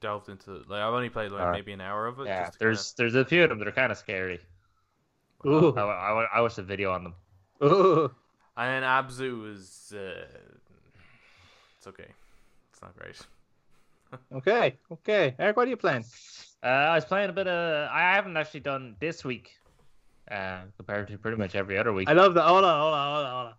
delved 0.00 0.30
into 0.30 0.62
like 0.66 0.80
I've 0.80 0.94
only 0.94 1.10
played 1.10 1.30
like 1.30 1.42
Alright. 1.42 1.58
maybe 1.58 1.72
an 1.72 1.82
hour 1.82 2.06
of 2.06 2.20
it. 2.20 2.26
Yeah, 2.26 2.48
there's 2.58 2.94
there's 2.94 3.14
a 3.14 3.26
few 3.26 3.42
of 3.42 3.50
them 3.50 3.58
that 3.58 3.68
are 3.68 3.72
kind 3.72 3.92
of 3.92 3.98
scary. 3.98 4.40
Ooh. 5.44 5.74
I, 5.76 5.82
I, 5.82 6.26
I 6.36 6.40
watched 6.40 6.56
a 6.56 6.62
video 6.62 6.90
on 6.90 7.04
them. 7.04 7.14
Ooh. 7.62 8.10
and 8.56 8.82
then 8.82 8.82
Abzu 8.82 9.52
is 9.52 9.92
uh, 9.94 10.24
it's 11.76 11.86
okay. 11.86 12.08
It's 12.72 12.80
not 12.80 12.96
great. 12.96 13.20
Okay. 14.32 14.76
Okay. 14.90 15.36
Eric, 15.38 15.56
what 15.56 15.68
are 15.68 15.70
you 15.70 15.76
playing? 15.76 16.04
Uh, 16.62 16.66
I 16.66 16.94
was 16.94 17.04
playing 17.04 17.30
a 17.30 17.32
bit 17.32 17.46
of. 17.46 17.88
I 17.90 18.14
haven't 18.14 18.36
actually 18.36 18.60
done 18.60 18.96
this 19.00 19.24
week 19.24 19.58
uh, 20.30 20.60
compared 20.76 21.08
to 21.08 21.18
pretty 21.18 21.36
much 21.36 21.54
every 21.54 21.78
other 21.78 21.92
week. 21.92 22.08
I 22.08 22.12
love 22.12 22.34
that. 22.34 22.42
Hold 22.42 22.64
on, 22.64 22.80
hold 22.80 22.94
on, 22.94 23.14
hold 23.14 23.26
on, 23.26 23.32
hold 23.32 23.46
on. 23.46 23.54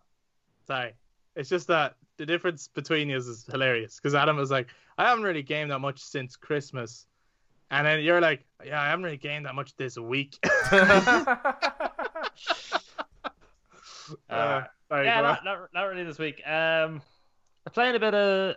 Sorry. 0.68 0.94
It's 1.36 1.50
just 1.50 1.68
that 1.68 1.96
the 2.18 2.26
difference 2.26 2.68
between 2.68 3.10
us 3.12 3.26
is 3.26 3.46
hilarious 3.50 3.96
because 3.96 4.14
Adam 4.14 4.38
was 4.38 4.52
like, 4.52 4.68
I 4.98 5.08
haven't 5.08 5.24
really 5.24 5.42
gamed 5.42 5.72
that 5.72 5.80
much 5.80 6.00
since 6.00 6.36
Christmas. 6.36 7.08
And 7.72 7.88
then 7.88 8.02
you're 8.02 8.22
like, 8.22 8.46
yeah, 8.64 8.82
I 8.82 8.90
haven't 8.90 9.06
really 9.06 9.18
gamed 9.18 9.46
that 9.46 9.56
much 9.56 9.76
this 9.78 9.98
week. 9.98 10.38
Uh, 14.30 14.34
uh, 14.34 14.64
sorry, 14.90 15.06
yeah, 15.06 15.22
not, 15.22 15.46
not, 15.46 15.70
not, 15.74 15.84
really 15.84 16.04
this 16.04 16.20
week. 16.20 16.42
Um, 16.46 17.02
I 17.66 17.70
played 17.70 17.96
a 17.96 18.00
bit 18.00 18.14
of 18.14 18.56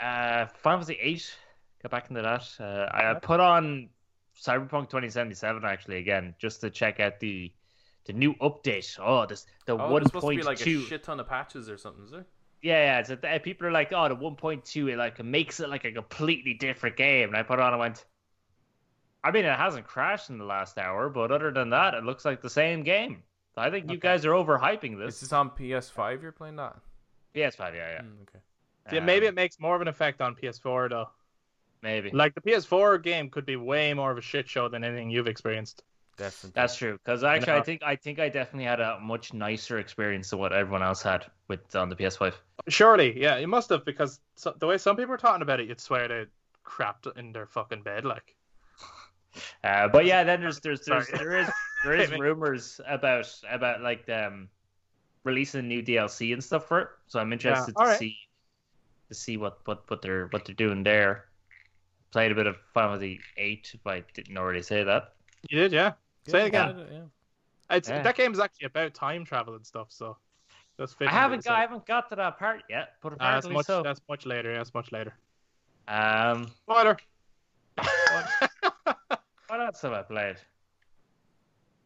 uh, 0.00 0.46
Final 0.46 0.80
Fantasy 0.80 0.98
8 1.00 1.36
get 1.82 1.90
back 1.90 2.10
into 2.10 2.22
that. 2.22 2.48
Uh, 2.58 2.88
I 2.92 3.14
put 3.14 3.40
on 3.40 3.88
Cyberpunk 4.36 4.88
2077 4.88 5.64
actually 5.64 5.98
again 5.98 6.34
just 6.38 6.60
to 6.62 6.70
check 6.70 7.00
out 7.00 7.20
the 7.20 7.52
the 8.06 8.12
new 8.12 8.34
update. 8.34 8.98
Oh, 9.00 9.26
this 9.26 9.46
the 9.66 9.76
oh, 9.76 9.98
to 9.98 10.28
be 10.28 10.42
like 10.42 10.60
a 10.60 10.80
shit 10.80 11.02
ton 11.02 11.20
of 11.20 11.28
patches 11.28 11.68
or 11.68 11.76
something, 11.76 12.04
is 12.04 12.10
there? 12.10 12.26
Yeah, 12.62 12.98
yeah. 12.98 13.02
So 13.02 13.16
uh, 13.22 13.38
people 13.38 13.66
are 13.66 13.72
like, 13.72 13.92
oh, 13.92 14.08
the 14.08 14.14
one 14.14 14.36
point 14.36 14.64
two, 14.64 14.88
it 14.88 14.96
like 14.96 15.22
makes 15.24 15.60
it 15.60 15.68
like 15.68 15.84
a 15.84 15.92
completely 15.92 16.54
different 16.54 16.96
game. 16.96 17.28
And 17.28 17.36
I 17.36 17.42
put 17.42 17.60
on, 17.60 17.72
I 17.72 17.76
went. 17.76 18.04
I 19.22 19.30
mean, 19.30 19.44
it 19.44 19.56
hasn't 19.56 19.86
crashed 19.86 20.30
in 20.30 20.38
the 20.38 20.44
last 20.44 20.78
hour, 20.78 21.10
but 21.10 21.30
other 21.30 21.50
than 21.50 21.70
that, 21.70 21.92
it 21.92 22.04
looks 22.04 22.24
like 22.24 22.40
the 22.40 22.48
same 22.48 22.82
game. 22.82 23.22
I 23.56 23.70
think 23.70 23.84
okay. 23.84 23.94
you 23.94 24.00
guys 24.00 24.24
are 24.24 24.30
overhyping 24.30 24.96
this. 24.98 25.16
This 25.16 25.24
Is 25.24 25.32
on 25.34 25.50
PS5 25.50 26.22
you're 26.22 26.32
playing 26.32 26.56
that? 26.56 26.76
PS5, 27.34 27.74
yeah, 27.74 27.92
yeah. 27.92 28.00
Mm, 28.00 28.22
okay. 28.22 28.38
Yeah, 28.92 29.00
maybe 29.00 29.26
um, 29.26 29.32
it 29.32 29.34
makes 29.34 29.60
more 29.60 29.76
of 29.76 29.82
an 29.82 29.88
effect 29.88 30.22
on 30.22 30.34
PS4 30.34 30.88
though 30.88 31.10
maybe. 31.82 32.10
Like 32.10 32.34
the 32.34 32.40
PS4 32.40 33.02
game 33.02 33.30
could 33.30 33.46
be 33.46 33.56
way 33.56 33.94
more 33.94 34.10
of 34.10 34.18
a 34.18 34.22
shit 34.22 34.48
show 34.48 34.68
than 34.68 34.84
anything 34.84 35.10
you've 35.10 35.26
experienced. 35.26 35.82
Definitely. 36.16 36.52
That's 36.54 36.76
true. 36.76 36.98
Because 37.02 37.24
actually, 37.24 37.54
know- 37.54 37.58
I 37.58 37.62
think 37.62 37.82
I 37.82 37.96
think 37.96 38.18
I 38.18 38.28
definitely 38.28 38.66
had 38.66 38.80
a 38.80 38.98
much 39.00 39.32
nicer 39.32 39.78
experience 39.78 40.30
than 40.30 40.38
what 40.38 40.52
everyone 40.52 40.82
else 40.82 41.02
had 41.02 41.24
with 41.48 41.74
on 41.74 41.88
the 41.88 41.96
PS5. 41.96 42.34
Surely, 42.68 43.18
yeah, 43.20 43.38
you 43.38 43.48
must 43.48 43.70
have 43.70 43.84
because 43.84 44.20
so, 44.36 44.54
the 44.58 44.66
way 44.66 44.76
some 44.76 44.96
people 44.96 45.14
are 45.14 45.18
talking 45.18 45.42
about 45.42 45.60
it, 45.60 45.68
you'd 45.68 45.80
swear 45.80 46.08
they 46.08 46.26
crapped 46.64 47.16
in 47.16 47.32
their 47.32 47.46
fucking 47.46 47.82
bed. 47.82 48.04
Like, 48.04 48.36
Uh, 49.64 49.88
but 49.88 50.06
yeah, 50.06 50.24
then 50.24 50.40
there's 50.40 50.60
there's, 50.60 50.84
there's 50.84 51.06
there 51.08 51.38
is 51.38 51.48
there 51.84 51.94
is 52.00 52.10
rumors 52.10 52.80
about 52.86 53.32
about 53.48 53.80
like 53.80 54.08
um 54.10 54.48
releasing 55.24 55.60
a 55.60 55.62
new 55.62 55.82
DLC 55.82 56.32
and 56.32 56.42
stuff 56.42 56.66
for 56.66 56.80
it. 56.80 56.88
So 57.06 57.20
I'm 57.20 57.32
interested 57.32 57.72
to 57.72 57.78
alright. 57.78 57.98
see 57.98 58.16
to 59.08 59.14
see 59.14 59.36
what, 59.36 59.58
what 59.64 59.88
what 59.88 60.02
they're 60.02 60.26
what 60.28 60.44
they're 60.44 60.54
doing 60.54 60.82
there. 60.82 61.26
Played 62.12 62.32
a 62.32 62.34
bit 62.34 62.46
of 62.46 62.56
Final 62.74 62.92
Fantasy 62.98 63.20
Eight 63.36 63.70
if 63.74 63.86
I 63.86 64.02
didn't 64.14 64.36
already 64.36 64.62
say 64.62 64.82
that. 64.82 65.14
you 65.48 65.58
did, 65.58 65.72
yeah. 65.72 65.92
Say 66.26 66.42
it 66.42 66.46
again. 66.48 66.76
yeah, 66.78 66.84
yeah. 66.98 67.76
It's 67.76 67.88
Yeah. 67.88 68.02
that 68.02 68.16
game 68.16 68.32
is 68.32 68.40
actually 68.40 68.66
about 68.66 68.94
time 68.94 69.24
travel 69.24 69.54
and 69.54 69.64
stuff, 69.64 69.86
so 69.90 70.16
that's 70.76 70.96
I 71.00 71.06
haven't 71.10 71.44
got 71.44 71.54
I 71.56 71.60
haven't 71.60 71.86
got 71.86 72.08
to 72.08 72.16
that 72.16 72.38
part 72.38 72.62
yet, 72.68 72.94
but 73.02 73.12
said. 73.12 73.18
Ah, 73.20 73.34
that's 73.34 73.46
apparently 73.46 73.54
much. 73.54 73.66
so. 73.66 73.82
That's 73.82 74.00
much 74.08 74.26
later. 74.26 74.54
That's 74.56 74.74
much 74.74 74.90
later. 74.92 75.14
Um, 75.86 76.48
Spoiler. 76.62 76.96
what 79.46 79.60
else 79.60 79.82
have 79.82 79.92
I 79.92 80.02
played? 80.02 80.36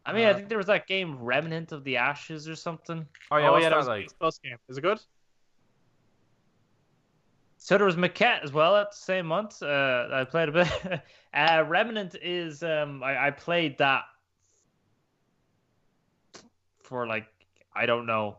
I 0.07 0.13
mean, 0.13 0.27
I 0.27 0.31
Uh, 0.31 0.35
think 0.35 0.49
there 0.49 0.59
was 0.59 0.67
that 0.67 0.87
game 0.87 1.17
Remnant 1.19 1.73
of 1.73 1.85
the 1.85 1.97
Ashes 1.97 2.49
or 2.49 2.57
something. 2.57 3.07
Oh 3.31 3.37
yeah, 3.37 3.51
oh 3.51 3.57
yeah, 3.57 3.65
that 3.65 3.71
that 3.71 3.77
was 3.77 3.87
a 3.87 3.91
like? 3.91 4.07
PS 4.07 4.13
Plus 4.15 4.39
game. 4.39 4.57
Is 4.69 4.79
it 4.79 4.83
good? 4.83 5.01
So 7.65 7.79
there 7.79 7.87
was 7.87 7.97
Maquette 7.97 8.45
as 8.45 8.53
well 8.53 8.77
at 8.77 8.91
the 8.91 8.97
same 8.99 9.25
month. 9.25 9.63
Uh, 9.63 10.07
I 10.13 10.25
played 10.25 10.51
a 10.51 10.53
bit. 10.53 11.01
uh, 11.35 11.65
Remnant 11.67 12.15
is 12.21 12.63
um, 12.63 13.03
I, 13.03 13.29
I 13.29 13.31
played 13.31 13.79
that 13.79 14.03
for 16.83 17.07
like 17.07 17.27
I 17.75 17.87
don't 17.87 18.05
know. 18.05 18.37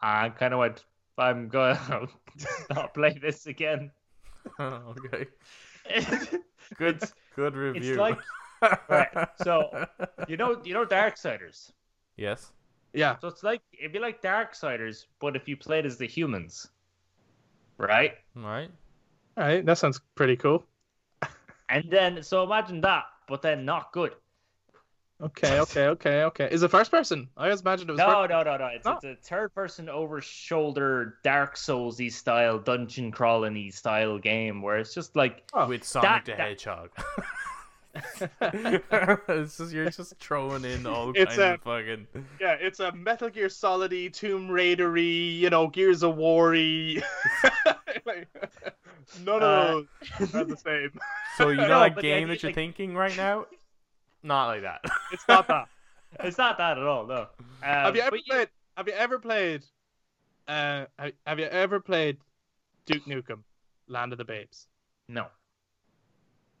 I 0.00 0.28
kind 0.28 0.54
of 0.54 0.60
went. 0.60 0.84
I'm 1.18 1.48
going 1.48 1.76
to 1.88 2.48
not 2.72 2.94
play 2.94 3.18
this 3.20 3.48
again. 3.48 3.90
okay. 4.60 5.26
Good. 6.76 7.02
Good 7.34 7.56
review. 7.56 7.96
like- 7.96 8.18
right, 8.88 9.28
so- 9.42 9.84
You 10.28 10.36
know, 10.36 10.62
you 10.64 10.74
know 10.74 10.86
Darksiders. 10.86 11.72
yes. 12.16 12.52
Yeah. 12.92 13.16
So 13.18 13.26
it's 13.26 13.42
like 13.42 13.62
it'd 13.76 13.92
be 13.92 13.98
like 13.98 14.22
Darksiders, 14.22 15.06
but 15.18 15.34
if 15.34 15.48
you 15.48 15.56
played 15.56 15.86
as 15.86 15.96
the 15.96 16.06
humans, 16.06 16.68
right? 17.80 18.12
All 18.36 18.42
right. 18.42 18.70
All 19.36 19.44
right. 19.44 19.64
That 19.64 19.78
sounds 19.78 20.00
pretty 20.14 20.36
cool. 20.36 20.64
And 21.72 21.88
then 21.88 22.22
so 22.24 22.42
imagine 22.42 22.80
that, 22.80 23.04
but 23.28 23.42
then 23.42 23.64
not 23.64 23.92
good. 23.92 24.12
Okay. 25.22 25.60
Okay. 25.60 25.86
Okay. 25.86 26.22
Okay. 26.24 26.48
Is 26.50 26.62
it 26.64 26.70
first 26.72 26.90
person? 26.90 27.28
I 27.36 27.44
always 27.44 27.60
imagined 27.60 27.90
it 27.90 27.92
was. 27.92 27.98
No, 27.98 28.06
first- 28.06 28.30
no, 28.30 28.42
no, 28.42 28.56
no. 28.56 28.66
It's, 28.74 28.84
No. 28.86 28.92
it's 28.94 29.04
a 29.04 29.14
third 29.22 29.54
person 29.54 29.88
over 29.88 30.20
shoulder 30.20 31.18
Dark 31.22 31.54
Soulsy 31.56 32.10
style 32.10 32.58
dungeon 32.58 33.12
crawling 33.12 33.70
style 33.70 34.18
game 34.18 34.62
where 34.62 34.78
it's 34.78 34.92
just 34.94 35.14
like 35.14 35.44
Oh. 35.54 35.68
With 35.68 35.84
Sonic 35.84 36.08
that- 36.08 36.24
the 36.24 36.32
that- 36.32 36.40
Hedgehog. 36.40 36.90
it's 38.40 39.58
just 39.58 39.72
you're 39.72 39.90
just 39.90 40.16
throwing 40.18 40.64
in 40.64 40.86
all 40.86 41.10
It's 41.10 41.36
kinds 41.36 41.38
a- 41.38 41.54
of 41.54 41.62
fucking. 41.62 42.06
Yeah, 42.40 42.56
it's 42.60 42.80
a 42.80 42.92
Metal 42.92 43.28
Gear 43.28 43.48
Solidy, 43.48 44.12
Tomb 44.12 44.48
Raidery, 44.48 45.38
you 45.38 45.50
know, 45.50 45.66
Gears 45.68 46.02
of 46.02 46.16
War-y. 46.16 47.02
like, 48.06 48.28
none 49.24 49.42
of 49.42 49.86
those 50.18 50.34
are 50.34 50.44
the 50.44 50.56
same. 50.56 50.98
So 51.36 51.48
you 51.50 51.56
know 51.56 51.68
No, 51.68 51.80
that 51.80 52.00
game 52.00 52.28
that 52.28 52.42
you're 52.42 52.50
like- 52.50 52.54
thinking 52.54 52.94
right 52.94 53.16
now? 53.16 53.46
Not 54.22 54.46
like 54.48 54.62
that. 54.62 54.84
It's 55.12 55.24
not 55.28 55.48
that. 55.48 55.66
It's 56.20 56.36
not 56.38 56.58
that 56.58 56.76
at 56.76 56.84
all, 56.84 57.06
no. 57.06 57.20
Um, 57.20 57.26
have 57.62 57.96
you 57.96 58.02
ever 58.02 58.18
played? 58.28 58.48
Have 58.76 58.86
you 58.88 58.94
ever 58.94 59.18
played? 59.18 59.64
Uh, 60.48 60.86
have 61.26 61.38
you 61.38 61.46
ever 61.46 61.80
played 61.80 62.18
Duke 62.84 63.04
Nukem, 63.06 63.38
Land 63.88 64.12
of 64.12 64.18
the 64.18 64.24
Babes? 64.24 64.66
No. 65.08 65.26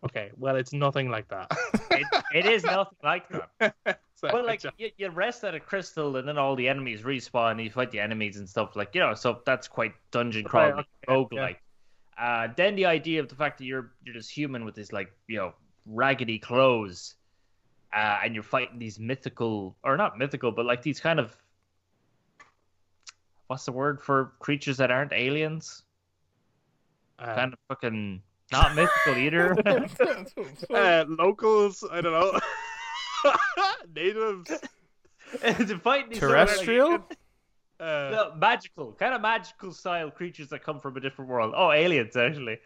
Okay, 0.04 0.30
well, 0.36 0.56
it's 0.56 0.72
nothing 0.72 1.10
like 1.10 1.28
that. 1.28 1.50
It, 1.92 2.06
it 2.32 2.46
is 2.46 2.62
nothing 2.64 2.98
like 3.02 3.28
that. 3.28 3.98
So, 4.14 4.28
Well, 4.32 4.44
like 4.44 4.62
you, 4.76 4.90
you 4.98 5.08
rest 5.08 5.44
at 5.44 5.54
a 5.54 5.60
crystal, 5.60 6.16
and 6.16 6.28
then 6.28 6.36
all 6.36 6.54
the 6.54 6.68
enemies 6.68 7.00
respawn, 7.02 7.52
and 7.52 7.62
you 7.62 7.70
fight 7.70 7.90
the 7.90 8.00
enemies 8.00 8.36
and 8.36 8.46
stuff 8.46 8.76
like 8.76 8.94
you 8.94 9.00
know. 9.00 9.14
So 9.14 9.40
that's 9.46 9.66
quite 9.66 9.94
dungeon 10.10 10.42
Okay, 10.42 10.50
crawling, 10.50 10.84
okay, 11.08 11.08
roguelike. 11.08 11.56
Uh, 12.18 12.48
then 12.54 12.76
the 12.76 12.84
idea 12.84 13.20
of 13.20 13.28
the 13.28 13.34
fact 13.34 13.56
that 13.58 13.64
you're 13.64 13.92
you're 14.04 14.14
just 14.14 14.30
human 14.30 14.66
with 14.66 14.74
this 14.74 14.92
like 14.92 15.10
you 15.26 15.38
know 15.38 15.54
raggedy 15.86 16.38
clothes, 16.38 17.14
uh, 17.96 18.18
and 18.22 18.34
you're 18.34 18.44
fighting 18.44 18.78
these 18.78 18.98
mythical 19.00 19.74
or 19.82 19.96
not 19.96 20.18
mythical, 20.18 20.52
but 20.52 20.66
like 20.66 20.82
these 20.82 21.00
kind 21.00 21.18
of 21.18 21.34
what's 23.46 23.64
the 23.64 23.72
word 23.72 24.02
for 24.02 24.34
creatures 24.38 24.76
that 24.76 24.90
aren't 24.90 25.14
aliens? 25.14 25.82
uh, 27.20 27.34
kind 27.34 27.52
of 27.52 27.58
fucking 27.68 28.22
not 28.52 28.74
mythical 28.74 29.16
either. 29.16 29.56
uh, 30.70 31.04
locals, 31.08 31.84
I 31.90 32.00
don't 32.00 32.12
know. 32.12 32.38
Natives. 33.94 34.50
to 35.42 35.78
fight 35.78 36.10
these 36.10 36.20
sort 36.20 36.32
like, 36.32 36.48
Terrestrial? 36.48 37.06
Uh, 37.78 38.10
No, 38.12 38.32
magical, 38.36 38.92
kind 38.92 39.14
of 39.14 39.20
magical 39.22 39.72
style 39.72 40.10
creatures 40.10 40.48
that 40.48 40.62
come 40.62 40.80
from 40.80 40.96
a 40.96 41.00
different 41.00 41.30
world. 41.30 41.54
Oh, 41.56 41.70
aliens, 41.70 42.16
actually. 42.16 42.58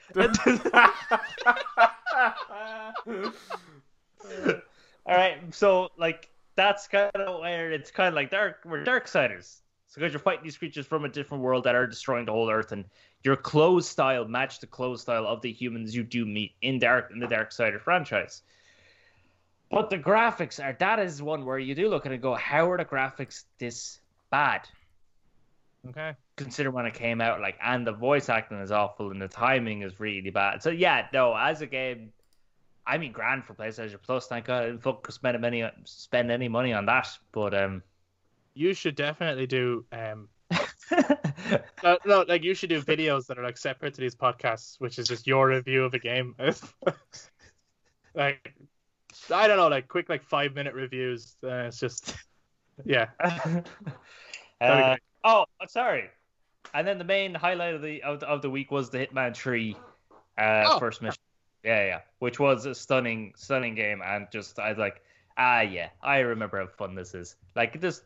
All 5.06 5.14
right, 5.16 5.54
so 5.54 5.90
like 5.98 6.30
that's 6.56 6.88
kind 6.88 7.10
of 7.14 7.40
where 7.40 7.72
it's 7.72 7.90
kind 7.90 8.08
of 8.08 8.14
like 8.14 8.30
dark. 8.30 8.60
We're 8.64 8.84
Darksiders. 8.84 9.60
So 9.86 10.00
because 10.00 10.12
you're 10.12 10.20
fighting 10.20 10.44
these 10.44 10.58
creatures 10.58 10.86
from 10.86 11.04
a 11.04 11.08
different 11.08 11.44
world 11.44 11.64
that 11.64 11.74
are 11.74 11.86
destroying 11.86 12.24
the 12.24 12.32
whole 12.32 12.50
Earth, 12.50 12.72
and 12.72 12.84
your 13.24 13.36
clothes 13.36 13.88
style 13.88 14.26
match 14.26 14.60
the 14.60 14.66
clothes 14.66 15.02
style 15.02 15.26
of 15.26 15.40
the 15.42 15.52
humans 15.52 15.96
you 15.96 16.04
do 16.04 16.26
meet 16.26 16.52
in 16.62 16.78
Dark 16.78 17.10
in 17.12 17.18
the 17.20 17.26
Darksider 17.26 17.80
franchise. 17.80 18.42
But 19.70 19.90
the 19.90 19.98
graphics 19.98 20.62
are 20.62 20.76
that 20.78 21.00
is 21.00 21.22
one 21.22 21.44
where 21.46 21.58
you 21.58 21.74
do 21.74 21.88
look 21.88 22.06
at 22.06 22.12
it 22.12 22.16
and 22.16 22.22
go, 22.22 22.34
how 22.34 22.70
are 22.70 22.78
the 22.78 22.84
graphics 22.84 23.44
this 23.58 24.00
bad? 24.30 24.68
okay. 25.88 26.14
consider 26.36 26.70
when 26.70 26.86
it 26.86 26.94
came 26.94 27.20
out, 27.20 27.40
like, 27.40 27.56
and 27.62 27.86
the 27.86 27.92
voice 27.92 28.28
acting 28.28 28.60
is 28.60 28.72
awful 28.72 29.10
and 29.10 29.20
the 29.20 29.28
timing 29.28 29.82
is 29.82 30.00
really 30.00 30.30
bad. 30.30 30.62
So 30.62 30.70
yeah, 30.70 31.06
no, 31.12 31.34
as 31.36 31.60
a 31.60 31.66
game, 31.66 32.12
I 32.86 32.98
mean, 32.98 33.12
grand 33.12 33.44
for 33.44 33.54
PlayStation 33.54 34.00
Plus. 34.02 34.26
Thank 34.26 34.46
God 34.46 34.62
I 34.62 34.66
didn't 34.66 34.82
fuck 34.82 35.10
spend 35.10 35.40
money 35.40 35.64
spend 35.84 36.30
any 36.30 36.48
money 36.48 36.72
on 36.72 36.86
that. 36.86 37.08
But 37.32 37.54
um, 37.54 37.82
You 38.54 38.74
should 38.74 38.96
definitely 38.96 39.46
do 39.46 39.84
um 39.92 40.28
no, 41.82 41.98
no, 42.04 42.24
like 42.28 42.42
you 42.42 42.54
should 42.54 42.70
do 42.70 42.82
videos 42.82 43.26
that 43.26 43.38
are 43.38 43.44
like 43.44 43.56
separate 43.56 43.94
to 43.94 44.00
these 44.00 44.14
podcasts, 44.14 44.76
which 44.78 44.98
is 44.98 45.08
just 45.08 45.26
your 45.26 45.48
review 45.48 45.84
of 45.84 45.94
a 45.94 45.98
game. 45.98 46.34
like 48.14 48.54
I 49.32 49.46
don't 49.46 49.56
know, 49.56 49.68
like 49.68 49.88
quick 49.88 50.08
like 50.08 50.22
five 50.22 50.54
minute 50.54 50.74
reviews. 50.74 51.36
Uh, 51.42 51.68
it's 51.68 51.78
just 51.80 52.14
yeah. 52.84 53.08
uh, 54.60 54.96
oh, 55.24 55.46
sorry. 55.68 56.10
And 56.72 56.86
then 56.86 56.98
the 56.98 57.04
main 57.04 57.34
highlight 57.34 57.74
of 57.74 57.82
the 57.82 58.02
of 58.02 58.20
the, 58.20 58.26
of 58.26 58.42
the 58.42 58.50
week 58.50 58.70
was 58.70 58.90
the 58.90 59.06
Hitman 59.06 59.36
Three 59.36 59.76
uh, 60.38 60.64
Oh. 60.66 60.78
first 60.78 61.02
mission. 61.02 61.20
Yeah, 61.62 61.86
yeah, 61.86 62.00
which 62.18 62.38
was 62.38 62.66
a 62.66 62.74
stunning, 62.74 63.32
stunning 63.36 63.74
game, 63.74 64.02
and 64.04 64.26
just 64.30 64.58
I 64.58 64.68
was 64.68 64.78
like, 64.78 65.02
ah, 65.38 65.62
yeah, 65.62 65.88
I 66.02 66.18
remember 66.18 66.60
how 66.60 66.66
fun 66.66 66.94
this 66.94 67.14
is. 67.14 67.36
Like 67.56 67.80
this, 67.80 68.02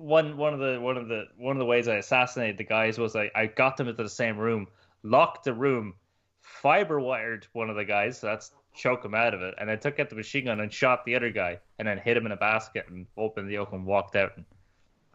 one 0.00 0.36
one 0.36 0.54
of 0.54 0.60
the 0.60 0.80
one 0.80 0.96
of 0.96 1.08
the 1.08 1.24
one 1.36 1.56
of 1.56 1.58
the 1.58 1.66
ways 1.66 1.88
I 1.88 1.96
assassinated 1.96 2.58
the 2.58 2.64
guys 2.64 2.98
was 2.98 3.14
I, 3.16 3.30
I 3.34 3.46
got 3.46 3.76
them 3.76 3.88
into 3.88 4.02
the 4.02 4.08
same 4.08 4.38
room, 4.38 4.66
locked 5.02 5.44
the 5.44 5.54
room, 5.54 5.94
fiber 6.40 7.00
wired 7.00 7.46
one 7.52 7.70
of 7.70 7.76
the 7.76 7.84
guys, 7.84 8.18
so 8.18 8.28
that's 8.28 8.52
choke 8.74 9.04
him 9.04 9.14
out 9.14 9.34
of 9.34 9.42
it, 9.42 9.54
and 9.58 9.70
I 9.70 9.76
took 9.76 9.98
out 10.00 10.10
the 10.10 10.16
machine 10.16 10.46
gun 10.46 10.60
and 10.60 10.72
shot 10.72 11.04
the 11.04 11.16
other 11.16 11.30
guy, 11.30 11.58
and 11.78 11.86
then 11.86 11.98
hit 11.98 12.16
him 12.16 12.26
in 12.26 12.32
a 12.32 12.36
basket 12.36 12.86
and 12.88 13.06
opened 13.16 13.48
the 13.48 13.54
yoke 13.54 13.72
and 13.72 13.84
walked 13.84 14.16
out 14.16 14.32
and 14.36 14.44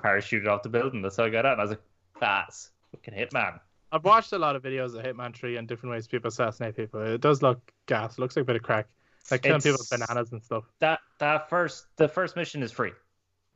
parachuted 0.03 0.47
off 0.47 0.63
the 0.63 0.69
building. 0.69 1.01
That's 1.01 1.17
how 1.17 1.25
I 1.25 1.29
got 1.29 1.45
out. 1.45 1.53
And 1.53 1.61
I 1.61 1.63
was 1.63 1.71
like, 1.71 1.81
that's 2.19 2.71
fucking 2.91 3.13
hitman. 3.13 3.59
I've 3.91 4.03
watched 4.03 4.33
a 4.33 4.37
lot 4.37 4.55
of 4.55 4.63
videos 4.63 4.95
of 4.95 5.05
Hitman 5.05 5.33
3 5.33 5.57
and 5.57 5.67
different 5.67 5.91
ways 5.93 6.07
people 6.07 6.27
assassinate 6.27 6.75
people. 6.75 7.01
It 7.01 7.21
does 7.21 7.41
look 7.41 7.71
gas. 7.85 8.17
It 8.17 8.19
looks 8.19 8.35
like 8.35 8.43
a 8.43 8.45
bit 8.45 8.55
of 8.57 8.63
crack. 8.63 8.87
Like 9.31 9.41
killing 9.41 9.61
people 9.61 9.77
with 9.79 9.89
bananas 9.89 10.31
and 10.33 10.43
stuff. 10.43 10.65
That 10.79 10.99
that 11.19 11.49
first 11.49 11.85
the 11.95 12.07
first 12.07 12.35
mission 12.35 12.61
is 12.61 12.71
free. 12.71 12.91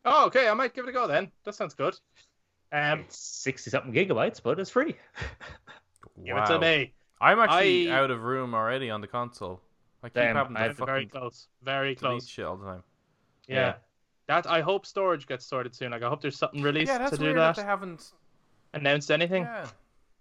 Oh, 0.05 0.25
okay. 0.27 0.47
I 0.47 0.53
might 0.53 0.73
give 0.73 0.85
it 0.85 0.89
a 0.89 0.93
go 0.93 1.07
then. 1.07 1.31
That 1.43 1.55
sounds 1.55 1.73
good. 1.73 1.95
Um, 2.71 3.05
sixty 3.09 3.69
something 3.69 3.91
gigabytes, 3.93 4.41
but 4.41 4.59
it's 4.59 4.69
free. 4.69 4.95
give 6.23 6.37
it 6.37 6.45
to 6.47 6.59
me. 6.59 6.93
I'm 7.21 7.39
actually 7.39 7.91
I- 7.91 7.99
out 7.99 8.11
of 8.11 8.21
room 8.23 8.53
already 8.53 8.89
on 8.89 9.01
the 9.01 9.07
console. 9.07 9.61
I 10.01 10.07
keep 10.07 10.13
Damn, 10.15 10.35
having 10.35 10.55
I 10.55 10.61
to 10.61 10.67
have 10.69 10.77
Very 10.77 11.05
close. 11.05 11.47
Very 11.61 11.95
delete 11.95 11.99
close. 12.21 12.27
shit 12.27 12.45
all 12.45 12.55
the 12.55 12.65
time. 12.65 12.83
Yeah. 13.47 13.55
Yeah. 13.55 13.73
That 14.27 14.47
I 14.47 14.61
hope 14.61 14.85
storage 14.85 15.27
gets 15.27 15.45
sorted 15.45 15.75
soon. 15.75 15.91
Like 15.91 16.03
I 16.03 16.07
hope 16.09 16.21
there's 16.21 16.37
something 16.37 16.61
released 16.61 16.87
Yeah, 16.87 16.99
that's 16.99 17.11
to 17.11 17.17
do 17.17 17.23
weird 17.25 17.37
that. 17.37 17.55
that 17.55 17.61
they 17.61 17.67
haven't. 17.67 18.11
Announced 18.73 19.09
anything? 19.11 19.43
Yeah. 19.43 19.65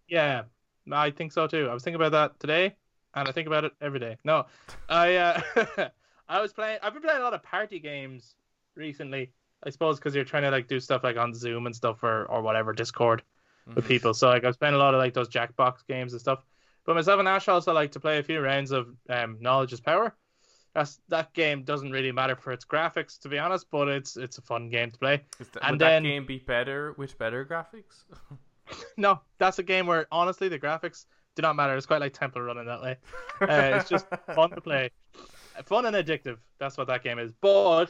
Yeah, 0.09 0.43
I 0.91 1.11
think 1.11 1.33
so 1.33 1.47
too. 1.47 1.69
I 1.69 1.75
was 1.75 1.83
thinking 1.85 2.01
about 2.01 2.13
that 2.13 2.41
today, 2.41 2.75
and 3.15 3.29
I 3.29 3.33
think 3.33 3.47
about 3.47 3.65
it 3.65 3.73
every 3.83 3.99
day. 4.01 4.17
No, 4.25 4.47
I 4.89 5.17
uh, 5.17 5.41
I 6.31 6.41
was 6.41 6.55
playing. 6.55 6.79
I've 6.83 6.95
been 6.95 7.03
playing 7.03 7.21
a 7.21 7.23
lot 7.23 7.35
of 7.35 7.43
party 7.43 7.79
games 7.79 8.35
recently. 8.75 9.31
I 9.64 9.70
suppose 9.70 9.98
because 9.98 10.14
you're 10.14 10.24
trying 10.24 10.44
to 10.44 10.51
like 10.51 10.68
do 10.68 10.78
stuff 10.80 11.02
like 11.05 11.16
on 11.16 11.35
Zoom 11.35 11.66
and 11.66 11.74
stuff 11.74 12.02
or 12.02 12.24
or 12.26 12.43
whatever 12.43 12.72
Discord 12.72 13.22
with 13.74 13.85
Mhm. 13.85 13.89
people. 13.89 14.14
So 14.14 14.28
like 14.28 14.44
I 14.44 14.47
was 14.47 14.56
playing 14.56 14.74
a 14.74 14.78
lot 14.78 14.94
of 14.94 14.98
like 14.98 15.14
those 15.14 15.28
Jackbox 15.28 15.86
games 15.86 16.12
and 16.12 16.20
stuff. 16.20 16.44
But 16.85 16.94
myself 16.94 17.18
and 17.18 17.28
Ash 17.28 17.48
also 17.48 17.72
like 17.74 17.93
to 17.93 18.01
play 18.01 18.18
a 18.18 18.22
few 18.22 18.40
rounds 18.40 18.70
of 18.70 18.89
um, 19.10 19.36
Knowledge 19.40 19.72
is 19.72 19.80
Power. 19.80 20.14
That's 20.74 21.01
that 21.09 21.32
game 21.35 21.64
doesn't 21.64 21.90
really 21.90 22.12
matter 22.12 22.36
for 22.36 22.52
its 22.52 22.64
graphics 22.64 23.18
to 23.20 23.28
be 23.28 23.39
honest, 23.39 23.66
but 23.70 23.89
it's 23.89 24.16
it's 24.16 24.39
a 24.39 24.43
fun 24.43 24.70
game 24.70 24.90
to 24.93 24.98
play. 24.98 25.22
That, 25.39 25.62
And 25.62 25.70
would 25.72 25.80
then- 25.80 26.02
that 26.02 26.09
game 26.09 26.24
be 26.26 26.39
better 26.39 26.93
with 26.97 27.18
better 27.18 27.44
graphics? 27.44 28.05
No, 28.98 29.22
that's 29.39 29.59
a 29.59 29.62
game 29.62 29.86
where 29.86 30.06
honestly 30.12 30.51
the 30.51 30.59
graphics 30.59 31.06
do 31.36 31.40
not 31.40 31.56
matter. 31.56 31.74
It's 31.74 31.86
quite 31.86 32.02
like 32.02 32.12
Temple 32.12 32.43
Run 32.43 32.59
in 32.59 32.66
that 32.66 32.82
way. 32.82 32.97
Uh, 33.40 33.78
it's 33.80 33.89
just 33.89 34.06
fun 34.35 34.51
to 34.51 34.60
play, 34.60 34.90
fun 35.64 35.86
and 35.86 35.97
addictive. 35.97 36.36
That's 36.59 36.76
what 36.76 36.86
that 36.89 37.02
game 37.02 37.18
is. 37.18 37.32
But 37.40 37.86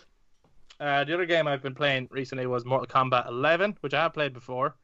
uh, 0.81 1.05
the 1.05 1.15
other 1.15 1.27
game 1.27 1.47
I've 1.47 1.63
been 1.63 1.75
playing 1.75 2.09
recently 2.11 2.47
was 2.47 2.65
Mortal 2.65 2.87
Kombat 2.87 3.29
11, 3.29 3.79
which 3.81 3.95
I 3.95 4.03
have 4.03 4.15
played 4.15 4.33
before, 4.33 4.77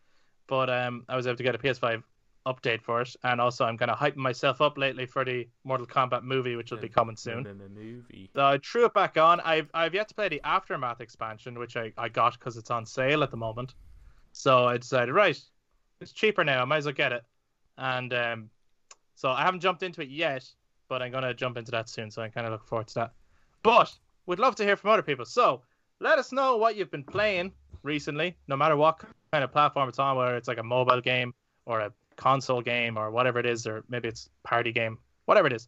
but 0.47 0.69
um, 0.69 1.05
I 1.09 1.17
was 1.17 1.27
able 1.27 1.37
to 1.37 1.43
get 1.43 1.55
a 1.55 1.59
PS5 1.59 2.03
update 2.47 2.83
for 2.83 3.01
it, 3.01 3.15
and 3.25 3.41
also 3.41 3.65
I'm 3.65 3.79
kind 3.79 3.91
of 3.91 3.99
hyping 3.99 4.17
myself 4.17 4.61
up 4.61 4.77
lately 4.77 5.07
for 5.07 5.25
the 5.25 5.49
Mortal 5.65 5.87
Kombat 5.87 6.23
movie, 6.23 6.57
which 6.57 6.71
will 6.71 6.79
be 6.79 6.89
coming 6.89 7.17
soon. 7.17 7.47
In 7.47 7.59
the 7.59 7.69
movie. 7.69 8.31
So 8.35 8.45
I 8.45 8.59
threw 8.59 8.85
it 8.85 8.95
back 8.95 9.17
on. 9.17 9.41
I've 9.41 9.69
I've 9.73 9.95
yet 9.95 10.09
to 10.09 10.15
play 10.15 10.29
the 10.29 10.41
Aftermath 10.45 11.01
expansion, 11.01 11.59
which 11.59 11.77
I, 11.77 11.93
I 11.97 12.09
got 12.09 12.39
because 12.39 12.57
it's 12.57 12.71
on 12.71 12.85
sale 12.85 13.23
at 13.23 13.31
the 13.31 13.37
moment. 13.37 13.75
So 14.33 14.65
I 14.65 14.77
decided, 14.79 15.13
right, 15.13 15.41
it's 16.01 16.13
cheaper 16.13 16.45
now. 16.45 16.61
I 16.61 16.65
might 16.65 16.79
as 16.79 16.87
well 16.87 16.95
get 16.95 17.13
it. 17.13 17.25
And 17.79 18.13
um, 18.13 18.51
so 19.15 19.31
I 19.31 19.43
haven't 19.43 19.61
jumped 19.61 19.83
into 19.83 20.03
it 20.03 20.09
yet, 20.09 20.45
but 20.89 21.03
I'm 21.03 21.13
gonna 21.13 21.33
jump 21.35 21.57
into 21.57 21.71
that 21.71 21.89
soon. 21.89 22.11
So 22.11 22.21
I 22.21 22.29
kind 22.29 22.47
of 22.47 22.53
look 22.53 22.67
forward 22.67 22.89
to 22.89 22.95
that. 22.95 23.13
But 23.63 23.97
we'd 24.27 24.39
love 24.39 24.57
to 24.57 24.65
hear 24.65 24.77
from 24.77 24.91
other 24.91 25.03
people. 25.03 25.25
So 25.25 25.63
let 26.05 26.19
us 26.19 26.33
know 26.33 26.59
what 26.59 26.77
you've 26.77 26.91
been 26.91 27.03
playing 27.03 27.51
recently, 27.83 28.37
no 28.47 28.57
matter 28.57 28.77
what 28.77 29.01
kind 29.33 29.43
of 29.43 29.51
platform 29.51 29.89
it's 29.89 29.99
on, 29.99 30.17
whether 30.17 30.37
it's 30.37 30.47
like 30.47 30.59
a 30.59 30.63
mobile 30.63 31.01
game 31.01 31.33
or 31.65 31.81
a 31.81 31.93
console 32.17 32.61
game 32.61 32.99
or 32.99 33.11
whatever 33.11 33.39
it 33.39 33.47
is, 33.47 33.67
or 33.67 33.85
maybe 33.89 34.09
it's 34.09 34.29
party 34.43 34.71
game, 34.71 34.99
whatever 35.25 35.47
it 35.47 35.55
is. 35.55 35.67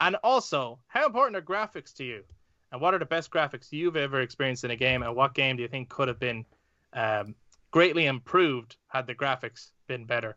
And 0.00 0.16
also, 0.24 0.80
how 0.88 1.06
important 1.06 1.36
are 1.36 1.40
graphics 1.40 1.94
to 1.94 2.04
you? 2.04 2.24
And 2.72 2.80
what 2.80 2.94
are 2.94 2.98
the 2.98 3.06
best 3.06 3.30
graphics 3.30 3.70
you've 3.70 3.96
ever 3.96 4.20
experienced 4.22 4.64
in 4.64 4.72
a 4.72 4.76
game? 4.76 5.04
And 5.04 5.14
what 5.14 5.34
game 5.34 5.56
do 5.56 5.62
you 5.62 5.68
think 5.68 5.88
could 5.88 6.08
have 6.08 6.18
been 6.18 6.44
um, 6.92 7.36
greatly 7.70 8.06
improved 8.06 8.76
had 8.88 9.06
the 9.06 9.14
graphics 9.14 9.70
been 9.86 10.04
better? 10.04 10.36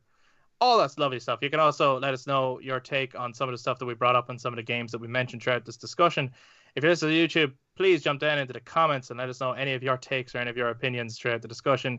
All 0.62 0.78
that's 0.78 1.00
lovely 1.00 1.20
stuff. 1.20 1.40
You 1.42 1.50
can 1.50 1.60
also 1.60 2.00
let 2.00 2.14
us 2.14 2.28
know 2.28 2.60
your 2.60 2.80
take 2.80 3.20
on 3.20 3.34
some 3.34 3.50
of 3.50 3.54
the 3.54 3.58
stuff 3.58 3.80
that 3.80 3.88
we 3.88 3.96
brought 3.96 4.16
up 4.16 4.30
in 4.30 4.38
some 4.38 4.54
of 4.54 4.58
the 4.58 4.64
games 4.64 4.92
that 4.92 5.02
we 5.02 5.08
mentioned 5.08 5.42
throughout 5.42 5.66
this 5.66 5.78
discussion. 5.78 6.30
If 6.76 6.84
you're 6.84 6.92
listening 6.92 7.28
to 7.28 7.48
YouTube, 7.48 7.54
please 7.80 8.04
jump 8.04 8.20
down 8.20 8.38
into 8.38 8.52
the 8.52 8.60
comments 8.60 9.10
and 9.10 9.18
let 9.18 9.30
us 9.30 9.40
know 9.40 9.54
any 9.54 9.74
of 9.74 9.82
your 9.82 9.96
takes 9.96 10.36
or 10.36 10.40
any 10.40 10.50
of 10.50 10.58
your 10.58 10.68
opinions 10.68 11.18
throughout 11.18 11.42
the 11.42 11.48
discussion. 11.48 11.98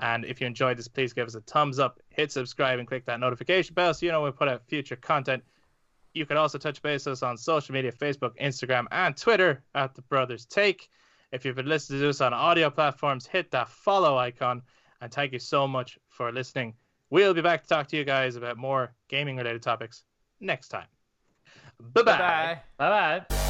And 0.00 0.24
if 0.24 0.40
you 0.40 0.46
enjoyed 0.48 0.76
this, 0.76 0.88
please 0.88 1.12
give 1.12 1.28
us 1.28 1.36
a 1.36 1.40
thumbs 1.42 1.78
up, 1.78 2.00
hit 2.08 2.32
subscribe, 2.32 2.80
and 2.80 2.88
click 2.88 3.04
that 3.06 3.20
notification 3.20 3.74
bell 3.74 3.94
so 3.94 4.04
you 4.04 4.10
know 4.10 4.22
we 4.24 4.32
put 4.32 4.48
out 4.48 4.66
future 4.66 4.96
content. 4.96 5.44
You 6.14 6.26
can 6.26 6.36
also 6.36 6.58
touch 6.58 6.82
base 6.82 7.06
with 7.06 7.12
us 7.12 7.22
on 7.22 7.36
social 7.36 7.72
media 7.72 7.92
Facebook, 7.92 8.36
Instagram, 8.42 8.86
and 8.90 9.16
Twitter 9.16 9.62
at 9.76 9.94
The 9.94 10.02
Brothers 10.02 10.46
Take. 10.46 10.88
If 11.30 11.44
you've 11.44 11.54
been 11.54 11.68
listening 11.68 12.00
to 12.00 12.08
us 12.08 12.20
on 12.20 12.34
audio 12.34 12.68
platforms, 12.68 13.24
hit 13.24 13.52
that 13.52 13.68
follow 13.68 14.18
icon. 14.18 14.62
And 15.00 15.12
thank 15.12 15.32
you 15.32 15.38
so 15.38 15.68
much 15.68 15.96
for 16.08 16.32
listening. 16.32 16.74
We'll 17.10 17.34
be 17.34 17.40
back 17.40 17.62
to 17.62 17.68
talk 17.68 17.86
to 17.88 17.96
you 17.96 18.02
guys 18.02 18.34
about 18.34 18.56
more 18.56 18.96
gaming 19.06 19.36
related 19.36 19.62
topics 19.62 20.02
next 20.40 20.70
time. 20.70 20.88
Bye 21.78 22.02
bye. 22.02 22.18
Bye. 22.18 22.60
Bye 22.78 23.20
bye. 23.28 23.49